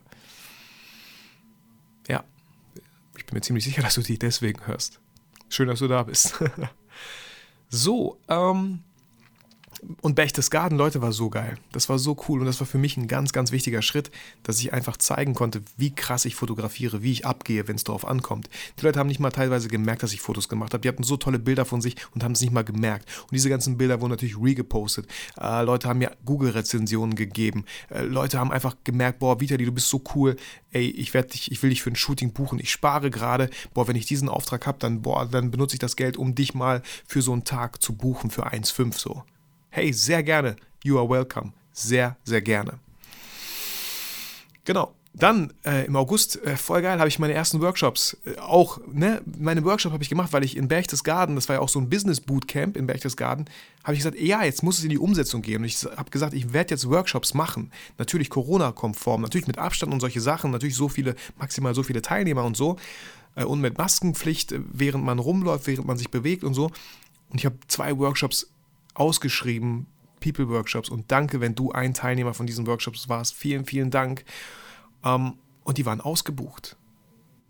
Ja, 2.08 2.24
ich 3.18 3.26
bin 3.26 3.36
mir 3.36 3.42
ziemlich 3.42 3.66
sicher, 3.66 3.82
dass 3.82 3.96
du 3.96 4.02
die 4.02 4.18
deswegen 4.18 4.66
hörst. 4.66 5.02
Schön, 5.50 5.68
dass 5.68 5.80
du 5.80 5.88
da 5.88 6.04
bist. 6.04 6.42
so, 7.70 8.22
ähm, 8.30 8.84
und 10.02 10.16
Berchtesgaden, 10.16 10.78
Leute, 10.78 11.02
war 11.02 11.12
so 11.12 11.30
geil. 11.30 11.58
Das 11.72 11.90
war 11.90 12.00
so 12.00 12.18
cool 12.28 12.40
und 12.40 12.46
das 12.46 12.60
war 12.60 12.68
für 12.68 12.78
mich 12.78 12.98
ein 12.98 13.08
ganz, 13.08 13.34
ganz 13.34 13.52
wichtiger 13.52 13.82
Schritt, 13.82 14.12
dass 14.44 14.60
ich 14.60 14.74
einfach 14.74 14.98
zeigen 14.98 15.34
konnte, 15.34 15.62
wie 15.78 15.94
krass 15.94 16.26
ich 16.26 16.36
fotografiere, 16.36 17.04
wie 17.04 17.12
ich 17.12 17.26
abgehe, 17.26 17.68
wenn 17.68 17.76
es 17.76 17.84
darauf 17.84 18.08
ankommt. 18.08 18.50
Die 18.80 18.86
Leute 18.86 19.00
haben 19.00 19.08
nicht 19.08 19.20
mal 19.20 19.32
teilweise 19.32 19.68
gemerkt, 19.68 20.04
dass 20.04 20.14
ich 20.14 20.22
Fotos 20.22 20.50
gemacht 20.50 20.74
habe. 20.74 20.82
Die 20.82 20.88
hatten 20.88 21.04
so 21.04 21.18
tolle 21.18 21.40
Bilder 21.40 21.66
von 21.66 21.82
sich 21.82 21.96
und 22.14 22.24
haben 22.24 22.34
es 22.34 22.42
nicht 22.42 22.54
mal 22.54 22.64
gemerkt. 22.64 23.08
Und 23.24 23.34
diese 23.34 23.50
ganzen 23.50 23.78
Bilder 23.78 24.02
wurden 24.02 24.12
natürlich 24.12 24.40
regepostet. 24.40 25.08
Äh, 25.40 25.64
Leute 25.64 25.88
haben 25.90 26.00
mir 26.00 26.12
Google-Rezensionen 26.26 27.16
gegeben. 27.16 27.66
Äh, 27.90 28.04
Leute 28.04 28.40
haben 28.40 28.52
einfach 28.52 28.76
gemerkt, 28.84 29.20
boah, 29.20 29.40
Vitali, 29.40 29.66
du 29.66 29.72
bist 29.72 29.90
so 29.90 30.02
cool. 30.16 30.36
Ey, 30.72 30.90
ich, 30.90 31.12
dich, 31.12 31.52
ich 31.52 31.64
will 31.64 31.70
dich 31.70 31.82
für 31.82 31.92
ein 31.92 31.96
Shooting 31.96 32.34
buchen. 32.34 32.60
Ich 32.60 32.72
spare 32.72 33.10
gerade. 33.10 33.50
Boah, 33.74 33.88
wenn 33.88 33.96
ich 33.96 34.06
diesen 34.06 34.30
Auftrag 34.30 34.66
habe, 34.66 34.80
dann, 34.80 35.02
dann 35.32 35.52
benutze 35.52 35.76
ich 35.76 35.80
das 35.80 35.96
Geld, 35.96 36.18
um 36.18 36.36
dich 36.36 36.54
mal 36.54 36.82
für 37.08 37.22
so 37.22 37.34
einen 37.34 37.44
Tag 37.44 37.82
zu 37.82 37.94
buchen 37.94 38.30
für 38.30 38.48
1,5 38.48 38.98
so. 38.98 39.24
Hey, 39.78 39.94
sehr 39.94 40.24
gerne. 40.24 40.56
You 40.84 40.98
are 40.98 41.08
welcome. 41.08 41.54
Sehr, 41.72 42.18
sehr 42.24 42.42
gerne. 42.42 42.80
Genau. 44.66 44.96
Dann 45.14 45.54
äh, 45.68 45.86
im 45.86 45.96
August, 45.96 46.44
äh, 46.44 46.58
voll 46.58 46.82
geil, 46.82 46.98
habe 46.98 47.08
ich 47.08 47.20
meine 47.20 47.34
ersten 47.34 47.62
Workshops. 47.62 48.18
Äh, 48.26 48.40
auch, 48.40 48.80
ne, 48.92 49.22
meine 49.38 49.64
Workshop 49.64 49.92
habe 49.92 50.02
ich 50.02 50.10
gemacht, 50.10 50.34
weil 50.34 50.44
ich 50.44 50.58
in 50.58 50.68
Berchtesgaden, 50.68 51.36
das 51.36 51.48
war 51.48 51.58
ja 51.58 51.62
auch 51.62 51.70
so 51.70 51.78
ein 51.78 51.92
Business 51.92 52.22
Bootcamp 52.22 52.76
in 52.76 52.88
Berchtesgaden, 52.88 53.46
habe 53.84 53.94
ich 53.94 54.00
gesagt, 54.00 54.20
ja, 54.20 54.44
jetzt 54.44 54.64
muss 54.64 54.80
es 54.80 54.84
in 54.84 54.90
die 54.90 54.98
Umsetzung 54.98 55.44
gehen. 55.44 55.62
Und 55.62 55.66
ich 55.66 55.78
habe 55.84 56.10
gesagt, 56.10 56.34
ich 56.34 56.54
werde 56.54 56.72
jetzt 56.72 56.90
Workshops 56.90 57.36
machen. 57.36 57.72
Natürlich 58.00 58.32
Corona-konform, 58.32 59.22
natürlich 59.22 59.46
mit 59.46 59.60
Abstand 59.60 59.94
und 59.94 60.00
solche 60.00 60.22
Sachen, 60.22 60.50
natürlich 60.50 60.76
so 60.76 60.90
viele, 60.90 61.14
maximal 61.38 61.76
so 61.76 61.84
viele 61.84 62.02
Teilnehmer 62.02 62.46
und 62.46 62.58
so. 62.58 62.78
Äh, 63.36 63.44
und 63.44 63.62
mit 63.62 63.78
Maskenpflicht, 63.78 64.54
äh, 64.54 64.60
während 64.72 65.04
man 65.04 65.20
rumläuft, 65.20 65.68
während 65.68 65.86
man 65.86 66.00
sich 66.00 66.10
bewegt 66.10 66.44
und 66.44 66.56
so. 66.56 66.72
Und 67.30 67.40
ich 67.40 67.46
habe 67.46 67.58
zwei 67.68 67.96
Workshops 68.00 68.48
ausgeschrieben, 69.00 69.88
People 70.20 70.50
Workshops. 70.50 70.90
Und 70.90 71.12
danke, 71.12 71.42
wenn 71.42 71.56
du 71.56 71.72
ein 71.72 71.94
Teilnehmer 71.94 72.34
von 72.34 72.48
diesen 72.48 72.68
Workshops 72.68 73.10
warst. 73.10 73.36
Vielen, 73.36 73.66
vielen 73.66 73.92
Dank. 73.92 74.26
Ähm, 75.04 75.36
und 75.64 75.78
die 75.78 75.86
waren 75.86 76.02
ausgebucht. 76.02 76.76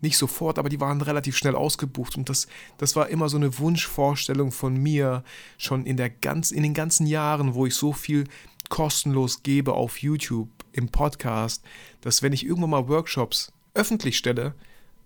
Nicht 0.00 0.16
sofort, 0.16 0.58
aber 0.58 0.68
die 0.68 0.80
waren 0.80 1.00
relativ 1.00 1.36
schnell 1.36 1.56
ausgebucht. 1.56 2.16
Und 2.16 2.28
das, 2.28 2.46
das 2.76 2.94
war 2.94 3.08
immer 3.08 3.28
so 3.28 3.36
eine 3.36 3.58
Wunschvorstellung 3.58 4.52
von 4.52 4.76
mir, 4.76 5.24
schon 5.56 5.86
in, 5.86 5.96
der 5.96 6.10
ganz, 6.10 6.50
in 6.50 6.62
den 6.62 6.74
ganzen 6.74 7.06
Jahren, 7.06 7.54
wo 7.54 7.66
ich 7.66 7.74
so 7.74 7.92
viel 7.92 8.24
kostenlos 8.68 9.42
gebe 9.42 9.72
auf 9.72 9.98
YouTube, 9.98 10.48
im 10.72 10.90
Podcast, 10.90 11.64
dass 12.02 12.22
wenn 12.22 12.32
ich 12.32 12.46
irgendwann 12.46 12.70
mal 12.70 12.88
Workshops 12.88 13.52
öffentlich 13.74 14.16
stelle, 14.16 14.54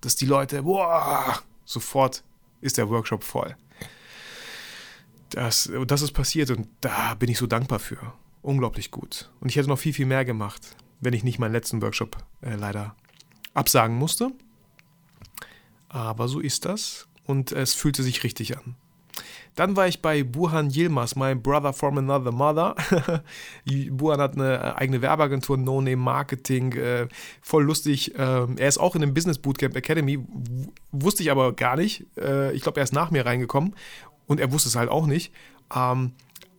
dass 0.02 0.16
die 0.16 0.26
Leute, 0.26 0.64
boah, 0.64 1.40
sofort 1.64 2.24
ist 2.60 2.76
der 2.76 2.90
Workshop 2.90 3.24
voll 3.24 3.56
das, 5.34 5.70
das 5.86 6.02
ist 6.02 6.12
passiert 6.12 6.50
und 6.50 6.68
da 6.80 7.14
bin 7.14 7.30
ich 7.30 7.38
so 7.38 7.46
dankbar 7.46 7.78
für. 7.78 7.98
unglaublich 8.42 8.90
gut. 8.90 9.30
Und 9.40 9.48
ich 9.48 9.56
hätte 9.56 9.68
noch 9.68 9.78
viel, 9.78 9.92
viel 9.92 10.06
mehr 10.06 10.24
gemacht, 10.24 10.76
wenn 11.00 11.14
ich 11.14 11.24
nicht 11.24 11.38
meinen 11.38 11.52
letzten 11.52 11.80
Workshop 11.80 12.16
äh, 12.42 12.56
leider 12.56 12.96
absagen 13.54 13.96
musste. 13.96 14.30
Aber 15.88 16.28
so 16.28 16.40
ist 16.40 16.64
das 16.64 17.06
und 17.24 17.52
es 17.52 17.74
fühlte 17.74 18.02
sich 18.02 18.24
richtig 18.24 18.56
an. 18.56 18.76
Dann 19.54 19.76
war 19.76 19.86
ich 19.86 20.00
bei 20.00 20.22
Buhan 20.22 20.70
Yilmaz, 20.70 21.14
My 21.14 21.34
Brother 21.34 21.74
from 21.74 21.98
Another 21.98 22.32
Mother. 22.32 22.74
Buhan 23.90 24.18
hat 24.18 24.34
eine 24.34 24.54
äh, 24.54 24.80
eigene 24.80 25.02
Werbeagentur, 25.02 25.58
No 25.58 25.82
Name 25.82 25.96
Marketing, 25.96 26.72
äh, 26.72 27.08
voll 27.42 27.64
lustig. 27.64 28.14
Äh, 28.14 28.46
er 28.56 28.68
ist 28.68 28.78
auch 28.78 28.94
in 28.94 29.02
dem 29.02 29.12
Business 29.12 29.38
Bootcamp 29.38 29.76
Academy, 29.76 30.24
wusste 30.90 31.22
ich 31.22 31.30
aber 31.30 31.52
gar 31.52 31.76
nicht. 31.76 32.06
Äh, 32.16 32.52
ich 32.52 32.62
glaube, 32.62 32.80
er 32.80 32.84
ist 32.84 32.94
nach 32.94 33.10
mir 33.10 33.26
reingekommen 33.26 33.74
und 34.26 34.40
er 34.40 34.52
wusste 34.52 34.68
es 34.68 34.76
halt 34.76 34.90
auch 34.90 35.06
nicht. 35.06 35.32
Ähm, 35.74 36.12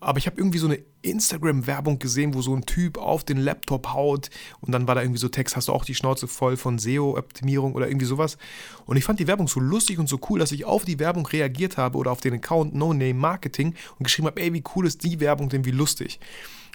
aber 0.04 0.18
ich 0.18 0.28
habe 0.28 0.38
irgendwie 0.38 0.58
so 0.58 0.68
eine 0.68 0.80
Instagram-Werbung 1.02 2.00
gesehen, 2.00 2.34
wo 2.34 2.42
so 2.42 2.56
ein 2.56 2.66
Typ 2.66 2.98
auf 2.98 3.24
den 3.24 3.38
Laptop 3.38 3.94
haut 3.94 4.30
und 4.62 4.72
dann 4.72 4.88
war 4.88 4.96
da 4.96 5.02
irgendwie 5.02 5.20
so 5.20 5.30
Text, 5.30 5.56
hast 5.56 5.70
du 5.70 5.74
auch 5.74 5.86
die 5.86 5.96
Schnauze 5.96 6.28
voll 6.28 6.58
von 6.58 6.78
SEO-Optimierung 6.78 7.74
oder 7.74 7.88
irgendwie 7.88 8.06
sowas. 8.06 8.38
Und 8.86 8.98
ich 8.98 9.04
fand 9.04 9.20
die 9.20 9.28
Werbung 9.28 9.48
so 9.48 9.60
lustig 9.60 10.00
und 10.00 10.10
so 10.10 10.20
cool, 10.30 10.40
dass 10.40 10.52
ich 10.52 10.66
auf 10.66 10.86
die 10.86 11.00
Werbung 11.00 11.26
reagiert 11.26 11.78
habe 11.78 11.98
oder 11.98 12.12
auf 12.12 12.22
den 12.22 12.34
Account 12.34 12.74
No 12.74 12.94
Name 12.94 13.14
Marketing 13.14 13.76
und 13.98 14.04
geschrieben 14.04 14.28
habe, 14.28 14.42
ey, 14.42 14.54
wie 14.54 14.64
cool 14.76 14.86
ist 14.86 15.04
die 15.04 15.20
Werbung 15.20 15.50
denn, 15.50 15.66
wie 15.66 15.72
lustig. 15.72 16.20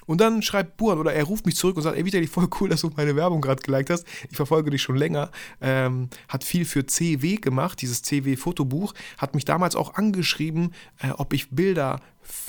Und 0.09 0.21
dann 0.21 0.41
schreibt 0.41 0.77
Buan 0.77 0.97
oder 0.97 1.13
er 1.13 1.23
ruft 1.23 1.45
mich 1.45 1.55
zurück 1.55 1.77
und 1.77 1.83
sagt, 1.83 1.95
ey, 1.95 2.03
Vitali, 2.03 2.25
voll 2.25 2.49
cool, 2.59 2.67
dass 2.67 2.81
du 2.81 2.89
meine 2.97 3.15
Werbung 3.15 3.41
gerade 3.41 3.61
geliked 3.61 3.91
hast. 3.91 4.07
Ich 4.31 4.37
verfolge 4.37 4.71
dich 4.71 4.81
schon 4.81 4.95
länger. 4.95 5.29
Ähm, 5.61 6.09
hat 6.27 6.43
viel 6.43 6.65
für 6.65 6.83
CW 6.83 7.35
gemacht, 7.35 7.79
dieses 7.79 8.01
CW-Fotobuch. 8.01 8.95
Hat 9.19 9.35
mich 9.35 9.45
damals 9.45 9.75
auch 9.75 9.93
angeschrieben, 9.93 10.73
äh, 10.97 11.11
ob 11.11 11.31
ich 11.33 11.51
Bilder 11.51 12.01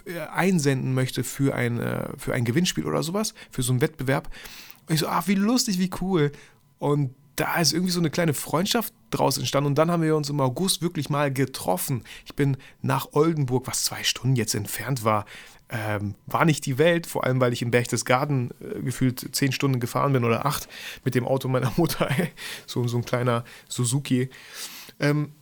äh, 0.06 0.20
einsenden 0.20 0.94
möchte 0.94 1.22
für 1.22 1.54
ein, 1.54 1.78
äh, 1.80 2.08
für 2.16 2.32
ein 2.32 2.46
Gewinnspiel 2.46 2.86
oder 2.86 3.02
sowas, 3.02 3.34
für 3.50 3.60
so 3.60 3.72
einen 3.74 3.82
Wettbewerb. 3.82 4.30
Und 4.88 4.94
ich 4.94 5.00
so, 5.00 5.08
ach, 5.08 5.28
wie 5.28 5.34
lustig, 5.34 5.78
wie 5.78 5.90
cool. 6.00 6.32
Und 6.78 7.14
da 7.36 7.58
ist 7.58 7.72
irgendwie 7.72 7.92
so 7.92 8.00
eine 8.00 8.10
kleine 8.10 8.34
Freundschaft 8.34 8.92
draus 9.10 9.38
entstanden 9.38 9.68
und 9.68 9.78
dann 9.78 9.90
haben 9.90 10.02
wir 10.02 10.16
uns 10.16 10.28
im 10.28 10.40
August 10.40 10.82
wirklich 10.82 11.10
mal 11.10 11.32
getroffen. 11.32 12.04
Ich 12.26 12.34
bin 12.34 12.56
nach 12.82 13.08
Oldenburg, 13.12 13.66
was 13.66 13.84
zwei 13.84 14.04
Stunden 14.04 14.36
jetzt 14.36 14.54
entfernt 14.54 15.04
war, 15.04 15.24
ähm, 15.70 16.14
war 16.26 16.44
nicht 16.44 16.66
die 16.66 16.78
Welt, 16.78 17.06
vor 17.06 17.24
allem 17.24 17.40
weil 17.40 17.52
ich 17.52 17.62
in 17.62 17.70
Berchtesgaden 17.70 18.50
äh, 18.60 18.82
gefühlt 18.82 19.34
zehn 19.34 19.52
Stunden 19.52 19.80
gefahren 19.80 20.12
bin 20.12 20.24
oder 20.24 20.44
acht 20.44 20.68
mit 21.04 21.14
dem 21.14 21.26
Auto 21.26 21.48
meiner 21.48 21.72
Mutter, 21.76 22.08
so, 22.66 22.86
so 22.86 22.98
ein 22.98 23.04
kleiner 23.04 23.44
Suzuki. 23.68 24.30
Ähm, 24.98 25.32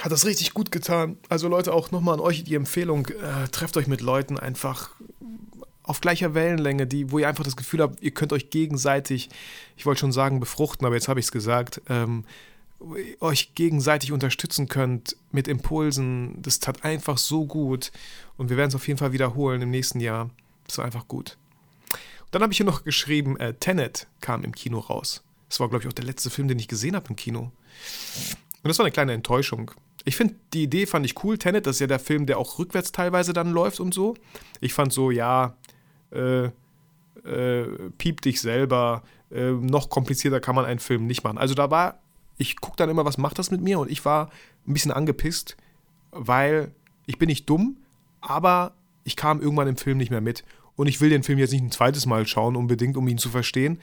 hat 0.00 0.12
das 0.12 0.24
richtig 0.24 0.54
gut 0.54 0.70
getan. 0.70 1.16
Also 1.28 1.48
Leute, 1.48 1.72
auch 1.72 1.90
nochmal 1.90 2.14
an 2.14 2.20
euch 2.20 2.44
die 2.44 2.54
Empfehlung, 2.54 3.06
äh, 3.06 3.48
trefft 3.50 3.76
euch 3.76 3.86
mit 3.86 4.00
Leuten 4.00 4.38
einfach 4.38 4.90
auf 5.82 6.00
gleicher 6.00 6.34
Wellenlänge, 6.34 6.86
die, 6.86 7.10
wo 7.10 7.18
ihr 7.18 7.28
einfach 7.28 7.44
das 7.44 7.56
Gefühl 7.56 7.80
habt, 7.80 8.02
ihr 8.02 8.12
könnt 8.12 8.32
euch 8.32 8.50
gegenseitig, 8.50 9.30
ich 9.76 9.86
wollte 9.86 10.00
schon 10.00 10.12
sagen 10.12 10.40
befruchten, 10.40 10.86
aber 10.86 10.94
jetzt 10.94 11.08
habe 11.08 11.20
ich 11.20 11.26
es 11.26 11.32
gesagt, 11.32 11.82
ähm, 11.88 12.24
euch 13.20 13.54
gegenseitig 13.54 14.12
unterstützen 14.12 14.68
könnt 14.68 15.16
mit 15.30 15.48
Impulsen. 15.48 16.40
Das 16.42 16.60
tat 16.60 16.84
einfach 16.84 17.18
so 17.18 17.46
gut 17.46 17.92
und 18.36 18.50
wir 18.50 18.56
werden 18.56 18.68
es 18.68 18.74
auf 18.74 18.86
jeden 18.86 18.98
Fall 18.98 19.12
wiederholen 19.12 19.62
im 19.62 19.70
nächsten 19.70 20.00
Jahr. 20.00 20.30
Das 20.66 20.78
war 20.78 20.84
einfach 20.84 21.08
gut. 21.08 21.36
Und 21.92 22.34
dann 22.34 22.42
habe 22.42 22.52
ich 22.52 22.56
hier 22.56 22.66
noch 22.66 22.84
geschrieben, 22.84 23.36
äh, 23.38 23.54
Tenet 23.54 24.06
kam 24.20 24.42
im 24.42 24.52
Kino 24.52 24.78
raus. 24.78 25.22
Das 25.48 25.60
war, 25.60 25.68
glaube 25.68 25.84
ich, 25.84 25.88
auch 25.88 25.92
der 25.92 26.04
letzte 26.04 26.30
Film, 26.30 26.48
den 26.48 26.58
ich 26.58 26.66
gesehen 26.66 26.96
habe 26.96 27.08
im 27.10 27.16
Kino. 27.16 27.40
Und 28.62 28.68
das 28.68 28.78
war 28.78 28.86
eine 28.86 28.92
kleine 28.92 29.12
Enttäuschung. 29.12 29.70
Ich 30.04 30.16
finde, 30.16 30.34
die 30.52 30.64
Idee 30.64 30.86
fand 30.86 31.06
ich 31.06 31.22
cool. 31.22 31.38
Tenet, 31.38 31.66
das 31.66 31.76
ist 31.76 31.80
ja 31.80 31.86
der 31.86 32.00
Film, 32.00 32.26
der 32.26 32.38
auch 32.38 32.58
rückwärts 32.58 32.90
teilweise 32.90 33.32
dann 33.32 33.52
läuft 33.52 33.80
und 33.80 33.92
so. 33.94 34.14
Ich 34.60 34.72
fand 34.74 34.92
so, 34.92 35.10
ja, 35.10 35.56
äh, 36.12 36.50
äh, 37.24 37.66
piep 37.98 38.20
dich 38.20 38.40
selber. 38.40 39.02
Äh, 39.30 39.52
noch 39.52 39.88
komplizierter 39.88 40.40
kann 40.40 40.54
man 40.54 40.64
einen 40.64 40.80
Film 40.80 41.06
nicht 41.06 41.24
machen. 41.24 41.38
Also 41.38 41.54
da 41.54 41.70
war, 41.70 42.00
ich 42.36 42.60
gucke 42.60 42.76
dann 42.76 42.90
immer, 42.90 43.04
was 43.04 43.18
macht 43.18 43.38
das 43.38 43.50
mit 43.50 43.60
mir? 43.60 43.78
Und 43.78 43.90
ich 43.90 44.04
war 44.04 44.30
ein 44.66 44.74
bisschen 44.74 44.92
angepisst, 44.92 45.56
weil 46.10 46.72
ich 47.06 47.18
bin 47.18 47.28
nicht 47.28 47.48
dumm, 47.48 47.76
aber 48.20 48.74
ich 49.04 49.16
kam 49.16 49.40
irgendwann 49.40 49.68
im 49.68 49.76
Film 49.76 49.98
nicht 49.98 50.10
mehr 50.10 50.20
mit. 50.20 50.44
Und 50.76 50.86
ich 50.86 51.00
will 51.00 51.10
den 51.10 51.22
Film 51.22 51.38
jetzt 51.38 51.52
nicht 51.52 51.62
ein 51.62 51.70
zweites 51.70 52.06
Mal 52.06 52.26
schauen, 52.26 52.56
unbedingt, 52.56 52.96
um 52.96 53.08
ihn 53.08 53.18
zu 53.18 53.28
verstehen. 53.28 53.80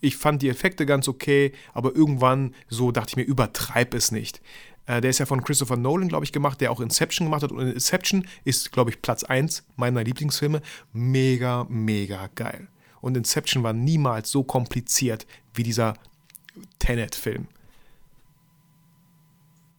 Ich 0.00 0.16
fand 0.16 0.42
die 0.42 0.48
Effekte 0.48 0.86
ganz 0.86 1.08
okay, 1.08 1.52
aber 1.74 1.94
irgendwann 1.94 2.54
so 2.68 2.92
dachte 2.92 3.10
ich 3.10 3.16
mir, 3.16 3.24
übertreib 3.24 3.94
es 3.94 4.12
nicht. 4.12 4.40
Äh, 4.88 5.02
der 5.02 5.10
ist 5.10 5.18
ja 5.18 5.26
von 5.26 5.44
Christopher 5.44 5.76
Nolan, 5.76 6.08
glaube 6.08 6.24
ich, 6.24 6.32
gemacht, 6.32 6.60
der 6.60 6.72
auch 6.72 6.80
Inception 6.80 7.26
gemacht 7.26 7.42
hat. 7.42 7.52
Und 7.52 7.68
Inception 7.68 8.26
ist, 8.44 8.72
glaube 8.72 8.90
ich, 8.90 9.02
Platz 9.02 9.22
1 9.22 9.64
meiner 9.76 10.02
Lieblingsfilme. 10.02 10.62
Mega, 10.92 11.66
mega 11.68 12.28
geil. 12.34 12.68
Und 13.00 13.16
Inception 13.16 13.62
war 13.62 13.74
niemals 13.74 14.30
so 14.30 14.42
kompliziert 14.42 15.26
wie 15.54 15.62
dieser 15.62 15.94
Tenet-Film. 16.78 17.46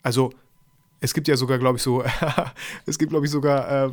Also, 0.04 0.32
es 1.02 1.14
gibt 1.14 1.28
ja 1.28 1.36
sogar, 1.36 1.58
glaube 1.58 1.78
ich, 1.78 1.84
so, 1.84 2.04
es 2.86 3.00
gibt, 3.00 3.10
glaube 3.10 3.26
ich, 3.26 3.32
sogar, 3.32 3.88
äh, 3.88 3.92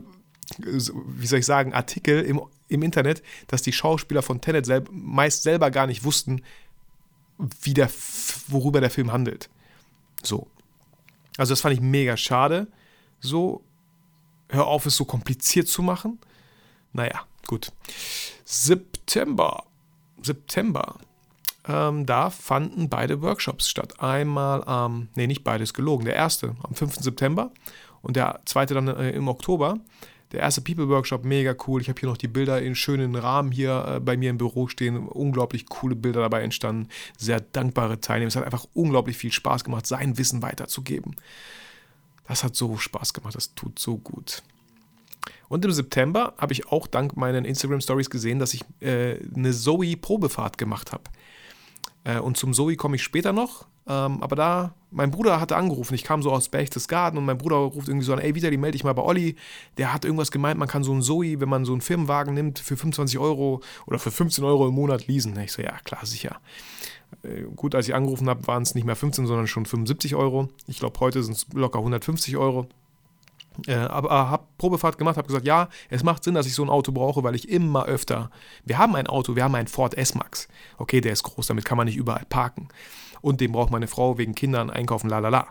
wie 0.58 1.26
soll 1.26 1.38
ich 1.38 1.46
sagen, 1.46 1.72
Artikel 1.72 2.22
im, 2.22 2.42
im 2.68 2.82
Internet, 2.82 3.22
dass 3.46 3.62
die 3.62 3.72
Schauspieler 3.72 4.22
von 4.22 4.42
Tenet 4.42 4.66
selb, 4.66 4.90
meist 4.92 5.44
selber 5.44 5.70
gar 5.70 5.86
nicht 5.86 6.04
wussten, 6.04 6.42
wie 7.62 7.74
der, 7.74 7.90
worüber 8.48 8.80
der 8.80 8.90
Film 8.90 9.12
handelt. 9.12 9.48
So. 10.22 10.46
Also 11.36 11.52
das 11.52 11.60
fand 11.60 11.74
ich 11.74 11.80
mega 11.80 12.16
schade. 12.16 12.68
So, 13.20 13.62
hör 14.48 14.66
auf, 14.66 14.86
es 14.86 14.96
so 14.96 15.04
kompliziert 15.04 15.68
zu 15.68 15.82
machen. 15.82 16.18
Naja, 16.92 17.22
gut. 17.46 17.72
September. 18.44 19.64
September. 20.22 20.96
Ähm, 21.68 22.06
da 22.06 22.30
fanden 22.30 22.88
beide 22.88 23.22
Workshops 23.22 23.68
statt. 23.68 24.00
Einmal 24.00 24.64
am, 24.64 24.94
ähm, 24.94 25.08
nee, 25.14 25.26
nicht 25.26 25.44
beides 25.44 25.74
gelogen. 25.74 26.04
Der 26.04 26.14
erste 26.14 26.54
am 26.62 26.74
5. 26.74 26.96
September 26.96 27.50
und 28.02 28.16
der 28.16 28.40
zweite 28.44 28.74
dann 28.74 28.88
äh, 28.88 29.10
im 29.10 29.28
Oktober. 29.28 29.78
Der 30.32 30.40
erste 30.40 30.60
People 30.60 30.88
Workshop, 30.88 31.24
mega 31.24 31.54
cool. 31.66 31.80
Ich 31.80 31.88
habe 31.88 32.00
hier 32.00 32.08
noch 32.08 32.16
die 32.16 32.28
Bilder 32.28 32.60
in 32.60 32.74
schönen 32.74 33.14
Rahmen 33.14 33.52
hier 33.52 33.96
äh, 33.96 34.00
bei 34.00 34.16
mir 34.16 34.30
im 34.30 34.38
Büro 34.38 34.66
stehen. 34.66 35.06
Unglaublich 35.06 35.66
coole 35.66 35.94
Bilder 35.94 36.20
dabei 36.20 36.42
entstanden. 36.42 36.88
Sehr 37.16 37.40
dankbare 37.40 38.00
Teilnehmer. 38.00 38.28
Es 38.28 38.36
hat 38.36 38.44
einfach 38.44 38.66
unglaublich 38.74 39.16
viel 39.16 39.32
Spaß 39.32 39.62
gemacht, 39.64 39.86
sein 39.86 40.18
Wissen 40.18 40.42
weiterzugeben. 40.42 41.16
Das 42.26 42.42
hat 42.42 42.56
so 42.56 42.76
Spaß 42.76 43.12
gemacht. 43.12 43.36
Das 43.36 43.54
tut 43.54 43.78
so 43.78 43.98
gut. 43.98 44.42
Und 45.48 45.64
im 45.64 45.70
September 45.70 46.34
habe 46.38 46.52
ich 46.52 46.68
auch 46.68 46.86
dank 46.86 47.16
meinen 47.16 47.44
Instagram 47.44 47.80
Stories 47.80 48.10
gesehen, 48.10 48.38
dass 48.38 48.52
ich 48.54 48.64
äh, 48.80 49.18
eine 49.34 49.52
Zoe 49.52 49.96
Probefahrt 49.96 50.58
gemacht 50.58 50.92
habe. 50.92 51.04
Äh, 52.02 52.18
und 52.18 52.36
zum 52.36 52.52
Zoe 52.52 52.76
komme 52.76 52.96
ich 52.96 53.02
später 53.02 53.32
noch. 53.32 53.66
Ähm, 53.88 54.22
aber 54.22 54.34
da, 54.34 54.74
mein 54.90 55.10
Bruder 55.10 55.40
hatte 55.40 55.56
angerufen. 55.56 55.94
Ich 55.94 56.02
kam 56.02 56.22
so 56.22 56.32
aus 56.32 56.48
Berchtesgaden 56.48 57.18
und 57.18 57.24
mein 57.24 57.38
Bruder 57.38 57.56
ruft 57.56 57.88
irgendwie 57.88 58.04
so 58.04 58.12
an: 58.12 58.18
Ey, 58.18 58.34
wieder, 58.34 58.50
die 58.50 58.56
melde 58.56 58.72
dich 58.72 58.84
mal 58.84 58.94
bei 58.94 59.02
Olli. 59.02 59.36
Der 59.78 59.92
hat 59.92 60.04
irgendwas 60.04 60.30
gemeint, 60.30 60.58
man 60.58 60.68
kann 60.68 60.82
so 60.82 60.92
einen 60.92 61.02
Zoe, 61.02 61.40
wenn 61.40 61.48
man 61.48 61.64
so 61.64 61.72
einen 61.72 61.80
Firmenwagen 61.80 62.34
nimmt, 62.34 62.58
für 62.58 62.76
25 62.76 63.18
Euro 63.18 63.60
oder 63.86 63.98
für 63.98 64.10
15 64.10 64.44
Euro 64.44 64.66
im 64.68 64.74
Monat 64.74 65.06
leasen. 65.06 65.38
Ich 65.38 65.52
so: 65.52 65.62
Ja, 65.62 65.78
klar, 65.84 66.04
sicher. 66.04 66.40
Äh, 67.22 67.42
gut, 67.54 67.74
als 67.74 67.86
ich 67.88 67.94
angerufen 67.94 68.28
habe, 68.28 68.46
waren 68.46 68.62
es 68.62 68.74
nicht 68.74 68.84
mehr 68.84 68.96
15, 68.96 69.26
sondern 69.26 69.46
schon 69.46 69.66
75 69.66 70.16
Euro. 70.16 70.48
Ich 70.66 70.78
glaube, 70.78 70.98
heute 71.00 71.22
sind 71.22 71.36
es 71.36 71.46
locker 71.52 71.78
150 71.78 72.36
Euro. 72.36 72.66
Äh, 73.66 73.74
aber 73.74 74.08
äh, 74.08 74.12
habe 74.12 74.44
Probefahrt 74.58 74.98
gemacht, 74.98 75.16
habe 75.16 75.28
gesagt, 75.28 75.46
ja, 75.46 75.68
es 75.88 76.02
macht 76.02 76.24
Sinn, 76.24 76.34
dass 76.34 76.46
ich 76.46 76.54
so 76.54 76.62
ein 76.62 76.68
Auto 76.68 76.92
brauche, 76.92 77.22
weil 77.22 77.34
ich 77.34 77.48
immer 77.48 77.86
öfter. 77.86 78.30
Wir 78.64 78.78
haben 78.78 78.94
ein 78.96 79.06
Auto, 79.06 79.36
wir 79.36 79.44
haben 79.44 79.54
einen 79.54 79.68
Ford 79.68 79.94
S-Max. 79.94 80.48
Okay, 80.78 81.00
der 81.00 81.12
ist 81.12 81.22
groß, 81.22 81.46
damit 81.46 81.64
kann 81.64 81.78
man 81.78 81.86
nicht 81.86 81.96
überall 81.96 82.26
parken. 82.28 82.68
Und 83.26 83.40
den 83.40 83.50
braucht 83.50 83.72
meine 83.72 83.88
Frau 83.88 84.18
wegen 84.18 84.36
Kindern 84.36 84.70
einkaufen, 84.70 85.10
la 85.10 85.18
la 85.18 85.30
la. 85.30 85.48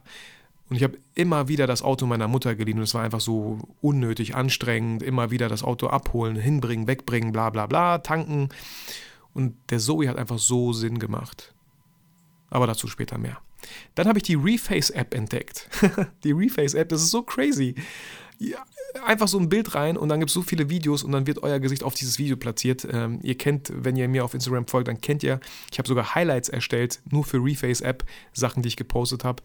Und 0.70 0.78
ich 0.78 0.84
habe 0.84 0.98
immer 1.14 1.50
wieder 1.50 1.68
das 1.68 1.82
Auto 1.82 2.06
meiner 2.06 2.30
Mutter 2.30 2.56
geliehen 2.56 2.78
und 2.78 2.86
es 2.86 2.94
war 2.94 3.04
einfach 3.04 3.20
so 3.20 3.60
unnötig 3.82 4.34
anstrengend. 4.34 5.04
Immer 5.04 5.30
wieder 5.30 5.50
das 5.50 5.62
Auto 5.62 5.88
abholen, 5.88 6.38
hinbringen, 6.38 6.88
wegbringen, 6.88 7.34
bla 7.34 7.50
bla 7.50 7.66
bla, 7.66 7.98
tanken. 7.98 8.48
Und 9.34 9.58
der 9.72 9.80
Zoe 9.80 10.08
hat 10.08 10.16
einfach 10.16 10.40
so 10.40 10.72
Sinn 10.72 11.00
gemacht. 11.00 11.54
Aber 12.50 12.66
dazu 12.66 12.88
später 12.88 13.18
mehr. 13.18 13.40
Dann 13.94 14.08
habe 14.08 14.20
ich 14.20 14.24
die 14.24 14.36
Reface-App 14.36 15.14
entdeckt. 15.14 15.68
die 16.24 16.32
Reface-App, 16.32 16.88
das 16.88 17.02
ist 17.02 17.12
so 17.12 17.24
crazy. 17.24 17.76
Einfach 19.06 19.28
so 19.28 19.38
ein 19.40 19.50
Bild 19.50 19.76
rein 19.76 19.98
und 19.98 20.10
dann 20.10 20.20
gibt 20.20 20.30
es 20.30 20.34
so 20.34 20.42
viele 20.42 20.70
Videos 20.70 21.04
und 21.04 21.12
dann 21.12 21.28
wird 21.28 21.44
euer 21.44 21.60
Gesicht 21.60 21.84
auf 21.84 21.94
dieses 21.94 22.18
Video 22.18 22.38
platziert. 22.38 22.88
Ähm, 22.90 23.20
ihr 23.24 23.38
kennt, 23.38 23.72
wenn 23.74 23.96
ihr 23.96 24.08
mir 24.08 24.24
auf 24.24 24.34
Instagram 24.34 24.68
folgt, 24.68 24.88
dann 24.88 25.02
kennt 25.02 25.24
ihr, 25.24 25.40
ich 25.72 25.78
habe 25.78 25.88
sogar 25.88 26.16
Highlights 26.16 26.50
erstellt, 26.50 27.02
nur 27.10 27.24
für 27.24 27.38
Reface-App, 27.38 28.06
Sachen, 28.34 28.64
die 28.64 28.70
ich 28.70 28.78
gepostet 28.78 29.24
habe. 29.24 29.44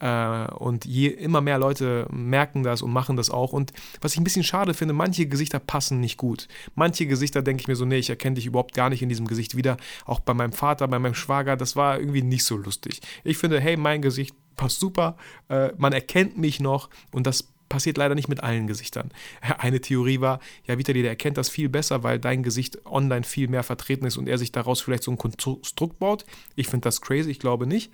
Äh, 0.00 0.52
und 0.54 0.84
je 0.84 1.08
immer 1.08 1.40
mehr 1.40 1.58
Leute 1.58 2.06
merken 2.10 2.62
das 2.62 2.82
und 2.82 2.92
machen 2.92 3.16
das 3.16 3.30
auch. 3.30 3.52
Und 3.52 3.72
was 4.00 4.12
ich 4.12 4.20
ein 4.20 4.24
bisschen 4.24 4.44
schade 4.44 4.74
finde, 4.74 4.94
manche 4.94 5.26
Gesichter 5.26 5.58
passen 5.58 6.00
nicht 6.00 6.16
gut. 6.16 6.48
Manche 6.74 7.06
Gesichter 7.06 7.42
denke 7.42 7.62
ich 7.62 7.68
mir 7.68 7.76
so, 7.76 7.84
nee, 7.84 7.98
ich 7.98 8.10
erkenne 8.10 8.34
dich 8.34 8.46
überhaupt 8.46 8.74
gar 8.74 8.90
nicht 8.90 9.02
in 9.02 9.08
diesem 9.08 9.26
Gesicht 9.26 9.56
wieder. 9.56 9.76
Auch 10.04 10.20
bei 10.20 10.34
meinem 10.34 10.52
Vater, 10.52 10.88
bei 10.88 10.98
meinem 10.98 11.14
Schwager, 11.14 11.56
das 11.56 11.76
war 11.76 11.98
irgendwie 11.98 12.22
nicht 12.22 12.44
so 12.44 12.56
lustig. 12.56 13.00
Ich 13.22 13.38
finde, 13.38 13.60
hey, 13.60 13.76
mein 13.76 14.02
Gesicht 14.02 14.34
passt 14.56 14.78
super, 14.78 15.16
äh, 15.48 15.70
man 15.76 15.92
erkennt 15.92 16.38
mich 16.38 16.60
noch 16.60 16.88
und 17.12 17.26
das 17.26 17.53
passiert 17.68 17.96
leider 17.96 18.14
nicht 18.14 18.28
mit 18.28 18.42
allen 18.42 18.66
Gesichtern. 18.66 19.10
Eine 19.58 19.80
Theorie 19.80 20.20
war, 20.20 20.40
ja, 20.64 20.78
Vitali, 20.78 21.02
der 21.02 21.10
erkennt 21.10 21.36
das 21.36 21.48
viel 21.48 21.68
besser, 21.68 22.02
weil 22.02 22.18
dein 22.18 22.42
Gesicht 22.42 22.84
online 22.86 23.24
viel 23.24 23.48
mehr 23.48 23.62
vertreten 23.62 24.06
ist 24.06 24.16
und 24.16 24.28
er 24.28 24.38
sich 24.38 24.52
daraus 24.52 24.80
vielleicht 24.80 25.02
so 25.02 25.10
ein 25.10 25.18
Konstrukt 25.18 25.98
baut. 25.98 26.24
Ich 26.56 26.68
finde 26.68 26.84
das 26.84 27.00
crazy, 27.00 27.30
ich 27.30 27.38
glaube 27.38 27.66
nicht. 27.66 27.92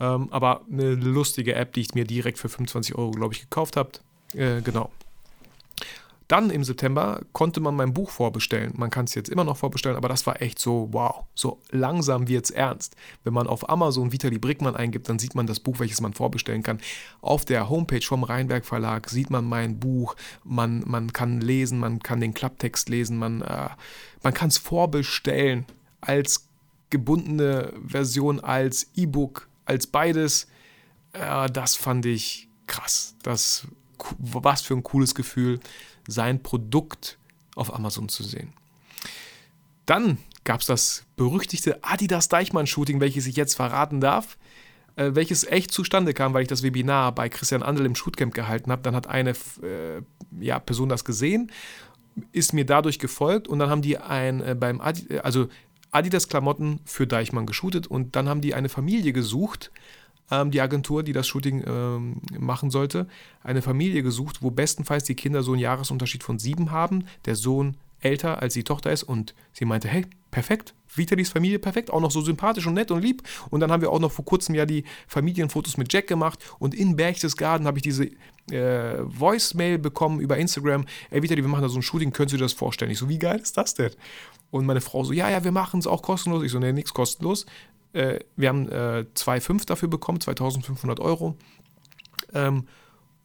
Ähm, 0.00 0.28
aber 0.30 0.62
eine 0.70 0.94
lustige 0.94 1.54
App, 1.54 1.72
die 1.72 1.80
ich 1.80 1.94
mir 1.94 2.04
direkt 2.04 2.38
für 2.38 2.48
25 2.48 2.94
Euro, 2.94 3.10
glaube 3.10 3.34
ich, 3.34 3.40
gekauft 3.40 3.76
habe. 3.76 3.90
Äh, 4.34 4.60
genau. 4.62 4.90
Dann 6.28 6.50
im 6.50 6.62
September 6.62 7.22
konnte 7.32 7.58
man 7.60 7.74
mein 7.74 7.94
Buch 7.94 8.10
vorbestellen. 8.10 8.74
Man 8.76 8.90
kann 8.90 9.06
es 9.06 9.14
jetzt 9.14 9.30
immer 9.30 9.44
noch 9.44 9.56
vorbestellen, 9.56 9.96
aber 9.96 10.08
das 10.08 10.26
war 10.26 10.42
echt 10.42 10.58
so, 10.58 10.88
wow, 10.92 11.24
so 11.34 11.62
langsam 11.70 12.28
wird 12.28 12.44
es 12.44 12.50
ernst. 12.50 12.96
Wenn 13.24 13.32
man 13.32 13.46
auf 13.46 13.70
Amazon 13.70 14.12
Vitali 14.12 14.38
Brickmann 14.38 14.76
eingibt, 14.76 15.08
dann 15.08 15.18
sieht 15.18 15.34
man 15.34 15.46
das 15.46 15.58
Buch, 15.58 15.80
welches 15.80 16.02
man 16.02 16.12
vorbestellen 16.12 16.62
kann. 16.62 16.80
Auf 17.22 17.46
der 17.46 17.70
Homepage 17.70 18.02
vom 18.02 18.24
Rheinberg 18.24 18.66
Verlag 18.66 19.08
sieht 19.08 19.30
man 19.30 19.46
mein 19.46 19.80
Buch, 19.80 20.16
man, 20.44 20.84
man 20.86 21.14
kann 21.14 21.40
lesen, 21.40 21.78
man 21.78 22.00
kann 22.00 22.20
den 22.20 22.34
Klapptext 22.34 22.90
lesen, 22.90 23.16
man, 23.16 23.40
äh, 23.40 23.70
man 24.22 24.34
kann 24.34 24.48
es 24.48 24.58
vorbestellen 24.58 25.64
als 26.02 26.46
gebundene 26.90 27.72
Version, 27.86 28.40
als 28.40 28.90
E-Book, 28.94 29.48
als 29.64 29.86
beides. 29.86 30.46
Äh, 31.14 31.48
das 31.50 31.74
fand 31.74 32.04
ich 32.04 32.48
krass. 32.66 33.16
Das, 33.22 33.66
was 34.18 34.60
für 34.60 34.74
ein 34.74 34.82
cooles 34.82 35.14
Gefühl 35.14 35.58
sein 36.08 36.42
Produkt 36.42 37.18
auf 37.54 37.72
Amazon 37.72 38.08
zu 38.08 38.24
sehen. 38.24 38.52
Dann 39.86 40.18
gab 40.42 40.60
es 40.60 40.66
das 40.66 41.04
berüchtigte 41.16 41.78
Adidas 41.82 42.28
Deichmann-Shooting, 42.28 43.00
welches 43.00 43.26
ich 43.26 43.36
jetzt 43.36 43.54
verraten 43.54 44.00
darf, 44.00 44.36
äh, 44.96 45.10
welches 45.14 45.44
echt 45.44 45.70
zustande 45.70 46.14
kam, 46.14 46.34
weil 46.34 46.42
ich 46.42 46.48
das 46.48 46.62
Webinar 46.62 47.14
bei 47.14 47.28
Christian 47.28 47.62
Andel 47.62 47.86
im 47.86 47.94
Shootcamp 47.94 48.34
gehalten 48.34 48.72
habe. 48.72 48.82
Dann 48.82 48.96
hat 48.96 49.06
eine 49.06 49.30
äh, 49.30 50.02
ja, 50.40 50.58
Person 50.58 50.88
das 50.88 51.04
gesehen, 51.04 51.52
ist 52.32 52.52
mir 52.52 52.66
dadurch 52.66 52.98
gefolgt 52.98 53.46
und 53.46 53.58
dann 53.60 53.70
haben 53.70 53.82
die 53.82 53.98
ein 53.98 54.40
äh, 54.40 54.56
beim 54.58 54.80
Adi, 54.80 55.06
äh, 55.14 55.18
also 55.20 55.48
Adidas 55.90 56.28
Klamotten 56.28 56.80
für 56.84 57.06
Deichmann 57.06 57.46
geshootet 57.46 57.86
und 57.86 58.16
dann 58.16 58.28
haben 58.28 58.40
die 58.40 58.54
eine 58.54 58.68
Familie 58.68 59.12
gesucht, 59.12 59.70
ähm, 60.30 60.50
die 60.50 60.60
Agentur, 60.60 61.02
die 61.02 61.12
das 61.12 61.26
Shooting 61.26 61.64
ähm, 61.66 62.20
machen 62.38 62.70
sollte, 62.70 63.06
eine 63.42 63.62
Familie 63.62 64.02
gesucht, 64.02 64.42
wo 64.42 64.50
bestenfalls 64.50 65.04
die 65.04 65.14
Kinder 65.14 65.42
so 65.42 65.52
einen 65.52 65.60
Jahresunterschied 65.60 66.22
von 66.22 66.38
sieben 66.38 66.70
haben, 66.70 67.04
der 67.24 67.36
Sohn 67.36 67.76
älter 68.00 68.40
als 68.40 68.54
die 68.54 68.64
Tochter 68.64 68.92
ist 68.92 69.02
und 69.02 69.34
sie 69.52 69.64
meinte, 69.64 69.88
hey, 69.88 70.06
perfekt, 70.30 70.74
Vitalis 70.94 71.30
Familie 71.30 71.58
perfekt, 71.58 71.90
auch 71.90 72.00
noch 72.00 72.10
so 72.10 72.20
sympathisch 72.20 72.66
und 72.66 72.74
nett 72.74 72.90
und 72.90 73.02
lieb. 73.02 73.22
Und 73.50 73.60
dann 73.60 73.72
haben 73.72 73.82
wir 73.82 73.90
auch 73.90 73.98
noch 73.98 74.12
vor 74.12 74.24
kurzem 74.24 74.54
ja 74.54 74.66
die 74.66 74.84
Familienfotos 75.06 75.76
mit 75.76 75.92
Jack 75.92 76.06
gemacht 76.06 76.38
und 76.58 76.74
in 76.74 76.96
Berchtesgaden 76.96 77.66
habe 77.66 77.78
ich 77.78 77.82
diese 77.82 78.08
äh, 78.50 78.98
Voicemail 79.00 79.78
bekommen 79.78 80.20
über 80.20 80.36
Instagram, 80.38 80.84
ey 81.10 81.22
Vitali, 81.22 81.42
wir 81.42 81.48
machen 81.48 81.62
da 81.62 81.68
so 81.68 81.78
ein 81.78 81.82
Shooting, 81.82 82.12
könntest 82.12 82.34
du 82.34 82.36
dir 82.38 82.44
das 82.44 82.52
vorstellen? 82.52 82.90
Ich 82.90 82.98
so, 82.98 83.08
wie 83.08 83.18
geil 83.18 83.40
ist 83.40 83.56
das 83.56 83.74
denn? 83.74 83.90
Und 84.50 84.64
meine 84.64 84.80
Frau 84.80 85.04
so, 85.04 85.12
ja, 85.12 85.28
ja, 85.28 85.44
wir 85.44 85.52
machen 85.52 85.80
es 85.80 85.86
auch 85.86 86.02
kostenlos. 86.02 86.42
Ich 86.42 86.52
so, 86.52 86.58
nee, 86.58 86.72
nichts 86.72 86.94
kostenlos. 86.94 87.44
Äh, 87.98 88.20
wir 88.36 88.48
haben 88.48 88.68
äh, 88.68 89.06
2,5 89.14 89.66
dafür 89.66 89.88
bekommen, 89.88 90.20
2500 90.20 91.00
Euro. 91.00 91.36
Ähm, 92.32 92.68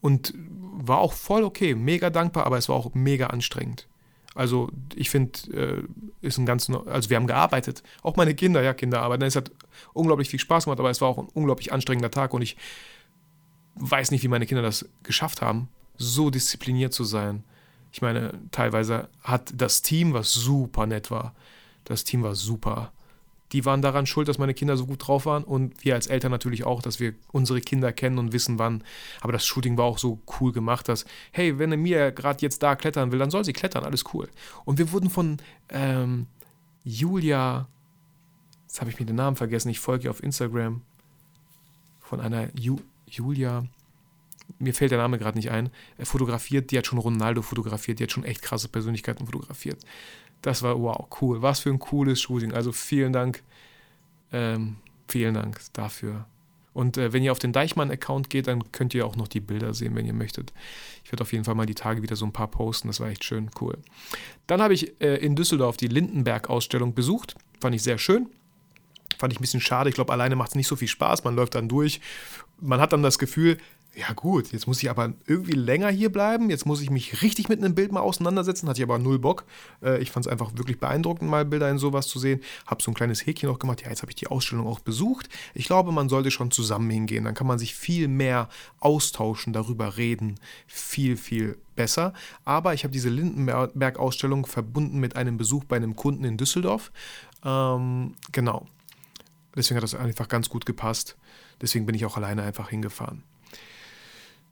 und 0.01 0.33
war 0.35 0.97
auch 0.97 1.13
voll 1.13 1.43
okay, 1.43 1.75
mega 1.75 2.09
dankbar, 2.09 2.47
aber 2.47 2.57
es 2.57 2.67
war 2.69 2.75
auch 2.75 2.93
mega 2.95 3.27
anstrengend. 3.27 3.87
Also 4.33 4.71
ich 4.95 5.11
finde, 5.11 5.39
äh, 5.51 5.83
ist 6.25 6.39
ein 6.39 6.47
ganz, 6.47 6.69
also 6.69 7.09
wir 7.11 7.17
haben 7.17 7.27
gearbeitet, 7.27 7.83
auch 8.01 8.15
meine 8.15 8.33
Kinder, 8.33 8.63
ja 8.63 8.73
Kinder 8.73 9.03
arbeiten. 9.03 9.23
Es 9.23 9.35
hat 9.35 9.51
unglaublich 9.93 10.29
viel 10.29 10.39
Spaß 10.39 10.65
gemacht, 10.65 10.79
aber 10.79 10.89
es 10.89 11.01
war 11.01 11.07
auch 11.07 11.19
ein 11.19 11.27
unglaublich 11.33 11.71
anstrengender 11.71 12.09
Tag 12.09 12.33
und 12.33 12.41
ich 12.41 12.57
weiß 13.75 14.09
nicht, 14.09 14.23
wie 14.23 14.27
meine 14.27 14.47
Kinder 14.47 14.63
das 14.63 14.89
geschafft 15.03 15.43
haben, 15.43 15.69
so 15.97 16.31
diszipliniert 16.31 16.93
zu 16.93 17.03
sein. 17.03 17.43
Ich 17.91 18.01
meine, 18.01 18.33
teilweise 18.49 19.07
hat 19.21 19.53
das 19.55 19.83
Team, 19.83 20.13
was 20.13 20.33
super 20.33 20.87
nett 20.87 21.11
war, 21.11 21.35
das 21.83 22.03
Team 22.03 22.23
war 22.23 22.33
super 22.33 22.91
die 23.53 23.65
waren 23.65 23.83
daran 23.83 24.07
schuld, 24.07 24.27
dass 24.27 24.39
meine 24.39 24.55
Kinder 24.55 24.75
so 24.75 24.87
gut 24.87 25.07
drauf 25.07 25.27
waren. 25.27 25.43
Und 25.43 25.85
wir 25.85 25.93
als 25.93 26.07
Eltern 26.07 26.31
natürlich 26.31 26.65
auch, 26.65 26.81
dass 26.81 26.99
wir 26.99 27.13
unsere 27.31 27.61
Kinder 27.61 27.93
kennen 27.93 28.17
und 28.17 28.33
wissen, 28.33 28.57
wann. 28.57 28.83
Aber 29.21 29.31
das 29.31 29.45
Shooting 29.45 29.77
war 29.77 29.85
auch 29.85 29.99
so 29.99 30.19
cool 30.39 30.51
gemacht, 30.51 30.89
dass, 30.89 31.05
hey, 31.31 31.59
wenn 31.59 31.69
Mia 31.81 32.09
gerade 32.09 32.41
jetzt 32.41 32.63
da 32.63 32.75
klettern 32.75 33.11
will, 33.11 33.19
dann 33.19 33.29
soll 33.29 33.45
sie 33.45 33.53
klettern, 33.53 33.85
alles 33.85 34.03
cool. 34.13 34.27
Und 34.65 34.79
wir 34.79 34.91
wurden 34.91 35.11
von 35.11 35.37
ähm, 35.69 36.25
Julia, 36.83 37.67
jetzt 38.63 38.81
habe 38.81 38.89
ich 38.89 38.99
mir 38.99 39.05
den 39.05 39.15
Namen 39.15 39.37
vergessen, 39.37 39.69
ich 39.69 39.79
folge 39.79 40.05
ihr 40.05 40.09
auf 40.09 40.23
Instagram, 40.23 40.81
von 42.01 42.19
einer 42.19 42.49
Ju, 42.57 42.77
Julia, 43.05 43.65
mir 44.57 44.73
fällt 44.73 44.91
der 44.91 44.97
Name 44.97 45.19
gerade 45.19 45.37
nicht 45.37 45.51
ein, 45.51 45.69
fotografiert, 45.99 46.71
die 46.71 46.77
hat 46.77 46.87
schon 46.87 46.99
Ronaldo 46.99 47.43
fotografiert, 47.43 47.99
die 47.99 48.03
hat 48.03 48.11
schon 48.11 48.25
echt 48.25 48.41
krasse 48.41 48.67
Persönlichkeiten 48.67 49.25
fotografiert 49.25 49.77
das 50.43 50.61
war 50.61 50.79
wow, 50.79 51.07
cool. 51.21 51.41
Was 51.41 51.61
für 51.61 51.69
ein 51.69 51.79
cooles 51.79 52.21
Shooting. 52.21 52.53
Also 52.53 52.71
vielen 52.71 53.13
Dank. 53.13 53.41
Ähm, 54.31 54.75
vielen 55.07 55.33
Dank 55.33 55.59
dafür. 55.73 56.25
Und 56.73 56.97
äh, 56.97 57.13
wenn 57.13 57.23
ihr 57.23 57.31
auf 57.31 57.39
den 57.39 57.53
Deichmann-Account 57.53 58.29
geht, 58.29 58.47
dann 58.47 58.71
könnt 58.71 58.93
ihr 58.93 59.05
auch 59.05 59.15
noch 59.15 59.27
die 59.27 59.39
Bilder 59.39 59.73
sehen, 59.73 59.95
wenn 59.95 60.05
ihr 60.05 60.13
möchtet. 60.13 60.53
Ich 61.03 61.11
werde 61.11 61.21
auf 61.21 61.31
jeden 61.31 61.45
Fall 61.45 61.55
mal 61.55 61.65
die 61.65 61.75
Tage 61.75 62.01
wieder 62.01 62.15
so 62.15 62.25
ein 62.25 62.33
paar 62.33 62.49
posten. 62.49 62.87
Das 62.87 62.99
war 62.99 63.09
echt 63.09 63.23
schön, 63.23 63.51
cool. 63.61 63.77
Dann 64.47 64.61
habe 64.61 64.73
ich 64.73 64.99
äh, 65.01 65.15
in 65.17 65.35
Düsseldorf 65.35 65.77
die 65.77 65.87
Lindenberg-Ausstellung 65.87 66.93
besucht. 66.93 67.35
Fand 67.61 67.75
ich 67.75 67.83
sehr 67.83 67.97
schön. 67.97 68.27
Fand 69.17 69.31
ich 69.31 69.39
ein 69.39 69.43
bisschen 69.43 69.61
schade. 69.61 69.89
Ich 69.89 69.95
glaube, 69.95 70.11
alleine 70.11 70.35
macht 70.35 70.49
es 70.49 70.55
nicht 70.55 70.67
so 70.67 70.75
viel 70.75 70.87
Spaß. 70.87 71.23
Man 71.23 71.35
läuft 71.35 71.55
dann 71.55 71.69
durch. 71.69 72.01
Man 72.59 72.81
hat 72.81 72.91
dann 72.91 73.03
das 73.03 73.19
Gefühl, 73.19 73.59
ja 73.95 74.11
gut, 74.13 74.51
jetzt 74.51 74.65
muss 74.65 74.81
ich 74.81 74.89
aber 74.89 75.13
irgendwie 75.27 75.51
länger 75.51 75.89
hier 75.89 76.11
bleiben. 76.11 76.49
Jetzt 76.49 76.65
muss 76.65 76.81
ich 76.81 76.89
mich 76.89 77.21
richtig 77.21 77.47
mit 77.47 77.59
einem 77.59 77.75
Bild 77.75 77.91
mal 77.91 77.99
auseinandersetzen. 77.99 78.67
Hatte 78.67 78.79
ich 78.79 78.83
aber 78.83 78.97
null 78.97 79.19
Bock. 79.19 79.45
Äh, 79.83 80.01
ich 80.01 80.09
fand 80.09 80.25
es 80.25 80.31
einfach 80.31 80.51
wirklich 80.57 80.79
beeindruckend, 80.79 81.29
mal 81.29 81.45
Bilder 81.45 81.69
in 81.69 81.77
sowas 81.77 82.07
zu 82.07 82.17
sehen. 82.17 82.41
Habe 82.65 82.81
so 82.81 82.89
ein 82.89 82.95
kleines 82.95 83.25
Häkchen 83.25 83.49
auch 83.49 83.59
gemacht. 83.59 83.81
Ja, 83.81 83.89
jetzt 83.89 84.01
habe 84.01 84.11
ich 84.11 84.15
die 84.15 84.27
Ausstellung 84.27 84.65
auch 84.65 84.79
besucht. 84.79 85.29
Ich 85.53 85.65
glaube, 85.65 85.91
man 85.91 86.09
sollte 86.09 86.31
schon 86.31 86.49
zusammen 86.49 86.89
hingehen. 86.89 87.25
Dann 87.25 87.35
kann 87.35 87.45
man 87.45 87.59
sich 87.59 87.75
viel 87.75 88.07
mehr 88.07 88.49
austauschen, 88.79 89.53
darüber 89.53 89.95
reden. 89.97 90.39
Viel, 90.65 91.15
viel 91.15 91.57
besser. 91.75 92.13
Aber 92.45 92.73
ich 92.73 92.83
habe 92.83 92.91
diese 92.91 93.09
Lindenberg-Ausstellung 93.09 94.47
verbunden 94.47 94.99
mit 94.99 95.15
einem 95.15 95.37
Besuch 95.37 95.65
bei 95.65 95.75
einem 95.75 95.95
Kunden 95.95 96.23
in 96.23 96.37
Düsseldorf. 96.37 96.91
Ähm, 97.45 98.15
genau. 98.31 98.65
Deswegen 99.55 99.77
hat 99.77 99.83
das 99.83 99.93
einfach 99.93 100.29
ganz 100.29 100.49
gut 100.49 100.65
gepasst. 100.65 101.15
Deswegen 101.61 101.85
bin 101.85 101.93
ich 101.93 102.05
auch 102.05 102.17
alleine 102.17 102.41
einfach 102.41 102.69
hingefahren. 102.69 103.23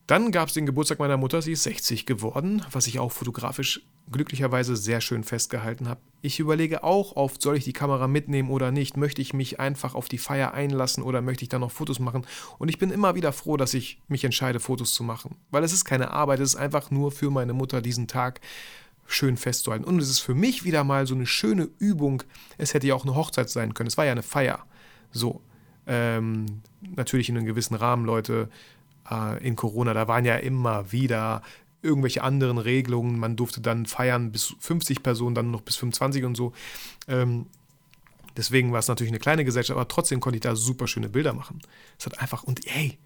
Dann 0.07 0.31
gab 0.31 0.49
es 0.49 0.53
den 0.53 0.65
Geburtstag 0.65 0.99
meiner 0.99 1.17
Mutter, 1.17 1.41
sie 1.41 1.53
ist 1.53 1.63
60 1.63 2.05
geworden, 2.05 2.65
was 2.71 2.87
ich 2.87 2.99
auch 2.99 3.11
fotografisch 3.11 3.81
glücklicherweise 4.11 4.75
sehr 4.75 4.99
schön 4.99 5.23
festgehalten 5.23 5.87
habe. 5.87 6.01
Ich 6.21 6.39
überlege 6.39 6.83
auch 6.83 7.15
oft, 7.15 7.41
soll 7.41 7.55
ich 7.55 7.63
die 7.63 7.73
Kamera 7.73 8.07
mitnehmen 8.07 8.49
oder 8.49 8.71
nicht? 8.71 8.97
Möchte 8.97 9.21
ich 9.21 9.33
mich 9.33 9.59
einfach 9.59 9.95
auf 9.95 10.09
die 10.09 10.17
Feier 10.17 10.53
einlassen 10.53 11.03
oder 11.03 11.21
möchte 11.21 11.43
ich 11.43 11.49
dann 11.49 11.61
noch 11.61 11.71
Fotos 11.71 11.99
machen? 11.99 12.25
Und 12.57 12.67
ich 12.67 12.77
bin 12.77 12.91
immer 12.91 13.15
wieder 13.15 13.31
froh, 13.31 13.57
dass 13.57 13.73
ich 13.73 14.01
mich 14.07 14.23
entscheide, 14.23 14.59
Fotos 14.59 14.93
zu 14.93 15.03
machen. 15.03 15.37
Weil 15.49 15.63
es 15.63 15.71
ist 15.71 15.85
keine 15.85 16.11
Arbeit, 16.11 16.41
es 16.41 16.55
ist 16.55 16.59
einfach 16.59 16.91
nur 16.91 17.11
für 17.11 17.29
meine 17.29 17.53
Mutter 17.53 17.81
diesen 17.81 18.07
Tag 18.07 18.41
schön 19.05 19.37
festzuhalten. 19.37 19.85
Und 19.85 19.99
es 19.99 20.09
ist 20.09 20.19
für 20.19 20.35
mich 20.35 20.63
wieder 20.63 20.83
mal 20.83 21.07
so 21.07 21.15
eine 21.15 21.25
schöne 21.25 21.69
Übung. 21.79 22.23
Es 22.57 22.73
hätte 22.73 22.87
ja 22.87 22.95
auch 22.95 23.05
eine 23.05 23.15
Hochzeit 23.15 23.49
sein 23.49 23.73
können. 23.73 23.87
Es 23.87 23.97
war 23.97 24.05
ja 24.05 24.11
eine 24.11 24.23
Feier. 24.23 24.65
So. 25.11 25.41
Ähm, 25.87 26.61
natürlich 26.81 27.29
in 27.29 27.37
einem 27.37 27.45
gewissen 27.45 27.75
Rahmen, 27.75 28.05
Leute 28.05 28.49
äh, 29.09 29.45
in 29.45 29.55
Corona. 29.55 29.93
Da 29.93 30.07
waren 30.07 30.25
ja 30.25 30.35
immer 30.37 30.91
wieder 30.91 31.41
irgendwelche 31.81 32.23
anderen 32.23 32.57
Regelungen. 32.57 33.19
Man 33.19 33.35
durfte 33.35 33.61
dann 33.61 33.85
feiern 33.85 34.31
bis 34.31 34.55
50 34.59 35.03
Personen, 35.03 35.35
dann 35.35 35.51
noch 35.51 35.61
bis 35.61 35.75
25 35.77 36.23
und 36.25 36.35
so. 36.35 36.53
Ähm, 37.07 37.47
deswegen 38.37 38.71
war 38.71 38.79
es 38.79 38.87
natürlich 38.87 39.11
eine 39.11 39.19
kleine 39.19 39.45
Gesellschaft, 39.45 39.77
aber 39.77 39.87
trotzdem 39.87 40.19
konnte 40.19 40.37
ich 40.37 40.41
da 40.41 40.55
super 40.55 40.87
schöne 40.87 41.09
Bilder 41.09 41.33
machen. 41.33 41.61
Es 41.97 42.05
hat 42.05 42.19
einfach, 42.19 42.43
und 42.43 42.65
ey, 42.67 42.97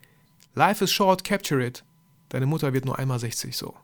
life 0.54 0.84
is 0.84 0.92
short, 0.92 1.24
capture 1.24 1.66
it. 1.66 1.84
Deine 2.30 2.46
Mutter 2.46 2.74
wird 2.74 2.86
nur 2.86 3.00
einmal 3.00 3.20
60 3.20 3.56
so. 3.56 3.76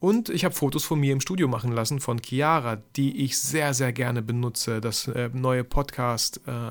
Und 0.00 0.30
ich 0.30 0.46
habe 0.46 0.54
Fotos 0.54 0.84
von 0.84 0.98
mir 0.98 1.12
im 1.12 1.20
Studio 1.20 1.46
machen 1.46 1.72
lassen 1.72 2.00
von 2.00 2.20
Chiara, 2.22 2.76
die 2.96 3.22
ich 3.22 3.38
sehr, 3.38 3.74
sehr 3.74 3.92
gerne 3.92 4.22
benutze. 4.22 4.80
Das 4.80 5.06
äh, 5.08 5.28
neue 5.32 5.62
Podcast 5.62 6.40
äh, 6.46 6.70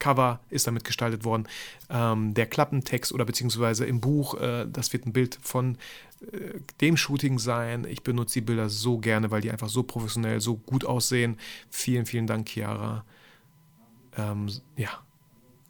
Cover 0.00 0.40
ist 0.50 0.66
damit 0.66 0.82
gestaltet 0.82 1.24
worden. 1.24 1.46
Ähm, 1.88 2.34
der 2.34 2.46
Klappentext 2.46 3.12
oder 3.12 3.24
beziehungsweise 3.24 3.86
im 3.86 4.00
Buch, 4.00 4.34
äh, 4.40 4.66
das 4.68 4.92
wird 4.92 5.06
ein 5.06 5.12
Bild 5.12 5.38
von 5.40 5.76
äh, 6.32 6.58
dem 6.80 6.96
Shooting 6.96 7.38
sein. 7.38 7.86
Ich 7.88 8.02
benutze 8.02 8.34
die 8.34 8.46
Bilder 8.46 8.68
so 8.68 8.98
gerne, 8.98 9.30
weil 9.30 9.42
die 9.42 9.50
einfach 9.52 9.68
so 9.68 9.84
professionell, 9.84 10.40
so 10.40 10.56
gut 10.56 10.84
aussehen. 10.84 11.36
Vielen, 11.70 12.06
vielen 12.06 12.26
Dank, 12.26 12.48
Chiara. 12.48 13.04
Ähm, 14.16 14.48
ja, 14.76 14.90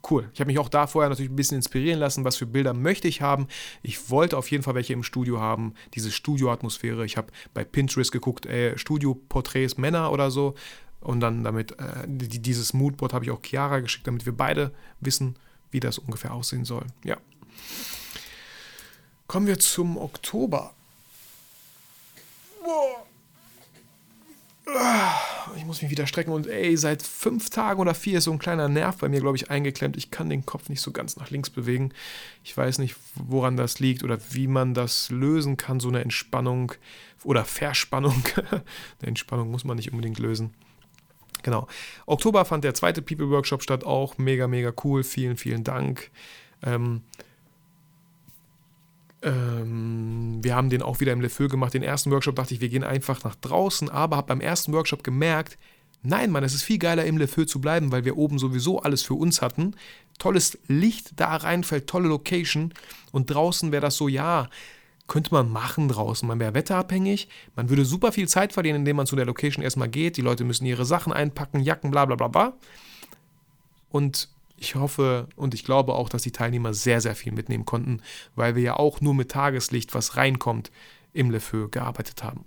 cool. 0.09 0.29
Ich 0.33 0.39
habe 0.39 0.47
mich 0.47 0.59
auch 0.59 0.69
da 0.69 0.87
vorher 0.87 1.09
natürlich 1.09 1.31
ein 1.31 1.35
bisschen 1.35 1.57
inspirieren 1.57 1.99
lassen, 1.99 2.25
was 2.25 2.37
für 2.37 2.45
Bilder 2.45 2.73
möchte 2.73 3.07
ich 3.07 3.21
haben. 3.21 3.47
Ich 3.83 4.09
wollte 4.09 4.37
auf 4.37 4.49
jeden 4.49 4.63
Fall 4.63 4.75
welche 4.75 4.93
im 4.93 5.03
Studio 5.03 5.39
haben, 5.39 5.73
diese 5.93 6.11
Studioatmosphäre. 6.11 7.05
Ich 7.05 7.17
habe 7.17 7.31
bei 7.53 7.63
Pinterest 7.63 8.11
geguckt, 8.11 8.45
äh, 8.45 8.77
Studioporträts 8.77 9.77
Männer 9.77 10.11
oder 10.11 10.31
so. 10.31 10.55
Und 11.01 11.19
dann 11.19 11.43
damit, 11.43 11.73
äh, 11.79 12.05
dieses 12.07 12.73
Moodboard 12.73 13.13
habe 13.13 13.25
ich 13.25 13.31
auch 13.31 13.41
Chiara 13.43 13.79
geschickt, 13.79 14.07
damit 14.07 14.25
wir 14.25 14.33
beide 14.33 14.71
wissen, 14.99 15.35
wie 15.71 15.79
das 15.79 15.97
ungefähr 15.97 16.33
aussehen 16.33 16.63
soll. 16.63 16.85
Ja. 17.03 17.17
Kommen 19.27 19.47
wir 19.47 19.59
zum 19.59 19.97
Oktober. 19.97 20.73
Ich 25.57 25.65
muss 25.65 25.81
mich 25.81 25.91
wieder 25.91 26.07
strecken 26.07 26.31
und 26.31 26.47
ey, 26.47 26.77
seit 26.77 27.01
fünf 27.01 27.49
Tagen 27.49 27.79
oder 27.79 27.93
vier 27.93 28.19
ist 28.19 28.25
so 28.25 28.31
ein 28.31 28.39
kleiner 28.39 28.69
Nerv 28.69 28.97
bei 28.97 29.09
mir, 29.09 29.19
glaube 29.19 29.35
ich, 29.37 29.49
eingeklemmt. 29.49 29.97
Ich 29.97 30.11
kann 30.11 30.29
den 30.29 30.45
Kopf 30.45 30.69
nicht 30.69 30.81
so 30.81 30.91
ganz 30.91 31.17
nach 31.17 31.29
links 31.29 31.49
bewegen. 31.49 31.91
Ich 32.43 32.55
weiß 32.55 32.77
nicht, 32.77 32.95
woran 33.15 33.57
das 33.57 33.79
liegt 33.79 34.03
oder 34.03 34.19
wie 34.31 34.47
man 34.47 34.73
das 34.73 35.09
lösen 35.09 35.57
kann, 35.57 35.79
so 35.79 35.89
eine 35.89 36.01
Entspannung 36.01 36.73
oder 37.23 37.43
Verspannung. 37.43 38.23
eine 38.51 38.61
Entspannung 39.01 39.49
muss 39.49 39.63
man 39.63 39.77
nicht 39.77 39.91
unbedingt 39.91 40.19
lösen. 40.19 40.53
Genau. 41.43 41.67
Oktober 42.05 42.45
fand 42.45 42.63
der 42.63 42.73
zweite 42.73 43.01
People 43.01 43.29
Workshop 43.29 43.63
statt, 43.63 43.83
auch 43.83 44.17
mega, 44.17 44.47
mega 44.47 44.73
cool. 44.83 45.03
Vielen, 45.03 45.37
vielen 45.37 45.63
Dank. 45.63 46.11
Ähm, 46.63 47.01
ähm, 49.21 50.39
wir 50.41 50.55
haben 50.55 50.69
den 50.69 50.81
auch 50.81 50.99
wieder 50.99 51.13
im 51.13 51.21
Le 51.21 51.29
Feu 51.29 51.47
gemacht. 51.47 51.73
Den 51.73 51.83
ersten 51.83 52.11
Workshop 52.11 52.35
dachte 52.35 52.53
ich, 52.53 52.61
wir 52.61 52.69
gehen 52.69 52.83
einfach 52.83 53.23
nach 53.23 53.35
draußen, 53.35 53.89
aber 53.89 54.17
habe 54.17 54.27
beim 54.27 54.41
ersten 54.41 54.73
Workshop 54.73 55.03
gemerkt, 55.03 55.57
nein, 56.03 56.31
Mann, 56.31 56.43
es 56.43 56.53
ist 56.53 56.63
viel 56.63 56.79
geiler 56.79 57.05
im 57.05 57.17
Le 57.17 57.27
Feu 57.27 57.45
zu 57.45 57.61
bleiben, 57.61 57.91
weil 57.91 58.05
wir 58.05 58.17
oben 58.17 58.39
sowieso 58.39 58.81
alles 58.81 59.03
für 59.03 59.13
uns 59.13 59.41
hatten. 59.41 59.75
Tolles 60.17 60.57
Licht 60.67 61.19
da 61.19 61.35
reinfällt, 61.35 61.87
tolle 61.87 62.07
Location. 62.07 62.73
Und 63.11 63.29
draußen 63.29 63.71
wäre 63.71 63.81
das 63.81 63.97
so, 63.97 64.07
ja, 64.07 64.49
könnte 65.11 65.33
man 65.33 65.51
machen 65.51 65.89
draußen. 65.89 66.25
Man 66.25 66.39
wäre 66.39 66.53
wetterabhängig, 66.53 67.27
man 67.57 67.67
würde 67.67 67.83
super 67.83 68.13
viel 68.13 68.29
Zeit 68.29 68.53
verlieren, 68.53 68.77
indem 68.77 68.95
man 68.95 69.05
zu 69.05 69.17
der 69.17 69.25
Location 69.25 69.61
erstmal 69.61 69.89
geht. 69.89 70.15
Die 70.15 70.21
Leute 70.21 70.45
müssen 70.45 70.65
ihre 70.65 70.85
Sachen 70.85 71.11
einpacken, 71.11 71.59
Jacken, 71.59 71.91
bla 71.91 72.05
bla 72.05 72.15
bla 72.15 72.29
bla. 72.29 72.53
Und 73.89 74.29
ich 74.55 74.75
hoffe 74.75 75.27
und 75.35 75.53
ich 75.53 75.65
glaube 75.65 75.95
auch, 75.95 76.07
dass 76.07 76.21
die 76.21 76.31
Teilnehmer 76.31 76.73
sehr, 76.73 77.01
sehr 77.01 77.13
viel 77.13 77.33
mitnehmen 77.33 77.65
konnten, 77.65 78.01
weil 78.35 78.55
wir 78.55 78.63
ja 78.63 78.77
auch 78.77 79.01
nur 79.01 79.13
mit 79.13 79.29
Tageslicht, 79.29 79.93
was 79.93 80.15
reinkommt, 80.15 80.71
im 81.11 81.29
Le 81.29 81.41
Feu 81.41 81.67
gearbeitet 81.67 82.23
haben. 82.23 82.45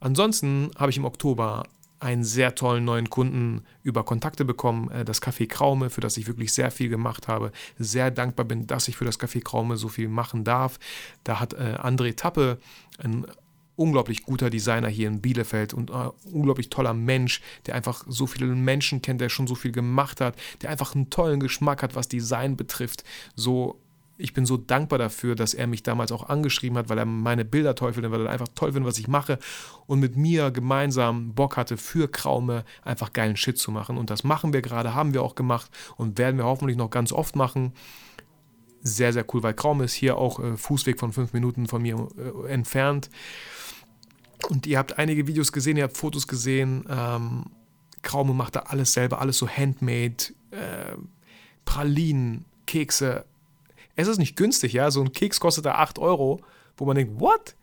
Ansonsten 0.00 0.72
habe 0.76 0.90
ich 0.90 0.96
im 0.96 1.04
Oktober 1.04 1.62
einen 2.00 2.24
sehr 2.24 2.54
tollen 2.54 2.84
neuen 2.84 3.10
Kunden 3.10 3.62
über 3.82 4.04
Kontakte 4.04 4.44
bekommen, 4.44 4.90
äh, 4.90 5.04
das 5.04 5.22
Café 5.22 5.48
Kraume, 5.48 5.90
für 5.90 6.00
das 6.00 6.16
ich 6.16 6.26
wirklich 6.26 6.52
sehr 6.52 6.70
viel 6.70 6.88
gemacht 6.88 7.28
habe. 7.28 7.52
Sehr 7.78 8.10
dankbar 8.10 8.46
bin, 8.46 8.66
dass 8.66 8.88
ich 8.88 8.96
für 8.96 9.04
das 9.04 9.18
Café 9.18 9.42
Kraume 9.42 9.76
so 9.76 9.88
viel 9.88 10.08
machen 10.08 10.44
darf. 10.44 10.78
Da 11.24 11.40
hat 11.40 11.54
äh, 11.54 11.76
André 11.78 12.16
Tappe, 12.16 12.58
ein 12.98 13.26
unglaublich 13.78 14.24
guter 14.24 14.50
Designer 14.50 14.88
hier 14.88 15.06
in 15.06 15.20
Bielefeld 15.20 15.72
und 15.72 15.90
uh, 15.90 16.10
unglaublich 16.32 16.68
toller 16.68 16.94
Mensch, 16.94 17.40
der 17.66 17.76
einfach 17.76 18.04
so 18.08 18.26
viele 18.26 18.46
Menschen 18.46 19.02
kennt, 19.02 19.20
der 19.20 19.28
schon 19.28 19.46
so 19.46 19.54
viel 19.54 19.70
gemacht 19.70 20.20
hat, 20.20 20.36
der 20.62 20.70
einfach 20.70 20.96
einen 20.96 21.10
tollen 21.10 21.38
Geschmack 21.38 21.84
hat, 21.84 21.94
was 21.94 22.08
Design 22.08 22.56
betrifft. 22.56 23.04
So, 23.36 23.80
ich 24.18 24.34
bin 24.34 24.44
so 24.44 24.56
dankbar 24.56 24.98
dafür, 24.98 25.34
dass 25.34 25.54
er 25.54 25.66
mich 25.66 25.82
damals 25.82 26.12
auch 26.12 26.28
angeschrieben 26.28 26.76
hat, 26.76 26.88
weil 26.88 26.98
er 26.98 27.06
meine 27.06 27.44
Bilder 27.44 27.74
toll 27.74 27.92
findet, 27.92 28.12
weil 28.12 28.26
er 28.26 28.32
einfach 28.32 28.48
toll 28.54 28.72
findet, 28.72 28.88
was 28.88 28.98
ich 28.98 29.08
mache 29.08 29.38
und 29.86 30.00
mit 30.00 30.16
mir 30.16 30.50
gemeinsam 30.50 31.34
Bock 31.34 31.56
hatte, 31.56 31.76
für 31.76 32.08
Kraume 32.08 32.64
einfach 32.82 33.12
geilen 33.12 33.36
Shit 33.36 33.58
zu 33.58 33.70
machen. 33.70 33.96
Und 33.96 34.10
das 34.10 34.24
machen 34.24 34.52
wir 34.52 34.60
gerade, 34.60 34.94
haben 34.94 35.14
wir 35.14 35.22
auch 35.22 35.36
gemacht 35.36 35.70
und 35.96 36.18
werden 36.18 36.36
wir 36.36 36.44
hoffentlich 36.44 36.76
noch 36.76 36.90
ganz 36.90 37.12
oft 37.12 37.36
machen 37.36 37.72
sehr, 38.80 39.12
sehr 39.12 39.24
cool, 39.32 39.42
weil 39.42 39.54
Kraume 39.54 39.84
ist 39.84 39.94
hier 39.94 40.16
auch 40.16 40.40
äh, 40.40 40.56
Fußweg 40.56 40.98
von 40.98 41.12
fünf 41.12 41.32
Minuten 41.32 41.66
von 41.66 41.82
mir 41.82 42.08
äh, 42.16 42.48
entfernt. 42.48 43.10
Und 44.48 44.66
ihr 44.66 44.78
habt 44.78 44.98
einige 44.98 45.26
Videos 45.26 45.52
gesehen, 45.52 45.76
ihr 45.76 45.84
habt 45.84 45.96
Fotos 45.96 46.28
gesehen. 46.28 46.84
Ähm, 46.88 47.46
Kraume 48.02 48.34
macht 48.34 48.56
da 48.56 48.60
alles 48.60 48.92
selber, 48.92 49.20
alles 49.20 49.38
so 49.38 49.48
handmade, 49.48 50.32
äh, 50.50 50.96
Pralinen, 51.64 52.44
Kekse. 52.66 53.24
Es 53.98 54.06
ist 54.06 54.18
nicht 54.18 54.36
günstig, 54.36 54.74
ja. 54.74 54.92
So 54.92 55.00
ein 55.02 55.10
Keks 55.10 55.40
kostet 55.40 55.66
da 55.66 55.72
8 55.72 55.98
Euro, 55.98 56.40
wo 56.76 56.84
man 56.84 56.94
denkt, 56.94 57.20
what? 57.20 57.56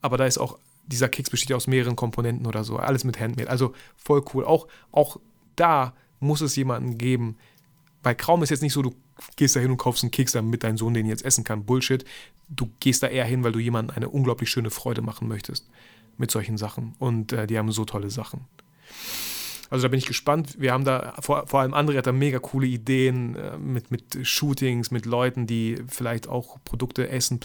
Aber 0.00 0.16
da 0.16 0.26
ist 0.26 0.36
auch, 0.36 0.58
dieser 0.84 1.08
Keks 1.08 1.30
besteht 1.30 1.50
ja 1.50 1.56
aus 1.56 1.68
mehreren 1.68 1.94
Komponenten 1.94 2.44
oder 2.48 2.64
so, 2.64 2.78
alles 2.78 3.04
mit 3.04 3.20
Handmade. 3.20 3.48
Also 3.48 3.72
voll 3.96 4.24
cool. 4.34 4.44
Auch, 4.44 4.66
auch 4.90 5.18
da 5.54 5.94
muss 6.18 6.40
es 6.40 6.56
jemanden 6.56 6.98
geben. 6.98 7.36
Bei 8.02 8.16
Kraum 8.16 8.42
ist 8.42 8.50
jetzt 8.50 8.62
nicht 8.62 8.72
so, 8.72 8.82
du 8.82 8.92
gehst 9.36 9.54
da 9.54 9.60
hin 9.60 9.70
und 9.70 9.76
kaufst 9.76 10.02
einen 10.02 10.10
Keks, 10.10 10.32
damit 10.32 10.64
dein 10.64 10.76
Sohn 10.76 10.92
den 10.92 11.06
jetzt 11.06 11.24
essen 11.24 11.44
kann. 11.44 11.64
Bullshit. 11.64 12.04
Du 12.48 12.68
gehst 12.80 13.04
da 13.04 13.06
eher 13.06 13.24
hin, 13.24 13.44
weil 13.44 13.52
du 13.52 13.60
jemandem 13.60 13.96
eine 13.96 14.08
unglaublich 14.08 14.50
schöne 14.50 14.70
Freude 14.70 15.02
machen 15.02 15.28
möchtest 15.28 15.70
mit 16.16 16.32
solchen 16.32 16.58
Sachen. 16.58 16.96
Und 16.98 17.32
äh, 17.32 17.46
die 17.46 17.56
haben 17.56 17.70
so 17.70 17.84
tolle 17.84 18.10
Sachen. 18.10 18.40
Also 19.70 19.84
da 19.84 19.88
bin 19.88 19.98
ich 19.98 20.06
gespannt. 20.06 20.56
Wir 20.58 20.72
haben 20.72 20.84
da, 20.84 21.14
vor, 21.20 21.46
vor 21.46 21.60
allem 21.60 21.72
André 21.72 21.96
hat 21.96 22.06
da 22.06 22.12
mega 22.12 22.40
coole 22.40 22.66
Ideen 22.66 23.36
äh, 23.36 23.56
mit, 23.56 23.90
mit 23.90 24.18
Shootings, 24.26 24.90
mit 24.90 25.06
Leuten, 25.06 25.46
die 25.46 25.78
vielleicht 25.88 26.28
auch 26.28 26.58
Produkte 26.64 27.08
essen, 27.08 27.40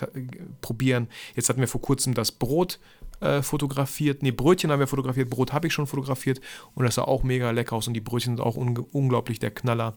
probieren. 0.62 1.08
Jetzt 1.36 1.50
hatten 1.50 1.62
wir 1.62 1.68
vor 1.68 1.82
kurzem 1.82 2.16
das 2.16 2.32
Brot 2.32 2.80
äh, 3.22 3.42
fotografiert. 3.42 4.24
Ne, 4.24 4.32
Brötchen 4.32 4.72
haben 4.72 4.80
wir 4.80 4.88
fotografiert, 4.88 5.30
Brot 5.30 5.54
habe 5.54 5.68
ich 5.68 5.74
schon 5.74 5.88
fotografiert 5.88 6.42
und 6.74 6.84
das 6.84 6.96
sah 6.96 7.04
auch 7.04 7.24
mega 7.24 7.52
lecker 7.52 7.76
aus 7.76 7.88
und 7.88 7.94
die 7.94 8.02
Brötchen 8.02 8.36
sind 8.38 8.46
auch 8.46 8.58
un 8.58 8.78
unglaublich 8.92 9.40
der 9.40 9.52
Knaller. 9.52 9.96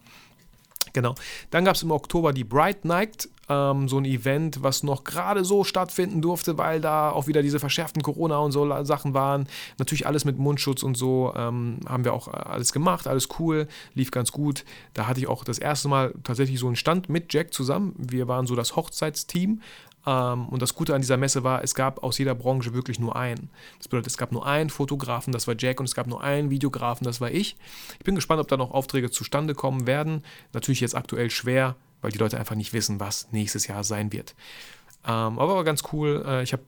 Genau. 0.99 1.15
Dann 1.51 1.65
gab 1.65 1.77
es 1.77 1.85
im 1.85 1.93
Oktober 1.93 2.33
die 2.33 2.43
Bright 2.43 2.85
Night, 2.85 3.29
ähm, 3.49 3.87
so 3.87 3.99
ein 3.99 4.05
Event, 4.05 4.65
was 4.65 4.83
noch 4.83 5.05
gerade 5.05 5.45
so 5.45 5.63
stattfinden 5.63 6.21
durfte, 6.21 6.59
weil 6.59 6.81
da 6.81 7.13
auch 7.13 7.29
wieder 7.29 7.41
diese 7.41 7.61
verschärften 7.61 8.03
Corona 8.03 8.39
und 8.39 8.51
so 8.51 8.83
Sachen 8.83 9.15
waren. 9.15 9.47
Natürlich 9.79 10.09
alles 10.09 10.25
mit 10.25 10.39
Mundschutz 10.39 10.83
und 10.83 10.97
so 10.97 11.33
ähm, 11.37 11.79
haben 11.87 12.05
wir 12.05 12.13
auch 12.13 12.27
alles 12.27 12.73
gemacht, 12.73 13.07
alles 13.07 13.29
cool, 13.39 13.69
lief 13.95 14.11
ganz 14.11 14.33
gut. 14.33 14.65
Da 14.93 15.07
hatte 15.07 15.21
ich 15.21 15.29
auch 15.29 15.45
das 15.45 15.59
erste 15.61 15.87
Mal 15.87 16.15
tatsächlich 16.25 16.59
so 16.59 16.67
einen 16.67 16.75
Stand 16.75 17.09
mit 17.09 17.33
Jack 17.33 17.55
zusammen. 17.55 17.95
Wir 17.97 18.27
waren 18.27 18.49
so 18.49 18.57
das 18.57 18.75
Hochzeitsteam 18.75 19.61
und 20.11 20.63
das 20.63 20.75
Gute 20.75 20.95
an 20.95 21.01
dieser 21.01 21.17
Messe 21.17 21.45
war, 21.45 21.63
es 21.63 21.75
gab 21.75 22.03
aus 22.03 22.19
jeder 22.19 22.35
Branche 22.35 22.73
wirklich 22.73 22.99
nur 22.99 23.17
einen. 23.17 23.51
Das 23.79 23.89
bedeutet, 23.89 24.09
es 24.09 24.19
gab 24.19 24.33
nur 24.33 24.47
einen 24.47 24.71
Fotografen, 24.71 25.33
das 25.33 25.47
war 25.47 25.55
Jack, 25.59 25.81
und 25.81 25.87
es 25.87 25.95
gab 25.95 26.07
nur 26.07 26.23
einen 26.23 26.51
Videografen, 26.51 27.05
das 27.05 27.21
war 27.21 27.31
ich. 27.31 27.57
Ich 27.99 28.05
bin 28.05 28.15
gespannt, 28.15 28.41
ob 28.41 28.49
da 28.49 28.57
noch 28.57 28.71
Aufträge 28.71 29.11
zustande 29.11 29.55
kommen 29.55 29.87
werden. 29.87 30.23
Natürlich 30.53 30.81
jetzt 30.81 30.95
aktuell 30.95 31.31
schwer, 31.31 31.77
weil 32.01 32.13
die 32.13 32.19
Leute 32.19 32.39
einfach 32.39 32.55
nicht 32.55 32.73
wissen, 32.73 33.01
was 33.01 33.29
nächstes 33.33 33.67
Jahr 33.67 33.85
sein 33.85 34.13
wird. 34.13 34.35
Ähm, 35.05 35.39
aber 35.39 35.57
war 35.57 35.65
ganz 35.65 35.83
cool. 35.93 36.25
Äh, 36.27 36.43
ich 36.43 36.53
habe 36.53 36.63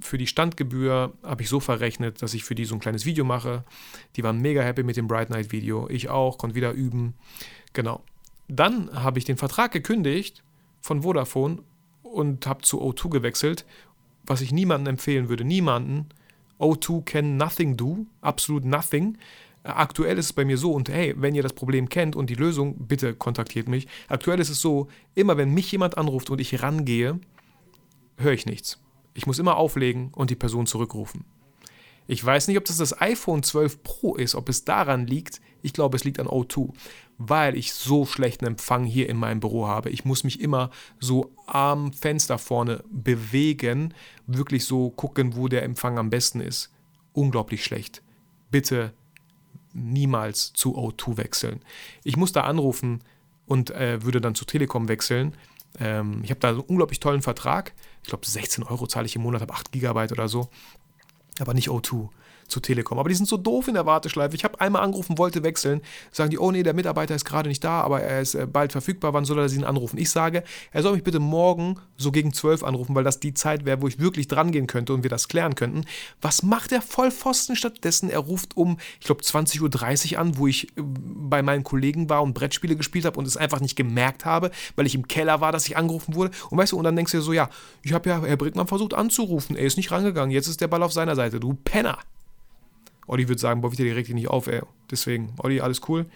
für 0.00 0.18
die 0.18 0.26
Standgebühr 0.26 1.12
habe 1.22 1.42
ich 1.42 1.48
so 1.48 1.60
verrechnet, 1.60 2.22
dass 2.22 2.34
ich 2.34 2.44
für 2.44 2.54
die 2.54 2.64
so 2.64 2.74
ein 2.74 2.80
kleines 2.80 3.06
Video 3.06 3.24
mache. 3.24 3.64
Die 4.16 4.22
waren 4.22 4.40
mega 4.40 4.62
happy 4.62 4.82
mit 4.82 4.96
dem 4.96 5.08
Bright 5.08 5.30
Night 5.30 5.52
Video. 5.52 5.88
Ich 5.88 6.08
auch, 6.08 6.38
konnte 6.38 6.54
wieder 6.54 6.72
üben. 6.72 7.14
Genau. 7.72 8.02
Dann 8.48 8.90
habe 8.92 9.18
ich 9.18 9.24
den 9.24 9.36
Vertrag 9.36 9.72
gekündigt 9.72 10.42
von 10.80 11.02
Vodafone 11.02 11.62
und 12.12 12.46
habe 12.46 12.62
zu 12.62 12.82
O2 12.82 13.10
gewechselt, 13.10 13.64
was 14.24 14.40
ich 14.40 14.52
niemandem 14.52 14.92
empfehlen 14.94 15.28
würde. 15.28 15.44
Niemanden. 15.44 16.08
O2 16.58 17.04
can 17.04 17.36
nothing 17.36 17.76
do, 17.76 18.06
absolut 18.20 18.64
nothing. 18.64 19.16
Aktuell 19.62 20.18
ist 20.18 20.26
es 20.26 20.32
bei 20.32 20.44
mir 20.44 20.56
so, 20.56 20.72
und 20.72 20.88
hey, 20.88 21.14
wenn 21.16 21.34
ihr 21.34 21.42
das 21.42 21.52
Problem 21.52 21.88
kennt 21.88 22.16
und 22.16 22.30
die 22.30 22.34
Lösung, 22.34 22.86
bitte 22.86 23.14
kontaktiert 23.14 23.68
mich. 23.68 23.86
Aktuell 24.08 24.40
ist 24.40 24.48
es 24.48 24.60
so, 24.60 24.88
immer 25.14 25.36
wenn 25.36 25.52
mich 25.52 25.70
jemand 25.72 25.98
anruft 25.98 26.30
und 26.30 26.40
ich 26.40 26.62
rangehe, 26.62 27.20
höre 28.16 28.32
ich 28.32 28.46
nichts. 28.46 28.78
Ich 29.14 29.26
muss 29.26 29.38
immer 29.38 29.56
auflegen 29.56 30.12
und 30.14 30.30
die 30.30 30.36
Person 30.36 30.66
zurückrufen. 30.66 31.24
Ich 32.06 32.24
weiß 32.24 32.48
nicht, 32.48 32.56
ob 32.58 32.64
das 32.64 32.78
das 32.78 33.00
iPhone 33.00 33.42
12 33.42 33.82
Pro 33.82 34.16
ist, 34.16 34.34
ob 34.34 34.48
es 34.48 34.64
daran 34.64 35.06
liegt. 35.06 35.40
Ich 35.62 35.72
glaube, 35.72 35.96
es 35.96 36.04
liegt 36.04 36.18
an 36.18 36.26
O2, 36.26 36.72
weil 37.22 37.54
ich 37.54 37.74
so 37.74 38.06
schlechten 38.06 38.46
Empfang 38.46 38.84
hier 38.84 39.06
in 39.10 39.18
meinem 39.18 39.40
Büro 39.40 39.68
habe. 39.68 39.90
Ich 39.90 40.06
muss 40.06 40.24
mich 40.24 40.40
immer 40.40 40.70
so 40.98 41.30
am 41.46 41.92
Fenster 41.92 42.38
vorne 42.38 42.82
bewegen, 42.90 43.92
wirklich 44.26 44.64
so 44.64 44.88
gucken, 44.88 45.36
wo 45.36 45.46
der 45.46 45.62
Empfang 45.62 45.98
am 45.98 46.08
besten 46.08 46.40
ist. 46.40 46.72
Unglaublich 47.12 47.62
schlecht. 47.62 48.02
Bitte 48.50 48.94
niemals 49.74 50.54
zu 50.54 50.78
O2 50.78 51.18
wechseln. 51.18 51.60
Ich 52.04 52.16
muss 52.16 52.32
da 52.32 52.44
anrufen 52.44 53.00
und 53.44 53.70
äh, 53.70 54.02
würde 54.02 54.22
dann 54.22 54.34
zu 54.34 54.46
Telekom 54.46 54.88
wechseln. 54.88 55.34
Ähm, 55.78 56.22
ich 56.24 56.30
habe 56.30 56.40
da 56.40 56.48
einen 56.48 56.60
unglaublich 56.60 57.00
tollen 57.00 57.20
Vertrag. 57.20 57.74
Ich 58.02 58.08
glaube, 58.08 58.26
16 58.26 58.64
Euro 58.64 58.86
zahle 58.86 59.04
ich 59.04 59.14
im 59.14 59.22
Monat, 59.22 59.42
habe 59.42 59.52
8 59.52 59.72
Gigabyte 59.72 60.12
oder 60.12 60.26
so 60.26 60.48
aber 61.40 61.54
nicht 61.54 61.68
O2 61.68 62.08
zu 62.50 62.60
Telekom. 62.60 62.98
Aber 62.98 63.08
die 63.08 63.14
sind 63.14 63.26
so 63.26 63.36
doof 63.36 63.68
in 63.68 63.74
der 63.74 63.86
Warteschleife. 63.86 64.34
Ich 64.34 64.44
habe 64.44 64.60
einmal 64.60 64.82
angerufen, 64.82 65.18
wollte 65.18 65.42
wechseln. 65.42 65.80
Sagen 66.12 66.30
die, 66.30 66.38
oh 66.38 66.50
nee, 66.50 66.62
der 66.62 66.74
Mitarbeiter 66.74 67.14
ist 67.14 67.24
gerade 67.24 67.48
nicht 67.48 67.64
da, 67.64 67.80
aber 67.80 68.02
er 68.02 68.20
ist 68.20 68.34
äh, 68.34 68.46
bald 68.46 68.72
verfügbar. 68.72 69.12
Wann 69.12 69.24
soll 69.24 69.38
er 69.38 69.48
sie 69.48 69.56
ihn 69.56 69.64
anrufen? 69.64 69.98
Ich 69.98 70.10
sage, 70.10 70.42
er 70.72 70.82
soll 70.82 70.94
mich 70.94 71.04
bitte 71.04 71.20
morgen 71.20 71.76
so 71.96 72.12
gegen 72.12 72.32
12 72.32 72.62
anrufen, 72.62 72.94
weil 72.94 73.04
das 73.04 73.20
die 73.20 73.34
Zeit 73.34 73.64
wäre, 73.64 73.80
wo 73.82 73.88
ich 73.88 73.98
wirklich 73.98 74.28
dran 74.28 74.52
gehen 74.52 74.66
könnte 74.66 74.92
und 74.94 75.02
wir 75.02 75.10
das 75.10 75.28
klären 75.28 75.54
könnten. 75.54 75.84
Was 76.20 76.42
macht 76.42 76.70
der 76.70 76.82
Vollpfosten 76.82 77.56
stattdessen? 77.56 78.10
Er 78.10 78.20
ruft 78.20 78.56
um, 78.56 78.78
ich 78.98 79.06
glaube, 79.06 79.22
20.30 79.22 80.12
Uhr 80.14 80.18
an, 80.18 80.36
wo 80.38 80.46
ich 80.46 80.68
äh, 80.76 80.82
bei 80.82 81.42
meinen 81.42 81.64
Kollegen 81.64 82.08
war 82.10 82.22
und 82.22 82.34
Brettspiele 82.34 82.76
gespielt 82.76 83.04
habe 83.04 83.18
und 83.18 83.26
es 83.26 83.36
einfach 83.36 83.60
nicht 83.60 83.76
gemerkt 83.76 84.24
habe, 84.24 84.50
weil 84.76 84.86
ich 84.86 84.94
im 84.94 85.08
Keller 85.08 85.40
war, 85.40 85.52
dass 85.52 85.66
ich 85.66 85.76
angerufen 85.76 86.14
wurde. 86.14 86.30
Und 86.50 86.58
weißt 86.58 86.72
du, 86.72 86.78
und 86.78 86.84
dann 86.84 86.96
denkst 86.96 87.12
du 87.12 87.18
dir 87.18 87.22
so, 87.22 87.32
ja, 87.32 87.48
ich 87.82 87.92
habe 87.92 88.08
ja 88.08 88.22
Herr 88.22 88.36
Brickmann 88.36 88.66
versucht 88.66 88.94
anzurufen, 88.94 89.56
er 89.56 89.64
ist 89.64 89.76
nicht 89.76 89.90
rangegangen, 89.90 90.30
jetzt 90.30 90.48
ist 90.48 90.60
der 90.60 90.68
Ball 90.68 90.82
auf 90.82 90.92
seiner 90.92 91.16
Seite, 91.16 91.40
du 91.40 91.54
Penner. 91.54 91.98
Olli 93.10 93.28
würde 93.28 93.40
sagen, 93.40 93.60
boah, 93.60 93.72
wieder 93.72 93.84
die 93.84 93.90
regt 93.90 94.08
dich 94.08 94.14
nicht 94.14 94.28
auf, 94.28 94.46
ey. 94.46 94.62
Deswegen, 94.90 95.34
Olli, 95.38 95.60
alles 95.60 95.80
cool. 95.88 96.06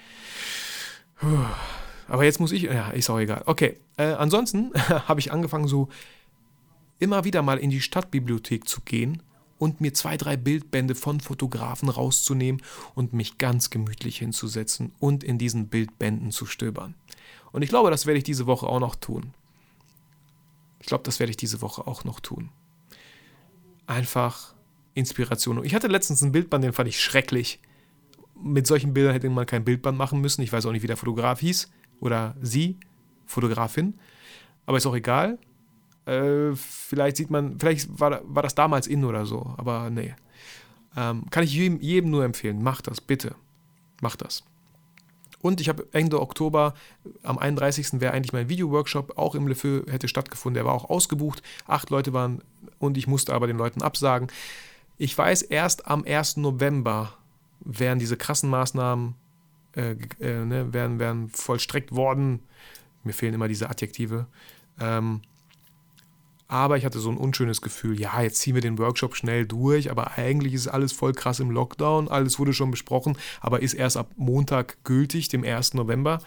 Aber 2.08 2.24
jetzt 2.24 2.38
muss 2.38 2.52
ich, 2.52 2.62
ja, 2.62 2.90
ist 2.90 3.10
auch 3.10 3.18
egal. 3.18 3.42
Okay, 3.46 3.78
äh, 3.96 4.12
ansonsten 4.12 4.72
habe 5.08 5.20
ich 5.20 5.32
angefangen 5.32 5.66
so 5.66 5.88
immer 7.00 7.24
wieder 7.24 7.42
mal 7.42 7.58
in 7.58 7.70
die 7.70 7.80
Stadtbibliothek 7.80 8.68
zu 8.68 8.80
gehen 8.82 9.22
und 9.58 9.80
mir 9.80 9.92
zwei, 9.92 10.16
drei 10.16 10.36
Bildbände 10.36 10.94
von 10.94 11.20
Fotografen 11.20 11.88
rauszunehmen 11.88 12.62
und 12.94 13.12
mich 13.12 13.38
ganz 13.38 13.70
gemütlich 13.70 14.18
hinzusetzen 14.18 14.92
und 15.00 15.24
in 15.24 15.36
diesen 15.38 15.68
Bildbänden 15.68 16.30
zu 16.30 16.46
stöbern. 16.46 16.94
Und 17.50 17.62
ich 17.62 17.70
glaube, 17.70 17.90
das 17.90 18.06
werde 18.06 18.18
ich 18.18 18.24
diese 18.24 18.46
Woche 18.46 18.66
auch 18.66 18.80
noch 18.80 18.94
tun. 18.94 19.34
Ich 20.78 20.86
glaube, 20.86 21.04
das 21.04 21.18
werde 21.18 21.30
ich 21.30 21.36
diese 21.36 21.60
Woche 21.60 21.86
auch 21.86 22.04
noch 22.04 22.20
tun. 22.20 22.50
Einfach 23.86 24.53
Inspiration. 24.94 25.64
Ich 25.64 25.74
hatte 25.74 25.88
letztens 25.88 26.22
ein 26.22 26.32
Bildband, 26.32 26.64
den 26.64 26.72
fand 26.72 26.88
ich 26.88 27.00
schrecklich. 27.00 27.60
Mit 28.40 28.66
solchen 28.66 28.94
Bildern 28.94 29.12
hätte 29.12 29.28
man 29.28 29.46
kein 29.46 29.64
Bildband 29.64 29.98
machen 29.98 30.20
müssen. 30.20 30.42
Ich 30.42 30.52
weiß 30.52 30.66
auch 30.66 30.72
nicht, 30.72 30.82
wie 30.82 30.88
der 30.88 30.96
Fotograf 30.96 31.40
hieß 31.40 31.70
oder 32.00 32.36
sie, 32.40 32.78
Fotografin. 33.26 33.94
Aber 34.66 34.76
ist 34.76 34.86
auch 34.86 34.94
egal. 34.94 35.38
Äh, 36.06 36.54
vielleicht 36.54 37.16
sieht 37.16 37.30
man, 37.30 37.58
vielleicht 37.58 37.88
war, 37.98 38.20
war 38.24 38.42
das 38.42 38.54
damals 38.54 38.86
in 38.86 39.04
oder 39.04 39.26
so, 39.26 39.54
aber 39.56 39.90
nee. 39.90 40.14
Ähm, 40.96 41.28
kann 41.30 41.44
ich 41.44 41.54
jedem, 41.54 41.80
jedem 41.80 42.10
nur 42.10 42.24
empfehlen, 42.24 42.62
macht 42.62 42.86
das, 42.86 43.00
bitte. 43.00 43.34
Macht 44.00 44.22
das. 44.22 44.44
Und 45.40 45.60
ich 45.60 45.68
habe 45.68 45.86
Ende 45.92 46.22
Oktober, 46.22 46.72
am 47.22 47.36
31. 47.36 48.00
wäre 48.00 48.14
eigentlich 48.14 48.32
mein 48.32 48.48
Video-Workshop 48.48 49.18
auch 49.18 49.34
im 49.34 49.46
Lefeu 49.46 49.82
hätte 49.90 50.08
stattgefunden. 50.08 50.54
Der 50.54 50.64
war 50.64 50.72
auch 50.72 50.88
ausgebucht. 50.88 51.42
Acht 51.66 51.90
Leute 51.90 52.14
waren 52.14 52.40
und 52.78 52.96
ich 52.96 53.06
musste 53.06 53.34
aber 53.34 53.46
den 53.46 53.58
Leuten 53.58 53.82
absagen. 53.82 54.28
Ich 54.96 55.16
weiß, 55.16 55.42
erst 55.42 55.86
am 55.86 56.04
1. 56.04 56.36
November 56.36 57.14
wären 57.60 57.98
diese 57.98 58.16
krassen 58.16 58.50
Maßnahmen 58.50 59.14
äh, 59.74 59.96
äh, 60.20 60.44
ne, 60.44 60.72
werden, 60.72 60.98
werden 60.98 61.28
vollstreckt 61.30 61.92
worden. 61.92 62.40
Mir 63.02 63.12
fehlen 63.12 63.34
immer 63.34 63.48
diese 63.48 63.68
Adjektive. 63.68 64.26
Ähm, 64.80 65.22
aber 66.46 66.76
ich 66.76 66.84
hatte 66.84 67.00
so 67.00 67.10
ein 67.10 67.16
unschönes 67.16 67.62
Gefühl, 67.62 67.98
ja, 67.98 68.20
jetzt 68.20 68.38
ziehen 68.38 68.54
wir 68.54 68.62
den 68.62 68.78
Workshop 68.78 69.16
schnell 69.16 69.46
durch, 69.46 69.90
aber 69.90 70.18
eigentlich 70.18 70.54
ist 70.54 70.68
alles 70.68 70.92
voll 70.92 71.12
krass 71.12 71.40
im 71.40 71.50
Lockdown, 71.50 72.08
alles 72.08 72.38
wurde 72.38 72.52
schon 72.52 72.70
besprochen, 72.70 73.16
aber 73.40 73.62
ist 73.62 73.74
erst 73.74 73.96
ab 73.96 74.10
Montag 74.16 74.76
gültig, 74.84 75.28
dem 75.28 75.42
1. 75.42 75.74
November. 75.74 76.20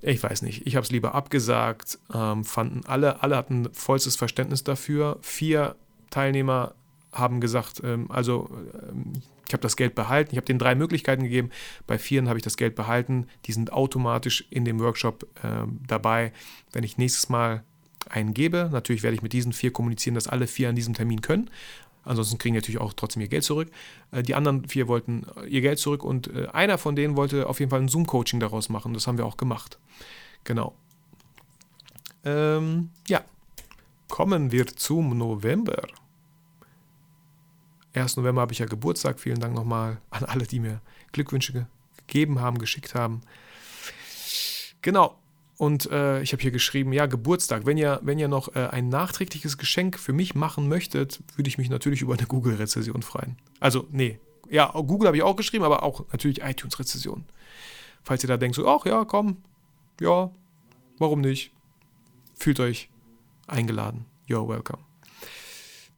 Ich 0.00 0.22
weiß 0.22 0.42
nicht, 0.42 0.66
ich 0.66 0.76
habe 0.76 0.84
es 0.84 0.90
lieber 0.90 1.14
abgesagt, 1.14 1.98
ähm, 2.14 2.44
fanden 2.44 2.86
alle, 2.86 3.22
alle 3.22 3.36
hatten 3.36 3.68
vollstes 3.74 4.16
Verständnis 4.16 4.64
dafür. 4.64 5.18
Vier 5.20 5.76
Teilnehmer 6.08 6.74
haben 7.12 7.40
gesagt, 7.40 7.80
ähm, 7.84 8.10
also 8.10 8.50
ähm, 8.88 9.12
ich 9.50 9.52
habe 9.52 9.62
das 9.62 9.76
Geld 9.76 9.96
behalten. 9.96 10.30
Ich 10.30 10.36
habe 10.36 10.46
denen 10.46 10.60
drei 10.60 10.76
Möglichkeiten 10.76 11.24
gegeben. 11.24 11.50
Bei 11.88 11.98
vieren 11.98 12.28
habe 12.28 12.38
ich 12.38 12.44
das 12.44 12.56
Geld 12.56 12.76
behalten. 12.76 13.26
Die 13.46 13.52
sind 13.52 13.72
automatisch 13.72 14.46
in 14.50 14.64
dem 14.64 14.78
Workshop 14.78 15.24
äh, 15.42 15.66
dabei. 15.88 16.32
Wenn 16.72 16.84
ich 16.84 16.98
nächstes 16.98 17.28
Mal 17.28 17.64
einen 18.08 18.32
gebe, 18.32 18.70
natürlich 18.72 19.02
werde 19.02 19.16
ich 19.16 19.22
mit 19.22 19.32
diesen 19.32 19.52
vier 19.52 19.72
kommunizieren, 19.72 20.14
dass 20.14 20.28
alle 20.28 20.46
vier 20.46 20.68
an 20.68 20.76
diesem 20.76 20.94
Termin 20.94 21.20
können. 21.20 21.50
Ansonsten 22.04 22.38
kriegen 22.38 22.54
die 22.54 22.60
natürlich 22.60 22.80
auch 22.80 22.92
trotzdem 22.92 23.22
ihr 23.22 23.28
Geld 23.28 23.42
zurück. 23.42 23.70
Äh, 24.12 24.22
die 24.22 24.36
anderen 24.36 24.68
vier 24.68 24.86
wollten 24.86 25.26
äh, 25.36 25.46
ihr 25.46 25.60
Geld 25.62 25.80
zurück 25.80 26.04
und 26.04 26.28
äh, 26.28 26.46
einer 26.52 26.78
von 26.78 26.94
denen 26.94 27.16
wollte 27.16 27.48
auf 27.48 27.58
jeden 27.58 27.70
Fall 27.70 27.80
ein 27.80 27.88
Zoom-Coaching 27.88 28.38
daraus 28.38 28.68
machen. 28.68 28.94
Das 28.94 29.08
haben 29.08 29.18
wir 29.18 29.26
auch 29.26 29.36
gemacht. 29.36 29.78
Genau. 30.44 30.76
Ähm, 32.24 32.90
ja. 33.08 33.22
Kommen 34.08 34.50
wir 34.52 34.66
zum 34.66 35.16
November. 35.18 35.82
1. 37.94 38.16
November 38.16 38.42
habe 38.42 38.52
ich 38.52 38.58
ja 38.58 38.66
Geburtstag. 38.66 39.18
Vielen 39.20 39.40
Dank 39.40 39.54
nochmal 39.54 40.00
an 40.10 40.24
alle, 40.24 40.46
die 40.46 40.60
mir 40.60 40.80
Glückwünsche 41.12 41.66
gegeben 41.96 42.40
haben, 42.40 42.58
geschickt 42.58 42.94
haben. 42.94 43.22
Genau. 44.82 45.16
Und 45.56 45.90
äh, 45.90 46.22
ich 46.22 46.32
habe 46.32 46.40
hier 46.40 46.52
geschrieben, 46.52 46.92
ja, 46.92 47.04
Geburtstag. 47.04 47.66
Wenn 47.66 47.76
ihr, 47.76 48.00
wenn 48.02 48.18
ihr 48.18 48.28
noch 48.28 48.54
äh, 48.54 48.68
ein 48.68 48.88
nachträgliches 48.88 49.58
Geschenk 49.58 49.98
für 49.98 50.14
mich 50.14 50.34
machen 50.34 50.68
möchtet, 50.68 51.20
würde 51.36 51.48
ich 51.48 51.58
mich 51.58 51.68
natürlich 51.68 52.00
über 52.00 52.14
eine 52.14 52.26
Google-Rezession 52.26 53.02
freuen. 53.02 53.36
Also, 53.60 53.86
nee. 53.90 54.18
Ja, 54.48 54.70
Google 54.72 55.08
habe 55.08 55.18
ich 55.18 55.22
auch 55.22 55.36
geschrieben, 55.36 55.64
aber 55.64 55.82
auch 55.82 56.06
natürlich 56.12 56.40
iTunes-Rezession. 56.42 57.24
Falls 58.02 58.24
ihr 58.24 58.28
da 58.28 58.38
denkt, 58.38 58.56
so, 58.56 58.66
ach 58.66 58.86
ja, 58.86 59.04
komm, 59.04 59.36
ja, 60.00 60.30
warum 60.98 61.20
nicht? 61.20 61.52
Fühlt 62.34 62.58
euch 62.58 62.88
eingeladen. 63.46 64.06
You're 64.26 64.48
welcome. 64.48 64.89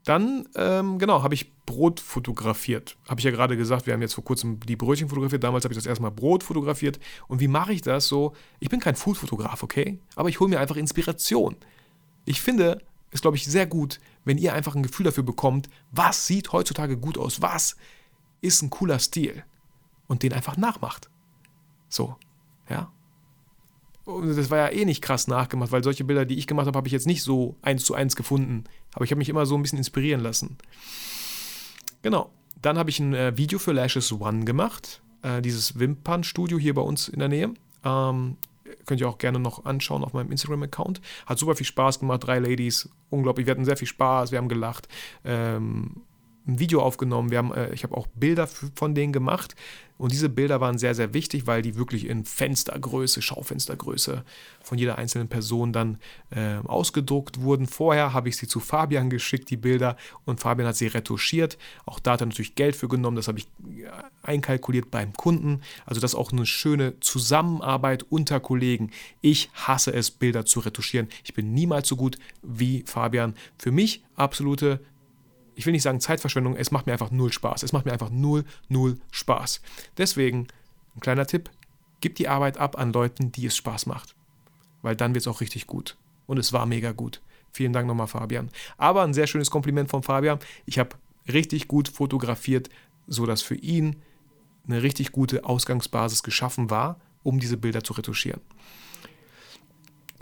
Dann, 0.04 0.48
ähm, 0.56 0.98
genau, 0.98 1.22
habe 1.22 1.34
ich 1.34 1.52
Brot 1.64 2.00
fotografiert. 2.00 2.96
Habe 3.08 3.20
ich 3.20 3.24
ja 3.24 3.30
gerade 3.30 3.56
gesagt, 3.56 3.86
wir 3.86 3.94
haben 3.94 4.02
jetzt 4.02 4.14
vor 4.14 4.24
kurzem 4.24 4.58
die 4.60 4.74
Brötchen 4.74 5.08
fotografiert. 5.08 5.44
Damals 5.44 5.64
habe 5.64 5.72
ich 5.72 5.78
das 5.78 5.86
erstmal 5.86 6.10
Brot 6.10 6.42
fotografiert. 6.42 6.98
Und 7.28 7.40
wie 7.40 7.48
mache 7.48 7.72
ich 7.72 7.82
das 7.82 8.08
so? 8.08 8.34
Ich 8.58 8.68
bin 8.68 8.80
kein 8.80 8.96
Food-Fotograf, 8.96 9.62
okay? 9.62 10.00
Aber 10.16 10.28
ich 10.28 10.40
hole 10.40 10.50
mir 10.50 10.58
einfach 10.58 10.76
Inspiration. 10.76 11.56
Ich 12.24 12.40
finde 12.40 12.82
es, 13.12 13.20
glaube 13.20 13.36
ich, 13.36 13.44
sehr 13.44 13.66
gut, 13.66 14.00
wenn 14.24 14.38
ihr 14.38 14.54
einfach 14.54 14.74
ein 14.74 14.82
Gefühl 14.82 15.04
dafür 15.04 15.22
bekommt, 15.22 15.68
was 15.92 16.26
sieht 16.26 16.52
heutzutage 16.52 16.96
gut 16.96 17.16
aus? 17.16 17.40
Was 17.40 17.76
ist 18.40 18.62
ein 18.62 18.70
cooler 18.70 18.98
Stil? 18.98 19.44
Und 20.08 20.24
den 20.24 20.32
einfach 20.32 20.56
nachmacht. 20.56 21.08
So, 21.88 22.16
ja. 22.68 22.90
Das 24.04 24.50
war 24.50 24.58
ja 24.58 24.68
eh 24.68 24.84
nicht 24.84 25.02
krass 25.02 25.28
nachgemacht, 25.28 25.70
weil 25.70 25.84
solche 25.84 26.04
Bilder, 26.04 26.24
die 26.24 26.38
ich 26.38 26.46
gemacht 26.46 26.66
habe, 26.66 26.76
habe 26.76 26.88
ich 26.88 26.92
jetzt 26.92 27.06
nicht 27.06 27.22
so 27.22 27.56
eins 27.62 27.84
zu 27.84 27.94
eins 27.94 28.16
gefunden. 28.16 28.64
Aber 28.94 29.04
ich 29.04 29.10
habe 29.10 29.18
mich 29.18 29.28
immer 29.28 29.46
so 29.46 29.54
ein 29.54 29.62
bisschen 29.62 29.78
inspirieren 29.78 30.20
lassen. 30.20 30.58
Genau. 32.02 32.30
Dann 32.60 32.78
habe 32.78 32.90
ich 32.90 33.00
ein 33.00 33.14
äh, 33.14 33.36
Video 33.36 33.58
für 33.58 33.72
Lashes 33.72 34.12
One 34.12 34.44
gemacht. 34.44 35.02
Äh, 35.22 35.42
dieses 35.42 35.78
Wimpernstudio 35.78 36.58
hier 36.58 36.74
bei 36.74 36.82
uns 36.82 37.08
in 37.08 37.18
der 37.18 37.28
Nähe. 37.28 37.54
Ähm, 37.84 38.36
könnt 38.86 39.00
ihr 39.00 39.08
auch 39.08 39.18
gerne 39.18 39.38
noch 39.38 39.64
anschauen 39.64 40.04
auf 40.04 40.12
meinem 40.12 40.30
Instagram-Account. 40.30 41.00
Hat 41.26 41.38
super 41.38 41.54
viel 41.54 41.66
Spaß 41.66 42.00
gemacht. 42.00 42.24
Drei 42.24 42.38
Ladies. 42.38 42.88
Unglaublich. 43.10 43.46
Wir 43.46 43.52
hatten 43.52 43.64
sehr 43.64 43.76
viel 43.76 43.88
Spaß. 43.88 44.32
Wir 44.32 44.38
haben 44.38 44.48
gelacht. 44.48 44.88
Ähm, 45.24 46.02
ein 46.46 46.58
Video 46.58 46.82
aufgenommen. 46.82 47.30
Wir 47.30 47.38
haben, 47.38 47.52
äh, 47.52 47.72
ich 47.72 47.84
habe 47.84 47.96
auch 47.96 48.06
Bilder 48.14 48.46
von 48.46 48.94
denen 48.94 49.12
gemacht. 49.12 49.54
Und 50.02 50.10
diese 50.10 50.28
Bilder 50.28 50.60
waren 50.60 50.78
sehr, 50.78 50.96
sehr 50.96 51.14
wichtig, 51.14 51.46
weil 51.46 51.62
die 51.62 51.76
wirklich 51.76 52.08
in 52.08 52.24
Fenstergröße, 52.24 53.22
Schaufenstergröße 53.22 54.24
von 54.60 54.76
jeder 54.76 54.98
einzelnen 54.98 55.28
Person 55.28 55.72
dann 55.72 55.98
äh, 56.30 56.56
ausgedruckt 56.64 57.40
wurden. 57.40 57.68
Vorher 57.68 58.12
habe 58.12 58.28
ich 58.28 58.36
sie 58.36 58.48
zu 58.48 58.58
Fabian 58.58 59.10
geschickt, 59.10 59.48
die 59.50 59.56
Bilder, 59.56 59.96
und 60.24 60.40
Fabian 60.40 60.66
hat 60.66 60.74
sie 60.74 60.88
retuschiert. 60.88 61.56
Auch 61.86 62.00
da 62.00 62.14
hat 62.14 62.20
er 62.20 62.26
natürlich 62.26 62.56
Geld 62.56 62.74
für 62.74 62.88
genommen, 62.88 63.16
das 63.16 63.28
habe 63.28 63.38
ich 63.38 63.46
äh, 63.64 63.90
einkalkuliert 64.24 64.90
beim 64.90 65.12
Kunden. 65.12 65.60
Also 65.86 66.00
das 66.00 66.14
ist 66.14 66.18
auch 66.18 66.32
eine 66.32 66.46
schöne 66.46 66.98
Zusammenarbeit 66.98 68.04
unter 68.08 68.40
Kollegen. 68.40 68.90
Ich 69.20 69.50
hasse 69.54 69.92
es, 69.92 70.10
Bilder 70.10 70.44
zu 70.44 70.58
retuschieren. 70.58 71.06
Ich 71.22 71.34
bin 71.34 71.54
niemals 71.54 71.86
so 71.86 71.94
gut 71.94 72.18
wie 72.42 72.82
Fabian. 72.86 73.34
Für 73.56 73.70
mich 73.70 74.02
absolute 74.16 74.80
ich 75.62 75.66
will 75.66 75.72
nicht 75.72 75.84
sagen 75.84 76.00
Zeitverschwendung, 76.00 76.56
es 76.56 76.72
macht 76.72 76.86
mir 76.86 76.92
einfach 76.92 77.12
null 77.12 77.32
Spaß. 77.32 77.62
Es 77.62 77.72
macht 77.72 77.86
mir 77.86 77.92
einfach 77.92 78.10
null, 78.10 78.44
null 78.68 78.98
Spaß. 79.12 79.60
Deswegen, 79.96 80.48
ein 80.96 81.00
kleiner 81.00 81.24
Tipp, 81.24 81.50
gib 82.00 82.16
die 82.16 82.26
Arbeit 82.26 82.58
ab 82.58 82.76
an 82.76 82.92
Leuten, 82.92 83.30
die 83.30 83.46
es 83.46 83.56
Spaß 83.56 83.86
macht. 83.86 84.16
Weil 84.82 84.96
dann 84.96 85.14
wird 85.14 85.22
es 85.22 85.28
auch 85.28 85.40
richtig 85.40 85.68
gut. 85.68 85.96
Und 86.26 86.38
es 86.38 86.52
war 86.52 86.66
mega 86.66 86.90
gut. 86.90 87.22
Vielen 87.52 87.72
Dank 87.72 87.86
nochmal, 87.86 88.08
Fabian. 88.08 88.50
Aber 88.76 89.02
ein 89.02 89.14
sehr 89.14 89.28
schönes 89.28 89.52
Kompliment 89.52 89.88
von 89.88 90.02
Fabian. 90.02 90.40
Ich 90.66 90.80
habe 90.80 90.96
richtig 91.32 91.68
gut 91.68 91.88
fotografiert, 91.88 92.68
sodass 93.06 93.40
für 93.42 93.54
ihn 93.54 94.02
eine 94.66 94.82
richtig 94.82 95.12
gute 95.12 95.44
Ausgangsbasis 95.44 96.24
geschaffen 96.24 96.70
war, 96.70 96.98
um 97.22 97.38
diese 97.38 97.56
Bilder 97.56 97.84
zu 97.84 97.92
retuschieren. 97.92 98.40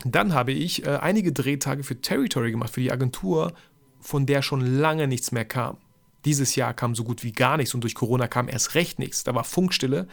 Dann 0.05 0.35
habe 0.35 0.51
ich 0.51 0.85
äh, 0.85 0.97
einige 0.97 1.31
Drehtage 1.31 1.83
für 1.83 1.99
Territory 1.99 2.51
gemacht, 2.51 2.71
für 2.71 2.81
die 2.81 2.91
Agentur, 2.91 3.53
von 4.01 4.25
der 4.25 4.41
schon 4.41 4.61
lange 4.61 5.07
nichts 5.07 5.31
mehr 5.31 5.45
kam. 5.45 5.77
Dieses 6.25 6.55
Jahr 6.55 6.73
kam 6.73 6.95
so 6.95 7.03
gut 7.03 7.23
wie 7.23 7.31
gar 7.31 7.57
nichts 7.57 7.73
und 7.73 7.81
durch 7.81 7.95
Corona 7.95 8.27
kam 8.27 8.47
erst 8.47 8.75
recht 8.75 8.99
nichts. 8.99 9.23
Da 9.23 9.33
war 9.33 9.43
Funkstille. 9.43 10.07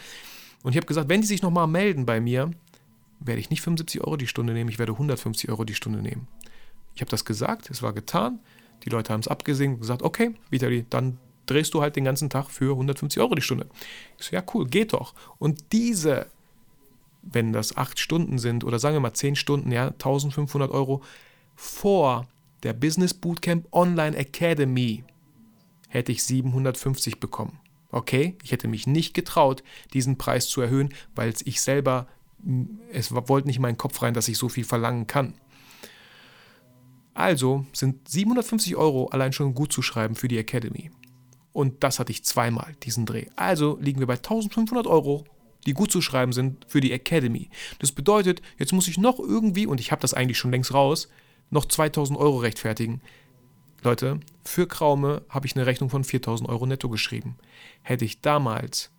Und 0.63 0.73
ich 0.73 0.77
habe 0.77 0.87
gesagt, 0.87 1.09
wenn 1.09 1.21
die 1.21 1.27
sich 1.27 1.43
nochmal 1.43 1.67
melden 1.67 2.07
bei 2.07 2.21
mir, 2.21 2.51
werde 3.21 3.41
ich 3.41 3.51
nicht 3.51 3.63
75 3.63 4.01
Euro 4.03 4.17
die 4.17 4.27
Stunde 4.27 4.53
nehmen, 4.53 4.71
ich 4.71 4.79
werde 4.79 4.93
150 4.93 5.51
Euro 5.51 5.65
die 5.65 5.75
Stunde 5.75 6.01
nehmen. 6.01 6.29
Ich 6.95 7.01
habe 7.01 7.11
das 7.11 7.25
gesagt, 7.25 7.71
es 7.71 7.83
war 7.83 7.93
getan. 7.93 8.41
Die 8.85 8.91
Leute 8.91 9.13
haben 9.13 9.21
es 9.21 9.29
abgesehen 9.29 9.75
und 9.75 9.81
gesagt, 9.81 10.03
okay, 10.03 10.35
Vitali, 10.51 10.87
dann 10.89 11.19
drehst 11.47 11.75
du 11.75 11.83
halt 11.83 11.97
den 11.97 12.05
ganzen 12.05 12.31
Tag 12.31 12.51
für 12.51 12.73
150 12.73 13.21
Euro 13.21 13.35
die 13.35 13.43
Stunde. 13.43 13.67
Ich 14.19 14.27
so, 14.27 14.37
ja, 14.37 14.43
cool, 14.55 14.67
geht 14.67 14.93
doch. 14.93 15.15
Und 15.39 15.73
diese, 15.73 16.27
wenn 17.23 17.53
das 17.53 17.77
acht 17.77 17.99
Stunden 17.99 18.39
sind 18.39 18.65
oder 18.65 18.79
sagen 18.79 18.97
wir 18.97 19.01
mal 19.01 19.15
zehn 19.15 19.37
Stunden, 19.37 19.73
ja, 19.73 19.89
1500 19.89 20.71
Euro 20.71 21.03
vor 21.57 22.27
der 22.63 22.73
Business 22.73 23.15
Bootcamp 23.15 23.67
Online 23.73 24.17
Academy 24.17 25.05
hätte 25.89 26.13
ich 26.13 26.23
750 26.23 27.21
bekommen. 27.21 27.59
Okay, 27.91 28.37
ich 28.43 28.53
hätte 28.53 28.69
mich 28.69 28.87
nicht 28.87 29.15
getraut, 29.15 29.63
diesen 29.95 30.19
Preis 30.19 30.49
zu 30.49 30.61
erhöhen, 30.61 30.93
weil 31.15 31.33
ich 31.45 31.61
selber, 31.61 32.07
es 32.93 33.13
wollte 33.13 33.47
nicht 33.47 33.57
in 33.57 33.63
meinen 33.63 33.79
Kopf 33.79 34.03
rein, 34.03 34.15
dass 34.15 34.29
ich 34.29 34.37
so 34.37 34.49
viel 34.49 34.65
verlangen 34.65 35.07
kann. 35.07 35.35
Also 37.15 37.67
sind 37.73 38.09
750 38.09 38.77
Euro 38.77 39.07
allein 39.07 39.33
schon 39.33 39.55
gut 39.55 39.73
zu 39.73 39.83
schreiben 39.83 40.15
für 40.15 40.29
die 40.29 40.39
Academy. 40.39 40.91
Und 41.53 41.83
das 41.83 41.99
hatte 41.99 42.13
ich 42.13 42.25
zweimal, 42.25 42.77
diesen 42.85 43.07
Dreh. 43.07 43.27
Also 43.35 43.79
liegen 43.81 43.99
wir 43.99 44.07
bei 44.07 44.15
1500 44.15 44.87
Euro, 44.87 45.25
die 45.67 45.73
gut 45.73 45.91
zu 45.91 46.01
schreiben 46.01 46.33
sind 46.33 46.65
für 46.69 46.81
die 46.81 46.93
Academy. 46.93 47.51
Das 47.79 47.91
bedeutet, 47.91 48.43
jetzt 48.59 48.73
muss 48.73 48.87
ich 48.87 48.99
noch 48.99 49.19
irgendwie, 49.19 49.67
und 49.67 49.81
ich 49.81 49.91
habe 49.91 50.03
das 50.03 50.15
eigentlich 50.15 50.39
schon 50.39 50.51
längst 50.53 50.73
raus, 50.73 51.09
noch 51.51 51.65
2000 51.65 52.19
Euro 52.19 52.39
rechtfertigen. 52.39 53.01
Leute, 53.83 54.21
für 54.45 54.67
Kraume 54.67 55.23
habe 55.29 55.47
ich 55.47 55.55
eine 55.55 55.67
Rechnung 55.67 55.91
von 55.91 56.05
4000 56.05 56.49
Euro 56.49 56.67
netto 56.67 56.89
geschrieben. 56.89 57.37
Hätte 57.83 58.05
ich 58.05 58.21
damals, 58.21 58.91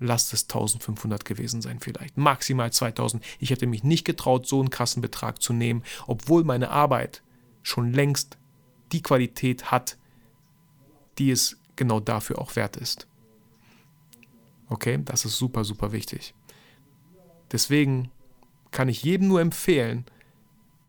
lasst 0.00 0.32
es 0.34 0.42
1500 0.44 1.24
gewesen 1.24 1.62
sein 1.62 1.80
vielleicht, 1.80 2.18
maximal 2.18 2.72
2000. 2.72 3.24
Ich 3.38 3.50
hätte 3.50 3.66
mich 3.66 3.84
nicht 3.84 4.04
getraut, 4.04 4.46
so 4.46 4.60
einen 4.60 4.70
krassen 4.70 5.00
Betrag 5.00 5.40
zu 5.40 5.52
nehmen, 5.52 5.82
obwohl 6.06 6.44
meine 6.44 6.70
Arbeit 6.70 7.22
schon 7.62 7.92
längst 7.92 8.36
die 8.92 9.02
Qualität 9.02 9.70
hat, 9.70 9.96
die 11.18 11.30
es 11.30 11.58
genau 11.76 12.00
dafür 12.00 12.38
auch 12.38 12.54
wert 12.56 12.76
ist. 12.76 13.06
Okay, 14.68 15.00
das 15.04 15.24
ist 15.24 15.36
super, 15.36 15.64
super 15.64 15.92
wichtig. 15.92 16.34
Deswegen 17.50 18.10
kann 18.70 18.88
ich 18.88 19.02
jedem 19.02 19.28
nur 19.28 19.40
empfehlen, 19.40 20.06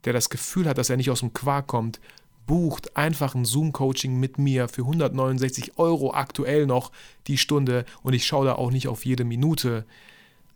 der 0.05 0.13
das 0.13 0.29
Gefühl 0.29 0.67
hat, 0.67 0.77
dass 0.77 0.89
er 0.89 0.97
nicht 0.97 1.09
aus 1.09 1.21
dem 1.21 1.33
Quark 1.33 1.67
kommt, 1.67 1.99
bucht 2.45 2.97
einfach 2.97 3.35
ein 3.35 3.45
Zoom-Coaching 3.45 4.19
mit 4.19 4.37
mir 4.37 4.67
für 4.67 4.81
169 4.81 5.77
Euro 5.77 6.13
aktuell 6.13 6.65
noch 6.65 6.91
die 7.27 7.37
Stunde 7.37 7.85
und 8.01 8.13
ich 8.13 8.25
schaue 8.25 8.45
da 8.45 8.55
auch 8.55 8.71
nicht 8.71 8.87
auf 8.87 9.05
jede 9.05 9.23
Minute, 9.23 9.85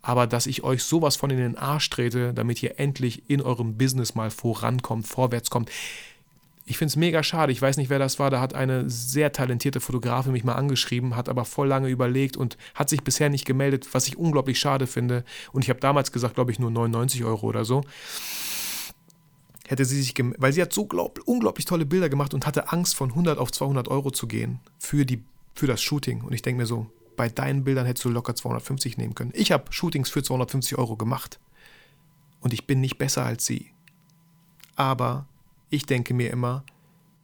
aber 0.02 0.26
dass 0.26 0.46
ich 0.46 0.62
euch 0.62 0.82
sowas 0.82 1.16
von 1.16 1.30
in 1.30 1.38
den 1.38 1.56
Arsch 1.56 1.90
trete, 1.90 2.32
damit 2.34 2.62
ihr 2.62 2.78
endlich 2.78 3.28
in 3.28 3.42
eurem 3.42 3.76
Business 3.76 4.14
mal 4.14 4.30
vorankommt, 4.30 5.06
vorwärts 5.06 5.50
kommt. 5.50 5.70
Ich 6.66 6.76
finde 6.76 6.90
es 6.90 6.96
mega 6.96 7.22
schade. 7.22 7.50
Ich 7.50 7.62
weiß 7.62 7.78
nicht, 7.78 7.88
wer 7.88 7.98
das 7.98 8.18
war. 8.18 8.30
Da 8.30 8.40
hat 8.40 8.54
eine 8.54 8.90
sehr 8.90 9.32
talentierte 9.32 9.80
Fotografin 9.80 10.32
mich 10.32 10.44
mal 10.44 10.54
angeschrieben, 10.54 11.16
hat 11.16 11.30
aber 11.30 11.46
voll 11.46 11.66
lange 11.66 11.88
überlegt 11.88 12.36
und 12.36 12.58
hat 12.74 12.90
sich 12.90 13.02
bisher 13.02 13.30
nicht 13.30 13.46
gemeldet, 13.46 13.88
was 13.92 14.06
ich 14.06 14.18
unglaublich 14.18 14.58
schade 14.58 14.86
finde. 14.86 15.24
Und 15.52 15.64
ich 15.64 15.70
habe 15.70 15.80
damals 15.80 16.12
gesagt, 16.12 16.34
glaube 16.34 16.52
ich, 16.52 16.58
nur 16.58 16.70
99 16.70 17.24
Euro 17.24 17.46
oder 17.46 17.64
so. 17.64 17.82
Hätte 19.68 19.84
sie 19.84 20.00
sich, 20.00 20.14
weil 20.38 20.54
sie 20.54 20.62
hat 20.62 20.72
so 20.72 20.86
glaub, 20.86 21.20
unglaublich 21.26 21.66
tolle 21.66 21.84
Bilder 21.84 22.08
gemacht 22.08 22.32
und 22.32 22.46
hatte 22.46 22.72
Angst, 22.72 22.96
von 22.96 23.10
100 23.10 23.38
auf 23.38 23.52
200 23.52 23.88
Euro 23.88 24.10
zu 24.10 24.26
gehen 24.26 24.60
für, 24.78 25.04
die, 25.04 25.22
für 25.54 25.66
das 25.66 25.82
Shooting. 25.82 26.22
Und 26.22 26.32
ich 26.32 26.40
denke 26.40 26.62
mir 26.62 26.66
so, 26.66 26.86
bei 27.16 27.28
deinen 27.28 27.64
Bildern 27.64 27.84
hättest 27.84 28.06
du 28.06 28.08
locker 28.08 28.34
250 28.34 28.96
nehmen 28.96 29.14
können. 29.14 29.32
Ich 29.34 29.52
habe 29.52 29.70
Shootings 29.70 30.08
für 30.08 30.22
250 30.22 30.78
Euro 30.78 30.96
gemacht. 30.96 31.38
Und 32.40 32.54
ich 32.54 32.66
bin 32.66 32.80
nicht 32.80 32.96
besser 32.96 33.26
als 33.26 33.44
sie. 33.44 33.72
Aber 34.74 35.26
ich 35.68 35.84
denke 35.84 36.14
mir 36.14 36.30
immer, 36.30 36.64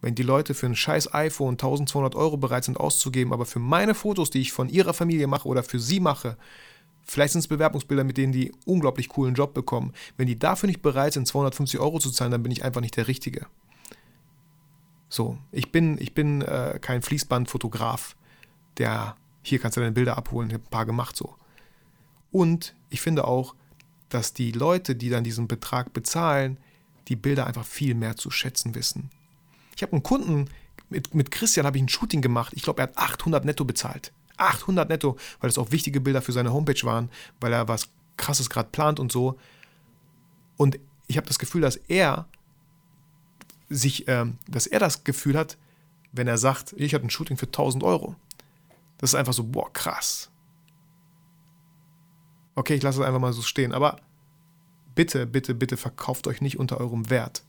wenn 0.02 0.14
die 0.14 0.22
Leute 0.22 0.52
für 0.52 0.66
ein 0.66 0.76
scheiß 0.76 1.14
iPhone 1.14 1.54
1200 1.54 2.14
Euro 2.14 2.36
bereit 2.36 2.64
sind 2.64 2.76
auszugeben, 2.76 3.32
aber 3.32 3.46
für 3.46 3.58
meine 3.58 3.94
Fotos, 3.94 4.28
die 4.28 4.42
ich 4.42 4.52
von 4.52 4.68
ihrer 4.68 4.92
Familie 4.92 5.28
mache 5.28 5.48
oder 5.48 5.62
für 5.62 5.78
sie 5.80 5.98
mache, 5.98 6.36
vielleicht 7.04 7.32
sind 7.32 7.40
es 7.40 7.48
Bewerbungsbilder, 7.48 8.04
mit 8.04 8.16
denen 8.16 8.32
die 8.32 8.52
unglaublich 8.64 9.08
coolen 9.08 9.34
Job 9.34 9.54
bekommen, 9.54 9.92
wenn 10.16 10.26
die 10.26 10.38
dafür 10.38 10.66
nicht 10.66 10.82
bereit 10.82 11.12
sind, 11.12 11.26
250 11.26 11.80
Euro 11.80 11.98
zu 11.98 12.10
zahlen, 12.10 12.32
dann 12.32 12.42
bin 12.42 12.52
ich 12.52 12.64
einfach 12.64 12.80
nicht 12.80 12.96
der 12.96 13.08
Richtige. 13.08 13.46
So, 15.08 15.38
ich 15.52 15.70
bin, 15.70 15.98
ich 16.00 16.14
bin 16.14 16.42
äh, 16.42 16.78
kein 16.80 17.02
Fließbandfotograf, 17.02 18.16
der 18.78 19.16
hier 19.42 19.58
kannst 19.58 19.76
du 19.76 19.80
deine 19.80 19.92
Bilder 19.92 20.16
abholen, 20.16 20.48
ich 20.48 20.54
habe 20.54 20.64
ein 20.64 20.70
paar 20.70 20.86
gemacht 20.86 21.16
so. 21.16 21.34
Und 22.32 22.74
ich 22.90 23.00
finde 23.00 23.26
auch, 23.28 23.54
dass 24.08 24.32
die 24.32 24.52
Leute, 24.52 24.96
die 24.96 25.10
dann 25.10 25.22
diesen 25.22 25.46
Betrag 25.46 25.92
bezahlen, 25.92 26.58
die 27.08 27.16
Bilder 27.16 27.46
einfach 27.46 27.64
viel 27.64 27.94
mehr 27.94 28.16
zu 28.16 28.30
schätzen 28.30 28.74
wissen. 28.74 29.10
Ich 29.76 29.82
habe 29.82 29.92
einen 29.92 30.02
Kunden, 30.02 30.48
mit, 30.88 31.14
mit 31.14 31.30
Christian 31.30 31.66
habe 31.66 31.76
ich 31.76 31.82
ein 31.82 31.88
Shooting 31.88 32.22
gemacht. 32.22 32.52
Ich 32.56 32.62
glaube, 32.62 32.80
er 32.82 32.88
hat 32.88 32.98
800 32.98 33.44
netto 33.44 33.64
bezahlt. 33.64 34.12
800 34.36 34.88
netto, 34.88 35.16
weil 35.40 35.50
es 35.50 35.58
auch 35.58 35.70
wichtige 35.70 36.00
Bilder 36.00 36.22
für 36.22 36.32
seine 36.32 36.52
Homepage 36.52 36.82
waren, 36.84 37.10
weil 37.40 37.52
er 37.52 37.68
was 37.68 37.88
Krasses 38.16 38.50
gerade 38.50 38.68
plant 38.70 39.00
und 39.00 39.12
so. 39.12 39.38
Und 40.56 40.78
ich 41.06 41.16
habe 41.16 41.26
das 41.26 41.38
Gefühl, 41.38 41.60
dass 41.60 41.76
er 41.76 42.26
sich, 43.68 44.08
äh, 44.08 44.26
dass 44.48 44.66
er 44.66 44.78
das 44.78 45.04
Gefühl 45.04 45.36
hat, 45.36 45.56
wenn 46.12 46.28
er 46.28 46.38
sagt, 46.38 46.74
ich 46.76 46.94
hatte 46.94 47.06
ein 47.06 47.10
Shooting 47.10 47.36
für 47.36 47.46
1000 47.46 47.82
Euro. 47.82 48.14
Das 48.98 49.10
ist 49.10 49.14
einfach 49.14 49.32
so, 49.32 49.44
boah, 49.44 49.72
krass. 49.72 50.30
Okay, 52.54 52.74
ich 52.74 52.82
lasse 52.82 53.00
es 53.00 53.06
einfach 53.06 53.20
mal 53.20 53.32
so 53.32 53.42
stehen. 53.42 53.72
Aber 53.72 53.96
bitte, 54.94 55.26
bitte, 55.26 55.54
bitte 55.54 55.76
verkauft 55.76 56.26
euch 56.26 56.40
nicht 56.40 56.58
unter 56.58 56.78
eurem 56.78 57.10
Wert, 57.10 57.42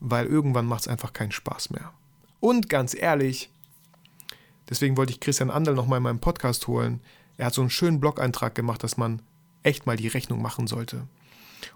weil 0.00 0.26
irgendwann 0.26 0.66
macht 0.66 0.82
es 0.82 0.88
einfach 0.88 1.12
keinen 1.12 1.32
Spaß 1.32 1.70
mehr. 1.70 1.92
Und 2.38 2.68
ganz 2.68 2.94
ehrlich, 2.94 3.50
deswegen 4.68 4.96
wollte 4.96 5.12
ich 5.12 5.20
Christian 5.20 5.50
Andel 5.50 5.74
nochmal 5.74 5.98
in 5.98 6.02
meinem 6.02 6.20
Podcast 6.20 6.66
holen. 6.66 7.00
Er 7.36 7.46
hat 7.46 7.54
so 7.54 7.60
einen 7.60 7.70
schönen 7.70 8.00
Blog-Eintrag 8.00 8.54
gemacht, 8.54 8.82
dass 8.82 8.96
man 8.96 9.22
echt 9.62 9.86
mal 9.86 9.96
die 9.96 10.08
Rechnung 10.08 10.40
machen 10.40 10.66
sollte. 10.66 11.06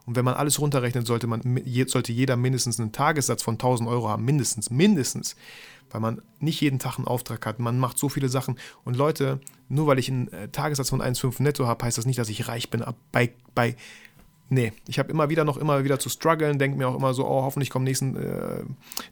Und 0.07 0.17
wenn 0.17 0.25
man 0.25 0.35
alles 0.35 0.61
runterrechnet, 0.61 1.07
sollte, 1.07 1.27
man, 1.27 1.43
sollte 1.87 2.13
jeder 2.13 2.37
mindestens 2.37 2.79
einen 2.81 2.93
Tagessatz 2.93 3.43
von 3.43 3.55
1000 3.55 3.89
Euro 3.89 4.09
haben. 4.09 4.25
Mindestens, 4.25 4.71
mindestens. 4.71 5.37
Weil 5.91 6.01
man 6.01 6.23
nicht 6.39 6.61
jeden 6.61 6.79
Tag 6.79 6.99
einen 6.99 7.09
Auftrag 7.09 7.45
hat. 7.47 7.59
Man 7.59 7.79
macht 7.79 7.99
so 7.99 8.09
viele 8.09 8.29
Sachen. 8.29 8.59
Und 8.85 8.97
Leute, 8.97 9.41
nur 9.69 9.87
weil 9.87 9.99
ich 9.99 10.09
einen 10.09 10.29
äh, 10.33 10.49
Tagessatz 10.49 10.91
von 10.91 11.03
1,5 11.03 11.43
netto 11.43 11.67
habe, 11.67 11.85
heißt 11.85 11.99
das 11.99 12.07
nicht, 12.07 12.19
dass 12.19 12.29
ich 12.29 12.47
reich 12.49 12.71
bin. 12.71 12.85
Bei, 13.11 13.33
bei 13.55 13.75
nee, 14.51 14.73
ich 14.89 14.99
habe 14.99 15.11
immer 15.11 15.31
wieder 15.31 15.45
noch 15.45 15.57
immer 15.57 15.83
wieder 15.85 15.99
zu 15.99 16.09
strugglen, 16.09 16.59
denke 16.59 16.77
mir 16.77 16.89
auch 16.89 16.97
immer 16.97 17.15
so, 17.15 17.27
oh, 17.27 17.43
hoffentlich 17.43 17.71
kommen 17.71 17.85
nächsten, 17.85 18.17
äh, 18.17 18.63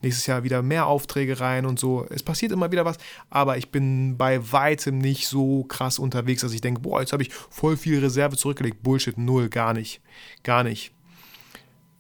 nächstes 0.02 0.26
Jahr 0.26 0.42
wieder 0.42 0.62
mehr 0.62 0.86
Aufträge 0.86 1.40
rein 1.40 1.64
und 1.64 1.78
so. 1.78 2.06
Es 2.10 2.22
passiert 2.22 2.52
immer 2.52 2.70
wieder 2.72 2.84
was, 2.84 2.98
aber 3.30 3.56
ich 3.56 3.70
bin 3.70 4.18
bei 4.18 4.52
weitem 4.52 4.98
nicht 4.98 5.28
so 5.28 5.64
krass 5.64 5.98
unterwegs, 5.98 6.42
dass 6.42 6.52
ich 6.52 6.60
denke, 6.60 6.80
boah, 6.80 7.00
jetzt 7.00 7.12
habe 7.12 7.22
ich 7.22 7.32
voll 7.32 7.76
viel 7.76 8.00
Reserve 8.00 8.36
zurückgelegt. 8.36 8.82
Bullshit, 8.82 9.16
null, 9.16 9.48
gar 9.48 9.72
nicht. 9.72 10.02
Gar 10.42 10.64
nicht. 10.64 10.92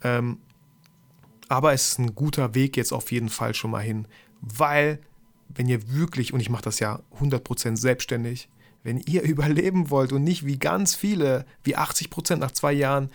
Ähm, 0.02 0.38
aber 1.48 1.72
es 1.72 1.90
ist 1.90 1.98
ein 1.98 2.14
guter 2.14 2.54
Weg 2.54 2.76
jetzt 2.76 2.92
auf 2.92 3.10
jeden 3.12 3.30
Fall 3.30 3.54
schon 3.54 3.70
mal 3.70 3.82
hin, 3.82 4.06
weil 4.40 5.00
wenn 5.48 5.68
ihr 5.68 5.90
wirklich, 5.90 6.34
und 6.34 6.40
ich 6.40 6.50
mache 6.50 6.62
das 6.62 6.80
ja 6.80 7.00
100% 7.20 7.76
selbstständig, 7.76 8.48
wenn 8.88 8.98
ihr 9.06 9.22
überleben 9.34 9.90
wollt 9.90 10.12
und 10.12 10.24
nicht 10.24 10.46
wie 10.46 10.58
ganz 10.58 10.94
viele, 10.94 11.44
wie 11.62 11.76
80 11.76 12.10
Prozent 12.10 12.40
nach 12.40 12.52
zwei 12.52 12.72
Jahren 12.72 13.10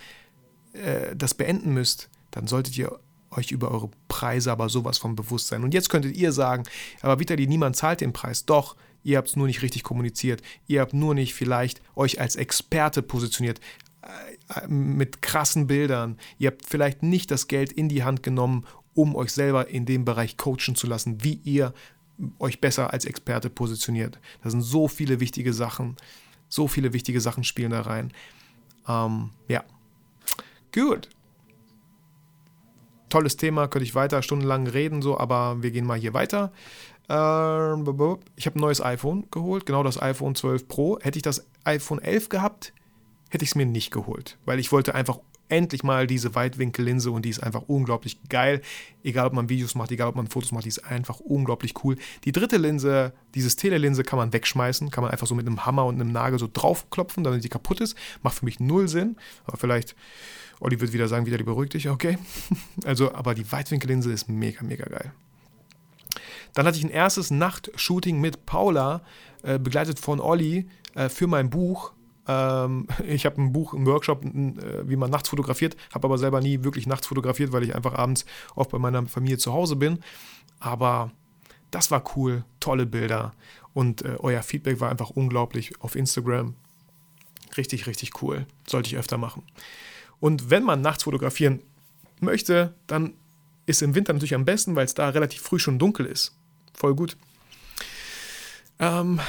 äh, 0.74 1.16
das 1.16 1.34
beenden 1.34 1.74
müsst, 1.74 2.10
dann 2.32 2.48
solltet 2.48 2.78
ihr 2.78 3.00
euch 3.32 3.52
über 3.52 3.72
eure 3.72 3.90
Preise 4.08 4.52
aber 4.52 4.70
sowas 4.70 5.00
von 5.00 5.16
bewusst 5.16 5.48
sein. 5.48 5.64
Und 5.64 5.74
jetzt 5.74 5.90
könntet 5.90 6.16
ihr 6.16 6.32
sagen, 6.32 6.64
aber 7.02 7.20
Vitali, 7.20 7.48
niemand 7.48 7.76
zahlt 7.76 8.02
den 8.02 8.14
Preis. 8.14 8.46
Doch, 8.46 8.76
ihr 9.02 9.18
habt 9.18 9.30
es 9.30 9.36
nur 9.36 9.48
nicht 9.48 9.64
richtig 9.64 9.82
kommuniziert. 9.82 10.44
Ihr 10.68 10.82
habt 10.82 10.94
nur 10.94 11.16
nicht 11.16 11.34
vielleicht 11.34 11.82
euch 11.96 12.22
als 12.22 12.36
Experte 12.36 13.02
positioniert 13.02 13.60
äh, 14.04 14.68
mit 14.68 15.24
krassen 15.24 15.66
Bildern. 15.66 16.18
Ihr 16.38 16.52
habt 16.52 16.66
vielleicht 16.68 17.02
nicht 17.02 17.32
das 17.32 17.48
Geld 17.48 17.72
in 17.72 17.90
die 17.90 18.04
Hand 18.04 18.22
genommen, 18.22 18.66
um 18.94 19.16
euch 19.16 19.32
selber 19.32 19.70
in 19.70 19.88
dem 19.88 20.06
Bereich 20.06 20.38
coachen 20.38 20.76
zu 20.76 20.86
lassen, 20.86 21.24
wie 21.24 21.40
ihr 21.44 21.74
euch 22.40 22.62
besser 22.62 22.94
als 22.94 23.06
Experte 23.06 23.50
positioniert. 23.50 24.20
Da 24.44 24.50
sind 24.50 24.62
so 24.62 24.88
viele 24.88 25.20
wichtige 25.20 25.54
Sachen, 25.54 25.98
so 26.50 26.68
viele 26.68 26.94
wichtige 26.94 27.22
Sachen 27.22 27.44
spielen 27.44 27.72
da 27.72 27.82
rein. 27.82 28.12
Ähm, 28.88 29.32
ja, 29.48 29.64
gut. 30.74 31.10
Tolles 33.10 33.38
Thema, 33.38 33.68
könnte 33.68 33.86
ich 33.86 33.96
weiter 33.96 34.24
stundenlang 34.24 34.66
reden, 34.66 35.02
so, 35.02 35.20
aber 35.20 35.62
wir 35.62 35.72
gehen 35.72 35.86
mal 35.86 36.00
hier 36.00 36.14
weiter. 36.14 36.52
Ähm, 37.10 37.86
ich 38.36 38.46
habe 38.46 38.58
ein 38.58 38.62
neues 38.62 38.82
iPhone 38.82 39.30
geholt, 39.30 39.66
genau 39.66 39.84
das 39.84 40.02
iPhone 40.02 40.36
12 40.36 40.68
Pro. 40.68 41.00
Hätte 41.00 41.18
ich 41.20 41.24
das 41.24 41.46
iPhone 41.64 42.00
11 42.00 42.30
gehabt, 42.30 42.74
hätte 43.30 43.44
ich 43.44 43.52
es 43.52 43.56
mir 43.56 43.66
nicht 43.66 43.92
geholt, 43.92 44.38
weil 44.46 44.60
ich 44.60 44.72
wollte 44.72 44.96
einfach 44.96 45.20
endlich 45.54 45.84
mal 45.84 46.08
diese 46.08 46.36
Weitwinkellinse 46.36 47.12
und 47.12 47.24
die 47.24 47.30
ist 47.30 47.42
einfach 47.42 47.64
unglaublich 47.68 48.18
geil. 48.30 48.62
Egal, 49.04 49.28
ob 49.28 49.34
man 49.34 49.50
Videos 49.50 49.76
macht, 49.76 49.92
egal, 49.92 50.08
ob 50.08 50.16
man 50.16 50.28
Fotos 50.28 50.52
macht, 50.52 50.66
die 50.66 50.70
ist 50.70 50.80
einfach 50.80 51.20
unglaublich 51.20 51.74
cool. 51.84 51.98
Die 52.24 52.32
dritte 52.32 52.58
Linse, 52.58 53.14
dieses 53.36 53.56
Telelinse 53.56 54.04
kann 54.04 54.18
man 54.18 54.34
wegschmeißen, 54.34 54.90
kann 54.92 55.04
man 55.04 55.12
einfach 55.12 55.28
so 55.28 55.36
mit 55.36 55.46
einem 55.46 55.66
Hammer 55.66 55.86
und 55.86 55.96
einem 55.96 56.12
Nagel 56.12 56.40
so 56.40 56.50
draufklopfen, 56.52 57.24
damit 57.24 57.44
die 57.44 57.50
kaputt 57.50 57.82
ist. 57.82 57.96
Macht 58.24 58.40
für 58.40 58.46
mich 58.46 58.60
null 58.60 58.88
Sinn, 58.88 59.16
aber 59.46 59.58
vielleicht, 59.58 59.96
Olli 60.60 60.80
wird 60.82 60.94
wieder 60.94 61.08
sagen, 61.08 61.26
wieder 61.26 61.38
die 61.38 61.44
beruhigt 61.44 61.74
dich, 61.74 61.90
okay. 61.90 62.18
Also, 62.86 63.14
aber 63.14 63.36
die 63.36 63.50
Weitwinkellinse 63.52 64.12
ist 64.12 64.30
mega, 64.30 64.64
mega 64.64 64.86
geil. 64.86 65.12
Dann 66.54 66.66
hatte 66.66 66.78
ich 66.78 66.84
ein 66.84 66.90
erstes 66.90 67.32
Nachtshooting 67.32 68.20
mit 68.20 68.46
Paula, 68.46 69.02
äh, 69.44 69.60
begleitet 69.60 70.00
von 70.00 70.20
Olli, 70.20 70.68
äh, 70.96 71.10
für 71.10 71.28
mein 71.28 71.50
Buch 71.50 71.94
ähm, 72.28 72.88
ich 73.08 73.26
habe 73.26 73.42
ein 73.42 73.52
Buch, 73.52 73.74
einen 73.74 73.86
Workshop, 73.86 74.24
äh, 74.26 74.88
wie 74.88 74.96
man 74.96 75.12
nachts 75.12 75.30
fotografiert, 75.30 75.76
habe 75.94 76.08
aber 76.08 76.18
selber 76.18 76.42
nie 76.42 76.64
wirklich 76.64 76.88
nachts 76.88 77.08
fotografiert, 77.08 77.52
weil 77.52 77.64
ich 77.64 77.76
einfach 77.76 77.94
abends 77.94 78.26
oft 78.56 78.72
bei 78.72 78.80
meiner 78.80 79.06
Familie 79.08 79.38
zu 79.38 79.54
Hause 79.54 79.76
bin. 79.76 80.00
Aber 80.60 81.12
das 81.72 81.92
war 81.92 82.04
cool, 82.16 82.46
tolle 82.60 82.86
Bilder 82.86 83.34
und 83.74 84.04
äh, 84.04 84.16
euer 84.20 84.44
Feedback 84.44 84.80
war 84.80 84.90
einfach 84.90 85.10
unglaublich 85.10 85.82
auf 85.82 85.96
Instagram. 85.96 86.56
Richtig, 87.58 87.88
richtig 87.88 88.22
cool. 88.22 88.46
Sollte 88.68 88.88
ich 88.88 88.98
öfter 88.98 89.18
machen. 89.18 89.44
Und 90.20 90.50
wenn 90.50 90.64
man 90.64 90.82
nachts 90.82 91.04
fotografieren 91.04 91.62
möchte, 92.20 92.74
dann 92.88 93.14
ist 93.66 93.82
im 93.82 93.96
Winter 93.96 94.14
natürlich 94.14 94.36
am 94.36 94.46
besten, 94.46 94.76
weil 94.76 94.86
es 94.86 94.94
da 94.94 95.10
relativ 95.10 95.42
früh 95.42 95.60
schon 95.60 95.80
dunkel 95.80 96.06
ist. 96.06 96.36
Voll 96.74 96.96
gut. 96.96 97.18
Ähm, 98.80 99.20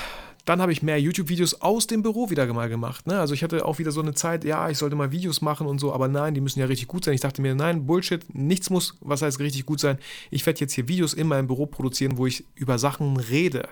Dann 0.44 0.60
habe 0.60 0.72
ich 0.72 0.82
mehr 0.82 1.00
YouTube-Videos 1.00 1.62
aus 1.62 1.86
dem 1.86 2.02
Büro 2.02 2.28
wieder 2.28 2.50
mal 2.52 2.68
gemacht. 2.68 3.06
Ne? 3.06 3.18
Also 3.18 3.32
ich 3.32 3.42
hatte 3.42 3.64
auch 3.64 3.78
wieder 3.78 3.92
so 3.92 4.02
eine 4.02 4.12
Zeit, 4.12 4.44
ja, 4.44 4.68
ich 4.68 4.76
sollte 4.76 4.94
mal 4.94 5.10
Videos 5.10 5.40
machen 5.40 5.66
und 5.66 5.78
so, 5.78 5.92
aber 5.92 6.06
nein, 6.08 6.34
die 6.34 6.42
müssen 6.42 6.60
ja 6.60 6.66
richtig 6.66 6.88
gut 6.88 7.04
sein. 7.04 7.14
Ich 7.14 7.22
dachte 7.22 7.40
mir, 7.40 7.54
nein, 7.54 7.86
Bullshit, 7.86 8.22
nichts 8.34 8.68
muss, 8.68 8.96
was 9.00 9.22
heißt 9.22 9.40
richtig 9.40 9.64
gut 9.64 9.80
sein. 9.80 9.98
Ich 10.30 10.44
werde 10.44 10.60
jetzt 10.60 10.74
hier 10.74 10.86
Videos 10.86 11.14
in 11.14 11.28
meinem 11.28 11.46
Büro 11.46 11.66
produzieren, 11.66 12.18
wo 12.18 12.26
ich 12.26 12.44
über 12.54 12.78
Sachen 12.78 13.16
rede. 13.16 13.68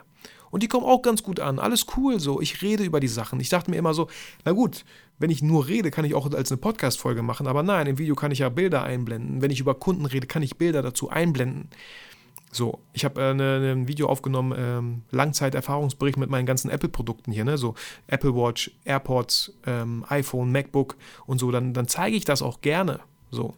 Und 0.50 0.62
die 0.62 0.68
kommen 0.68 0.84
auch 0.84 1.00
ganz 1.00 1.22
gut 1.22 1.40
an. 1.40 1.58
Alles 1.58 1.86
cool 1.96 2.20
so. 2.20 2.40
Ich 2.40 2.60
rede 2.60 2.84
über 2.84 3.00
die 3.00 3.08
Sachen. 3.08 3.40
Ich 3.40 3.48
dachte 3.48 3.70
mir 3.70 3.78
immer 3.78 3.94
so, 3.94 4.08
na 4.44 4.52
gut, 4.52 4.84
wenn 5.18 5.30
ich 5.30 5.42
nur 5.42 5.66
rede, 5.66 5.90
kann 5.90 6.04
ich 6.04 6.14
auch 6.14 6.30
als 6.30 6.52
eine 6.52 6.58
Podcast-Folge 6.58 7.22
machen. 7.22 7.46
Aber 7.46 7.62
nein, 7.62 7.86
im 7.86 7.98
Video 7.98 8.14
kann 8.14 8.32
ich 8.32 8.40
ja 8.40 8.50
Bilder 8.50 8.82
einblenden. 8.82 9.40
Wenn 9.40 9.50
ich 9.50 9.60
über 9.60 9.74
Kunden 9.74 10.04
rede, 10.04 10.26
kann 10.26 10.42
ich 10.42 10.58
Bilder 10.58 10.82
dazu 10.82 11.08
einblenden. 11.08 11.70
So, 12.54 12.80
ich 12.92 13.06
habe 13.06 13.20
äh, 13.20 13.32
ne, 13.32 13.72
ein 13.72 13.88
Video 13.88 14.08
aufgenommen, 14.08 14.54
ähm, 14.56 15.02
Langzeiterfahrungsbericht 15.10 16.18
mit 16.18 16.28
meinen 16.28 16.44
ganzen 16.44 16.70
Apple-Produkten 16.70 17.32
hier, 17.32 17.46
ne? 17.46 17.56
So 17.56 17.74
Apple 18.08 18.34
Watch, 18.34 18.70
AirPods, 18.84 19.54
ähm, 19.66 20.04
iPhone, 20.08 20.52
MacBook 20.52 20.96
und 21.24 21.38
so. 21.38 21.50
Dann, 21.50 21.72
dann 21.72 21.88
zeige 21.88 22.14
ich 22.14 22.26
das 22.26 22.42
auch 22.42 22.60
gerne. 22.60 23.00
So. 23.30 23.54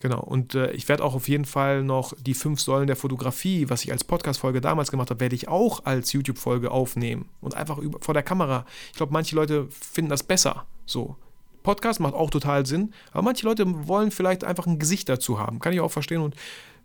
Genau, 0.00 0.20
und 0.20 0.54
äh, 0.54 0.72
ich 0.72 0.86
werde 0.90 1.02
auch 1.02 1.14
auf 1.14 1.26
jeden 1.28 1.46
Fall 1.46 1.82
noch 1.82 2.12
die 2.20 2.34
fünf 2.34 2.60
Säulen 2.60 2.86
der 2.86 2.96
Fotografie, 2.96 3.70
was 3.70 3.82
ich 3.82 3.90
als 3.90 4.04
Podcast-Folge 4.04 4.60
damals 4.60 4.90
gemacht 4.90 5.08
habe, 5.08 5.20
werde 5.20 5.34
ich 5.34 5.48
auch 5.48 5.86
als 5.86 6.12
YouTube-Folge 6.12 6.70
aufnehmen. 6.70 7.30
Und 7.40 7.54
einfach 7.54 7.78
über, 7.78 7.98
vor 8.00 8.12
der 8.12 8.22
Kamera. 8.22 8.66
Ich 8.90 8.98
glaube, 8.98 9.14
manche 9.14 9.34
Leute 9.34 9.66
finden 9.70 10.10
das 10.10 10.22
besser. 10.22 10.66
So. 10.84 11.16
Podcast 11.62 12.00
macht 12.00 12.12
auch 12.12 12.28
total 12.28 12.66
Sinn, 12.66 12.92
aber 13.12 13.22
manche 13.22 13.46
Leute 13.46 13.88
wollen 13.88 14.10
vielleicht 14.10 14.44
einfach 14.44 14.66
ein 14.66 14.78
Gesicht 14.78 15.08
dazu 15.08 15.38
haben. 15.38 15.60
Kann 15.60 15.72
ich 15.72 15.80
auch 15.80 15.90
verstehen 15.90 16.20
und 16.20 16.36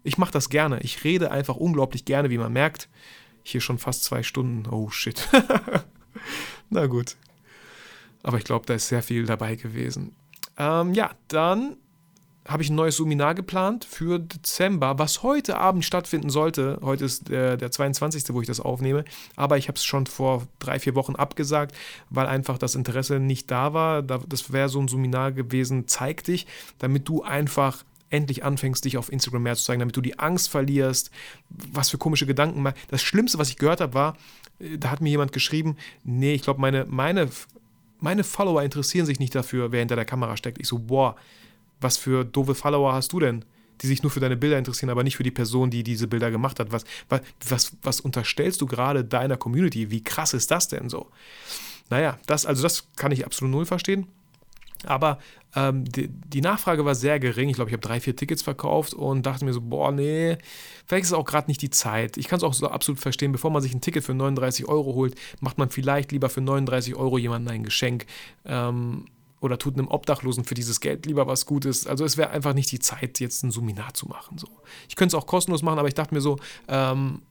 ich 0.03 0.17
mache 0.17 0.31
das 0.31 0.49
gerne. 0.49 0.79
Ich 0.81 1.03
rede 1.03 1.31
einfach 1.31 1.55
unglaublich 1.55 2.05
gerne, 2.05 2.29
wie 2.29 2.37
man 2.37 2.53
merkt. 2.53 2.89
Hier 3.43 3.61
schon 3.61 3.77
fast 3.77 4.03
zwei 4.03 4.23
Stunden. 4.23 4.67
Oh 4.69 4.89
shit. 4.89 5.27
Na 6.69 6.87
gut. 6.87 7.15
Aber 8.23 8.37
ich 8.37 8.43
glaube, 8.43 8.65
da 8.65 8.73
ist 8.73 8.87
sehr 8.87 9.03
viel 9.03 9.25
dabei 9.25 9.55
gewesen. 9.55 10.15
Ähm, 10.57 10.93
ja, 10.93 11.11
dann 11.29 11.77
habe 12.49 12.63
ich 12.63 12.69
ein 12.69 12.75
neues 12.75 12.97
Seminar 12.97 13.35
geplant 13.35 13.85
für 13.85 14.17
Dezember, 14.17 14.97
was 14.97 15.21
heute 15.21 15.57
Abend 15.57 15.85
stattfinden 15.85 16.29
sollte. 16.29 16.79
Heute 16.81 17.05
ist 17.05 17.29
der, 17.29 17.57
der 17.57 17.69
22., 17.69 18.23
wo 18.33 18.41
ich 18.41 18.47
das 18.47 18.59
aufnehme. 18.59 19.05
Aber 19.35 19.57
ich 19.57 19.67
habe 19.67 19.75
es 19.75 19.85
schon 19.85 20.07
vor 20.07 20.47
drei, 20.57 20.79
vier 20.79 20.95
Wochen 20.95 21.15
abgesagt, 21.15 21.75
weil 22.09 22.25
einfach 22.25 22.57
das 22.57 22.73
Interesse 22.73 23.19
nicht 23.19 23.51
da 23.51 23.73
war. 23.73 24.01
Das 24.01 24.51
wäre 24.51 24.67
so 24.67 24.79
ein 24.79 24.87
Seminar 24.87 25.31
gewesen, 25.31 25.87
zeig 25.87 26.23
dich, 26.23 26.47
damit 26.79 27.07
du 27.07 27.21
einfach 27.21 27.83
endlich 28.09 28.43
anfängst, 28.43 28.85
dich 28.85 28.97
auf 28.97 29.11
Instagram 29.11 29.43
mehr 29.43 29.55
zu 29.55 29.63
zeigen, 29.63 29.79
damit 29.79 29.95
du 29.95 30.01
die 30.01 30.17
Angst 30.19 30.49
verlierst, 30.49 31.11
was 31.49 31.89
für 31.89 31.97
komische 31.97 32.25
Gedanken. 32.25 32.67
Das 32.89 33.01
Schlimmste, 33.01 33.37
was 33.37 33.49
ich 33.49 33.57
gehört 33.57 33.81
habe, 33.81 33.93
war, 33.93 34.17
äh, 34.59 34.77
da 34.77 34.91
hat 34.91 35.01
mir 35.01 35.09
jemand 35.09 35.31
geschrieben, 35.31 35.77
nee, 36.03 36.33
ich 36.33 36.41
glaube, 36.41 36.61
meine, 36.61 36.85
meine, 36.87 37.29
meine 37.99 38.23
Follower 38.23 38.63
interessieren 38.63 39.05
sich 39.05 39.19
nicht 39.19 39.35
dafür, 39.35 39.71
wer 39.71 39.79
hinter 39.79 39.95
der 39.95 40.05
Kamera 40.05 40.37
steckt. 40.37 40.59
Ich 40.59 40.67
so, 40.67 40.79
boah, 40.79 41.15
was 41.81 41.97
für 41.97 42.25
doofe 42.25 42.55
Follower 42.55 42.93
hast 42.93 43.13
du 43.13 43.19
denn? 43.19 43.45
die 43.81 43.87
sich 43.87 44.03
nur 44.03 44.11
für 44.11 44.19
deine 44.19 44.37
Bilder 44.37 44.57
interessieren, 44.57 44.89
aber 44.89 45.03
nicht 45.03 45.17
für 45.17 45.23
die 45.23 45.31
Person, 45.31 45.69
die 45.69 45.83
diese 45.83 46.07
Bilder 46.07 46.31
gemacht 46.31 46.59
hat. 46.59 46.71
Was, 46.71 46.83
was, 47.07 47.21
was, 47.47 47.77
was 47.81 48.01
unterstellst 48.01 48.59
du 48.61 48.65
gerade 48.65 49.05
deiner 49.05 49.37
Community? 49.37 49.89
Wie 49.89 50.03
krass 50.03 50.33
ist 50.33 50.51
das 50.51 50.67
denn 50.67 50.89
so? 50.89 51.07
Naja, 51.89 52.19
das, 52.25 52.45
also 52.45 52.61
das 52.61 52.87
kann 52.95 53.11
ich 53.11 53.25
absolut 53.25 53.51
null 53.53 53.65
verstehen. 53.65 54.07
Aber 54.85 55.19
ähm, 55.55 55.83
die, 55.85 56.07
die, 56.07 56.41
Nachfrage 56.41 56.85
war 56.85 56.95
sehr 56.95 57.19
gering. 57.19 57.49
Ich 57.49 57.55
glaube, 57.55 57.69
ich 57.69 57.73
habe 57.73 57.85
drei, 57.85 57.99
vier 57.99 58.15
Tickets 58.15 58.41
verkauft 58.41 58.93
und 58.93 59.25
dachte 59.25 59.45
mir 59.45 59.53
so, 59.53 59.61
boah, 59.61 59.91
nee, 59.91 60.37
vielleicht 60.85 61.03
ist 61.03 61.09
es 61.09 61.17
auch 61.17 61.25
gerade 61.25 61.49
nicht 61.49 61.61
die 61.61 61.69
Zeit. 61.69 62.17
Ich 62.17 62.27
kann 62.27 62.37
es 62.37 62.43
auch 62.43 62.53
so 62.53 62.67
absolut 62.69 62.99
verstehen, 62.99 63.31
bevor 63.31 63.51
man 63.51 63.61
sich 63.61 63.73
ein 63.73 63.81
Ticket 63.81 64.03
für 64.03 64.13
39 64.13 64.67
Euro 64.67 64.93
holt, 64.93 65.15
macht 65.41 65.57
man 65.57 65.69
vielleicht 65.69 66.11
lieber 66.11 66.29
für 66.29 66.41
39 66.41 66.95
Euro 66.95 67.17
jemandem 67.17 67.53
ein 67.55 67.63
Geschenk. 67.63 68.05
Ähm, 68.45 69.05
oder 69.41 69.57
tut 69.57 69.75
einem 69.75 69.87
Obdachlosen 69.87 70.43
für 70.43 70.53
dieses 70.53 70.81
Geld 70.81 71.05
lieber 71.05 71.27
was 71.27 71.45
Gutes. 71.45 71.87
Also 71.87 72.03
es 72.03 72.17
wäre 72.17 72.29
einfach 72.29 72.53
nicht 72.53 72.71
die 72.71 72.79
Zeit, 72.79 73.19
jetzt 73.19 73.43
ein 73.43 73.51
Seminar 73.51 73.93
zu 73.93 74.07
machen. 74.07 74.37
So. 74.37 74.47
Ich 74.89 74.95
könnte 74.95 75.15
es 75.15 75.21
auch 75.21 75.27
kostenlos 75.27 75.61
machen, 75.61 75.79
aber 75.79 75.87
ich 75.87 75.93
dachte 75.93 76.13
mir 76.13 76.21
so, 76.21 76.37
ähm, 76.67 77.21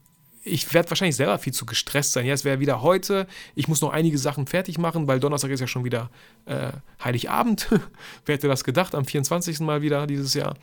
ich 0.49 0.73
werde 0.75 0.91
wahrscheinlich 0.91 1.17
selber 1.17 1.39
viel 1.39 1.53
zu 1.53 1.67
gestresst 1.67 2.13
sein. 2.13 2.27
Ja, 2.27 2.35
es 2.35 2.45
wäre 2.45 2.61
wieder 2.61 2.83
heute. 2.83 3.27
Ich 3.55 3.69
muss 3.69 3.81
noch 3.81 3.91
einige 3.91 4.19
Sachen 4.19 4.47
fertig 4.47 4.79
machen, 4.79 5.07
weil 5.07 5.21
Donnerstag 5.21 5.51
ist 5.51 5.61
ja 5.61 5.67
schon 5.67 5.85
wieder 5.85 6.11
äh, 6.47 6.73
Heiligabend. 7.03 7.69
Wer 8.27 8.35
hätte 8.35 8.49
das 8.49 8.65
gedacht? 8.65 8.95
Am 8.95 9.05
24. 9.05 9.61
Mal 9.61 9.83
wieder 9.83 10.07
dieses 10.07 10.35
Jahr. 10.35 10.57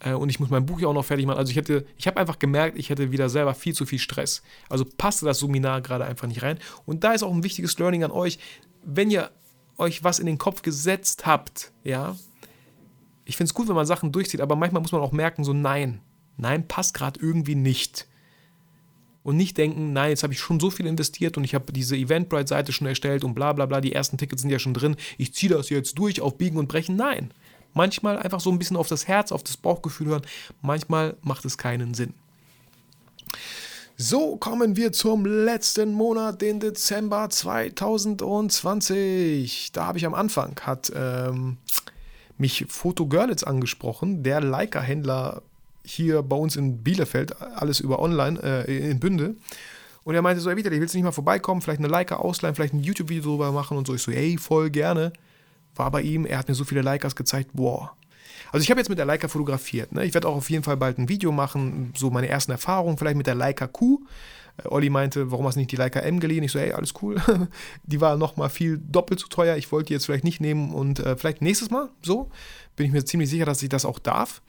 Äh, 0.00 0.12
und 0.12 0.28
ich 0.28 0.40
muss 0.40 0.50
mein 0.50 0.66
Buch 0.66 0.80
ja 0.80 0.88
auch 0.88 0.94
noch 0.94 1.04
fertig 1.04 1.26
machen. 1.26 1.38
Also 1.38 1.50
ich 1.50 1.56
hätte, 1.56 1.86
ich 1.96 2.06
habe 2.06 2.18
einfach 2.18 2.38
gemerkt, 2.38 2.78
ich 2.78 2.90
hätte 2.90 3.12
wieder 3.12 3.28
selber 3.28 3.54
viel 3.54 3.74
zu 3.74 3.86
viel 3.86 3.98
Stress. 3.98 4.42
Also 4.68 4.84
passte 4.84 5.26
das 5.26 5.38
Seminar 5.38 5.80
gerade 5.80 6.04
einfach 6.04 6.26
nicht 6.26 6.42
rein. 6.42 6.58
Und 6.86 7.04
da 7.04 7.12
ist 7.12 7.22
auch 7.22 7.32
ein 7.32 7.44
wichtiges 7.44 7.78
Learning 7.78 8.04
an 8.04 8.10
euch. 8.10 8.38
Wenn 8.84 9.10
ihr 9.10 9.30
euch 9.78 10.04
was 10.04 10.18
in 10.18 10.26
den 10.26 10.38
Kopf 10.38 10.62
gesetzt 10.62 11.26
habt, 11.26 11.72
ja, 11.84 12.16
ich 13.24 13.36
finde 13.36 13.50
es 13.50 13.54
gut, 13.54 13.68
wenn 13.68 13.76
man 13.76 13.86
Sachen 13.86 14.12
durchzieht, 14.12 14.40
aber 14.40 14.56
manchmal 14.56 14.82
muss 14.82 14.92
man 14.92 15.00
auch 15.00 15.12
merken, 15.12 15.44
so 15.44 15.52
nein, 15.52 16.00
nein, 16.36 16.66
passt 16.66 16.94
gerade 16.94 17.20
irgendwie 17.20 17.54
nicht 17.54 18.08
und 19.22 19.36
nicht 19.36 19.58
denken, 19.58 19.92
nein, 19.92 20.10
jetzt 20.10 20.22
habe 20.22 20.32
ich 20.32 20.40
schon 20.40 20.60
so 20.60 20.70
viel 20.70 20.86
investiert 20.86 21.36
und 21.36 21.44
ich 21.44 21.54
habe 21.54 21.72
diese 21.72 21.96
Eventbrite-Seite 21.96 22.72
schon 22.72 22.86
erstellt 22.86 23.24
und 23.24 23.34
bla 23.34 23.52
bla 23.52 23.66
bla, 23.66 23.80
die 23.80 23.92
ersten 23.92 24.18
Tickets 24.18 24.42
sind 24.42 24.50
ja 24.50 24.58
schon 24.58 24.74
drin, 24.74 24.96
ich 25.18 25.34
ziehe 25.34 25.52
das 25.52 25.70
jetzt 25.70 25.98
durch 25.98 26.20
auf 26.20 26.38
Biegen 26.38 26.58
und 26.58 26.68
Brechen. 26.68 26.96
Nein. 26.96 27.32
Manchmal 27.72 28.18
einfach 28.18 28.40
so 28.40 28.50
ein 28.50 28.58
bisschen 28.58 28.76
auf 28.76 28.88
das 28.88 29.06
Herz, 29.06 29.30
auf 29.30 29.44
das 29.44 29.56
Bauchgefühl 29.56 30.08
hören. 30.08 30.22
Manchmal 30.60 31.16
macht 31.22 31.44
es 31.44 31.56
keinen 31.56 31.94
Sinn. 31.94 32.14
So 33.96 34.34
kommen 34.36 34.74
wir 34.76 34.92
zum 34.92 35.24
letzten 35.26 35.92
Monat, 35.92 36.40
den 36.40 36.58
Dezember 36.58 37.28
2020. 37.28 39.72
Da 39.72 39.86
habe 39.86 39.98
ich 39.98 40.06
am 40.06 40.14
Anfang, 40.14 40.58
hat 40.62 40.90
ähm, 40.96 41.58
mich 42.38 42.64
Foto 42.68 43.06
Görlitz 43.06 43.42
angesprochen, 43.42 44.22
der 44.22 44.40
Leica-Händler 44.40 45.42
hier 45.84 46.22
bei 46.22 46.36
uns 46.36 46.56
in 46.56 46.82
Bielefeld, 46.82 47.40
alles 47.40 47.80
über 47.80 48.00
online, 48.00 48.40
äh, 48.42 48.90
in 48.90 49.00
Bünde. 49.00 49.36
Und 50.04 50.14
er 50.14 50.22
meinte 50.22 50.40
so, 50.40 50.50
ey 50.50 50.56
Vitali, 50.56 50.80
willst 50.80 50.94
du 50.94 50.98
nicht 50.98 51.04
mal 51.04 51.12
vorbeikommen, 51.12 51.60
vielleicht 51.60 51.80
eine 51.80 51.88
Leica 51.88 52.16
ausleihen, 52.16 52.54
vielleicht 52.54 52.74
ein 52.74 52.82
YouTube-Video 52.82 53.22
darüber 53.22 53.52
machen 53.52 53.76
und 53.76 53.86
so. 53.86 53.94
Ich 53.94 54.02
so, 54.02 54.10
ey, 54.10 54.38
voll 54.38 54.70
gerne. 54.70 55.12
War 55.74 55.90
bei 55.90 56.02
ihm, 56.02 56.26
er 56.26 56.38
hat 56.38 56.48
mir 56.48 56.54
so 56.54 56.64
viele 56.64 56.82
Leicas 56.82 57.14
gezeigt, 57.14 57.50
boah. 57.52 57.94
Also 58.52 58.64
ich 58.64 58.70
habe 58.70 58.80
jetzt 58.80 58.88
mit 58.88 58.98
der 58.98 59.06
Leica 59.06 59.28
fotografiert. 59.28 59.92
Ne? 59.92 60.04
Ich 60.04 60.14
werde 60.14 60.28
auch 60.28 60.36
auf 60.36 60.50
jeden 60.50 60.64
Fall 60.64 60.76
bald 60.76 60.98
ein 60.98 61.08
Video 61.08 61.30
machen, 61.32 61.92
so 61.96 62.10
meine 62.10 62.28
ersten 62.28 62.50
Erfahrungen, 62.52 62.98
vielleicht 62.98 63.16
mit 63.16 63.26
der 63.26 63.34
Leica 63.34 63.66
Q. 63.66 64.00
Äh, 64.56 64.68
Olli 64.68 64.90
meinte, 64.90 65.30
warum 65.30 65.46
hast 65.46 65.54
du 65.54 65.60
nicht 65.60 65.70
die 65.70 65.76
Leica 65.76 66.00
M 66.00 66.18
geliehen? 66.18 66.42
Ich 66.42 66.52
so, 66.52 66.58
ey, 66.58 66.72
alles 66.72 66.94
cool. 67.02 67.20
die 67.84 68.00
war 68.00 68.16
nochmal 68.16 68.50
viel 68.50 68.78
doppelt 68.78 69.20
so 69.20 69.28
teuer. 69.28 69.56
Ich 69.56 69.70
wollte 69.70 69.88
die 69.88 69.92
jetzt 69.94 70.06
vielleicht 70.06 70.24
nicht 70.24 70.40
nehmen 70.40 70.72
und 70.72 70.98
äh, 70.98 71.16
vielleicht 71.16 71.42
nächstes 71.42 71.70
Mal 71.70 71.90
so. 72.02 72.30
Bin 72.76 72.86
ich 72.86 72.92
mir 72.92 73.04
ziemlich 73.04 73.30
sicher, 73.30 73.44
dass 73.44 73.62
ich 73.62 73.68
das 73.68 73.84
auch 73.84 73.98
darf. 73.98 74.42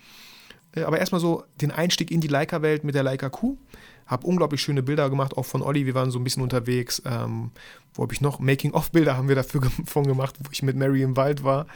Äh, 0.75 0.83
aber 0.83 0.99
erstmal 0.99 1.21
so 1.21 1.43
den 1.59 1.71
Einstieg 1.71 2.11
in 2.11 2.21
die 2.21 2.27
Leica-Welt 2.27 2.83
mit 2.83 2.95
der 2.95 3.03
Leica 3.03 3.29
Q. 3.29 3.57
Habe 4.05 4.27
unglaublich 4.27 4.61
schöne 4.61 4.83
Bilder 4.83 5.09
gemacht, 5.09 5.37
auch 5.37 5.45
von 5.45 5.61
Olli. 5.61 5.85
Wir 5.85 5.95
waren 5.95 6.11
so 6.11 6.19
ein 6.19 6.23
bisschen 6.23 6.43
unterwegs. 6.43 7.01
Ähm, 7.05 7.51
wo 7.93 8.03
habe 8.03 8.13
ich 8.13 8.21
noch? 8.21 8.39
Making-of-Bilder 8.39 9.15
haben 9.15 9.27
wir 9.27 9.35
dafür 9.35 9.61
von 9.85 10.05
gemacht, 10.05 10.35
wo 10.39 10.49
ich 10.51 10.63
mit 10.63 10.75
Mary 10.75 11.01
im 11.01 11.15
Wald 11.15 11.43
war. 11.43 11.67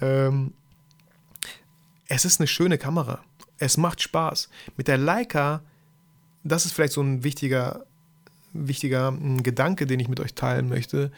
Ähm, 0.00 0.52
es 2.06 2.24
ist 2.24 2.40
eine 2.40 2.46
schöne 2.46 2.78
Kamera. 2.78 3.20
Es 3.58 3.76
macht 3.76 4.02
Spaß. 4.02 4.48
Mit 4.76 4.88
der 4.88 4.98
Leica, 4.98 5.62
das 6.44 6.66
ist 6.66 6.72
vielleicht 6.72 6.92
so 6.92 7.00
ein 7.00 7.24
wichtiger, 7.24 7.86
wichtiger 8.52 9.08
hm, 9.08 9.42
Gedanke, 9.42 9.86
den 9.86 10.00
ich 10.00 10.08
mit 10.08 10.20
euch 10.20 10.34
teilen 10.34 10.68
möchte. 10.68 11.10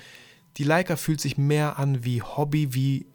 Die 0.56 0.64
Leica 0.64 0.96
fühlt 0.96 1.20
sich 1.20 1.36
mehr 1.36 1.78
an 1.78 2.04
wie 2.04 2.22
Hobby, 2.22 2.74
wie, 2.74 3.06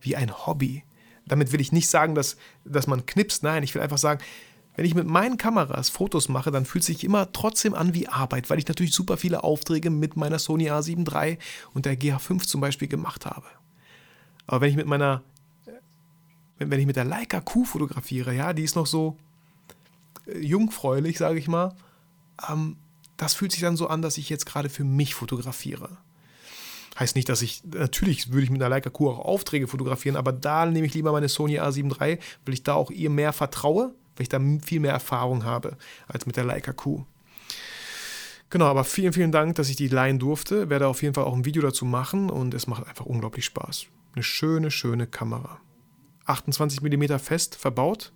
wie 0.00 0.16
ein 0.16 0.46
Hobby. 0.46 0.82
Damit 1.28 1.52
will 1.52 1.60
ich 1.60 1.72
nicht 1.72 1.88
sagen, 1.88 2.14
dass, 2.14 2.36
dass 2.64 2.86
man 2.86 3.06
knipst. 3.06 3.42
Nein, 3.42 3.62
ich 3.62 3.74
will 3.74 3.82
einfach 3.82 3.98
sagen, 3.98 4.20
wenn 4.78 4.84
ich 4.84 4.94
mit 4.94 5.08
meinen 5.08 5.38
Kameras 5.38 5.90
Fotos 5.90 6.28
mache, 6.28 6.52
dann 6.52 6.64
fühlt 6.64 6.82
es 6.82 6.86
sich 6.86 7.02
immer 7.02 7.32
trotzdem 7.32 7.74
an 7.74 7.94
wie 7.94 8.06
Arbeit, 8.06 8.48
weil 8.48 8.60
ich 8.60 8.68
natürlich 8.68 8.94
super 8.94 9.16
viele 9.16 9.42
Aufträge 9.42 9.90
mit 9.90 10.16
meiner 10.16 10.38
Sony 10.38 10.70
A7 10.70 11.12
III 11.12 11.38
und 11.74 11.84
der 11.84 11.98
GH5 11.98 12.46
zum 12.46 12.60
Beispiel 12.60 12.86
gemacht 12.86 13.26
habe. 13.26 13.46
Aber 14.46 14.60
wenn 14.60 14.70
ich 14.70 14.76
mit 14.76 14.86
meiner, 14.86 15.22
wenn, 16.58 16.78
ich 16.78 16.86
mit 16.86 16.94
der 16.94 17.04
Leica 17.04 17.40
Q 17.40 17.64
fotografiere, 17.64 18.32
ja, 18.32 18.52
die 18.52 18.62
ist 18.62 18.76
noch 18.76 18.86
so 18.86 19.16
äh, 20.26 20.38
jungfräulich, 20.38 21.18
sage 21.18 21.40
ich 21.40 21.48
mal, 21.48 21.74
ähm, 22.48 22.76
das 23.16 23.34
fühlt 23.34 23.50
sich 23.50 23.62
dann 23.62 23.76
so 23.76 23.88
an, 23.88 24.00
dass 24.00 24.16
ich 24.16 24.28
jetzt 24.28 24.46
gerade 24.46 24.68
für 24.68 24.84
mich 24.84 25.14
fotografiere. 25.14 25.98
Heißt 26.98 27.14
nicht, 27.14 27.28
dass 27.28 27.42
ich, 27.42 27.62
natürlich 27.64 28.32
würde 28.32 28.42
ich 28.44 28.50
mit 28.50 28.60
einer 28.60 28.70
Leica 28.70 28.90
Q 28.90 29.10
auch 29.10 29.18
Aufträge 29.20 29.68
fotografieren, 29.68 30.16
aber 30.16 30.32
da 30.32 30.66
nehme 30.66 30.86
ich 30.86 30.94
lieber 30.94 31.12
meine 31.12 31.28
Sony 31.28 31.60
A7 31.60 32.00
III, 32.00 32.18
weil 32.44 32.54
ich 32.54 32.64
da 32.64 32.74
auch 32.74 32.90
ihr 32.90 33.10
mehr 33.10 33.32
vertraue, 33.32 33.94
weil 34.16 34.22
ich 34.22 34.28
da 34.28 34.40
viel 34.64 34.80
mehr 34.80 34.92
Erfahrung 34.92 35.44
habe 35.44 35.76
als 36.08 36.26
mit 36.26 36.36
der 36.36 36.44
Leica 36.44 36.72
Q. 36.72 37.04
Genau, 38.50 38.64
aber 38.64 38.84
vielen, 38.84 39.12
vielen 39.12 39.30
Dank, 39.30 39.56
dass 39.56 39.68
ich 39.68 39.76
die 39.76 39.88
leihen 39.88 40.18
durfte. 40.18 40.70
Werde 40.70 40.88
auf 40.88 41.02
jeden 41.02 41.14
Fall 41.14 41.24
auch 41.24 41.34
ein 41.34 41.44
Video 41.44 41.62
dazu 41.62 41.84
machen 41.84 42.30
und 42.30 42.54
es 42.54 42.66
macht 42.66 42.86
einfach 42.86 43.04
unglaublich 43.04 43.44
Spaß. 43.44 43.86
Eine 44.14 44.22
schöne, 44.22 44.70
schöne 44.70 45.06
Kamera. 45.06 45.60
28 46.24 46.80
mm 46.80 47.18
fest 47.18 47.56
verbaut. 47.56 48.12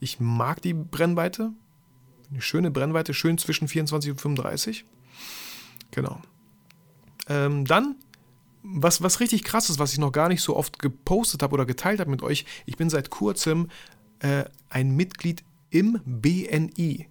Ich 0.00 0.20
mag 0.20 0.62
die 0.62 0.74
Brennweite. 0.74 1.50
Eine 2.30 2.40
schöne 2.40 2.70
Brennweite, 2.70 3.14
schön 3.14 3.36
zwischen 3.36 3.68
24 3.68 4.12
und 4.12 4.20
35. 4.20 4.84
Genau. 5.90 6.22
Ähm, 7.28 7.64
dann, 7.64 7.96
was, 8.62 9.02
was 9.02 9.20
richtig 9.20 9.44
krass 9.44 9.70
ist, 9.70 9.78
was 9.78 9.92
ich 9.92 9.98
noch 9.98 10.12
gar 10.12 10.28
nicht 10.28 10.42
so 10.42 10.56
oft 10.56 10.78
gepostet 10.78 11.42
habe 11.42 11.54
oder 11.54 11.66
geteilt 11.66 12.00
habe 12.00 12.10
mit 12.10 12.22
euch, 12.22 12.44
ich 12.66 12.76
bin 12.76 12.90
seit 12.90 13.10
kurzem 13.10 13.68
äh, 14.20 14.44
ein 14.68 14.96
Mitglied 14.96 15.44
im 15.70 16.00
BNI. 16.04 17.08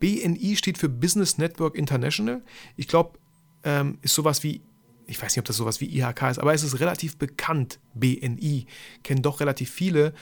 BNI 0.00 0.56
steht 0.56 0.78
für 0.78 0.88
Business 0.88 1.38
Network 1.38 1.74
International. 1.74 2.42
Ich 2.76 2.88
glaube, 2.88 3.18
ähm, 3.64 3.98
ist 4.02 4.14
sowas 4.14 4.42
wie, 4.42 4.62
ich 5.06 5.20
weiß 5.20 5.32
nicht, 5.32 5.40
ob 5.40 5.44
das 5.46 5.56
sowas 5.56 5.80
wie 5.80 5.98
IHK 5.98 6.22
ist, 6.30 6.38
aber 6.38 6.54
es 6.54 6.62
ist 6.62 6.80
relativ 6.80 7.16
bekannt, 7.16 7.80
BNI. 7.94 8.66
Kennen 9.02 9.22
doch 9.22 9.40
relativ 9.40 9.70
viele. 9.70 10.14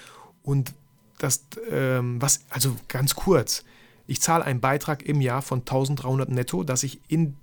Und 0.43 0.75
das, 1.19 1.47
ähm, 1.71 2.21
was, 2.21 2.47
also 2.51 2.77
ganz 2.89 3.15
kurz, 3.15 3.65
ich 4.07 4.21
zahle 4.21 4.45
einen 4.45 4.61
Beitrag 4.61 5.03
im 5.03 5.21
Jahr 5.21 5.43
von 5.43 5.61
1300 5.61 6.31
netto, 6.31 6.63
dass 6.63 6.83
ich 6.83 7.01
in 7.09 7.37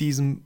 diesem, 0.00 0.42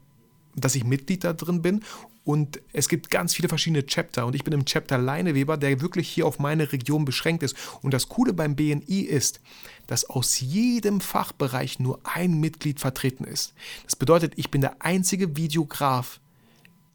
dass 0.56 0.74
ich 0.74 0.84
Mitglied 0.84 1.22
da 1.22 1.32
drin 1.32 1.62
bin 1.62 1.82
und 2.26 2.60
es 2.72 2.88
gibt 2.88 3.12
ganz 3.12 3.34
viele 3.34 3.48
verschiedene 3.48 3.86
Chapter 3.86 4.26
und 4.26 4.34
ich 4.34 4.42
bin 4.42 4.52
im 4.52 4.64
Chapter 4.64 4.98
Leineweber, 4.98 5.56
der 5.56 5.80
wirklich 5.80 6.08
hier 6.08 6.26
auf 6.26 6.40
meine 6.40 6.72
Region 6.72 7.04
beschränkt 7.04 7.44
ist. 7.44 7.56
Und 7.82 7.94
das 7.94 8.08
Coole 8.08 8.32
beim 8.32 8.56
BNI 8.56 9.02
ist, 9.02 9.40
dass 9.86 10.10
aus 10.10 10.40
jedem 10.40 11.00
Fachbereich 11.00 11.78
nur 11.78 12.00
ein 12.02 12.40
Mitglied 12.40 12.80
vertreten 12.80 13.22
ist. 13.22 13.54
Das 13.84 13.94
bedeutet, 13.94 14.32
ich 14.34 14.50
bin 14.50 14.60
der 14.60 14.82
einzige 14.82 15.36
Videograf, 15.36 16.18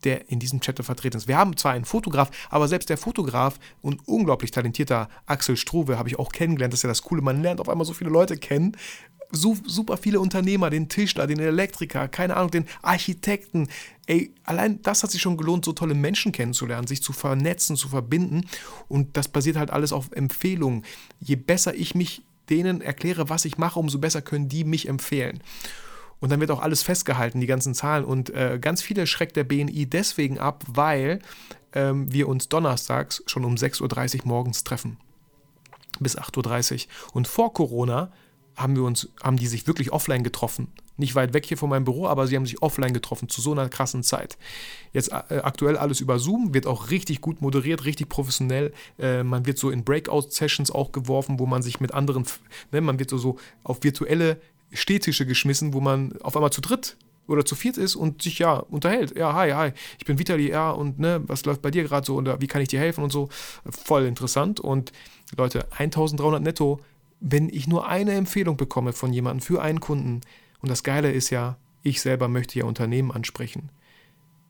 der 0.04 0.30
in 0.30 0.40
diesem 0.40 0.60
Chapter 0.60 0.84
vertreten 0.84 1.16
ist. 1.16 1.30
Wir 1.30 1.38
haben 1.38 1.56
zwar 1.56 1.72
einen 1.72 1.86
Fotograf, 1.86 2.30
aber 2.50 2.68
selbst 2.68 2.90
der 2.90 2.98
Fotograf 2.98 3.58
und 3.82 4.06
unglaublich 4.10 4.52
talentierter 4.52 5.08
Axel 5.28 5.56
Struve 5.56 5.98
habe 5.98 6.10
ich 6.10 6.20
auch 6.20 6.34
kennengelernt. 6.34 6.74
Das 6.74 6.80
ist 6.80 6.84
ja 6.84 6.90
das 6.90 7.04
Coole. 7.04 7.22
Man 7.22 7.42
lernt 7.42 7.62
auf 7.62 7.70
einmal 7.70 7.86
so 7.86 7.94
viele 7.94 8.10
Leute 8.10 8.36
kennen, 8.36 8.76
so, 9.32 9.58
super 9.66 9.98
viele 9.98 10.20
Unternehmer, 10.20 10.70
den 10.70 10.90
Tischler, 10.90 11.28
den 11.28 11.40
Elektriker, 11.40 12.08
keine 12.08 12.36
Ahnung, 12.36 12.52
den 12.52 12.66
Architekten. 12.82 13.68
Ey, 14.08 14.34
allein 14.44 14.82
das 14.82 15.03
hat 15.03 15.12
sich 15.12 15.22
schon 15.22 15.38
gelohnt, 15.38 15.66
so 15.66 15.74
tolle 15.74 15.94
Menschen 15.94 16.32
kennenzulernen, 16.32 16.88
sich 16.88 17.02
zu 17.02 17.14
vernetzen, 17.14 17.76
zu 17.76 17.90
verbinden. 17.90 18.45
Und 18.88 19.18
das 19.18 19.28
basiert 19.28 19.58
halt 19.58 19.72
alles 19.72 19.94
auf 19.94 20.12
Empfehlungen. 20.12 20.84
Je 21.20 21.36
besser 21.36 21.74
ich 21.76 21.95
mich 21.95 22.24
denen 22.49 22.82
erkläre, 22.82 23.30
was 23.30 23.45
ich 23.45 23.58
mache, 23.58 23.80
umso 23.80 23.99
besser 23.99 24.22
können 24.22 24.49
die 24.49 24.64
mich 24.64 24.88
empfehlen. 24.88 25.41
Und 26.20 26.32
dann 26.32 26.40
wird 26.40 26.52
auch 26.52 26.62
alles 26.62 26.84
festgehalten, 26.84 27.40
die 27.40 27.48
ganzen 27.48 27.74
Zahlen. 27.74 28.06
Und 28.06 28.30
äh, 28.30 28.60
ganz 28.62 28.82
viele 28.82 29.08
schreckt 29.08 29.36
der 29.36 29.44
BNI 29.44 29.88
deswegen 29.88 30.38
ab, 30.38 30.64
weil 30.68 31.20
ähm, 31.74 32.12
wir 32.12 32.28
uns 32.28 32.48
donnerstags 32.48 33.24
schon 33.26 33.44
um 33.44 33.56
6.30 33.56 34.20
Uhr 34.20 34.28
morgens 34.28 34.64
treffen. 34.64 34.98
Bis 35.99 36.18
8.30 36.18 36.86
Uhr. 36.86 37.16
Und 37.16 37.28
vor 37.28 37.53
Corona 37.53 38.12
haben 38.62 38.76
wir 38.76 38.84
uns, 38.84 39.10
haben 39.22 39.38
die 39.38 39.48
sich 39.48 39.68
wirklich 39.68 39.92
offline 39.92 40.24
getroffen. 40.24 40.68
Nicht 40.98 41.16
weit 41.16 41.34
weg 41.34 41.46
hier 41.46 41.58
von 41.58 41.70
meinem 41.70 41.86
Büro, 41.86 42.08
aber 42.08 42.28
sie 42.28 42.36
haben 42.36 42.46
sich 42.46 42.62
offline 42.62 42.94
getroffen 42.94 43.30
zu 43.30 43.42
so 43.42 43.52
einer 43.52 43.70
krassen 43.70 44.04
Zeit. 44.04 44.38
Jetzt 44.94 45.12
äh, 45.12 45.42
aktuell 45.44 45.78
alles 45.78 46.02
über 46.02 46.20
Zoom, 46.20 46.54
wird 46.54 46.68
auch 46.68 46.90
richtig 46.90 47.22
gut 47.22 47.42
moderiert, 47.42 47.86
richtig 47.86 48.10
professionell. 48.10 48.74
Äh, 49.00 49.24
man 49.24 49.46
wird 49.46 49.58
so 49.58 49.70
in 49.72 49.84
Breakout-Sessions 49.84 50.72
auch 50.72 50.92
geworfen, 50.92 51.40
wo 51.40 51.46
man 51.46 51.62
sich 51.62 51.80
mit 51.80 51.94
anderen, 51.94 52.26
ne, 52.72 52.82
man 52.82 53.00
wird 53.00 53.10
so, 53.10 53.18
so 53.18 53.38
auf 53.64 53.84
virtuelle 53.84 54.40
Stehtische 54.72 55.26
geschmissen, 55.26 55.74
wo 55.74 55.82
man 55.82 56.14
auf 56.22 56.36
einmal 56.36 56.52
zu 56.52 56.62
dritt 56.62 56.98
oder 57.28 57.46
zu 57.46 57.56
viert 57.56 57.78
ist 57.78 57.96
und 57.96 58.22
sich 58.22 58.40
ja 58.40 58.54
unterhält. 58.54 59.16
Ja, 59.16 59.34
hi, 59.34 59.52
hi, 59.52 59.72
ich 59.98 60.06
bin 60.06 60.20
Vitali, 60.20 60.50
ja, 60.50 60.72
und 60.72 61.00
ne, 61.00 61.22
was 61.26 61.46
läuft 61.46 61.62
bei 61.62 61.72
dir 61.72 61.84
gerade 61.84 62.06
so 62.06 62.16
und 62.16 62.42
wie 62.42 62.48
kann 62.48 62.62
ich 62.62 62.68
dir 62.68 62.80
helfen 62.80 63.04
und 63.04 63.12
so. 63.12 63.30
Voll 63.70 64.06
interessant. 64.06 64.60
Und 64.60 64.92
Leute, 65.38 65.66
1300 65.72 66.42
netto 66.42 66.80
wenn 67.22 67.49
ich 67.49 67.68
nur 67.68 67.88
eine 67.88 68.14
Empfehlung 68.14 68.57
bekomme 68.57 68.91
von 68.91 69.14
jemandem 69.14 69.41
für 69.41 69.61
einen 69.61 69.80
Kunden, 69.80 70.22
und 70.60 70.69
das 70.69 70.84
Geile 70.84 71.11
ist 71.11 71.30
ja, 71.30 71.57
ich 71.84 72.02
selber 72.02 72.27
möchte 72.27 72.60
ja 72.60 72.65
Unternehmen 72.65 73.11
ansprechen. 73.11 73.69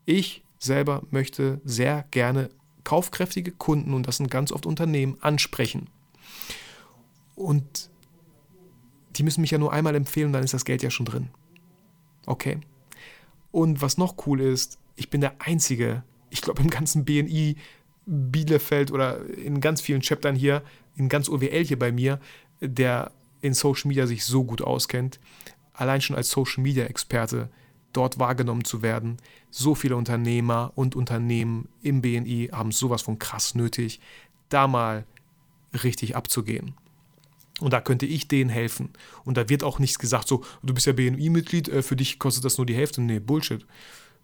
Ich 0.06 0.44
selber 0.58 1.04
möchte 1.12 1.62
sehr 1.64 2.06
gerne 2.12 2.50
kaufkräftige 2.84 3.52
Kunden, 3.52 3.94
und 3.94 4.08
das 4.08 4.18
sind 4.18 4.32
ganz 4.32 4.52
oft 4.52 4.66
Unternehmen, 4.66 5.18
ansprechen. 5.22 5.90
Und 7.36 7.90
die 9.16 9.24
müssen 9.24 9.42
mich 9.42 9.52
ja 9.52 9.58
nur 9.58 9.74
einmal 9.74 9.96
empfehlen, 9.96 10.32
dann 10.32 10.44
ist 10.44 10.54
das 10.54 10.66
Geld 10.66 10.82
ja 10.82 10.90
schon 10.90 11.06
drin. 11.06 11.30
Okay. 12.26 12.60
Und 13.52 13.82
was 13.82 13.98
noch 13.98 14.16
cool 14.26 14.40
ist, 14.40 14.80
ich 14.96 15.10
bin 15.10 15.20
der 15.20 15.36
Einzige, 15.40 16.04
ich 16.30 16.42
glaube 16.42 16.62
im 16.62 16.70
ganzen 16.70 17.04
BNI, 17.04 17.58
Bielefeld 18.06 18.92
oder 18.92 19.26
in 19.28 19.60
ganz 19.60 19.82
vielen 19.82 20.02
Chaptern 20.02 20.36
hier, 20.36 20.64
in 20.96 21.10
ganz 21.10 21.30
OWL 21.30 21.66
hier 21.66 21.78
bei 21.78 21.92
mir, 21.92 22.20
der 22.62 23.12
in 23.42 23.54
Social 23.54 23.88
Media 23.90 24.08
sich 24.08 24.24
so 24.24 24.44
gut 24.44 24.62
auskennt, 24.62 25.20
allein 25.74 26.02
schon 26.02 26.16
als 26.16 26.30
Social 26.30 26.64
Media 26.64 26.86
Experte 26.86 27.50
dort 27.94 28.20
wahrgenommen 28.20 28.64
zu 28.64 28.82
werden. 28.82 29.18
So 29.50 29.76
viele 29.76 29.96
Unternehmer 29.96 30.72
und 30.76 30.96
Unternehmen 30.96 31.68
im 31.82 32.02
BNI 32.02 32.50
haben 32.52 32.72
sowas 32.72 33.02
von 33.02 33.20
krass 33.20 33.56
nötig, 33.56 34.00
da 34.50 34.68
mal 34.68 35.06
richtig 35.84 36.16
abzugehen. 36.16 36.76
Und 37.60 37.74
da 37.74 37.82
könnte 37.82 38.06
ich 38.06 38.28
denen 38.28 38.50
helfen. 38.50 38.90
Und 39.24 39.38
da 39.38 39.50
wird 39.50 39.64
auch 39.64 39.78
nichts 39.78 40.00
gesagt, 40.00 40.28
so, 40.28 40.44
du 40.64 40.74
bist 40.74 40.88
ja 40.88 40.94
BNI-Mitglied, 40.94 41.70
äh, 41.70 41.82
für 41.82 41.96
dich 41.96 42.18
kostet 42.18 42.44
das 42.46 42.58
nur 42.58 42.66
die 42.66 42.76
Hälfte. 42.76 43.02
Nee, 43.02 43.20
Bullshit. 43.20 43.66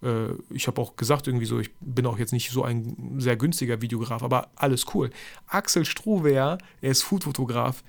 Äh, 0.02 0.30
ich 0.50 0.68
habe 0.68 0.82
auch 0.82 0.96
gesagt, 0.96 1.28
irgendwie 1.28 1.46
so, 1.46 1.60
ich 1.60 1.72
bin 1.80 2.06
auch 2.08 2.18
jetzt 2.18 2.34
nicht 2.34 2.50
so 2.50 2.64
ein 2.64 3.16
sehr 3.20 3.36
günstiger 3.36 3.82
Videograf, 3.82 4.24
aber 4.24 4.50
alles 4.56 4.86
cool. 4.94 5.12
Axel 5.48 5.86
Struwehr, 5.86 6.58
er 6.82 6.92
ist 6.92 7.04
Foodfotograf, 7.04 7.84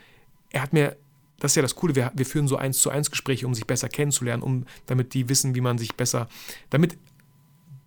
er 0.51 0.63
hat 0.63 0.73
mir, 0.73 0.97
das 1.39 1.53
ist 1.53 1.57
ja 1.57 1.63
das 1.63 1.75
Coole, 1.75 1.95
wir, 1.95 2.13
wir 2.15 2.27
führen 2.27 2.49
so 2.49 2.57
eins 2.57 2.79
zu 2.79 2.91
eins 2.91 3.11
Gespräche, 3.11 3.47
um 3.47 3.55
sich 3.55 3.67
besser 3.67 3.89
kennenzulernen, 3.89 4.43
um, 4.43 4.67
damit 4.87 5.15
die 5.15 5.29
wissen, 5.29 5.55
wie 5.55 5.61
man 5.61 5.79
sich 5.79 5.95
besser, 5.95 6.29
damit 6.71 6.99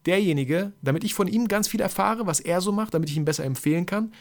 derjenige, 0.05 0.73
damit 0.81 1.03
ich 1.03 1.13
von 1.13 1.27
ihm 1.27 1.47
ganz 1.47 1.67
viel 1.67 1.81
erfahre, 1.81 2.25
was 2.25 2.39
er 2.39 2.61
so 2.61 2.71
macht, 2.71 2.93
damit 2.93 3.09
ich 3.09 3.17
ihn 3.17 3.25
besser 3.25 3.43
empfehlen 3.43 3.85
kann 3.85 4.11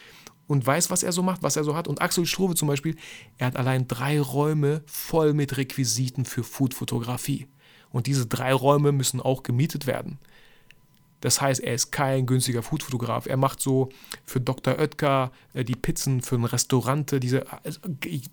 und 0.47 0.65
weiß, 0.65 0.91
was 0.91 1.03
er 1.03 1.11
so 1.11 1.23
macht, 1.23 1.43
was 1.43 1.55
er 1.55 1.63
so 1.63 1.75
hat. 1.75 1.87
Und 1.87 2.01
Axel 2.01 2.25
Struve 2.25 2.55
zum 2.55 2.67
Beispiel, 2.67 2.95
er 3.37 3.47
hat 3.47 3.55
allein 3.55 3.87
drei 3.87 4.19
Räume 4.19 4.83
voll 4.85 5.33
mit 5.33 5.57
Requisiten 5.57 6.25
für 6.25 6.43
Foodfotografie. 6.43 7.47
Und 7.89 8.07
diese 8.07 8.25
drei 8.25 8.53
Räume 8.53 8.91
müssen 8.91 9.21
auch 9.21 9.43
gemietet 9.43 9.87
werden. 9.87 10.19
Das 11.21 11.39
heißt, 11.39 11.61
er 11.61 11.73
ist 11.73 11.91
kein 11.91 12.25
günstiger 12.25 12.63
Foodfotograf. 12.63 13.25
Er 13.25 13.37
macht 13.37 13.61
so 13.61 13.89
für 14.25 14.41
Dr. 14.41 14.77
Oetker 14.77 15.31
äh, 15.53 15.63
die 15.63 15.75
Pizzen 15.75 16.21
für 16.21 16.35
ein 16.35 16.45
Restaurant, 16.45 17.23
diese, 17.23 17.45
also, 17.63 17.79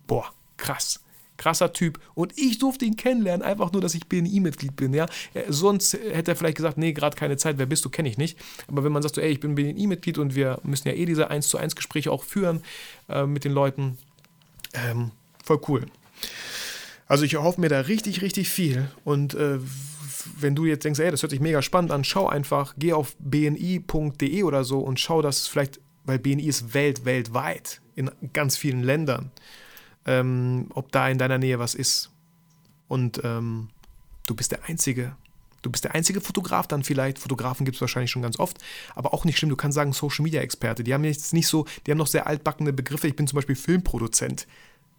boah, 0.06 0.32
krass. 0.56 1.00
Krasser 1.36 1.72
Typ. 1.72 2.00
Und 2.14 2.36
ich 2.36 2.58
durfte 2.58 2.84
ihn 2.84 2.96
kennenlernen, 2.96 3.46
einfach 3.46 3.70
nur, 3.70 3.80
dass 3.80 3.94
ich 3.94 4.08
BNI-Mitglied 4.08 4.74
bin. 4.74 4.92
Ja? 4.92 5.06
Sonst 5.48 5.94
hätte 5.94 6.32
er 6.32 6.36
vielleicht 6.36 6.56
gesagt, 6.56 6.78
nee, 6.78 6.92
gerade 6.92 7.16
keine 7.16 7.36
Zeit, 7.36 7.58
wer 7.58 7.66
bist 7.66 7.84
du, 7.84 7.90
kenne 7.90 8.08
ich 8.08 8.18
nicht. 8.18 8.36
Aber 8.66 8.82
wenn 8.82 8.90
man 8.90 9.02
sagt, 9.02 9.14
so, 9.14 9.20
ey, 9.20 9.30
ich 9.30 9.38
bin 9.38 9.54
BNI-Mitglied 9.54 10.18
und 10.18 10.34
wir 10.34 10.58
müssen 10.64 10.88
ja 10.88 10.94
eh 10.94 11.06
diese 11.06 11.30
1 11.30 11.48
zu 11.48 11.56
1 11.56 11.76
Gespräche 11.76 12.10
auch 12.10 12.24
führen 12.24 12.62
äh, 13.08 13.24
mit 13.24 13.44
den 13.44 13.52
Leuten, 13.52 13.98
ähm, 14.74 15.12
voll 15.44 15.60
cool. 15.68 15.86
Also 17.06 17.24
ich 17.24 17.34
erhoffe 17.34 17.60
mir 17.60 17.68
da 17.68 17.82
richtig, 17.82 18.20
richtig 18.20 18.48
viel. 18.48 18.90
Und 19.04 19.34
äh, 19.34 19.58
wenn 20.38 20.54
du 20.54 20.64
jetzt 20.64 20.84
denkst, 20.84 21.00
ey, 21.00 21.10
das 21.10 21.22
hört 21.22 21.30
sich 21.30 21.40
mega 21.40 21.62
spannend 21.62 21.92
an, 21.92 22.04
schau 22.04 22.28
einfach, 22.28 22.74
geh 22.78 22.92
auf 22.92 23.16
bni.de 23.18 24.42
oder 24.42 24.64
so 24.64 24.80
und 24.80 25.00
schau, 25.00 25.22
dass 25.22 25.46
vielleicht, 25.46 25.80
weil 26.04 26.18
BNI 26.18 26.44
ist 26.44 26.74
welt, 26.74 27.04
weltweit, 27.04 27.80
in 27.94 28.10
ganz 28.32 28.56
vielen 28.56 28.82
Ländern, 28.82 29.30
ähm, 30.06 30.66
ob 30.74 30.92
da 30.92 31.08
in 31.08 31.18
deiner 31.18 31.38
Nähe 31.38 31.58
was 31.58 31.74
ist. 31.74 32.10
Und 32.86 33.20
ähm, 33.24 33.68
du 34.26 34.34
bist 34.34 34.52
der 34.52 34.64
Einzige. 34.64 35.16
Du 35.62 35.70
bist 35.70 35.84
der 35.84 35.94
einzige 35.94 36.20
Fotograf 36.20 36.68
dann 36.68 36.84
vielleicht. 36.84 37.18
Fotografen 37.18 37.64
gibt 37.64 37.74
es 37.74 37.80
wahrscheinlich 37.80 38.12
schon 38.12 38.22
ganz 38.22 38.38
oft, 38.38 38.58
aber 38.94 39.12
auch 39.12 39.24
nicht 39.24 39.38
schlimm. 39.38 39.50
Du 39.50 39.56
kannst 39.56 39.74
sagen 39.74 39.92
Social 39.92 40.22
Media 40.22 40.40
Experte. 40.40 40.84
Die 40.84 40.94
haben 40.94 41.04
jetzt 41.04 41.34
nicht 41.34 41.48
so, 41.48 41.66
die 41.84 41.90
haben 41.90 41.98
noch 41.98 42.06
sehr 42.06 42.28
altbackene 42.28 42.72
Begriffe. 42.72 43.08
Ich 43.08 43.16
bin 43.16 43.26
zum 43.26 43.36
Beispiel 43.36 43.56
Filmproduzent. 43.56 44.46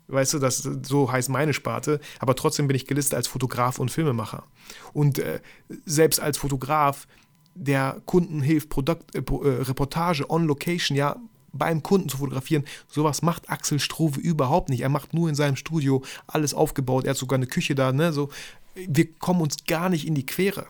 Weißt 0.09 0.33
du, 0.33 0.39
das, 0.39 0.67
so 0.83 1.11
heißt 1.11 1.29
meine 1.29 1.53
Sparte. 1.53 1.99
Aber 2.19 2.35
trotzdem 2.35 2.67
bin 2.67 2.75
ich 2.75 2.87
gelistet 2.87 3.13
als 3.15 3.27
Fotograf 3.27 3.77
und 3.79 3.91
Filmemacher. 3.91 4.43
Und 4.91 5.19
äh, 5.19 5.39
selbst 5.85 6.19
als 6.19 6.37
Fotograf, 6.37 7.07
der 7.53 8.01
Kunden 8.05 8.41
hilft, 8.41 8.69
Produkt, 8.69 9.15
äh, 9.15 9.19
äh, 9.19 9.61
Reportage 9.61 10.29
on 10.29 10.45
Location, 10.45 10.97
ja, 10.97 11.15
beim 11.53 11.83
Kunden 11.83 12.09
zu 12.09 12.17
fotografieren. 12.17 12.65
Sowas 12.87 13.21
macht 13.21 13.49
Axel 13.49 13.79
Struve 13.79 14.19
überhaupt 14.19 14.69
nicht. 14.69 14.81
Er 14.81 14.89
macht 14.89 15.13
nur 15.13 15.29
in 15.29 15.35
seinem 15.35 15.55
Studio 15.55 16.03
alles 16.27 16.53
aufgebaut. 16.53 17.05
Er 17.05 17.11
hat 17.11 17.17
sogar 17.17 17.37
eine 17.37 17.47
Küche 17.47 17.75
da. 17.75 17.91
Ne? 17.91 18.11
So, 18.13 18.29
wir 18.75 19.13
kommen 19.13 19.41
uns 19.41 19.65
gar 19.65 19.89
nicht 19.89 20.07
in 20.07 20.15
die 20.15 20.25
Quere, 20.25 20.65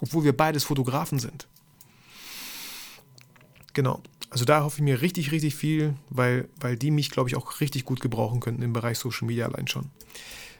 obwohl 0.00 0.24
wir 0.24 0.36
beides 0.36 0.64
Fotografen 0.64 1.18
sind. 1.18 1.48
Genau. 3.74 4.02
Also 4.32 4.46
da 4.46 4.64
hoffe 4.64 4.78
ich 4.78 4.82
mir 4.82 5.02
richtig, 5.02 5.30
richtig 5.30 5.54
viel, 5.54 5.92
weil, 6.08 6.48
weil 6.58 6.76
die 6.76 6.90
mich, 6.90 7.10
glaube 7.10 7.28
ich, 7.28 7.36
auch 7.36 7.60
richtig 7.60 7.84
gut 7.84 8.00
gebrauchen 8.00 8.40
könnten 8.40 8.62
im 8.62 8.72
Bereich 8.72 8.98
Social 8.98 9.26
Media 9.26 9.46
allein 9.46 9.68
schon. 9.68 9.90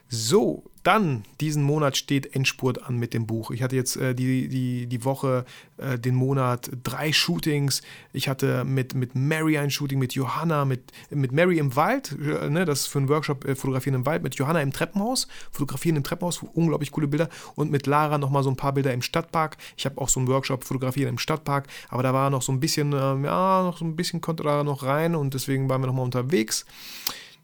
So, 0.09 0.63
dann 0.83 1.23
diesen 1.39 1.63
Monat 1.63 1.95
steht 1.95 2.35
Endspurt 2.35 2.83
an 2.83 2.97
mit 2.97 3.13
dem 3.13 3.25
Buch. 3.25 3.51
Ich 3.51 3.63
hatte 3.63 3.77
jetzt 3.77 3.95
äh, 3.95 4.13
die, 4.13 4.49
die, 4.49 4.85
die 4.85 5.05
Woche, 5.05 5.45
äh, 5.77 5.97
den 5.97 6.13
Monat 6.13 6.69
drei 6.83 7.13
Shootings. 7.13 7.81
Ich 8.11 8.27
hatte 8.27 8.65
mit, 8.65 8.93
mit 8.93 9.15
Mary 9.15 9.57
ein 9.57 9.71
Shooting, 9.71 9.97
mit 9.97 10.13
Johanna, 10.13 10.65
mit, 10.65 10.91
mit 11.09 11.31
Mary 11.31 11.57
im 11.57 11.77
Wald, 11.77 12.15
äh, 12.21 12.49
ne, 12.49 12.65
das 12.65 12.81
ist 12.81 12.87
für 12.87 12.99
einen 12.99 13.07
Workshop 13.07 13.45
äh, 13.45 13.55
Fotografieren 13.55 13.95
im 13.95 14.05
Wald, 14.05 14.23
mit 14.23 14.35
Johanna 14.35 14.61
im 14.61 14.73
Treppenhaus, 14.73 15.27
Fotografieren 15.51 15.95
im 15.95 16.03
Treppenhaus, 16.03 16.43
unglaublich 16.53 16.91
coole 16.91 17.07
Bilder 17.07 17.29
und 17.55 17.71
mit 17.71 17.87
Lara 17.87 18.17
nochmal 18.17 18.43
so 18.43 18.49
ein 18.49 18.57
paar 18.57 18.73
Bilder 18.73 18.93
im 18.93 19.01
Stadtpark. 19.01 19.55
Ich 19.77 19.85
habe 19.85 19.99
auch 19.99 20.09
so 20.09 20.19
einen 20.19 20.27
Workshop 20.27 20.65
Fotografieren 20.65 21.09
im 21.09 21.17
Stadtpark, 21.17 21.67
aber 21.87 22.03
da 22.03 22.13
war 22.13 22.29
noch 22.29 22.41
so 22.41 22.51
ein 22.51 22.59
bisschen, 22.59 22.91
ähm, 22.91 23.23
ja, 23.23 23.63
noch 23.63 23.77
so 23.77 23.85
ein 23.85 23.95
bisschen 23.95 24.19
konnte 24.19 24.43
da 24.43 24.65
noch 24.65 24.83
rein 24.83 25.15
und 25.15 25.33
deswegen 25.33 25.69
waren 25.69 25.81
wir 25.81 25.87
nochmal 25.87 26.05
unterwegs. 26.05 26.65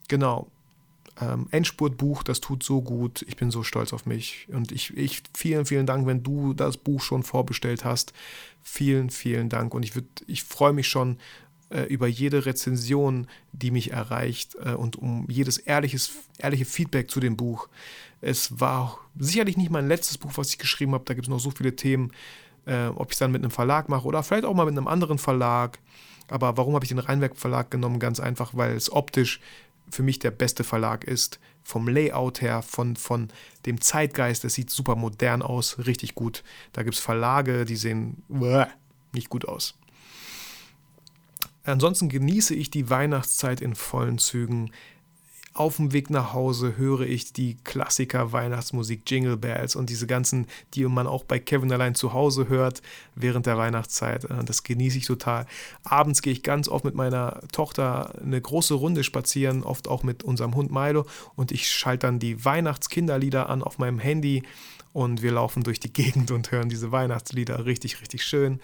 Genau 0.08 0.50
ähm, 1.20 1.48
Endspurtbuch, 1.50 2.22
das 2.22 2.40
tut 2.40 2.62
so 2.62 2.80
gut. 2.80 3.24
Ich 3.28 3.36
bin 3.36 3.50
so 3.50 3.62
stolz 3.62 3.92
auf 3.92 4.06
mich. 4.06 4.46
Und 4.52 4.72
ich, 4.72 4.96
ich, 4.96 5.22
vielen, 5.34 5.66
vielen 5.66 5.86
Dank, 5.86 6.06
wenn 6.06 6.22
du 6.22 6.54
das 6.54 6.76
Buch 6.76 7.02
schon 7.02 7.22
vorbestellt 7.22 7.84
hast. 7.84 8.12
Vielen, 8.62 9.10
vielen 9.10 9.48
Dank. 9.48 9.74
Und 9.74 9.84
ich, 9.84 9.92
ich 10.26 10.44
freue 10.44 10.72
mich 10.72 10.88
schon 10.88 11.18
äh, 11.70 11.82
über 11.84 12.06
jede 12.06 12.46
Rezension, 12.46 13.26
die 13.52 13.70
mich 13.70 13.92
erreicht 13.92 14.56
äh, 14.64 14.72
und 14.72 14.96
um 14.96 15.26
jedes 15.28 15.58
ehrliches, 15.58 16.12
ehrliche 16.38 16.64
Feedback 16.64 17.10
zu 17.10 17.20
dem 17.20 17.36
Buch. 17.36 17.68
Es 18.20 18.60
war 18.60 18.98
sicherlich 19.18 19.56
nicht 19.56 19.70
mein 19.70 19.88
letztes 19.88 20.18
Buch, 20.18 20.32
was 20.36 20.50
ich 20.50 20.58
geschrieben 20.58 20.92
habe. 20.92 21.04
Da 21.04 21.14
gibt 21.14 21.26
es 21.26 21.30
noch 21.30 21.40
so 21.40 21.50
viele 21.50 21.76
Themen, 21.76 22.12
äh, 22.66 22.86
ob 22.86 23.10
ich 23.10 23.14
es 23.14 23.18
dann 23.18 23.32
mit 23.32 23.42
einem 23.42 23.50
Verlag 23.50 23.88
mache 23.88 24.06
oder 24.06 24.22
vielleicht 24.22 24.44
auch 24.44 24.54
mal 24.54 24.66
mit 24.66 24.76
einem 24.76 24.88
anderen 24.88 25.18
Verlag. 25.18 25.78
Aber 26.28 26.56
warum 26.56 26.74
habe 26.74 26.84
ich 26.84 26.90
den 26.90 26.98
Rheinwerk 26.98 27.36
Verlag 27.36 27.70
genommen? 27.70 27.98
Ganz 27.98 28.20
einfach, 28.20 28.52
weil 28.54 28.72
es 28.76 28.92
optisch 28.92 29.40
für 29.90 30.02
mich 30.02 30.18
der 30.18 30.30
beste 30.30 30.64
Verlag 30.64 31.04
ist. 31.04 31.40
Vom 31.62 31.88
Layout 31.88 32.40
her, 32.40 32.62
von, 32.62 32.96
von 32.96 33.28
dem 33.66 33.80
Zeitgeist, 33.80 34.44
es 34.44 34.54
sieht 34.54 34.70
super 34.70 34.96
modern 34.96 35.42
aus, 35.42 35.78
richtig 35.86 36.14
gut. 36.14 36.42
Da 36.72 36.82
gibt 36.82 36.94
es 36.94 37.00
Verlage, 37.00 37.64
die 37.64 37.76
sehen 37.76 38.22
nicht 39.12 39.28
gut 39.28 39.46
aus. 39.46 39.74
Ansonsten 41.64 42.08
genieße 42.08 42.54
ich 42.54 42.70
die 42.70 42.88
Weihnachtszeit 42.88 43.60
in 43.60 43.74
vollen 43.74 44.18
Zügen. 44.18 44.70
Auf 45.52 45.76
dem 45.76 45.92
Weg 45.92 46.10
nach 46.10 46.32
Hause 46.32 46.76
höre 46.76 47.00
ich 47.00 47.32
die 47.32 47.56
Klassiker 47.64 48.30
Weihnachtsmusik, 48.30 49.02
Jingle 49.10 49.36
Bells 49.36 49.74
und 49.74 49.90
diese 49.90 50.06
ganzen, 50.06 50.46
die 50.74 50.84
man 50.84 51.08
auch 51.08 51.24
bei 51.24 51.40
Kevin 51.40 51.72
allein 51.72 51.96
zu 51.96 52.12
Hause 52.12 52.48
hört 52.48 52.82
während 53.16 53.46
der 53.46 53.58
Weihnachtszeit. 53.58 54.24
Äh, 54.24 54.44
das 54.44 54.62
genieße 54.62 54.98
ich 54.98 55.06
total. 55.06 55.46
Abends 55.82 56.22
gehe 56.22 56.32
ich 56.32 56.44
ganz 56.44 56.68
oft 56.68 56.84
mit 56.84 56.94
meiner 56.94 57.40
Tochter 57.50 58.14
eine 58.22 58.40
große 58.40 58.74
Runde 58.74 59.02
spazieren, 59.02 59.64
oft 59.64 59.88
auch 59.88 60.04
mit 60.04 60.22
unserem 60.22 60.54
Hund 60.54 60.70
Milo 60.70 61.04
und 61.34 61.50
ich 61.50 61.68
schalte 61.68 62.06
dann 62.06 62.20
die 62.20 62.44
Weihnachtskinderlieder 62.44 63.50
an 63.50 63.64
auf 63.64 63.78
meinem 63.78 63.98
Handy 63.98 64.44
und 64.92 65.22
wir 65.22 65.32
laufen 65.32 65.62
durch 65.64 65.80
die 65.80 65.92
Gegend 65.92 66.30
und 66.30 66.52
hören 66.52 66.68
diese 66.68 66.92
Weihnachtslieder 66.92 67.64
richtig, 67.64 68.00
richtig 68.00 68.22
schön. 68.22 68.60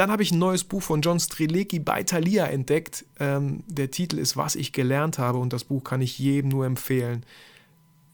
Dann 0.00 0.10
habe 0.10 0.22
ich 0.22 0.32
ein 0.32 0.38
neues 0.38 0.64
Buch 0.64 0.80
von 0.80 1.02
John 1.02 1.20
Strilecki 1.20 1.78
bei 1.78 2.02
Thalia 2.02 2.46
entdeckt. 2.46 3.04
Ähm, 3.18 3.64
der 3.66 3.90
Titel 3.90 4.16
ist 4.16 4.34
Was 4.34 4.56
ich 4.56 4.72
gelernt 4.72 5.18
habe 5.18 5.36
und 5.36 5.52
das 5.52 5.64
Buch 5.64 5.84
kann 5.84 6.00
ich 6.00 6.18
jedem 6.18 6.48
nur 6.48 6.64
empfehlen. 6.64 7.26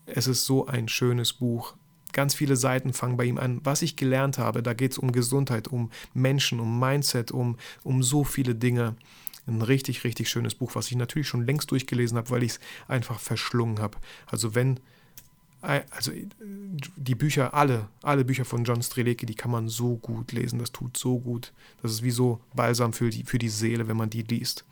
Es 0.05 0.27
ist 0.27 0.47
so 0.47 0.67
ein 0.67 0.89
schönes 0.89 1.33
Buch. 1.33 1.75
Ganz 2.13 2.35
viele 2.35 2.57
Seiten 2.57 2.93
fangen 2.93 3.17
bei 3.17 3.27
ihm 3.27 3.39
an. 3.39 3.61
Was 3.63 3.83
ich 3.83 3.95
gelernt 3.95 4.37
habe, 4.37 4.65
da 4.65 4.75
geht 4.75 4.91
es 4.91 4.99
um 4.99 5.13
Gesundheit, 5.13 5.69
um 5.69 5.93
Menschen, 6.13 6.59
um 6.59 6.81
Mindset, 6.81 7.31
um, 7.31 7.57
um 7.85 8.03
so 8.03 8.25
viele 8.25 8.57
Dinge. 8.57 8.97
Ein 9.47 9.63
richtig, 9.63 10.03
richtig 10.03 10.29
schönes 10.29 10.57
Buch, 10.57 10.75
was 10.75 10.91
ich 10.91 10.97
natürlich 10.97 11.29
schon 11.29 11.47
längst 11.47 11.71
durchgelesen 11.71 12.19
habe, 12.19 12.31
weil 12.31 12.43
ich 12.43 12.55
es 12.55 12.61
einfach 12.89 13.21
verschlungen 13.21 13.79
habe. 13.79 13.97
Also 14.27 14.57
wenn 14.57 14.81
also 15.66 16.12
die 16.97 17.14
Bücher, 17.14 17.55
alle, 17.55 17.88
alle 18.02 18.24
Bücher 18.24 18.44
von 18.44 18.64
John 18.64 18.82
Strelecki, 18.82 19.26
die 19.26 19.34
kann 19.34 19.51
man 19.51 19.68
so 19.68 19.97
gut 19.97 20.32
lesen, 20.32 20.59
das 20.59 20.70
tut 20.70 20.97
so 20.97 21.18
gut. 21.18 21.52
Das 21.82 21.90
ist 21.90 22.02
wie 22.02 22.10
so 22.10 22.40
Balsam 22.55 22.93
für 22.93 23.10
die, 23.10 23.24
für 23.24 23.38
die 23.38 23.48
Seele, 23.48 23.88
wenn 23.88 23.97
man 23.97 24.10
die 24.10 24.22
liest. 24.22 24.64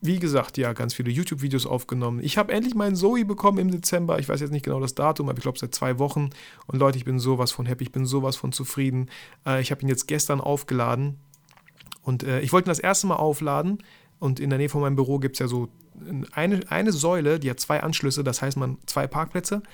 Wie 0.00 0.18
gesagt, 0.18 0.58
ja, 0.58 0.72
ganz 0.72 0.94
viele 0.94 1.10
YouTube-Videos 1.10 1.66
aufgenommen. 1.66 2.20
Ich 2.24 2.36
habe 2.36 2.52
endlich 2.52 2.74
meinen 2.74 2.96
Zoe 2.96 3.24
bekommen 3.24 3.58
im 3.58 3.70
Dezember. 3.70 4.18
Ich 4.18 4.28
weiß 4.28 4.40
jetzt 4.40 4.50
nicht 4.50 4.64
genau 4.64 4.80
das 4.80 4.94
Datum, 4.94 5.28
aber 5.28 5.38
ich 5.38 5.42
glaube 5.42 5.58
seit 5.58 5.74
zwei 5.74 5.98
Wochen. 5.98 6.30
Und 6.66 6.78
Leute, 6.78 6.98
ich 6.98 7.04
bin 7.04 7.20
sowas 7.20 7.52
von 7.52 7.66
happy, 7.66 7.84
ich 7.84 7.92
bin 7.92 8.04
sowas 8.04 8.36
von 8.36 8.50
zufrieden. 8.52 9.10
Äh, 9.46 9.60
ich 9.60 9.70
habe 9.70 9.82
ihn 9.82 9.88
jetzt 9.88 10.08
gestern 10.08 10.40
aufgeladen. 10.40 11.18
Und 12.02 12.24
äh, 12.24 12.40
ich 12.40 12.52
wollte 12.52 12.66
ihn 12.66 12.72
das 12.72 12.80
erste 12.80 13.06
Mal 13.06 13.16
aufladen. 13.16 13.78
Und 14.22 14.38
in 14.38 14.50
der 14.50 14.58
Nähe 14.60 14.68
von 14.68 14.80
meinem 14.80 14.94
Büro 14.94 15.18
gibt 15.18 15.34
es 15.34 15.40
ja 15.40 15.48
so 15.48 15.68
eine, 16.30 16.60
eine 16.70 16.92
Säule, 16.92 17.40
die 17.40 17.50
hat 17.50 17.58
zwei 17.58 17.82
Anschlüsse, 17.82 18.22
das 18.22 18.40
heißt 18.40 18.56
man 18.56 18.78
zwei 18.86 19.08
Parkplätze. 19.08 19.64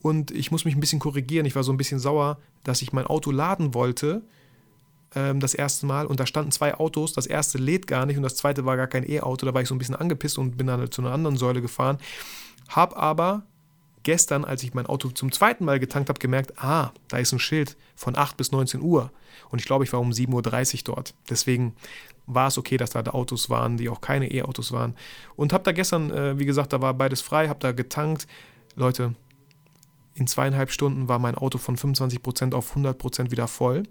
Und 0.00 0.30
ich 0.30 0.52
muss 0.52 0.64
mich 0.64 0.76
ein 0.76 0.80
bisschen 0.80 1.00
korrigieren. 1.00 1.44
Ich 1.44 1.56
war 1.56 1.64
so 1.64 1.72
ein 1.72 1.76
bisschen 1.76 1.98
sauer, 1.98 2.38
dass 2.62 2.82
ich 2.82 2.92
mein 2.92 3.08
Auto 3.08 3.32
laden 3.32 3.74
wollte 3.74 4.22
ähm, 5.16 5.40
das 5.40 5.54
erste 5.54 5.86
Mal 5.86 6.06
und 6.06 6.20
da 6.20 6.26
standen 6.26 6.52
zwei 6.52 6.76
Autos. 6.76 7.14
Das 7.14 7.26
erste 7.26 7.58
lädt 7.58 7.88
gar 7.88 8.06
nicht 8.06 8.16
und 8.16 8.22
das 8.22 8.36
zweite 8.36 8.64
war 8.64 8.76
gar 8.76 8.86
kein 8.86 9.02
E-Auto. 9.10 9.44
Da 9.44 9.52
war 9.52 9.60
ich 9.60 9.66
so 9.66 9.74
ein 9.74 9.78
bisschen 9.78 9.96
angepisst 9.96 10.38
und 10.38 10.56
bin 10.56 10.68
dann 10.68 10.88
zu 10.92 11.02
einer 11.02 11.10
anderen 11.10 11.36
Säule 11.36 11.60
gefahren. 11.60 11.98
Hab 12.68 12.96
aber 12.96 13.42
gestern, 14.02 14.44
als 14.44 14.62
ich 14.62 14.74
mein 14.74 14.86
Auto 14.86 15.08
zum 15.08 15.32
zweiten 15.32 15.64
Mal 15.64 15.78
getankt 15.78 16.08
habe, 16.08 16.18
gemerkt, 16.18 16.58
ah, 16.62 16.92
da 17.08 17.18
ist 17.18 17.32
ein 17.32 17.38
Schild 17.38 17.76
von 17.96 18.16
8 18.16 18.36
bis 18.36 18.52
19 18.52 18.80
Uhr. 18.80 19.10
Und 19.50 19.60
ich 19.60 19.66
glaube, 19.66 19.84
ich 19.84 19.92
war 19.92 20.00
um 20.00 20.10
7.30 20.10 20.78
Uhr 20.88 20.94
dort. 20.94 21.14
Deswegen 21.28 21.74
war 22.26 22.48
es 22.48 22.58
okay, 22.58 22.76
dass 22.76 22.90
da 22.90 23.00
Autos 23.00 23.48
waren, 23.48 23.76
die 23.76 23.88
auch 23.88 24.00
keine 24.00 24.30
E-Autos 24.30 24.72
waren. 24.72 24.94
Und 25.36 25.52
habe 25.52 25.64
da 25.64 25.72
gestern, 25.72 26.10
äh, 26.10 26.38
wie 26.38 26.44
gesagt, 26.44 26.72
da 26.72 26.80
war 26.80 26.94
beides 26.94 27.22
frei, 27.22 27.48
habe 27.48 27.60
da 27.60 27.72
getankt. 27.72 28.26
Leute, 28.76 29.14
in 30.14 30.26
zweieinhalb 30.26 30.70
Stunden 30.70 31.08
war 31.08 31.18
mein 31.18 31.36
Auto 31.36 31.58
von 31.58 31.76
25% 31.76 32.54
auf 32.54 32.76
100% 32.76 33.30
wieder 33.30 33.48
voll. 33.48 33.84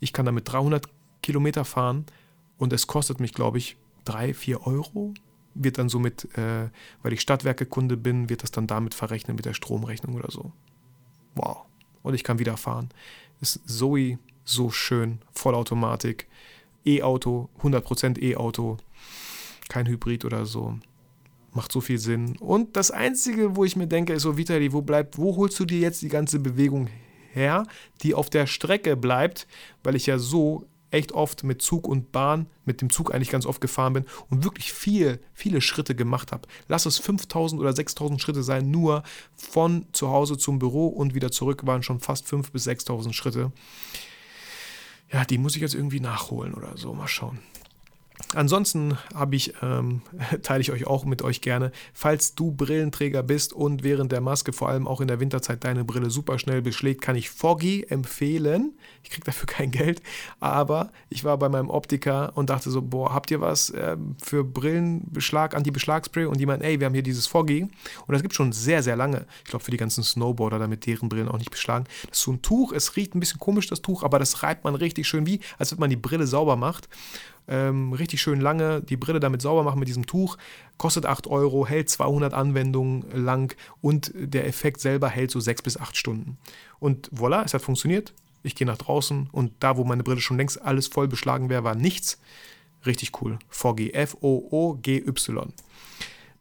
Ich 0.00 0.12
kann 0.12 0.26
damit 0.26 0.50
300 0.50 0.86
Kilometer 1.22 1.64
fahren 1.64 2.06
und 2.58 2.72
es 2.72 2.86
kostet 2.86 3.20
mich, 3.20 3.32
glaube 3.32 3.58
ich, 3.58 3.76
3, 4.04 4.34
4 4.34 4.66
Euro. 4.66 5.14
Wird 5.54 5.78
dann 5.78 5.88
somit, 5.88 6.36
äh, 6.36 6.68
weil 7.02 7.12
ich 7.12 7.20
Stadtwerke-Kunde 7.20 7.96
bin, 7.96 8.28
wird 8.28 8.42
das 8.42 8.50
dann 8.50 8.66
damit 8.66 8.94
verrechnen 8.94 9.36
mit 9.36 9.44
der 9.44 9.54
Stromrechnung 9.54 10.14
oder 10.14 10.30
so. 10.30 10.52
Wow. 11.34 11.64
Und 12.02 12.14
ich 12.14 12.24
kann 12.24 12.38
wieder 12.38 12.56
fahren. 12.56 12.88
Ist 13.40 13.60
Zoe 13.66 14.18
so 14.44 14.70
schön, 14.70 15.20
Vollautomatik. 15.32 16.28
E-Auto, 16.84 17.48
100% 17.62 18.20
E-Auto, 18.20 18.76
kein 19.68 19.86
Hybrid 19.86 20.24
oder 20.24 20.44
so. 20.44 20.78
Macht 21.52 21.72
so 21.72 21.80
viel 21.80 21.98
Sinn. 21.98 22.36
Und 22.38 22.76
das 22.76 22.90
Einzige, 22.90 23.56
wo 23.56 23.64
ich 23.64 23.76
mir 23.76 23.86
denke, 23.86 24.12
ist 24.12 24.22
so, 24.22 24.36
Vitali, 24.36 24.72
wo 24.72 24.82
bleibt, 24.82 25.18
wo 25.18 25.36
holst 25.36 25.58
du 25.60 25.64
dir 25.64 25.78
jetzt 25.78 26.02
die 26.02 26.08
ganze 26.08 26.40
Bewegung 26.40 26.88
her, 27.32 27.66
die 28.02 28.14
auf 28.14 28.28
der 28.28 28.46
Strecke 28.46 28.96
bleibt, 28.96 29.46
weil 29.82 29.94
ich 29.94 30.06
ja 30.06 30.18
so 30.18 30.66
echt 30.94 31.12
oft 31.12 31.44
mit 31.44 31.60
Zug 31.60 31.86
und 31.86 32.12
Bahn, 32.12 32.46
mit 32.64 32.80
dem 32.80 32.90
Zug 32.90 33.14
eigentlich 33.14 33.30
ganz 33.30 33.44
oft 33.44 33.60
gefahren 33.60 33.92
bin 33.92 34.04
und 34.30 34.44
wirklich 34.44 34.72
viel, 34.72 35.20
viele 35.34 35.60
Schritte 35.60 35.94
gemacht 35.94 36.32
habe. 36.32 36.48
Lass 36.68 36.86
es 36.86 36.98
5000 36.98 37.60
oder 37.60 37.72
6000 37.74 38.20
Schritte 38.20 38.42
sein, 38.42 38.70
nur 38.70 39.02
von 39.36 39.86
zu 39.92 40.08
Hause 40.08 40.38
zum 40.38 40.58
Büro 40.58 40.86
und 40.86 41.14
wieder 41.14 41.30
zurück 41.30 41.66
waren 41.66 41.82
schon 41.82 42.00
fast 42.00 42.26
5000 42.28 42.52
bis 42.52 42.64
6000 42.64 43.14
Schritte 43.14 43.52
ja, 45.12 45.24
die 45.24 45.38
muss 45.38 45.54
ich 45.54 45.62
jetzt 45.62 45.74
irgendwie 45.74 46.00
nachholen 46.00 46.54
oder 46.54 46.76
so. 46.76 46.92
Mal 46.92 47.06
schauen. 47.06 47.38
Ansonsten 48.34 48.96
ich, 49.30 49.54
ähm, 49.62 50.02
teile 50.42 50.60
ich 50.60 50.72
euch 50.72 50.86
auch 50.86 51.04
mit 51.04 51.22
euch 51.22 51.40
gerne, 51.40 51.72
falls 51.92 52.34
du 52.34 52.50
Brillenträger 52.52 53.22
bist 53.22 53.52
und 53.52 53.82
während 53.82 54.12
der 54.12 54.20
Maske, 54.20 54.52
vor 54.52 54.68
allem 54.68 54.86
auch 54.86 55.00
in 55.00 55.08
der 55.08 55.20
Winterzeit, 55.20 55.64
deine 55.64 55.84
Brille 55.84 56.10
super 56.10 56.38
schnell 56.38 56.62
beschlägt, 56.62 57.00
kann 57.00 57.16
ich 57.16 57.30
Foggy 57.30 57.86
empfehlen. 57.88 58.74
Ich 59.02 59.10
kriege 59.10 59.24
dafür 59.24 59.46
kein 59.48 59.70
Geld, 59.70 60.02
aber 60.40 60.90
ich 61.08 61.24
war 61.24 61.38
bei 61.38 61.48
meinem 61.48 61.70
Optiker 61.70 62.32
und 62.36 62.50
dachte 62.50 62.70
so, 62.70 62.82
boah, 62.82 63.12
habt 63.12 63.30
ihr 63.30 63.40
was 63.40 63.70
äh, 63.70 63.96
für 64.22 64.44
Brillenbeschlag, 64.44 65.54
Anti-Beschlagspray? 65.54 66.26
Und 66.26 66.38
die 66.38 66.46
meinen, 66.46 66.62
ey, 66.62 66.80
wir 66.80 66.86
haben 66.86 66.94
hier 66.94 67.02
dieses 67.02 67.26
Foggy 67.26 67.62
und 67.62 68.12
das 68.12 68.22
gibt 68.22 68.34
schon 68.34 68.52
sehr, 68.52 68.82
sehr 68.82 68.96
lange. 68.96 69.26
Ich 69.44 69.50
glaube, 69.50 69.64
für 69.64 69.70
die 69.70 69.76
ganzen 69.76 70.02
Snowboarder, 70.02 70.58
damit 70.58 70.86
deren 70.86 71.08
Brillen 71.08 71.28
auch 71.28 71.38
nicht 71.38 71.50
beschlagen. 71.50 71.84
Das 72.08 72.18
ist 72.18 72.24
so 72.24 72.32
ein 72.32 72.42
Tuch, 72.42 72.72
es 72.72 72.96
riecht 72.96 73.14
ein 73.14 73.20
bisschen 73.20 73.40
komisch, 73.40 73.66
das 73.66 73.82
Tuch, 73.82 74.02
aber 74.02 74.18
das 74.18 74.42
reibt 74.42 74.64
man 74.64 74.74
richtig 74.74 75.06
schön 75.06 75.26
wie, 75.26 75.40
als 75.58 75.72
wenn 75.72 75.80
man 75.80 75.90
die 75.90 75.96
Brille 75.96 76.26
sauber 76.26 76.56
macht. 76.56 76.88
Ähm, 77.46 77.92
richtig 77.92 78.22
schön 78.22 78.40
lange 78.40 78.80
die 78.80 78.96
Brille 78.96 79.20
damit 79.20 79.42
sauber 79.42 79.62
machen 79.62 79.78
mit 79.78 79.88
diesem 79.88 80.06
Tuch. 80.06 80.38
Kostet 80.78 81.06
8 81.06 81.26
Euro, 81.26 81.66
hält 81.66 81.90
200 81.90 82.32
Anwendungen 82.32 83.04
lang 83.12 83.54
und 83.80 84.12
der 84.14 84.46
Effekt 84.46 84.80
selber 84.80 85.08
hält 85.08 85.30
so 85.30 85.40
6 85.40 85.62
bis 85.62 85.76
8 85.76 85.96
Stunden. 85.96 86.38
Und 86.80 87.10
voilà, 87.10 87.44
es 87.44 87.54
hat 87.54 87.62
funktioniert. 87.62 88.14
Ich 88.42 88.54
gehe 88.54 88.66
nach 88.66 88.78
draußen 88.78 89.28
und 89.32 89.52
da, 89.60 89.76
wo 89.76 89.84
meine 89.84 90.02
Brille 90.02 90.20
schon 90.20 90.36
längst 90.36 90.62
alles 90.62 90.86
voll 90.86 91.08
beschlagen 91.08 91.48
wäre, 91.48 91.64
war 91.64 91.74
nichts. 91.74 92.18
Richtig 92.86 93.20
cool. 93.22 93.38
Foggy. 93.48 93.92
F-O-O-G-Y. 93.92 95.52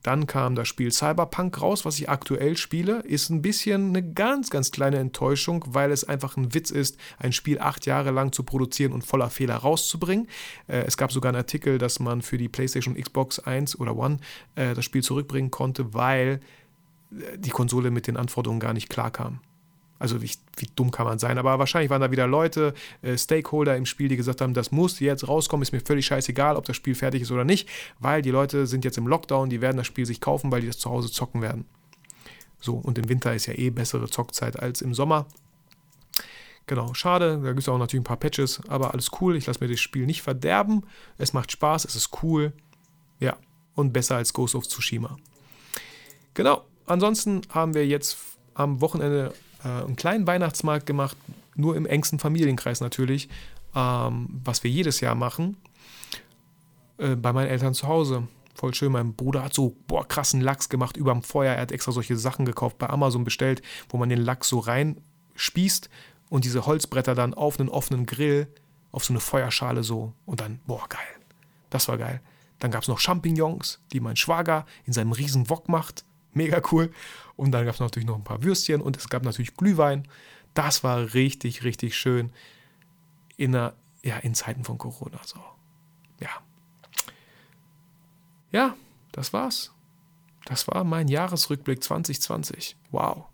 Dann 0.04 0.28
kam 0.28 0.56
das 0.56 0.68
Spiel 0.68 0.92
Cyberpunk 0.92 1.62
raus, 1.62 1.86
was 1.86 1.98
ich 1.98 2.10
aktuell 2.10 2.58
spiele. 2.58 3.00
Ist 3.00 3.30
ein 3.30 3.42
bisschen 3.42 3.90
eine 3.90 4.04
ganz, 4.04 4.50
ganz 4.50 4.72
kleine 4.72 4.98
Enttäuschung, 4.98 5.64
weil 5.68 5.92
es 5.92 6.04
einfach 6.04 6.38
ein 6.38 6.54
Witz 6.54 6.72
ist, 6.72 6.98
ein 7.18 7.32
Spiel 7.32 7.60
acht 7.60 7.86
Jahre 7.86 8.12
lang 8.12 8.32
zu 8.34 8.44
produzieren 8.44 8.92
und 8.92 9.04
voller 9.04 9.30
Fehler 9.30 9.56
rauszubringen. 9.56 10.28
Äh, 10.68 10.84
es 10.86 10.98
gab 10.98 11.12
sogar 11.12 11.30
einen 11.30 11.38
Artikel, 11.38 11.78
dass 11.78 12.00
man 12.00 12.22
für 12.22 12.38
die 12.38 12.50
PlayStation 12.50 12.96
Xbox 12.96 13.40
1 13.40 13.80
oder 13.80 13.96
One 13.96 14.18
äh, 14.56 14.74
das 14.74 14.86
Spiel 14.86 15.04
zurückbringen 15.04 15.52
konnte, 15.52 15.94
weil 15.94 16.42
die 17.38 17.50
Konsole 17.50 17.92
mit 17.92 18.08
den 18.08 18.18
Anforderungen 18.18 18.60
gar 18.60 18.74
nicht 18.74 18.90
klarkam. 18.90 19.40
Also 20.00 20.22
wie, 20.22 20.32
wie, 20.58 20.70
dumm 20.76 20.92
kann 20.92 21.06
man 21.06 21.20
sein? 21.20 21.38
Aber 21.38 21.60
wahrscheinlich 21.60 21.90
waren 21.90 22.02
da 22.02 22.12
wieder 22.12 22.28
Leute, 22.28 22.74
äh, 23.02 23.18
Stakeholder 23.18 23.78
im 23.78 23.86
Spiel, 23.86 24.10
die 24.10 24.18
gesagt 24.18 24.42
haben, 24.42 24.54
das 24.54 24.72
muss 24.72 25.00
jetzt 25.00 25.28
rauskommen, 25.28 25.62
ist 25.62 25.72
mir 25.72 25.80
völlig 25.80 26.06
scheißegal, 26.06 26.58
ob 26.58 26.66
das 26.66 26.76
Spiel 26.76 26.96
fertig 26.96 27.22
ist 27.22 27.32
oder 27.32 27.46
nicht, 27.46 27.70
weil 28.00 28.22
die 28.22 28.32
Leute 28.32 28.68
sind 28.68 28.84
jetzt 28.84 28.98
im 28.98 29.08
Lockdown, 29.08 29.50
die 29.50 29.62
werden 29.62 29.78
das 29.78 29.88
Spiel 29.88 30.06
sich 30.06 30.20
kaufen, 30.20 30.52
weil 30.52 30.62
die 30.62 30.68
das 30.68 30.78
zu 30.78 30.90
Hause 30.90 31.12
zocken 31.12 31.42
werden. 31.42 31.66
So, 32.60 32.76
und 32.76 32.98
im 32.98 33.10
Winter 33.10 33.34
ist 33.34 33.46
ja 33.46 33.54
eh 33.54 33.70
bessere 33.70 34.10
Zockzeit 34.10 34.60
als 34.60 34.82
im 34.82 34.94
Sommer. 34.94 35.28
Genau, 36.66 36.94
schade, 36.94 37.40
da 37.44 37.50
gibt 37.50 37.60
es 37.60 37.70
auch 37.70 37.78
natürlich 37.78 38.02
ein 38.02 38.06
paar 38.06 38.18
Patches, 38.18 38.62
aber 38.70 38.94
alles 38.94 39.12
cool. 39.20 39.36
Ich 39.36 39.46
lasse 39.46 39.60
mir 39.62 39.70
das 39.70 39.82
Spiel 39.82 40.06
nicht 40.06 40.22
verderben. 40.22 40.86
Es 41.18 41.34
macht 41.34 41.52
Spaß, 41.52 41.84
es 41.86 41.96
ist 41.96 42.24
cool. 42.24 42.54
Ja, 43.20 43.38
und 43.76 43.92
besser 43.92 44.16
als 44.16 44.34
Ghost 44.34 44.56
of 44.56 44.68
Tsushima. 44.68 45.18
Genau, 46.34 46.64
ansonsten 46.86 47.42
haben 47.50 47.74
wir 47.74 47.86
jetzt 47.86 48.18
am 48.54 48.80
Wochenende 48.82 49.34
äh, 49.64 49.68
einen 49.68 49.96
kleinen 49.96 50.28
Weihnachtsmarkt 50.28 50.86
gemacht, 50.86 51.18
nur 51.56 51.76
im 51.76 51.86
engsten 51.86 52.20
Familienkreis 52.20 52.82
natürlich, 52.82 53.30
ähm, 53.76 54.42
was 54.44 54.64
wir 54.64 54.72
jedes 54.72 55.00
Jahr 55.00 55.16
machen, 55.16 55.58
äh, 56.98 57.16
bei 57.16 57.34
meinen 57.34 57.50
Eltern 57.50 57.74
zu 57.74 57.88
Hause. 57.88 58.28
Voll 58.56 58.74
schön. 58.74 58.92
Mein 58.92 59.14
Bruder 59.14 59.44
hat 59.44 59.54
so 59.54 59.76
boah, 59.88 60.08
krassen 60.08 60.42
Lachs 60.42 60.70
gemacht 60.70 60.96
überm 60.96 61.24
Feuer. 61.24 61.56
Er 61.56 61.62
hat 61.62 61.72
extra 61.72 61.92
solche 61.92 62.18
Sachen 62.18 62.46
gekauft, 62.46 62.78
bei 62.78 62.90
Amazon 62.90 63.24
bestellt, 63.24 63.62
wo 63.90 63.98
man 63.98 64.10
den 64.10 64.22
Lachs 64.22 64.48
so 64.48 64.60
reinspießt 64.60 65.90
und 66.30 66.46
diese 66.46 66.66
Holzbretter 66.66 67.16
dann 67.16 67.34
auf 67.34 67.60
einen 67.60 67.70
offenen 67.70 68.06
Grill, 68.06 68.48
auf 68.92 69.06
so 69.06 69.14
eine 69.14 69.20
Feuerschale 69.20 69.84
so 69.84 70.14
und 70.26 70.40
dann, 70.40 70.60
boah, 70.68 70.88
geil. 70.88 71.00
Das 71.70 71.88
war 71.88 71.98
geil. 71.98 72.22
Dann 72.60 72.72
gab 72.72 72.84
es 72.84 72.88
noch 72.88 73.00
Champignons, 73.00 73.80
die 73.92 74.00
mein 74.00 74.16
Schwager 74.16 74.66
in 74.86 74.94
seinem 74.94 75.12
riesen 75.12 75.50
Wok 75.50 75.68
macht. 75.68 76.06
Mega 76.34 76.62
cool. 76.72 76.92
Und 77.36 77.52
dann 77.52 77.66
gab 77.66 77.76
es 77.76 77.80
natürlich 77.80 78.08
noch 78.08 78.16
ein 78.16 78.24
paar 78.24 78.44
Würstchen 78.44 78.82
und 78.82 78.98
es 78.98 79.10
gab 79.10 79.24
natürlich 79.24 79.56
Glühwein. 79.56 80.08
Das 80.54 80.84
war 80.84 81.14
richtig, 81.14 81.64
richtig 81.64 81.98
schön 81.98 82.32
in, 83.38 83.56
einer, 83.56 83.74
ja, 84.04 84.18
in 84.18 84.36
Zeiten 84.36 84.64
von 84.64 84.78
Corona. 84.78 85.20
So. 85.26 85.40
Ja. 86.20 86.30
Ja, 88.52 88.76
das 89.12 89.34
war's. 89.34 89.72
Das 90.46 90.68
war 90.68 90.84
mein 90.84 91.08
Jahresrückblick 91.08 91.84
2020. 91.84 92.76
Wow. 92.92 93.26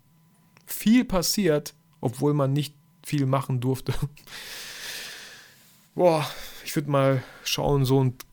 Viel 0.64 1.04
passiert, 1.04 1.74
obwohl 2.00 2.34
man 2.34 2.52
nicht 2.52 2.74
viel 3.04 3.26
machen 3.26 3.60
durfte. 3.60 3.92
Boah, 5.94 6.24
ich 6.64 6.74
würde 6.76 6.90
mal 6.90 7.22
schauen, 7.42 7.84
so 7.84 7.98
und 7.98 8.24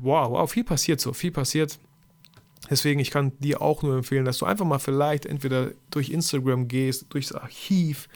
wow, 0.00 0.30
wow, 0.30 0.50
viel 0.50 0.64
passiert 0.64 1.00
so, 1.00 1.12
viel 1.12 1.32
passiert. 1.32 1.78
Deswegen, 2.70 3.00
ich 3.00 3.10
kann 3.10 3.32
dir 3.40 3.60
auch 3.60 3.82
nur 3.82 3.96
empfehlen, 3.96 4.24
dass 4.24 4.38
du 4.38 4.46
einfach 4.46 4.64
mal 4.64 4.78
vielleicht 4.78 5.26
entweder 5.26 5.72
durch 5.90 6.10
Instagram 6.10 6.68
gehst, 6.68 7.06
durchs 7.10 7.32
Archiv, 7.32 8.08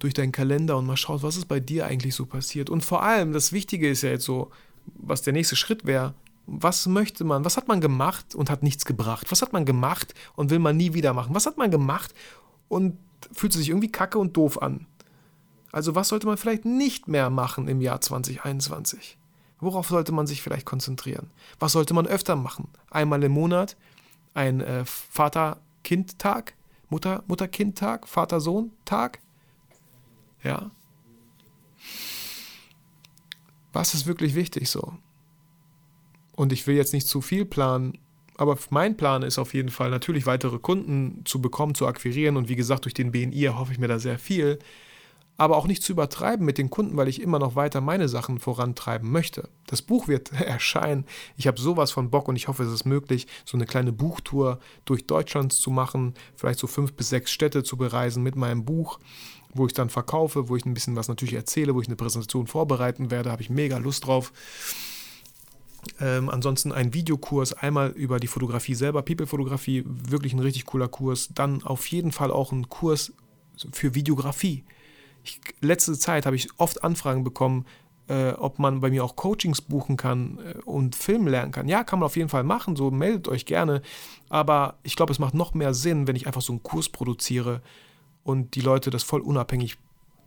durch 0.00 0.12
deinen 0.12 0.32
Kalender 0.32 0.76
und 0.76 0.86
mal 0.86 0.96
schaust, 0.96 1.22
was 1.22 1.36
ist 1.36 1.46
bei 1.46 1.60
dir 1.60 1.86
eigentlich 1.86 2.16
so 2.16 2.26
passiert. 2.26 2.68
Und 2.68 2.84
vor 2.84 3.04
allem, 3.04 3.32
das 3.32 3.52
Wichtige 3.52 3.88
ist 3.88 4.02
ja 4.02 4.10
jetzt 4.10 4.24
so, 4.24 4.50
was 4.96 5.22
der 5.22 5.32
nächste 5.32 5.54
Schritt 5.54 5.86
wäre. 5.86 6.14
Was 6.46 6.86
möchte 6.86 7.24
man, 7.24 7.44
was 7.44 7.56
hat 7.56 7.68
man 7.68 7.80
gemacht 7.80 8.34
und 8.34 8.50
hat 8.50 8.62
nichts 8.62 8.84
gebracht? 8.84 9.28
Was 9.30 9.40
hat 9.40 9.52
man 9.52 9.64
gemacht 9.64 10.14
und 10.34 10.50
will 10.50 10.58
man 10.58 10.76
nie 10.76 10.92
wieder 10.92 11.14
machen? 11.14 11.34
Was 11.34 11.46
hat 11.46 11.56
man 11.56 11.70
gemacht 11.70 12.12
und 12.68 12.98
fühlt 13.32 13.52
sich 13.52 13.70
irgendwie 13.70 13.90
kacke 13.90 14.18
und 14.18 14.36
doof 14.36 14.60
an? 14.60 14.86
Also 15.72 15.94
was 15.94 16.08
sollte 16.08 16.26
man 16.26 16.36
vielleicht 16.36 16.64
nicht 16.64 17.08
mehr 17.08 17.30
machen 17.30 17.66
im 17.68 17.80
Jahr 17.80 18.00
2021? 18.00 19.16
Worauf 19.64 19.88
sollte 19.88 20.12
man 20.12 20.26
sich 20.26 20.42
vielleicht 20.42 20.66
konzentrieren? 20.66 21.30
Was 21.58 21.72
sollte 21.72 21.94
man 21.94 22.06
öfter 22.06 22.36
machen? 22.36 22.68
Einmal 22.90 23.22
im 23.22 23.32
Monat 23.32 23.76
ein 24.34 24.60
äh, 24.60 24.84
Vater-Kind-Tag, 24.84 26.54
Mutter-Kind-Tag, 26.90 28.06
Vater-Sohn-Tag? 28.06 29.20
Ja. 30.42 30.70
Was 33.72 33.94
ist 33.94 34.06
wirklich 34.06 34.34
wichtig 34.34 34.68
so? 34.68 34.92
Und 36.36 36.52
ich 36.52 36.66
will 36.66 36.76
jetzt 36.76 36.92
nicht 36.92 37.08
zu 37.08 37.22
viel 37.22 37.46
planen, 37.46 37.98
aber 38.36 38.58
mein 38.68 38.96
Plan 38.98 39.22
ist 39.22 39.38
auf 39.38 39.54
jeden 39.54 39.70
Fall 39.70 39.88
natürlich 39.88 40.26
weitere 40.26 40.58
Kunden 40.58 41.22
zu 41.24 41.40
bekommen, 41.40 41.74
zu 41.74 41.86
akquirieren 41.86 42.36
und 42.36 42.50
wie 42.50 42.56
gesagt, 42.56 42.84
durch 42.84 42.94
den 42.94 43.12
BNI 43.12 43.44
erhoffe 43.44 43.72
ich 43.72 43.78
mir 43.78 43.88
da 43.88 43.98
sehr 43.98 44.18
viel 44.18 44.58
aber 45.36 45.56
auch 45.56 45.66
nicht 45.66 45.82
zu 45.82 45.92
übertreiben 45.92 46.46
mit 46.46 46.58
den 46.58 46.70
Kunden, 46.70 46.96
weil 46.96 47.08
ich 47.08 47.20
immer 47.20 47.38
noch 47.38 47.56
weiter 47.56 47.80
meine 47.80 48.08
Sachen 48.08 48.38
vorantreiben 48.38 49.10
möchte. 49.10 49.48
Das 49.66 49.82
Buch 49.82 50.06
wird 50.06 50.32
erscheinen. 50.40 51.04
Ich 51.36 51.46
habe 51.46 51.60
sowas 51.60 51.90
von 51.90 52.10
Bock 52.10 52.28
und 52.28 52.36
ich 52.36 52.48
hoffe, 52.48 52.62
es 52.62 52.72
ist 52.72 52.84
möglich, 52.84 53.26
so 53.44 53.56
eine 53.56 53.66
kleine 53.66 53.92
Buchtour 53.92 54.60
durch 54.84 55.06
Deutschland 55.06 55.52
zu 55.52 55.70
machen, 55.70 56.14
vielleicht 56.36 56.60
so 56.60 56.66
fünf 56.66 56.92
bis 56.92 57.08
sechs 57.08 57.32
Städte 57.32 57.64
zu 57.64 57.76
bereisen 57.76 58.22
mit 58.22 58.36
meinem 58.36 58.64
Buch, 58.64 59.00
wo 59.52 59.66
ich 59.66 59.72
dann 59.72 59.90
verkaufe, 59.90 60.48
wo 60.48 60.56
ich 60.56 60.64
ein 60.66 60.74
bisschen 60.74 60.96
was 60.96 61.08
natürlich 61.08 61.34
erzähle, 61.34 61.74
wo 61.74 61.80
ich 61.80 61.88
eine 61.88 61.96
Präsentation 61.96 62.46
vorbereiten 62.46 63.10
werde. 63.10 63.32
habe 63.32 63.42
ich 63.42 63.50
mega 63.50 63.78
Lust 63.78 64.06
drauf. 64.06 64.32
Ähm, 66.00 66.30
ansonsten 66.30 66.72
ein 66.72 66.94
Videokurs, 66.94 67.52
einmal 67.52 67.90
über 67.90 68.18
die 68.18 68.26
Fotografie 68.26 68.74
selber, 68.74 69.02
People-Fotografie, 69.02 69.84
wirklich 69.84 70.32
ein 70.32 70.38
richtig 70.38 70.64
cooler 70.64 70.88
Kurs. 70.88 71.30
Dann 71.34 71.62
auf 71.62 71.86
jeden 71.88 72.10
Fall 72.12 72.30
auch 72.30 72.52
ein 72.52 72.68
Kurs 72.68 73.12
für 73.72 73.94
Videografie 73.94 74.64
ich, 75.24 75.40
letzte 75.60 75.98
Zeit 75.98 76.26
habe 76.26 76.36
ich 76.36 76.48
oft 76.58 76.84
Anfragen 76.84 77.24
bekommen, 77.24 77.64
äh, 78.08 78.32
ob 78.32 78.58
man 78.58 78.80
bei 78.80 78.90
mir 78.90 79.02
auch 79.02 79.16
Coachings 79.16 79.62
buchen 79.62 79.96
kann 79.96 80.38
äh, 80.38 80.58
und 80.64 80.94
Filmen 80.94 81.26
lernen 81.26 81.52
kann. 81.52 81.68
Ja, 81.68 81.84
kann 81.84 81.98
man 81.98 82.06
auf 82.06 82.16
jeden 82.16 82.28
Fall 82.28 82.44
machen, 82.44 82.76
so 82.76 82.90
meldet 82.90 83.28
euch 83.28 83.46
gerne. 83.46 83.82
Aber 84.28 84.76
ich 84.82 84.96
glaube, 84.96 85.12
es 85.12 85.18
macht 85.18 85.34
noch 85.34 85.54
mehr 85.54 85.74
Sinn, 85.74 86.06
wenn 86.06 86.16
ich 86.16 86.26
einfach 86.26 86.42
so 86.42 86.52
einen 86.52 86.62
Kurs 86.62 86.88
produziere 86.88 87.62
und 88.22 88.54
die 88.54 88.60
Leute 88.60 88.90
das 88.90 89.02
voll 89.02 89.20
unabhängig 89.20 89.78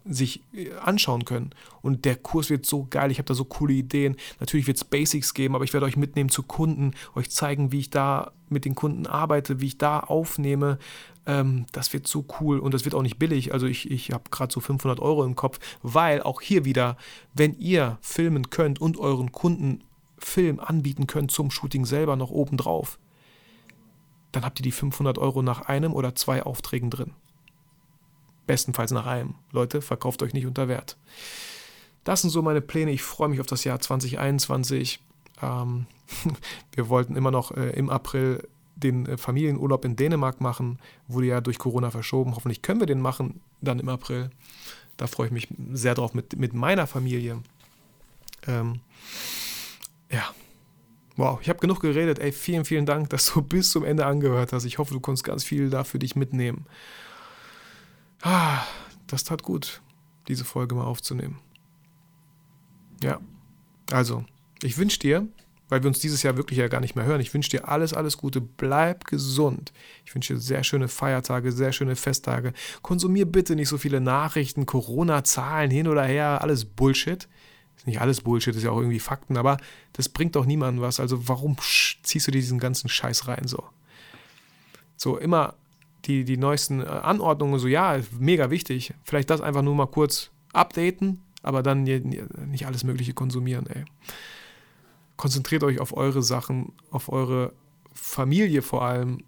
sich 0.10 0.42
äh, 0.54 0.72
anschauen 0.84 1.26
können. 1.26 1.52
Und 1.82 2.06
der 2.06 2.16
Kurs 2.16 2.50
wird 2.50 2.66
so 2.66 2.88
geil, 2.90 3.12
ich 3.12 3.20
habe 3.20 3.28
da 3.28 3.34
so 3.34 3.46
coole 3.46 3.74
Ideen. 3.74 4.16
Natürlich 4.40 4.68
wird 4.68 4.78
es 4.78 4.84
Basics 4.84 5.34
geben, 5.34 5.56
aber 5.56 5.64
ich 5.64 5.74
werde 5.74 5.86
euch 5.86 5.98
mitnehmen 5.98 6.30
zu 6.30 6.44
Kunden, 6.44 6.92
euch 7.16 7.30
zeigen, 7.30 7.72
wie 7.72 7.80
ich 7.80 7.90
da 7.90 8.32
mit 8.50 8.66
den 8.66 8.76
Kunden 8.76 9.06
arbeite, 9.06 9.60
wie 9.62 9.68
ich 9.68 9.78
da 9.78 10.00
aufnehme, 10.00 10.80
ähm, 11.28 11.66
das 11.74 11.94
wird 11.94 12.08
so 12.08 12.26
cool 12.40 12.60
und 12.60 12.74
das 12.74 12.86
wird 12.86 12.96
auch 12.96 13.02
nicht 13.02 13.20
billig. 13.20 13.54
Also 13.54 13.68
ich, 13.68 13.92
ich 13.92 14.12
habe 14.12 14.24
gerade 14.32 14.52
so 14.52 14.62
500 14.62 15.00
Euro 15.00 15.24
im 15.26 15.36
Kopf, 15.36 15.60
weil 15.84 16.24
auch 16.24 16.42
hier 16.42 16.66
wieder, 16.66 16.98
wenn 17.34 17.54
ihr 17.60 18.00
filmen 18.02 18.50
könnt 18.50 18.82
und 18.82 18.98
euren 18.98 19.32
Kunden 19.32 19.84
Film 20.18 20.60
anbieten 20.60 21.06
könnt 21.06 21.30
zum 21.30 21.52
Shooting 21.52 21.86
selber 21.86 22.16
noch 22.16 22.32
obendrauf, 22.32 22.98
dann 24.32 24.44
habt 24.44 24.60
ihr 24.60 24.64
die 24.64 24.72
500 24.72 25.18
Euro 25.20 25.42
nach 25.42 25.62
einem 25.62 25.94
oder 25.94 26.16
zwei 26.16 26.42
Aufträgen 26.44 26.90
drin. 26.90 27.14
Bestenfalls 28.48 28.92
nach 28.92 29.06
einem. 29.06 29.36
Leute, 29.52 29.82
verkauft 29.82 30.24
euch 30.24 30.34
nicht 30.34 30.48
unter 30.48 30.68
Wert. 30.70 30.98
Das 32.06 32.22
sind 32.22 32.30
so 32.30 32.42
meine 32.42 32.62
Pläne. 32.62 32.92
Ich 32.92 33.04
freue 33.04 33.28
mich 33.28 33.42
auf 33.42 33.48
das 33.48 33.66
Jahr 33.66 33.80
2021. 33.80 35.02
Ähm, 35.42 35.88
wir 36.74 36.88
wollten 36.88 37.18
immer 37.18 37.32
noch 37.32 37.52
äh, 37.52 37.72
im 37.72 37.90
April 37.90 38.48
den 38.84 39.06
äh, 39.06 39.18
Familienurlaub 39.18 39.86
in 39.86 39.96
Dänemark 39.96 40.42
machen, 40.42 40.80
wurde 41.08 41.28
ja 41.28 41.42
durch 41.42 41.58
Corona 41.58 41.92
verschoben. 41.92 42.36
Hoffentlich 42.36 42.62
können 42.62 42.80
wir 42.80 42.88
den 42.88 43.02
machen 43.02 43.42
dann 43.62 43.80
im 43.80 43.90
April. 43.90 44.30
Da 44.98 45.08
freue 45.08 45.28
ich 45.28 45.34
mich 45.34 45.48
sehr 45.74 45.96
drauf 45.96 46.14
mit, 46.14 46.38
mit 46.38 46.54
meiner 46.54 46.88
Familie. 46.88 47.42
Ähm, 48.48 48.80
ja. 50.12 50.24
Wow, 51.16 51.40
ich 51.42 51.50
habe 51.50 51.60
genug 51.60 51.80
geredet. 51.82 52.20
Ey, 52.20 52.32
vielen, 52.32 52.64
vielen 52.64 52.86
Dank, 52.86 53.10
dass 53.10 53.34
du 53.34 53.42
bis 53.44 53.72
zum 53.72 53.84
Ende 53.84 54.06
angehört 54.06 54.54
hast. 54.54 54.66
Ich 54.66 54.78
hoffe, 54.78 54.94
du 54.94 55.00
konntest 55.00 55.24
ganz 55.24 55.44
viel 55.44 55.70
da 55.70 55.84
für 55.84 56.00
dich 56.00 56.16
mitnehmen. 56.16 56.66
Ah, 58.22 58.64
das 59.08 59.24
tat 59.24 59.44
gut, 59.44 59.82
diese 60.28 60.46
Folge 60.46 60.76
mal 60.76 60.84
aufzunehmen. 60.84 61.40
Ja, 63.04 63.20
also, 63.92 64.26
ich 64.64 64.78
wünsche 64.78 65.00
dir 65.00 65.28
weil 65.70 65.84
wir 65.84 65.88
uns 65.88 66.00
dieses 66.00 66.24
Jahr 66.24 66.38
wirklich 66.38 66.60
ja 66.60 66.68
gar 66.68 66.80
nicht 66.80 66.96
mehr 66.96 67.06
hören. 67.06 67.22
Ich 67.22 67.34
wünsche 67.34 67.50
dir 67.50 67.68
alles, 67.68 67.94
alles 67.94 68.18
Gute. 68.18 68.42
Bleib 68.42 69.06
gesund. 69.06 69.74
Ich 70.06 70.16
wünsche 70.16 70.34
dir 70.34 70.40
sehr 70.40 70.64
schöne 70.64 70.88
Feiertage, 70.88 71.52
sehr 71.52 71.74
schöne 71.74 71.96
Festtage. 71.96 72.54
Konsumier 72.82 73.26
bitte 73.26 73.56
nicht 73.56 73.70
so 73.70 73.78
viele 73.78 74.00
Nachrichten, 74.00 74.66
Corona-Zahlen 74.66 75.72
hin 75.72 75.88
oder 75.88 76.04
her, 76.04 76.42
alles 76.42 76.66
Bullshit. 76.66 77.28
Ist 77.76 77.88
nicht 77.88 78.02
alles 78.02 78.22
Bullshit, 78.22 78.56
ist 78.56 78.64
ja 78.64 78.72
auch 78.72 78.80
irgendwie 78.80 79.00
Fakten, 79.00 79.38
aber 79.38 79.58
das 79.94 80.10
bringt 80.10 80.36
doch 80.36 80.46
niemandem 80.46 80.82
was. 80.82 81.00
Also 81.00 81.28
warum 81.28 81.58
ziehst 82.04 82.28
du 82.28 82.32
dir 82.32 82.40
diesen 82.40 82.60
ganzen 82.60 82.90
Scheiß 82.90 83.28
rein 83.28 83.48
so? 83.48 83.64
So 84.96 85.18
immer 85.18 85.56
die, 86.06 86.24
die 86.24 86.38
neuesten 86.38 86.80
äh, 86.80 86.86
Anordnungen, 86.86 87.60
so 87.60 87.68
ja, 87.68 88.00
mega 88.20 88.50
wichtig. 88.50 88.94
Vielleicht 89.04 89.30
das 89.30 89.42
einfach 89.42 89.62
nur 89.62 89.76
mal 89.76 89.88
kurz 89.88 90.32
updaten, 90.54 91.22
aber 91.44 91.62
dann 91.62 91.84
nicht 91.84 92.66
alles 92.66 92.84
Mögliche 92.84 93.14
konsumieren, 93.14 93.68
ey 93.68 93.84
konzentriert 95.18 95.64
euch 95.64 95.80
auf 95.80 95.96
eure 95.96 96.24
Sachen, 96.24 96.74
auf 96.92 97.10
eure 97.12 97.54
Familie 97.94 98.62
vor 98.62 98.84
allem 98.84 99.24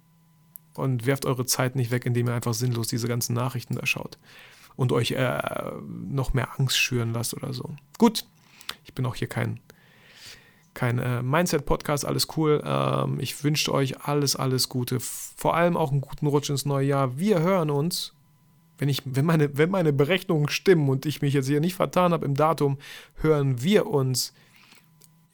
und 0.76 1.06
werft 1.06 1.26
eure 1.26 1.46
Zeit 1.46 1.76
nicht 1.76 1.92
weg, 1.92 2.06
indem 2.06 2.28
ihr 2.28 2.34
einfach 2.34 2.54
sinnlos 2.54 2.88
diese 2.88 3.08
ganzen 3.08 3.34
Nachrichten 3.34 3.76
da 3.76 3.86
schaut 3.86 4.18
und 4.76 4.92
euch 4.94 5.12
äh, 5.12 5.42
noch 6.08 6.34
mehr 6.34 6.58
Angst 6.58 6.78
schüren 6.78 7.12
lasst 7.12 7.34
oder 7.34 7.54
so. 7.54 7.76
Gut, 7.98 8.26
ich 8.86 8.94
bin 8.94 9.06
auch 9.06 9.16
hier 9.16 9.28
kein, 9.28 9.60
kein 10.74 11.00
äh, 11.00 11.22
Mindset-Podcast, 11.22 12.06
alles 12.06 12.28
cool. 12.38 12.62
Ähm, 12.64 13.20
ich 13.20 13.44
wünsche 13.44 13.74
euch 13.74 14.06
alles, 14.06 14.38
alles 14.38 14.70
Gute. 14.70 15.00
Vor 15.02 15.56
allem 15.56 15.76
auch 15.76 15.92
einen 15.92 16.00
guten 16.00 16.28
Rutsch 16.28 16.50
ins 16.50 16.66
neue 16.66 16.88
Jahr. 16.88 17.18
Wir 17.18 17.42
hören 17.42 17.70
uns, 17.70 18.14
wenn, 18.78 18.88
ich, 18.88 19.02
wenn, 19.04 19.26
meine, 19.26 19.58
wenn 19.58 19.70
meine 19.70 19.92
Berechnungen 19.92 20.48
stimmen 20.48 20.88
und 20.88 21.06
ich 21.06 21.22
mich 21.22 21.34
jetzt 21.34 21.48
hier 21.48 21.60
nicht 21.60 21.76
vertan 21.76 22.14
habe 22.14 22.26
im 22.26 22.36
Datum, 22.36 22.78
hören 23.16 23.62
wir 23.62 23.88
uns 23.88 24.34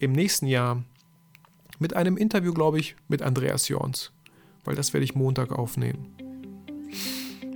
im 0.05 0.13
nächsten 0.13 0.47
Jahr 0.47 0.83
mit 1.79 1.95
einem 1.95 2.15
Interview, 2.15 2.53
glaube 2.53 2.79
ich, 2.79 2.95
mit 3.07 3.21
Andreas 3.21 3.67
Jorns. 3.67 4.11
Weil 4.63 4.75
das 4.75 4.93
werde 4.93 5.03
ich 5.03 5.15
Montag 5.15 5.51
aufnehmen. 5.51 6.15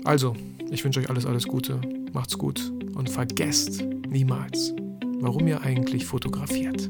Also, 0.03 0.35
ich 0.69 0.83
wünsche 0.83 0.99
euch 0.99 1.09
alles, 1.09 1.25
alles 1.25 1.47
Gute. 1.47 1.79
Macht's 2.11 2.37
gut 2.37 2.71
und 2.95 3.09
vergesst 3.09 3.83
niemals, 4.07 4.73
warum 5.19 5.47
ihr 5.47 5.61
eigentlich 5.61 6.05
fotografiert. 6.05 6.89